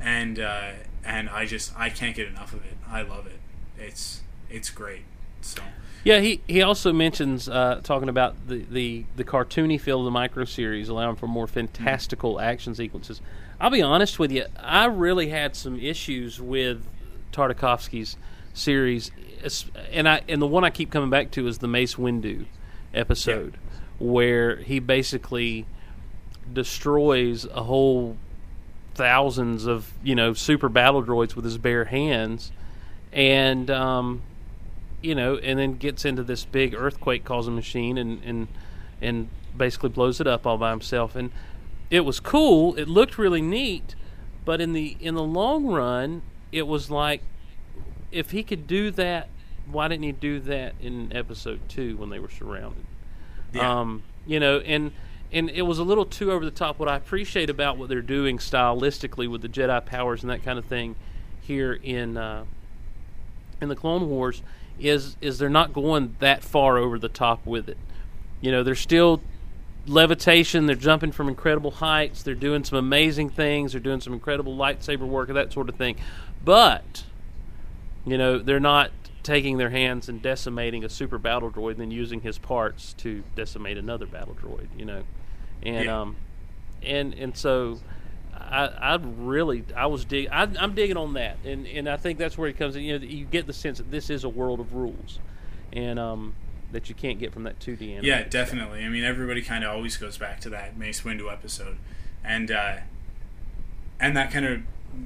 and 0.00 0.38
uh, 0.38 0.72
and 1.04 1.28
I 1.28 1.46
just 1.46 1.72
I 1.78 1.90
can't 1.90 2.16
get 2.16 2.28
enough 2.28 2.52
of 2.52 2.64
it. 2.64 2.76
I 2.88 3.02
love 3.02 3.26
it. 3.26 3.40
It's 3.78 4.22
it's 4.50 4.70
great. 4.70 5.02
So 5.40 5.62
Yeah, 6.04 6.20
he, 6.20 6.40
he 6.46 6.62
also 6.62 6.92
mentions 6.92 7.48
uh, 7.48 7.80
talking 7.82 8.08
about 8.08 8.48
the, 8.48 8.64
the, 8.70 9.04
the 9.16 9.24
cartoony 9.24 9.80
feel 9.80 10.00
of 10.00 10.04
the 10.04 10.10
micro 10.10 10.44
series, 10.44 10.88
allowing 10.88 11.16
for 11.16 11.26
more 11.26 11.46
fantastical 11.46 12.40
action 12.40 12.74
sequences. 12.74 13.20
I'll 13.60 13.70
be 13.70 13.82
honest 13.82 14.18
with 14.18 14.32
you, 14.32 14.46
I 14.58 14.86
really 14.86 15.28
had 15.28 15.54
some 15.54 15.78
issues 15.78 16.40
with 16.40 16.86
Tartakovsky's 17.32 18.16
series, 18.52 19.10
and 19.92 20.08
I 20.08 20.22
and 20.28 20.40
the 20.40 20.46
one 20.46 20.64
I 20.64 20.70
keep 20.70 20.90
coming 20.90 21.10
back 21.10 21.30
to 21.32 21.46
is 21.46 21.58
the 21.58 21.68
Mace 21.68 21.94
Windu 21.94 22.46
episode, 22.92 23.56
where 23.98 24.56
he 24.56 24.78
basically 24.78 25.66
destroys 26.52 27.44
a 27.46 27.62
whole 27.62 28.16
thousands 28.94 29.66
of 29.66 29.92
you 30.02 30.14
know 30.14 30.32
super 30.32 30.68
battle 30.68 31.02
droids 31.02 31.34
with 31.34 31.44
his 31.44 31.58
bare 31.58 31.84
hands, 31.86 32.52
and 33.12 33.70
um, 33.70 34.22
you 35.02 35.14
know, 35.14 35.36
and 35.36 35.58
then 35.58 35.74
gets 35.74 36.04
into 36.04 36.22
this 36.22 36.44
big 36.44 36.74
earthquake 36.74 37.24
causing 37.24 37.54
machine 37.54 37.98
and 37.98 38.22
and 38.24 38.48
and 39.00 39.28
basically 39.56 39.90
blows 39.90 40.20
it 40.20 40.26
up 40.26 40.46
all 40.46 40.58
by 40.58 40.70
himself. 40.70 41.14
And 41.14 41.30
it 41.90 42.00
was 42.00 42.20
cool. 42.20 42.74
It 42.76 42.88
looked 42.88 43.18
really 43.18 43.42
neat, 43.42 43.94
but 44.44 44.60
in 44.60 44.72
the 44.72 44.96
in 45.00 45.14
the 45.14 45.22
long 45.22 45.66
run, 45.66 46.22
it 46.52 46.66
was 46.66 46.90
like 46.90 47.22
if 48.10 48.30
he 48.30 48.42
could 48.42 48.66
do 48.66 48.90
that, 48.92 49.28
why 49.70 49.88
didn't 49.88 50.04
he 50.04 50.12
do 50.12 50.40
that 50.40 50.74
in 50.80 51.14
episode 51.14 51.60
two 51.68 51.96
when 51.96 52.10
they 52.10 52.18
were 52.18 52.30
surrounded? 52.30 52.84
Yeah. 53.54 53.80
Um, 53.80 54.02
you 54.26 54.40
know, 54.40 54.58
and 54.58 54.92
and 55.32 55.50
it 55.50 55.62
was 55.62 55.78
a 55.78 55.84
little 55.84 56.04
too 56.04 56.30
over 56.30 56.44
the 56.44 56.50
top. 56.50 56.78
What 56.78 56.88
I 56.88 56.96
appreciate 56.96 57.50
about 57.50 57.76
what 57.76 57.88
they're 57.88 58.02
doing 58.02 58.38
stylistically 58.38 59.28
with 59.28 59.42
the 59.42 59.48
Jedi 59.48 59.84
powers 59.84 60.22
and 60.22 60.30
that 60.30 60.42
kind 60.42 60.58
of 60.58 60.64
thing 60.64 60.96
here 61.40 61.72
in 61.72 62.16
uh, 62.16 62.44
in 63.60 63.68
the 63.68 63.76
Clone 63.76 64.08
Wars 64.08 64.42
is 64.78 65.16
is 65.20 65.38
they're 65.38 65.48
not 65.48 65.72
going 65.72 66.16
that 66.20 66.42
far 66.42 66.78
over 66.78 66.98
the 66.98 67.08
top 67.08 67.46
with 67.46 67.68
it. 67.68 67.78
You 68.40 68.52
know, 68.52 68.62
they're 68.62 68.74
still 68.74 69.20
levitation. 69.86 70.66
They're 70.66 70.76
jumping 70.76 71.12
from 71.12 71.28
incredible 71.28 71.70
heights. 71.70 72.22
They're 72.22 72.34
doing 72.34 72.64
some 72.64 72.78
amazing 72.78 73.30
things. 73.30 73.72
They're 73.72 73.80
doing 73.80 74.00
some 74.00 74.12
incredible 74.12 74.56
lightsaber 74.56 75.06
work 75.06 75.28
and 75.28 75.36
that 75.36 75.52
sort 75.52 75.68
of 75.68 75.76
thing. 75.76 75.96
But 76.44 77.04
you 78.06 78.18
know, 78.18 78.38
they're 78.38 78.60
not 78.60 78.90
taking 79.24 79.58
their 79.58 79.70
hands 79.70 80.08
and 80.08 80.22
decimating 80.22 80.84
a 80.84 80.88
super 80.88 81.18
battle 81.18 81.50
droid 81.50 81.72
and 81.72 81.80
then 81.80 81.90
using 81.90 82.20
his 82.20 82.38
parts 82.38 82.92
to 82.98 83.24
decimate 83.34 83.76
another 83.76 84.06
battle 84.06 84.36
droid. 84.40 84.68
You 84.78 84.84
know, 84.84 85.02
and 85.62 85.84
Yeah. 85.86 86.00
um, 86.00 86.16
and 86.82 87.12
and 87.14 87.36
so. 87.36 87.80
I, 88.36 88.66
I 88.66 88.96
really, 88.96 89.64
I 89.76 89.86
was 89.86 90.04
dig, 90.04 90.28
I, 90.30 90.42
I'm 90.58 90.74
digging 90.74 90.96
on 90.96 91.14
that, 91.14 91.38
and 91.44 91.66
and 91.68 91.88
I 91.88 91.96
think 91.96 92.18
that's 92.18 92.36
where 92.36 92.48
it 92.48 92.58
comes 92.58 92.74
in. 92.76 92.82
You 92.82 92.98
know, 92.98 93.04
you 93.04 93.24
get 93.24 93.46
the 93.46 93.52
sense 93.52 93.78
that 93.78 93.90
this 93.92 94.10
is 94.10 94.24
a 94.24 94.28
world 94.28 94.58
of 94.60 94.74
rules, 94.74 95.20
and 95.72 95.98
um, 96.00 96.34
that 96.72 96.88
you 96.88 96.96
can't 96.96 97.18
get 97.20 97.32
from 97.32 97.44
that 97.44 97.58
2D 97.60 97.80
animation. 97.82 98.04
Yeah, 98.04 98.24
definitely. 98.24 98.84
I 98.84 98.88
mean, 98.88 99.04
everybody 99.04 99.40
kind 99.40 99.62
of 99.64 99.70
always 99.70 99.96
goes 99.96 100.18
back 100.18 100.40
to 100.40 100.50
that 100.50 100.76
Mace 100.76 101.02
Windu 101.02 101.32
episode, 101.32 101.78
and 102.24 102.50
uh, 102.50 102.78
and 104.00 104.16
that 104.16 104.32
kind 104.32 104.44
of 104.46 104.60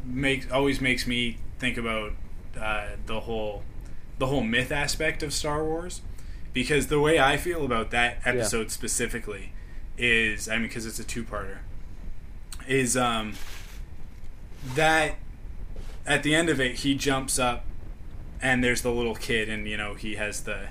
makes 0.05 0.51
always 0.51 0.81
makes 0.81 1.07
me 1.07 1.36
think 1.59 1.77
about 1.77 2.12
uh, 2.59 2.89
the 3.07 3.20
whole 3.20 3.62
the 4.19 4.27
whole 4.27 4.43
myth 4.43 4.73
aspect 4.73 5.23
of 5.23 5.32
Star 5.32 5.65
Wars, 5.65 6.03
because 6.53 6.89
the 6.89 7.01
way 7.01 7.19
I 7.19 7.36
feel 7.36 7.65
about 7.65 7.90
that 7.90 8.19
episode 8.24 8.70
specifically 8.70 9.53
is, 9.97 10.49
I 10.49 10.55
mean, 10.57 10.65
because 10.65 10.86
it's 10.86 10.99
a 10.99 11.05
two 11.05 11.24
parter, 11.24 11.59
is 12.66 12.97
um 12.97 13.35
that 14.74 15.15
at 16.07 16.23
the 16.23 16.35
end 16.35 16.49
of 16.49 16.61
it 16.61 16.77
he 16.77 16.95
jumps 16.95 17.39
up 17.39 17.65
and 18.43 18.62
there's 18.62 18.82
the 18.82 18.90
little 18.90 19.15
kid 19.15 19.49
and 19.49 19.66
you 19.66 19.77
know 19.77 19.95
he 19.95 20.16
has 20.16 20.43
the 20.43 20.69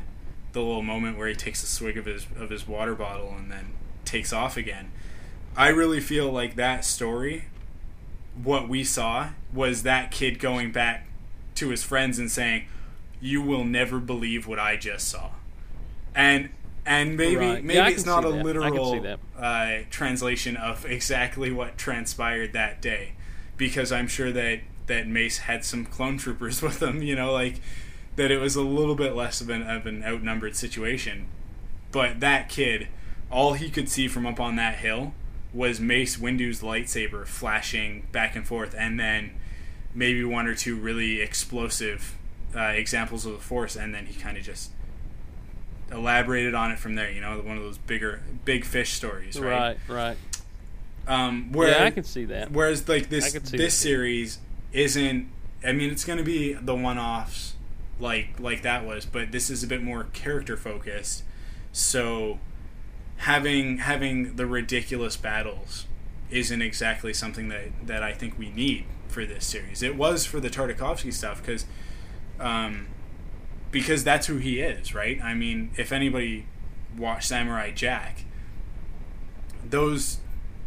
the 0.51 0.59
little 0.61 0.81
moment 0.81 1.17
where 1.17 1.27
he 1.27 1.35
takes 1.35 1.63
a 1.63 1.67
swig 1.67 1.97
of 1.97 2.05
his 2.05 2.27
of 2.37 2.49
his 2.49 2.67
water 2.67 2.95
bottle 2.95 3.33
and 3.37 3.51
then 3.51 3.73
takes 4.05 4.31
off 4.31 4.57
again. 4.57 4.91
I 5.55 5.69
really 5.69 5.99
feel 5.99 6.31
like 6.31 6.55
that 6.55 6.85
story 6.85 7.45
what 8.43 8.69
we 8.69 8.83
saw 8.83 9.29
was 9.53 9.83
that 9.83 10.11
kid 10.11 10.39
going 10.39 10.71
back 10.71 11.07
to 11.55 11.69
his 11.69 11.83
friends 11.83 12.19
and 12.19 12.29
saying, 12.29 12.67
"You 13.19 13.41
will 13.41 13.63
never 13.63 13.99
believe 13.99 14.47
what 14.47 14.59
I 14.59 14.77
just 14.77 15.07
saw." 15.07 15.31
And 16.15 16.49
and 16.85 17.17
maybe 17.17 17.35
Right. 17.35 17.63
maybe 17.63 17.77
Yeah, 17.77 17.89
it's 17.89 18.05
not 18.05 18.23
a 18.25 18.29
that. 18.31 18.45
Literal 18.45 19.17
uh, 19.37 19.79
translation 19.89 20.55
of 20.55 20.85
exactly 20.89 21.51
what 21.51 21.77
transpired 21.77 22.53
that 22.53 22.81
day, 22.81 23.13
because 23.57 23.91
I'm 23.91 24.07
sure 24.07 24.31
that 24.31 24.61
that 24.87 25.07
Mace 25.07 25.39
had 25.39 25.65
some 25.65 25.85
clone 25.85 26.17
troopers 26.17 26.61
with 26.63 26.81
him. 26.81 27.03
You 27.03 27.15
know, 27.15 27.31
like 27.33 27.59
that 28.15 28.31
it 28.31 28.39
was 28.39 28.55
a 28.55 28.61
little 28.61 28.95
bit 28.95 29.15
less 29.15 29.41
of 29.41 29.49
an 29.49 29.63
of 29.63 29.85
an 29.85 30.03
outnumbered 30.03 30.55
situation. 30.55 31.27
But 31.91 32.19
that 32.19 32.49
kid, 32.49 32.87
all 33.31 33.53
he 33.53 33.69
could 33.69 33.89
see 33.89 34.07
from 34.07 34.25
up 34.25 34.39
on 34.39 34.55
that 34.57 34.75
hill 34.75 35.13
was 35.53 35.79
Mace 35.79 36.17
Windu's 36.17 36.61
lightsaber 36.61 37.25
flashing 37.25 38.07
back 38.11 38.35
and 38.35 38.45
forth, 38.45 38.75
and 38.77 38.99
then 38.99 39.31
maybe 39.93 40.23
one 40.23 40.47
or 40.47 40.53
two 40.55 40.75
really 40.75 41.21
explosive 41.21 42.16
uh, 42.57 42.73
examples 42.75 43.25
of 43.25 43.33
the 43.33 43.37
Force, 43.37 43.75
and 43.75 43.93
then 43.93 44.05
he 44.07 44.19
kind 44.19 44.37
of 44.37 44.43
just 44.43 44.71
elaborated 45.91 46.53
on 46.53 46.71
it 46.71 46.79
from 46.79 46.95
there. 46.95 47.11
You 47.11 47.21
know, 47.21 47.37
one 47.39 47.57
of 47.57 47.63
those 47.63 47.77
bigger, 47.77 48.21
big 48.45 48.65
fish 48.65 48.93
stories, 48.93 49.39
right? 49.39 49.77
Right, 49.87 49.95
right. 49.95 50.17
Um, 51.07 51.51
where, 51.53 51.69
yeah, 51.69 51.85
I 51.85 51.91
can 51.91 52.03
see 52.03 52.25
that. 52.25 52.51
Whereas 52.51 52.87
like 52.89 53.09
this 53.09 53.33
this 53.33 53.51
that. 53.51 53.71
series 53.71 54.39
isn't. 54.73 55.29
I 55.63 55.71
mean, 55.71 55.91
it's 55.91 56.05
going 56.05 56.17
to 56.17 56.23
be 56.23 56.53
the 56.53 56.75
one-offs 56.75 57.55
like 57.99 58.39
like 58.39 58.61
that 58.63 58.85
was, 58.85 59.05
but 59.05 59.31
this 59.31 59.49
is 59.49 59.63
a 59.63 59.67
bit 59.67 59.81
more 59.81 60.05
character 60.13 60.57
focused. 60.57 61.23
So 61.71 62.39
having 63.17 63.79
having 63.79 64.35
the 64.35 64.45
ridiculous 64.45 65.15
battles 65.17 65.85
isn't 66.29 66.61
exactly 66.61 67.13
something 67.13 67.49
that 67.49 67.65
that 67.85 68.03
I 68.03 68.13
think 68.13 68.37
we 68.37 68.49
need 68.49 68.85
for 69.07 69.25
this 69.25 69.45
series. 69.45 69.81
It 69.81 69.95
was 69.95 70.25
for 70.25 70.39
the 70.39 70.49
Tartakovsky 70.49 71.13
stuff 71.13 71.41
because 71.41 71.65
um, 72.39 72.87
because 73.71 74.03
that's 74.03 74.27
who 74.27 74.37
he 74.37 74.59
is, 74.59 74.93
right? 74.93 75.21
I 75.21 75.33
mean, 75.33 75.71
if 75.77 75.91
anybody 75.91 76.45
watched 76.97 77.27
Samurai 77.27 77.71
Jack, 77.71 78.25
those 79.67 80.19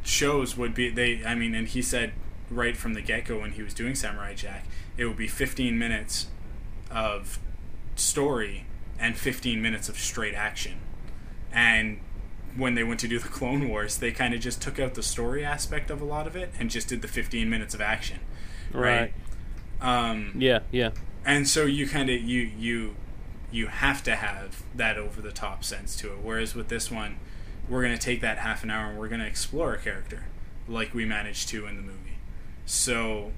shows 0.03 0.57
would 0.57 0.75
be 0.75 0.91
they. 0.91 1.25
I 1.25 1.35
mean, 1.35 1.55
and 1.55 1.69
he 1.69 1.83
said 1.83 2.13
right 2.51 2.77
from 2.77 2.95
the 2.95 3.01
get 3.01 3.27
go 3.27 3.41
when 3.41 3.53
he 3.53 3.63
was 3.63 3.75
doing 3.75 3.95
Samurai 3.95 4.35
Jack, 4.35 4.67
it 4.97 5.05
would 5.07 5.17
be 5.17 5.29
15 5.29 5.79
minutes 5.79 6.27
of 6.91 7.39
story 7.95 8.67
and 8.99 9.17
15 9.17 9.63
minutes 9.63 9.89
of 9.89 9.99
straight 9.99 10.35
action. 10.35 10.79
And 11.53 12.01
when 12.57 12.75
they 12.75 12.85
went 12.85 13.01
to 13.01 13.09
do 13.09 13.19
the 13.19 13.29
Clone 13.39 13.69
Wars, 13.69 13.99
they 13.99 14.13
kind 14.13 14.35
of 14.35 14.41
just 14.41 14.61
took 14.61 14.79
out 14.79 14.95
the 14.95 15.03
story 15.03 15.45
aspect 15.45 15.91
of 15.91 16.01
a 16.01 16.05
lot 16.05 16.27
of 16.27 16.37
it 16.37 16.53
and 16.59 16.71
just 16.71 16.89
did 16.89 17.03
the 17.03 17.09
15 17.09 17.49
minutes 17.49 17.75
of 17.75 17.81
action. 17.81 18.21
Right. 18.73 19.13
Um, 19.81 20.33
Yeah, 20.37 20.61
yeah. 20.71 20.91
And 21.25 21.47
so 21.49 21.65
you 21.65 21.87
kind 21.89 22.11
of 22.11 22.21
you 22.21 22.43
you 22.59 22.97
you 23.53 23.67
have 23.67 24.03
to 24.05 24.15
have 24.17 24.63
that 24.75 24.97
over 24.97 25.21
the 25.21 25.33
top 25.33 25.65
sense 25.65 25.97
to 25.97 26.13
it. 26.13 26.19
Whereas 26.23 26.55
with 26.55 26.69
this 26.69 26.91
one 26.91 27.19
we're 27.69 27.83
going 27.83 27.97
to 27.97 28.03
take 28.05 28.21
that 28.21 28.39
half 28.39 28.65
an 28.65 28.71
hour 28.71 28.91
and 28.91 28.99
we're 28.99 29.09
going 29.09 29.21
to 29.21 29.27
explore 29.27 29.75
a 29.75 29.79
character 29.79 30.25
like 30.67 30.93
we 30.95 31.05
managed 31.05 31.49
to 31.49 31.67
in 31.67 31.77
the 31.77 31.83
movie. 31.83 32.19
So 32.67 33.33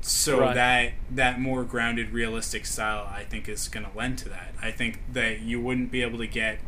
so 0.00 0.40
Right. 0.40 0.54
that 0.54 0.92
that 1.10 1.40
more 1.40 1.64
grounded 1.64 2.10
realistic 2.10 2.66
style 2.66 3.08
i 3.10 3.24
think 3.24 3.48
is 3.48 3.68
going 3.68 3.86
to 3.86 3.96
lend 3.96 4.18
to 4.18 4.28
that. 4.28 4.54
I 4.60 4.70
think 4.70 5.00
that 5.12 5.40
you 5.40 5.60
wouldn't 5.60 5.90
be 5.90 6.02
able 6.02 6.18
to 6.18 6.26
get 6.26 6.58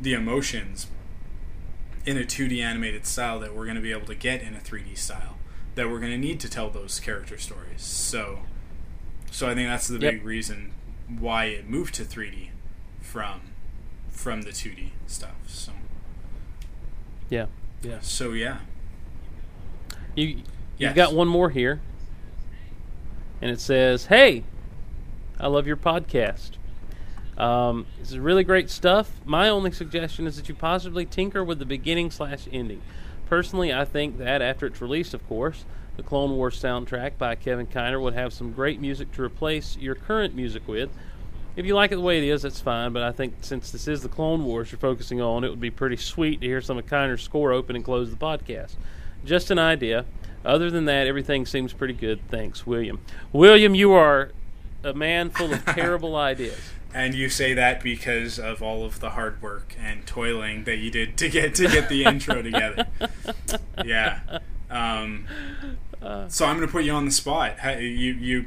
the 0.00 0.14
emotions 0.14 0.86
in 2.06 2.16
a 2.16 2.22
2d 2.24 2.60
animated 2.62 3.04
style 3.06 3.38
that 3.40 3.54
we're 3.54 3.64
going 3.64 3.76
to 3.76 3.82
be 3.82 3.92
able 3.92 4.06
to 4.06 4.14
get 4.14 4.40
in 4.42 4.54
a 4.54 4.58
3d 4.60 4.96
style 4.96 5.36
that 5.74 5.90
we're 5.90 5.98
going 6.00 6.12
to 6.12 6.18
need 6.18 6.40
to 6.40 6.48
tell 6.48 6.70
those 6.70 6.98
character 7.00 7.38
stories. 7.38 7.82
So 7.82 8.40
so 9.30 9.48
I 9.48 9.54
think 9.54 9.68
that's 9.68 9.88
the 9.88 9.98
Yep. 9.98 10.12
big 10.14 10.24
reason 10.24 10.72
why 11.08 11.46
it 11.46 11.68
moved 11.68 11.94
to 11.96 12.04
3D 12.04 12.50
from 13.00 13.40
from 14.10 14.42
the 14.42 14.50
2D 14.52 14.90
stuff. 15.06 15.34
So 15.46 15.72
Yeah. 17.28 17.46
Yeah. 17.82 17.98
so 18.00 18.32
yeah. 18.32 18.58
You 20.14 20.26
you've 20.26 20.42
Yes. 20.78 20.94
got 20.96 21.14
one 21.14 21.28
more 21.28 21.50
here. 21.50 21.80
And 23.42 23.50
it 23.50 23.60
says, 23.60 24.06
"Hey, 24.06 24.44
I 25.38 25.46
love 25.46 25.66
your 25.66 25.76
podcast. 25.76 26.52
Um, 27.38 27.86
this 27.98 28.10
is 28.10 28.18
really 28.18 28.44
great 28.44 28.68
stuff. 28.68 29.12
My 29.24 29.48
only 29.48 29.70
suggestion 29.72 30.26
is 30.26 30.36
that 30.36 30.48
you 30.48 30.54
possibly 30.54 31.06
tinker 31.06 31.42
with 31.42 31.58
the 31.58 31.64
beginning 31.64 32.10
slash 32.10 32.46
ending. 32.52 32.82
Personally, 33.26 33.72
I 33.72 33.86
think 33.86 34.18
that 34.18 34.42
after 34.42 34.66
it's 34.66 34.82
released, 34.82 35.14
of 35.14 35.26
course, 35.26 35.64
the 35.96 36.02
Clone 36.02 36.36
Wars 36.36 36.60
soundtrack 36.60 37.18
by 37.18 37.34
Kevin 37.34 37.66
Kiner 37.66 38.00
would 38.00 38.14
have 38.14 38.32
some 38.32 38.52
great 38.52 38.80
music 38.80 39.12
to 39.12 39.22
replace 39.22 39.76
your 39.76 39.94
current 39.94 40.34
music 40.34 40.66
with. 40.66 40.90
If 41.56 41.66
you 41.66 41.74
like 41.74 41.92
it 41.92 41.96
the 41.96 42.00
way 42.00 42.18
it 42.18 42.24
is, 42.24 42.42
that's 42.42 42.60
fine. 42.60 42.92
But 42.92 43.02
I 43.02 43.12
think 43.12 43.34
since 43.42 43.70
this 43.70 43.88
is 43.88 44.02
the 44.02 44.08
Clone 44.08 44.44
Wars 44.44 44.70
you're 44.70 44.78
focusing 44.78 45.20
on, 45.20 45.44
it 45.44 45.50
would 45.50 45.60
be 45.60 45.70
pretty 45.70 45.96
sweet 45.96 46.40
to 46.40 46.46
hear 46.46 46.60
some 46.60 46.78
of 46.78 46.86
Kiner's 46.86 47.22
score 47.22 47.52
open 47.52 47.76
and 47.76 47.84
close 47.84 48.10
the 48.10 48.16
podcast. 48.16 48.76
Just 49.24 49.50
an 49.50 49.58
idea. 49.58 50.06
Other 50.44 50.70
than 50.70 50.86
that, 50.86 51.06
everything 51.06 51.44
seems 51.44 51.72
pretty 51.72 51.92
good. 51.92 52.20
Thanks, 52.28 52.66
William. 52.66 53.00
William, 53.32 53.74
you 53.74 53.92
are 53.92 54.32
a 54.82 54.94
man 54.94 55.30
full 55.30 55.52
of 55.52 55.64
terrible 55.66 56.16
ideas. 56.16 56.58
And 56.94 57.14
you 57.14 57.28
say 57.28 57.52
that 57.54 57.82
because 57.82 58.38
of 58.38 58.62
all 58.62 58.84
of 58.84 59.00
the 59.00 59.10
hard 59.10 59.40
work 59.42 59.74
and 59.78 60.06
toiling 60.06 60.64
that 60.64 60.78
you 60.78 60.90
did 60.90 61.16
to 61.18 61.28
get 61.28 61.54
to 61.56 61.68
get 61.68 61.88
the 61.88 62.04
intro 62.04 62.42
together. 62.42 62.86
Yeah. 63.84 64.40
Um, 64.70 65.26
so 66.28 66.46
I'm 66.46 66.56
going 66.56 66.66
to 66.66 66.72
put 66.72 66.84
you 66.84 66.92
on 66.92 67.04
the 67.04 67.10
spot. 67.10 67.58
How, 67.58 67.72
you 67.72 67.88
you 68.12 68.46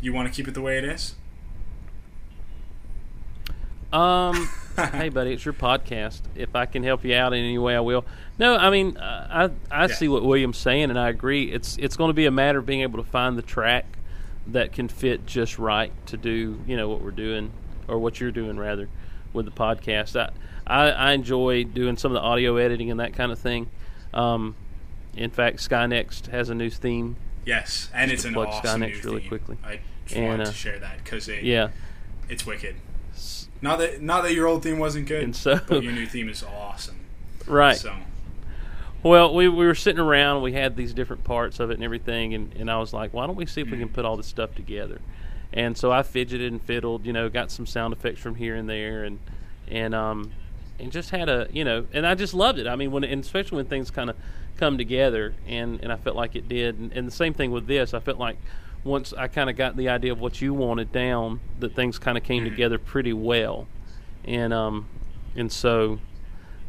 you 0.00 0.12
want 0.12 0.28
to 0.28 0.34
keep 0.34 0.48
it 0.48 0.54
the 0.54 0.62
way 0.62 0.78
it 0.78 0.84
is? 0.84 1.14
Um, 3.92 4.48
hey, 4.92 5.10
buddy, 5.10 5.32
it's 5.34 5.44
your 5.44 5.52
podcast. 5.54 6.22
If 6.34 6.56
I 6.56 6.64
can 6.66 6.82
help 6.82 7.04
you 7.04 7.14
out 7.14 7.32
in 7.34 7.40
any 7.44 7.58
way, 7.58 7.76
I 7.76 7.80
will. 7.80 8.04
No, 8.38 8.56
I 8.56 8.70
mean, 8.70 8.96
uh, 8.96 9.50
I 9.70 9.76
I 9.82 9.82
Yeah. 9.82 9.86
see 9.88 10.08
what 10.08 10.24
William's 10.24 10.58
saying, 10.58 10.84
and 10.90 10.98
I 10.98 11.08
agree. 11.08 11.50
It's 11.52 11.76
it's 11.78 11.96
going 11.96 12.08
to 12.08 12.14
be 12.14 12.26
a 12.26 12.30
matter 12.30 12.58
of 12.60 12.66
being 12.66 12.80
able 12.80 13.02
to 13.02 13.08
find 13.08 13.36
the 13.36 13.42
track 13.42 13.84
that 14.46 14.72
can 14.72 14.88
fit 14.88 15.26
just 15.26 15.58
right 15.58 15.92
to 16.06 16.16
do, 16.16 16.60
you 16.66 16.76
know, 16.76 16.88
what 16.88 17.02
we're 17.02 17.10
doing 17.10 17.52
or 17.86 17.98
what 17.98 18.20
you're 18.20 18.32
doing 18.32 18.58
rather 18.58 18.88
with 19.32 19.44
the 19.44 19.52
podcast. 19.52 20.18
I 20.18 20.30
I, 20.66 20.90
I 20.90 21.12
enjoy 21.12 21.64
doing 21.64 21.96
some 21.96 22.12
of 22.12 22.14
the 22.14 22.20
audio 22.26 22.56
editing 22.56 22.90
and 22.90 22.98
that 23.00 23.12
kind 23.12 23.30
of 23.30 23.38
thing. 23.38 23.68
Um, 24.14 24.54
in 25.16 25.30
fact, 25.30 25.58
Skynext 25.58 26.28
has 26.28 26.48
a 26.50 26.54
new 26.54 26.70
theme. 26.70 27.16
Yes, 27.44 27.90
and 27.92 28.10
Just 28.10 28.20
it's 28.20 28.28
an 28.28 28.34
plug 28.34 28.48
awesome 28.48 28.80
Skynext 28.82 29.04
really 29.04 29.20
theme. 29.20 29.28
quickly. 29.28 29.56
I 29.64 29.80
just 30.04 30.16
And, 30.16 30.26
wanted 30.26 30.42
uh, 30.42 30.50
to 30.50 30.56
share 30.56 30.78
that 30.78 30.98
because 31.02 31.28
it, 31.28 31.42
Yeah, 31.42 31.68
it's 32.28 32.46
wicked. 32.46 32.76
Not 33.60 33.78
that 33.78 34.00
not 34.02 34.22
that 34.24 34.34
your 34.34 34.46
old 34.46 34.62
theme 34.62 34.78
wasn't 34.78 35.06
good, 35.06 35.22
And 35.24 35.34
so- 35.36 35.60
but 35.68 35.82
your 35.82 35.92
new 35.92 36.06
theme 36.06 36.28
is 36.28 36.42
awesome. 36.42 36.96
right. 37.46 37.76
So 37.76 37.94
Well, 39.02 39.34
we, 39.34 39.48
we 39.48 39.66
were 39.66 39.74
sitting 39.74 40.00
around. 40.00 40.42
We 40.42 40.52
had 40.52 40.76
these 40.76 40.94
different 40.94 41.24
parts 41.24 41.58
of 41.60 41.70
it 41.70 41.74
and 41.74 41.82
everything, 41.84 42.34
and, 42.34 42.52
and 42.54 42.70
I 42.70 42.78
was 42.78 42.92
like, 42.92 43.12
why 43.12 43.26
don't 43.26 43.34
we 43.36 43.46
see 43.46 43.60
if 43.60 43.70
we 43.70 43.78
can 43.78 43.88
put 43.88 44.04
all 44.04 44.16
this 44.16 44.26
stuff 44.28 44.54
together? 44.54 45.00
And 45.52 45.76
so 45.76 45.90
I 45.92 46.02
fidgeted 46.04 46.50
and 46.52 46.62
fiddled, 46.62 47.04
you 47.04 47.12
know, 47.12 47.28
got 47.28 47.50
some 47.50 47.66
sound 47.66 47.92
effects 47.92 48.20
from 48.20 48.36
here 48.36 48.54
and 48.54 48.68
there, 48.68 49.04
and 49.04 49.18
and 49.68 49.94
um 49.94 50.30
and 50.78 50.90
just 50.92 51.10
had 51.10 51.28
a 51.28 51.46
you 51.52 51.64
know, 51.64 51.86
and 51.92 52.06
I 52.06 52.14
just 52.14 52.32
loved 52.34 52.58
it. 52.58 52.66
I 52.66 52.74
mean, 52.76 52.90
when 52.92 53.04
and 53.04 53.22
especially 53.22 53.56
when 53.56 53.66
things 53.66 53.90
kind 53.90 54.08
of 54.10 54.16
come 54.56 54.78
together, 54.78 55.34
and 55.46 55.80
and 55.82 55.92
I 55.92 55.96
felt 55.96 56.16
like 56.16 56.36
it 56.36 56.48
did. 56.48 56.78
And, 56.78 56.92
and 56.92 57.06
the 57.06 57.12
same 57.12 57.34
thing 57.34 57.50
with 57.50 57.66
this. 57.66 57.94
I 57.94 58.00
felt 58.00 58.18
like 58.18 58.36
once 58.84 59.12
I 59.12 59.28
kind 59.28 59.48
of 59.50 59.56
got 59.56 59.76
the 59.76 59.88
idea 59.88 60.12
of 60.12 60.20
what 60.20 60.40
you 60.40 60.54
wanted 60.54 60.90
down, 60.92 61.40
that 61.60 61.74
things 61.74 61.98
kind 61.98 62.16
of 62.18 62.24
came 62.24 62.44
Mhm. 62.44 62.50
together 62.50 62.78
pretty 62.78 63.12
well, 63.12 63.66
and 64.24 64.52
um 64.52 64.86
and 65.36 65.50
so. 65.52 65.98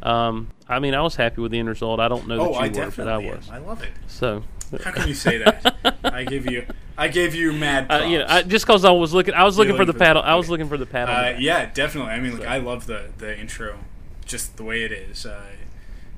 Um, 0.02 0.48
I 0.68 0.80
mean, 0.80 0.92
I 0.94 1.00
was 1.00 1.16
happy 1.16 1.40
with 1.40 1.50
the 1.52 1.58
end 1.58 1.68
result. 1.68 1.98
I 1.98 2.08
don't 2.08 2.28
know 2.28 2.36
that 2.36 2.42
oh, 2.42 2.50
you 2.50 2.56
I 2.56 2.62
were, 2.68 2.74
definitely 2.74 3.04
but 3.04 3.08
I 3.08 3.22
am. 3.32 3.36
was. 3.38 3.48
I 3.50 3.56
love 3.58 3.82
it. 3.82 3.90
So, 4.06 4.42
How 4.84 4.90
can 4.90 5.08
you 5.08 5.14
say 5.14 5.38
that? 5.38 5.96
I 6.04 6.24
give 6.24 6.44
you 6.50 6.66
I 6.98 7.08
gave 7.08 7.34
you 7.34 7.52
mad 7.54 7.90
uh, 7.90 8.04
you 8.04 8.18
know, 8.18 8.26
I, 8.28 8.42
just 8.42 8.66
because 8.66 8.84
I 8.84 8.90
was 8.90 9.14
looking, 9.14 9.32
I 9.32 9.44
was 9.44 9.56
You're 9.56 9.64
looking 9.66 9.78
for 9.78 9.86
the 9.90 9.98
paddle. 9.98 10.20
the- 10.22 10.28
I 10.28 10.34
was 10.34 10.50
looking 10.50 10.68
for 10.68 10.76
the 10.76 10.84
paddle. 10.84 11.14
Uh, 11.14 11.38
yeah, 11.38 11.70
definitely. 11.72 12.12
I 12.12 12.20
mean, 12.20 12.32
look, 12.32 12.42
So- 12.42 12.48
I 12.48 12.58
love 12.58 12.84
the 12.86 13.06
the 13.16 13.38
intro, 13.38 13.78
just 14.26 14.58
the 14.58 14.62
way 14.64 14.82
it 14.82 14.92
is. 14.92 15.24
Uh, 15.24 15.40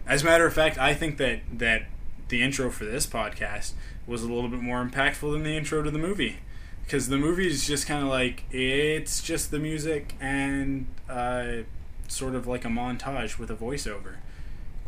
as 0.06 0.22
a 0.22 0.24
matter 0.24 0.46
of 0.46 0.52
fact, 0.52 0.78
I 0.78 0.94
think 0.94 1.18
that 1.18 1.40
that 1.52 1.86
the 2.28 2.42
intro 2.42 2.70
for 2.70 2.84
this 2.84 3.06
podcast 3.06 3.72
was 4.06 4.22
a 4.22 4.32
little 4.32 4.48
bit 4.48 4.60
more 4.60 4.84
impactful 4.84 5.32
than 5.32 5.42
the 5.42 5.56
intro 5.56 5.82
to 5.82 5.90
the 5.90 5.98
movie, 5.98 6.38
because 6.84 7.08
the 7.08 7.18
movie 7.18 7.46
is 7.46 7.66
just 7.66 7.86
kind 7.86 8.02
of 8.02 8.08
like 8.08 8.44
it's 8.50 9.22
just 9.22 9.50
the 9.50 9.58
music 9.58 10.14
and 10.20 10.86
uh, 11.08 11.58
sort 12.08 12.34
of 12.34 12.46
like 12.46 12.64
a 12.64 12.68
montage 12.68 13.38
with 13.38 13.50
a 13.50 13.56
voiceover. 13.56 14.16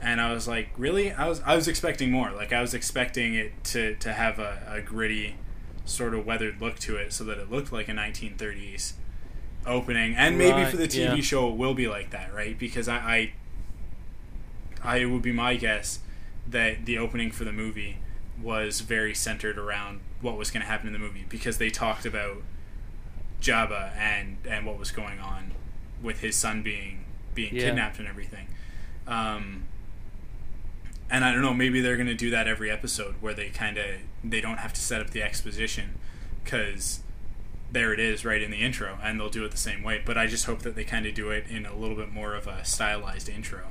And 0.01 0.21
I 0.21 0.33
was 0.33 0.47
like, 0.47 0.69
really? 0.77 1.11
I 1.13 1.29
was 1.29 1.41
I 1.43 1.57
was 1.57 1.67
expecting 1.67 2.11
more. 2.13 2.31
Like 2.31 2.53
I 2.53 2.61
was 2.61 2.73
expecting 2.75 3.35
it 3.35 3.65
to 3.65 3.95
to 3.97 4.13
have 4.13 4.39
a, 4.39 4.63
a 4.69 4.81
gritty, 4.81 5.35
sort 5.85 6.15
of 6.15 6.25
weathered 6.25 6.61
look 6.61 6.79
to 6.81 6.97
it, 6.97 7.13
so 7.13 7.25
that 7.25 7.39
it 7.39 7.51
looked 7.51 7.73
like 7.73 7.89
a 7.89 7.93
1930s 7.93 8.93
opening. 9.67 10.15
And 10.15 10.39
maybe 10.39 10.63
Right, 10.63 10.71
for 10.71 10.77
the 10.77 10.89
TV 10.89 11.17
yeah. 11.17 11.21
show, 11.21 11.49
it 11.49 11.57
will 11.57 11.75
be 11.75 11.89
like 11.89 12.11
that, 12.11 12.33
right? 12.33 12.59
Because 12.59 12.89
I, 12.89 12.97
I, 12.97 13.33
I 14.83 14.99
it 14.99 15.07
would 15.07 15.23
be 15.23 15.33
my 15.33 15.57
guess 15.57 16.01
that 16.49 16.87
the 16.87 16.99
opening 16.99 17.31
for 17.31 17.45
the 17.45 17.53
movie 17.53 17.97
was 18.43 18.81
very 18.81 19.15
centered 19.15 19.59
around 19.59 20.01
what 20.21 20.37
was 20.37 20.51
going 20.51 20.63
to 20.63 20.67
happen 20.69 20.87
in 20.87 20.93
the 20.93 20.99
movie 20.99 21.25
because 21.29 21.59
they 21.59 21.71
talked 21.71 22.07
about 22.07 22.39
Jabba 23.41 23.97
and 23.97 24.37
and 24.49 24.67
what 24.67 24.79
was 24.79 24.91
going 24.91 25.19
on 25.21 25.53
with 26.03 26.21
his 26.21 26.37
son 26.37 26.63
being 26.63 27.05
being 27.35 27.55
Yeah. 27.55 27.67
kidnapped 27.67 27.99
and 27.99 28.09
everything. 28.09 28.47
Um, 29.07 29.65
and 31.11 31.25
I 31.25 31.33
don't 31.33 31.41
know, 31.43 31.55
maybe 31.55 31.81
they're 31.81 31.97
going 31.97 32.09
to 32.09 32.15
do 32.15 32.31
that 32.31 32.47
every 32.47 32.71
episode 32.71 33.15
where 33.21 33.33
they 33.35 33.49
kind 33.49 33.79
of 33.79 33.87
they 34.25 34.41
don't 34.41 34.59
have 34.59 34.73
to 34.75 34.81
set 34.81 35.01
up 35.01 35.11
the 35.11 35.23
exposition 35.23 35.99
because 36.45 37.01
there 37.71 37.93
it 37.93 38.01
is 38.01 38.25
right 38.25 38.41
in 38.43 38.51
the 38.51 38.59
intro 38.59 38.99
and 39.03 39.19
they'll 39.21 39.29
do 39.31 39.45
it 39.45 39.51
the 39.51 39.57
same 39.57 39.83
way. 39.83 40.03
But 40.05 40.17
I 40.19 40.27
just 40.27 40.47
hope 40.47 40.61
that 40.61 40.75
they 40.75 40.85
kind 40.85 41.07
of 41.07 41.15
do 41.15 41.31
it 41.31 41.47
in 41.49 41.67
a 41.67 41.75
little 41.75 41.97
bit 41.97 42.13
more 42.13 42.35
of 42.35 42.47
a 42.47 42.65
stylized 42.65 43.29
intro 43.29 43.69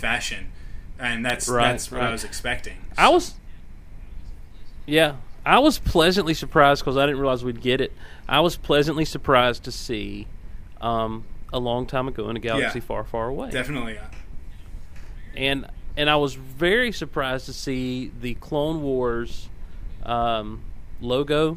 fashion. 0.00 0.50
And 0.98 1.24
that's 1.24 1.48
Right, 1.48 1.70
that's 1.70 1.90
what 1.90 2.00
I 2.02 2.10
was 2.10 2.24
expecting. 2.24 2.76
I 2.98 3.08
was, 3.08 3.34
yeah, 4.86 5.16
I 5.46 5.58
was 5.58 5.78
pleasantly 5.78 6.34
surprised 6.34 6.82
because 6.82 6.96
I 6.96 7.06
didn't 7.06 7.20
realize 7.20 7.44
we'd 7.44 7.60
get 7.62 7.80
it. 7.80 7.92
I 8.28 8.40
was 8.40 8.56
pleasantly 8.56 9.04
surprised 9.04 9.64
to 9.64 9.72
see, 9.72 10.26
um, 10.80 11.24
a 11.52 11.58
long 11.58 11.86
time 11.86 12.06
ago 12.08 12.28
in 12.28 12.36
a 12.36 12.40
galaxy 12.40 12.78
Yeah. 12.78 12.84
far, 12.84 13.04
far 13.04 13.28
away. 13.28 13.50
definitely 13.50 13.98
uh, 13.98 14.02
and 15.36 15.66
and 15.96 16.08
I 16.08 16.16
was 16.16 16.34
very 16.34 16.92
surprised 16.92 17.46
to 17.46 17.52
see 17.52 18.12
the 18.20 18.34
Clone 18.34 18.82
Wars 18.82 19.48
um, 20.04 20.60
logo. 21.00 21.56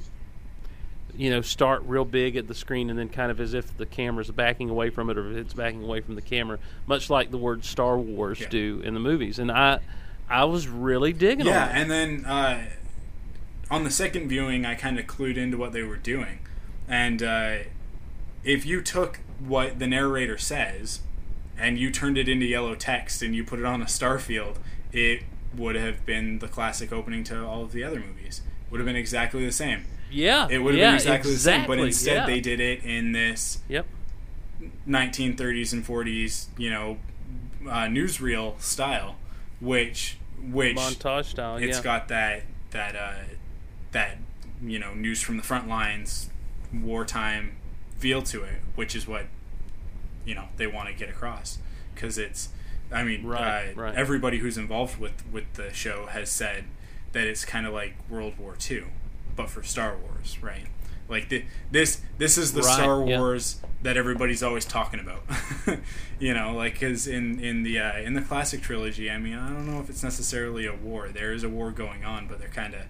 You 1.15 1.29
know, 1.29 1.41
start 1.41 1.83
real 1.85 2.05
big 2.05 2.35
at 2.35 2.47
the 2.47 2.55
screen, 2.55 2.89
and 2.89 2.97
then 2.97 3.09
kind 3.09 3.29
of 3.29 3.39
as 3.39 3.53
if 3.53 3.77
the 3.77 3.85
camera's 3.85 4.31
backing 4.31 4.69
away 4.69 4.89
from 4.89 5.09
it, 5.09 5.17
or 5.17 5.29
if 5.31 5.37
it's 5.37 5.53
backing 5.53 5.83
away 5.83 6.01
from 6.01 6.15
the 6.15 6.21
camera, 6.21 6.57
much 6.87 7.09
like 7.09 7.29
the 7.29 7.37
word 7.37 7.63
Star 7.65 7.97
Wars 7.99 8.39
Yeah. 8.39 8.49
do 8.49 8.81
in 8.83 8.93
the 8.95 8.99
movies. 8.99 9.37
And 9.37 9.51
I, 9.51 9.79
I 10.29 10.45
was 10.45 10.67
really 10.67 11.13
digging 11.13 11.45
Yeah, 11.45 11.69
and 11.71 11.91
then 11.91 12.25
uh, 12.25 12.65
on 13.69 13.83
the 13.83 13.91
second 13.91 14.27
viewing, 14.27 14.65
I 14.65 14.73
kind 14.75 14.97
of 14.97 15.05
clued 15.05 15.37
into 15.37 15.55
what 15.57 15.71
they 15.71 15.83
were 15.83 15.97
doing, 15.97 16.39
and 16.87 17.21
uh, 17.21 17.57
if 18.43 18.65
you 18.65 18.81
took 18.81 19.19
what 19.39 19.79
the 19.79 19.87
narrator 19.87 20.37
says 20.37 21.01
and 21.57 21.77
you 21.77 21.91
turned 21.91 22.17
it 22.17 22.27
into 22.27 22.45
yellow 22.45 22.75
text 22.75 23.21
and 23.21 23.35
you 23.35 23.43
put 23.43 23.59
it 23.59 23.65
on 23.65 23.81
a 23.81 23.87
star 23.87 24.17
field, 24.17 24.57
it 24.91 25.23
would 25.55 25.75
have 25.75 26.05
been 26.05 26.39
the 26.39 26.47
classic 26.47 26.91
opening 26.91 27.23
to 27.25 27.45
all 27.45 27.61
of 27.63 27.71
the 27.71 27.83
other 27.83 27.99
movies. 27.99 28.41
Would 28.71 28.79
have 28.79 28.87
been 28.87 28.95
exactly 28.95 29.45
the 29.45 29.51
same. 29.51 29.85
Yeah, 30.13 30.47
It 30.49 30.59
would 30.59 30.73
have 30.75 30.79
yeah, 30.79 30.87
been 30.91 30.95
exactly, 30.95 31.31
the 31.33 31.37
same, 31.39 31.67
but 31.67 31.79
instead 31.79 32.15
yeah. 32.15 32.25
they 32.25 32.39
did 32.39 32.59
it 32.59 32.83
in 32.83 33.11
this 33.11 33.59
Yep. 33.67 33.85
1930s 34.87 35.73
and 35.73 35.85
40s, 35.85 36.47
you 36.57 36.69
know, 36.69 36.97
uh, 37.67 37.85
newsreel 37.87 38.59
style, 38.61 39.15
which 39.59 40.17
which 40.51 40.75
montage 40.75 41.25
style. 41.25 41.55
it's 41.57 41.77
yeah. 41.77 41.83
got 41.83 42.07
that 42.09 42.43
that 42.71 42.95
uh, 42.95 43.13
that 43.91 44.17
you 44.61 44.77
know 44.79 44.93
news 44.93 45.21
from 45.21 45.37
the 45.37 45.43
front 45.43 45.67
lines, 45.67 46.29
wartime 46.73 47.55
feel 47.97 48.21
to 48.23 48.43
it, 48.43 48.59
which 48.75 48.95
is 48.95 49.07
what 49.07 49.25
you 50.25 50.35
know 50.35 50.45
they 50.57 50.67
want 50.67 50.89
to 50.89 50.93
get 50.93 51.09
across 51.09 51.59
because 51.95 52.17
it's. 52.17 52.49
I 52.91 53.03
mean, 53.03 53.25
Right, 53.25 53.69
uh, 53.69 53.81
right. 53.81 53.95
everybody 53.95 54.37
who's 54.37 54.57
involved 54.57 54.99
with 54.99 55.23
with 55.31 55.51
the 55.53 55.73
show 55.73 56.07
has 56.07 56.29
said 56.29 56.65
that 57.13 57.25
it's 57.25 57.43
kind 57.43 57.65
of 57.65 57.73
like 57.73 57.95
World 58.07 58.37
War 58.37 58.55
II, 58.69 58.83
but 59.35 59.49
for 59.49 59.63
Star 59.63 59.97
Wars, 59.97 60.37
right? 60.41 60.67
Like 61.09 61.29
the, 61.29 61.45
this, 61.69 62.01
this 62.17 62.37
is 62.37 62.53
the 62.53 62.61
Right, 62.61 62.73
Star 62.73 63.07
yeah. 63.07 63.19
Wars 63.19 63.59
that 63.81 63.97
everybody's 63.97 64.41
always 64.41 64.65
talking 64.65 64.99
about. 64.99 65.23
you 66.19 66.33
know, 66.33 66.53
like 66.55 66.73
because 66.73 67.07
in 67.07 67.39
in 67.39 67.63
the 67.63 67.79
uh, 67.79 67.97
in 67.99 68.13
the 68.13 68.21
classic 68.21 68.61
trilogy, 68.61 69.11
I 69.11 69.17
mean, 69.17 69.35
I 69.35 69.49
don't 69.49 69.67
know 69.67 69.79
if 69.81 69.89
it's 69.89 70.01
necessarily 70.03 70.65
a 70.65 70.73
war. 70.73 71.09
There 71.09 71.33
is 71.33 71.43
a 71.43 71.49
war 71.49 71.71
going 71.71 72.05
on, 72.05 72.27
but 72.27 72.39
they're 72.39 72.47
kind 72.47 72.73
of 72.73 72.81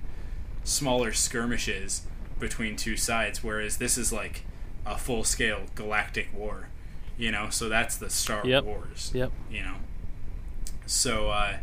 smaller 0.64 1.12
skirmishes 1.12 2.04
between 2.40 2.76
two 2.76 2.96
sides. 2.96 3.44
Whereas 3.44 3.78
this 3.78 3.98
is 3.98 4.14
like 4.14 4.46
a 4.86 4.98
full 4.98 5.24
scale 5.24 5.62
galactic 5.76 6.30
war. 6.34 6.70
You 7.18 7.32
know, 7.32 7.50
so 7.50 7.68
that's 7.70 7.98
the 7.98 8.10
Star 8.10 8.46
Yep. 8.46 8.64
Wars. 8.64 9.12
Yep. 9.14 9.32
You 9.52 9.64
know, 9.64 9.76
so 10.86 11.30
uh, 11.30 11.58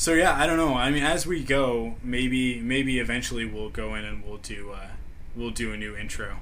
so 0.00 0.14
yeah, 0.14 0.34
I 0.34 0.46
don't 0.46 0.56
know. 0.56 0.76
I 0.76 0.90
mean, 0.90 1.02
as 1.02 1.26
we 1.26 1.44
go, 1.44 1.96
maybe 2.02 2.58
maybe 2.58 3.00
eventually 3.00 3.44
we'll 3.44 3.68
go 3.68 3.94
in 3.94 4.06
and 4.06 4.24
we'll 4.24 4.38
do 4.38 4.70
uh, 4.70 4.86
we'll 5.36 5.50
do 5.50 5.74
a 5.74 5.76
new 5.76 5.94
intro, 5.94 6.38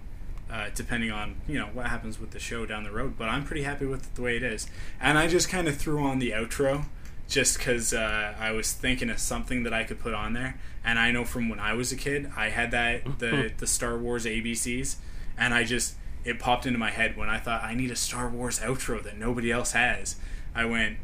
uh, 0.48 0.68
depending 0.76 1.10
on 1.10 1.40
you 1.48 1.58
know 1.58 1.66
what 1.72 1.86
happens 1.86 2.20
with 2.20 2.30
the 2.30 2.38
show 2.38 2.66
down 2.66 2.84
the 2.84 2.92
road. 2.92 3.18
But 3.18 3.28
I'm 3.28 3.44
pretty 3.44 3.64
happy 3.64 3.84
with 3.84 4.14
the 4.14 4.22
way 4.22 4.36
it 4.36 4.44
is, 4.44 4.68
and 5.00 5.18
I 5.18 5.26
just 5.26 5.48
kind 5.48 5.66
of 5.66 5.76
threw 5.76 6.04
on 6.04 6.20
the 6.20 6.30
outro 6.30 6.84
just 7.26 7.58
because 7.58 7.92
uh, 7.92 8.36
I 8.38 8.52
was 8.52 8.72
thinking 8.72 9.10
of 9.10 9.18
something 9.18 9.64
that 9.64 9.74
I 9.74 9.82
could 9.82 9.98
put 9.98 10.14
on 10.14 10.34
there, 10.34 10.60
and 10.84 10.96
I 10.96 11.10
know 11.10 11.24
from 11.24 11.48
when 11.48 11.58
I 11.58 11.72
was 11.72 11.90
a 11.90 11.96
kid, 11.96 12.30
I 12.36 12.50
had 12.50 12.70
that 12.70 13.02
the 13.18 13.50
the 13.58 13.66
Star 13.66 13.98
Wars 13.98 14.24
ABCs, 14.24 14.98
and 15.36 15.52
I 15.52 15.64
just 15.64 15.96
it 16.24 16.38
popped 16.38 16.64
into 16.64 16.78
my 16.78 16.90
head 16.90 17.16
when 17.16 17.28
I 17.28 17.40
thought 17.40 17.64
I 17.64 17.74
need 17.74 17.90
a 17.90 17.96
Star 17.96 18.28
Wars 18.28 18.60
outro 18.60 19.02
that 19.02 19.18
nobody 19.18 19.50
else 19.50 19.72
has. 19.72 20.14
I 20.54 20.64
went, 20.64 20.98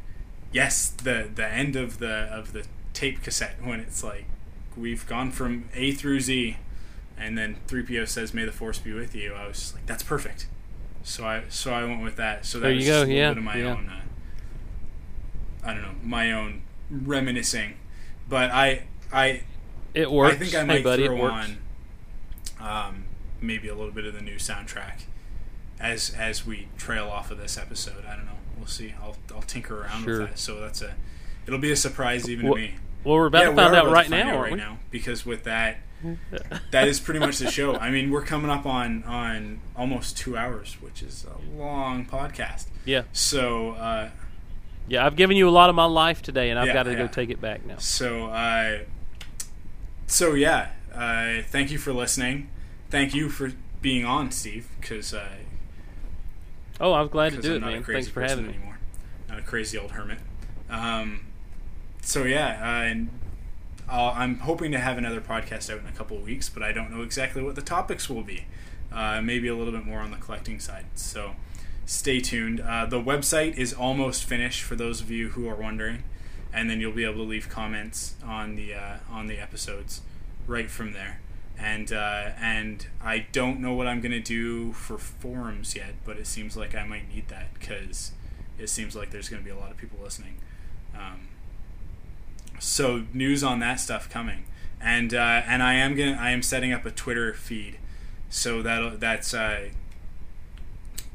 yes, 0.55 0.89
the 0.89 1.29
the 1.35 1.47
end 1.47 1.77
of 1.77 1.99
the 1.99 2.29
of 2.33 2.55
the 2.55 2.65
tape 2.95 3.23
cassette 3.23 3.57
when 3.63 3.81
it's 3.81 4.03
like 4.03 4.25
we've 4.77 5.07
gone 5.07 5.31
from 5.33 5.69
A 5.75 5.93
through 5.93 6.21
Z, 6.21 6.57
and 7.19 7.37
then 7.37 7.57
three 7.67 7.83
PO 7.83 8.07
says 8.07 8.33
"May 8.33 8.47
the 8.47 8.53
Force 8.53 8.79
be 8.79 8.93
with 8.95 9.15
you." 9.15 9.35
I 9.35 9.47
was 9.47 9.59
just 9.59 9.75
like, 9.75 9.87
that's 9.87 10.03
perfect. 10.03 10.47
So 11.03 11.27
I 11.27 11.43
so 11.51 11.75
I 11.75 11.85
went 11.85 12.03
with 12.03 12.17
that. 12.17 12.47
So 12.47 12.59
that 12.61 12.63
There 12.63 12.73
you 12.73 12.79
was 12.79 12.87
go, 12.87 12.99
a 12.99 13.01
little 13.01 13.15
yeah, 13.15 13.29
bit 13.31 13.39
of 13.39 13.45
my 13.45 13.57
yeah. 13.59 13.73
own. 13.73 13.89
Uh, 13.89 14.01
I 15.65 15.75
don't 15.75 15.83
know 15.83 15.95
my 16.03 16.33
own 16.33 16.63
reminiscing, 16.91 17.75
but 18.29 18.51
I 18.51 18.85
I 19.13 19.43
It 19.95 20.11
works. 20.11 20.37
I 20.37 20.39
think 20.39 20.55
I 20.55 20.61
hey, 20.61 20.67
might 20.67 20.85
buddy, 20.85 21.07
throw 21.07 21.23
on 21.23 21.59
um, 22.61 23.05
maybe 23.41 23.69
a 23.69 23.75
little 23.75 23.93
bit 23.93 24.05
of 24.07 24.15
the 24.15 24.21
new 24.23 24.37
soundtrack 24.37 25.03
as 25.81 26.11
as 26.11 26.47
we 26.47 26.69
trail 26.79 27.09
off 27.09 27.31
of 27.31 27.39
this 27.39 27.59
episode. 27.59 28.05
I 28.07 28.17
don't 28.17 28.27
know. 28.27 28.33
We'll 28.59 28.67
see. 28.67 28.95
I'll 29.03 29.17
I'll 29.35 29.43
tinker 29.43 29.83
around 29.83 30.05
Sure. 30.05 30.21
with 30.21 30.29
that. 30.31 30.39
So 30.39 30.61
that's 30.61 30.83
a 30.83 30.95
it'll 31.47 31.59
be 31.59 31.73
a 31.73 31.77
surprise 31.77 32.29
even 32.29 32.47
Well, 32.47 32.55
to 32.57 32.61
me. 32.61 32.75
Well, 33.05 33.15
we're 33.17 33.27
about 33.27 33.43
yeah, 33.45 33.51
to 33.51 33.57
find 33.57 33.75
out 33.75 33.91
right 33.93 34.09
now, 34.09 34.37
out 34.37 34.41
right 34.43 34.53
we? 34.53 34.59
now 34.59 34.79
because 34.91 35.27
with 35.27 35.45
that 35.45 35.79
that 36.71 36.87
is 36.89 37.01
pretty 37.01 37.21
much 37.21 37.39
the 37.39 37.51
show. 37.51 37.77
I 37.77 37.91
mean, 37.91 38.11
we're 38.11 38.23
coming 38.25 38.51
up 38.51 38.67
on 38.67 39.05
on 39.05 39.61
almost 39.77 40.17
two 40.19 40.37
hours, 40.37 40.77
which 40.81 41.03
is 41.03 41.25
a 41.25 41.57
long 41.59 42.05
podcast. 42.07 42.67
Yeah, 42.85 43.03
So 43.13 43.71
uh, 43.73 44.11
yeah. 44.87 45.07
I've 45.07 45.17
given 45.17 45.37
you 45.39 45.49
a 45.49 45.51
lot 45.51 45.71
of 45.71 45.77
my 45.77 45.87
life 45.87 46.21
today, 46.21 46.51
and 46.51 46.59
I've 46.59 46.67
Yeah, 46.67 46.73
got 46.75 46.83
to 46.85 46.93
yeah. 46.93 46.99
go 46.99 47.07
take 47.07 47.31
it 47.31 47.41
back 47.41 47.65
now. 47.65 47.77
So, 47.79 48.27
uh, 48.27 48.81
so 50.07 50.35
yeah. 50.35 50.71
Uh, 50.95 51.43
thank 51.49 51.71
you 51.71 51.79
for 51.79 51.93
listening. 51.93 52.49
Thank 52.91 53.15
you 53.15 53.29
for 53.29 53.53
being 53.83 54.05
on, 54.05 54.31
Steve. 54.31 54.69
Because 54.81 55.13
uh, 55.15 55.29
Oh, 56.81 56.93
I'm 56.93 57.09
glad 57.09 57.33
to 57.33 57.41
do 57.43 57.51
I'm 57.51 57.57
it, 57.57 57.61
not 57.61 57.71
man. 57.73 57.81
a 57.81 57.85
crazy 57.85 57.97
Thanks 57.97 58.09
for 58.13 58.23
having 58.23 58.47
me. 58.47 58.55
anymore. 58.55 58.79
Not 59.29 59.39
a 59.39 59.43
crazy 59.43 59.79
old 59.79 59.93
hermit. 59.93 60.19
Um, 60.69 61.27
so 62.03 62.25
yeah, 62.25 62.59
uh, 62.61 62.83
and 62.85 63.09
I'll, 63.89 64.11
I'm 64.15 64.39
hoping 64.41 64.73
to 64.73 64.79
have 64.79 64.99
another 64.99 65.21
podcast 65.21 65.73
out 65.73 65.81
in 65.81 65.87
a 65.87 65.93
couple 65.93 66.17
of 66.17 66.25
weeks, 66.25 66.49
but 66.49 66.63
I 66.63 66.73
don't 66.73 66.91
know 66.91 67.03
exactly 67.03 67.43
what 67.43 67.55
the 67.55 67.63
topics 67.63 68.09
will 68.11 68.23
be. 68.23 68.47
Uh, 68.93 69.21
maybe 69.21 69.49
a 69.49 69.55
little 69.57 69.73
bit 69.73 69.85
more 69.85 70.01
on 70.01 70.11
the 70.11 70.17
collecting 70.19 70.59
side. 70.61 70.87
So 70.95 71.35
stay 71.87 72.21
tuned. 72.21 72.61
Uh, 72.61 72.87
the 72.87 73.01
website 73.01 73.57
is 73.57 73.73
almost 73.73 74.25
finished 74.25 74.63
for 74.63 74.77
those 74.77 75.01
of 75.01 75.11
you 75.11 75.31
who 75.31 75.49
are 75.49 75.55
wondering, 75.57 76.03
and 76.53 76.71
then 76.71 76.81
you'll 76.81 76.93
be 76.93 77.05
able 77.05 77.15
to 77.17 77.23
leave 77.23 77.49
comments 77.49 78.15
on 78.25 78.57
the 78.57 78.75
uh, 78.75 78.97
on 79.11 79.27
the 79.27 79.39
episodes 79.39 80.03
right 80.47 80.71
from 80.71 80.93
there. 80.93 81.21
And 81.59 81.93
uh, 81.93 82.31
and 82.41 82.87
I 83.03 83.27
don't 83.33 83.61
know 83.61 83.75
what 83.75 83.87
I'm 83.87 84.01
gonna 84.01 84.21
do 84.21 84.73
for 84.73 84.99
forums 84.99 85.77
yet, 85.77 85.95
but 86.05 86.17
it 86.17 86.27
seems 86.27 86.57
like 86.57 86.75
I 86.75 86.85
might 86.85 87.09
need 87.09 87.29
that 87.29 87.55
because 87.55 88.13
it 88.59 88.69
seems 88.69 88.97
like 88.97 89.11
there's 89.11 89.29
gonna 89.29 89.43
be 89.43 89.51
a 89.51 89.57
lot 89.57 89.71
of 89.71 89.77
people 89.77 89.99
listening. 90.03 90.37
Um, 90.95 91.29
so 92.59 93.05
news 93.13 93.45
on 93.45 93.61
that 93.61 93.81
stuff 93.81 94.11
coming, 94.11 94.45
and 94.81 95.15
uh, 95.15 95.43
and 95.47 95.63
I 95.63 95.75
am 95.75 95.95
gonna 95.95 96.19
I 96.21 96.31
am 96.31 96.43
setting 96.43 96.73
up 96.73 96.85
a 96.85 96.91
Twitter 96.91 97.33
feed, 97.35 97.79
so 98.29 98.61
that 98.63 99.01
that's 99.01 99.33
uh, 99.33 99.69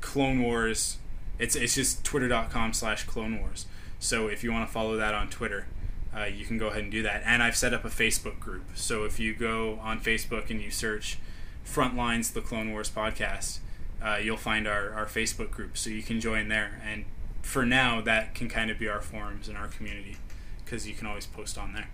Clone 0.01 0.41
Wars. 0.41 0.97
It's 1.37 1.55
it's 1.55 1.75
just 1.75 2.03
twitter.com 2.03 2.73
slash 2.73 3.03
Clone 3.03 3.39
Wars. 3.39 3.65
So 3.99 4.27
if 4.27 4.43
you 4.43 4.51
want 4.51 4.67
to 4.67 4.71
follow 4.71 4.95
that 4.95 5.13
on 5.13 5.29
Twitter, 5.29 5.67
uh, 6.15 6.25
you 6.25 6.45
can 6.45 6.57
go 6.57 6.67
ahead 6.67 6.83
and 6.83 6.91
do 6.91 7.03
that. 7.03 7.21
And 7.25 7.43
I've 7.43 7.55
set 7.55 7.73
up 7.73 7.85
a 7.85 7.89
Facebook 7.89 8.39
group. 8.39 8.65
So 8.75 9.03
if 9.03 9.19
you 9.19 9.33
go 9.33 9.79
on 9.81 9.99
Facebook 9.99 10.49
and 10.49 10.61
you 10.61 10.71
search 10.71 11.19
Frontlines 11.65 12.33
the 12.33 12.41
Clone 12.41 12.71
Wars 12.71 12.89
podcast, 12.89 13.59
uh, 14.03 14.17
you'll 14.21 14.37
find 14.37 14.67
our, 14.67 14.91
our 14.91 15.05
Facebook 15.05 15.51
group. 15.51 15.77
So 15.77 15.89
you 15.89 16.01
can 16.01 16.19
join 16.19 16.47
there. 16.47 16.81
And 16.85 17.05
for 17.41 17.65
now, 17.65 18.01
that 18.01 18.33
can 18.33 18.49
kind 18.49 18.71
of 18.71 18.79
be 18.79 18.87
our 18.87 19.01
forums 19.01 19.47
and 19.47 19.57
our 19.57 19.67
community 19.67 20.17
because 20.63 20.87
you 20.87 20.95
can 20.95 21.07
always 21.07 21.25
post 21.25 21.57
on 21.57 21.73
there. 21.73 21.89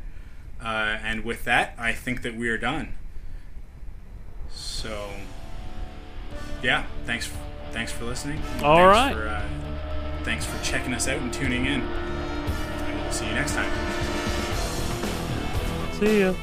Uh, 0.64 0.98
and 1.04 1.24
with 1.24 1.44
that, 1.44 1.76
I 1.78 1.94
think 1.94 2.22
that 2.22 2.36
we 2.36 2.48
are 2.50 2.58
done. 2.58 2.94
So, 4.52 5.10
yeah, 6.64 6.86
thanks. 7.06 7.30
Thanks 7.72 7.92
for 7.92 8.06
listening. 8.06 8.42
All 8.64 8.78
thanks 8.78 8.96
right. 8.98 9.14
For, 9.14 9.28
uh, 9.28 9.44
thanks 10.24 10.46
for 10.46 10.62
checking 10.64 10.94
us 10.94 11.10
out 11.10 11.20
and 11.22 11.34
tuning 11.34 11.66
in. 11.66 11.82
See 13.16 13.28
you 13.28 13.34
next 13.34 13.54
time. 13.54 13.72
See 15.94 16.20
ya. 16.20 16.34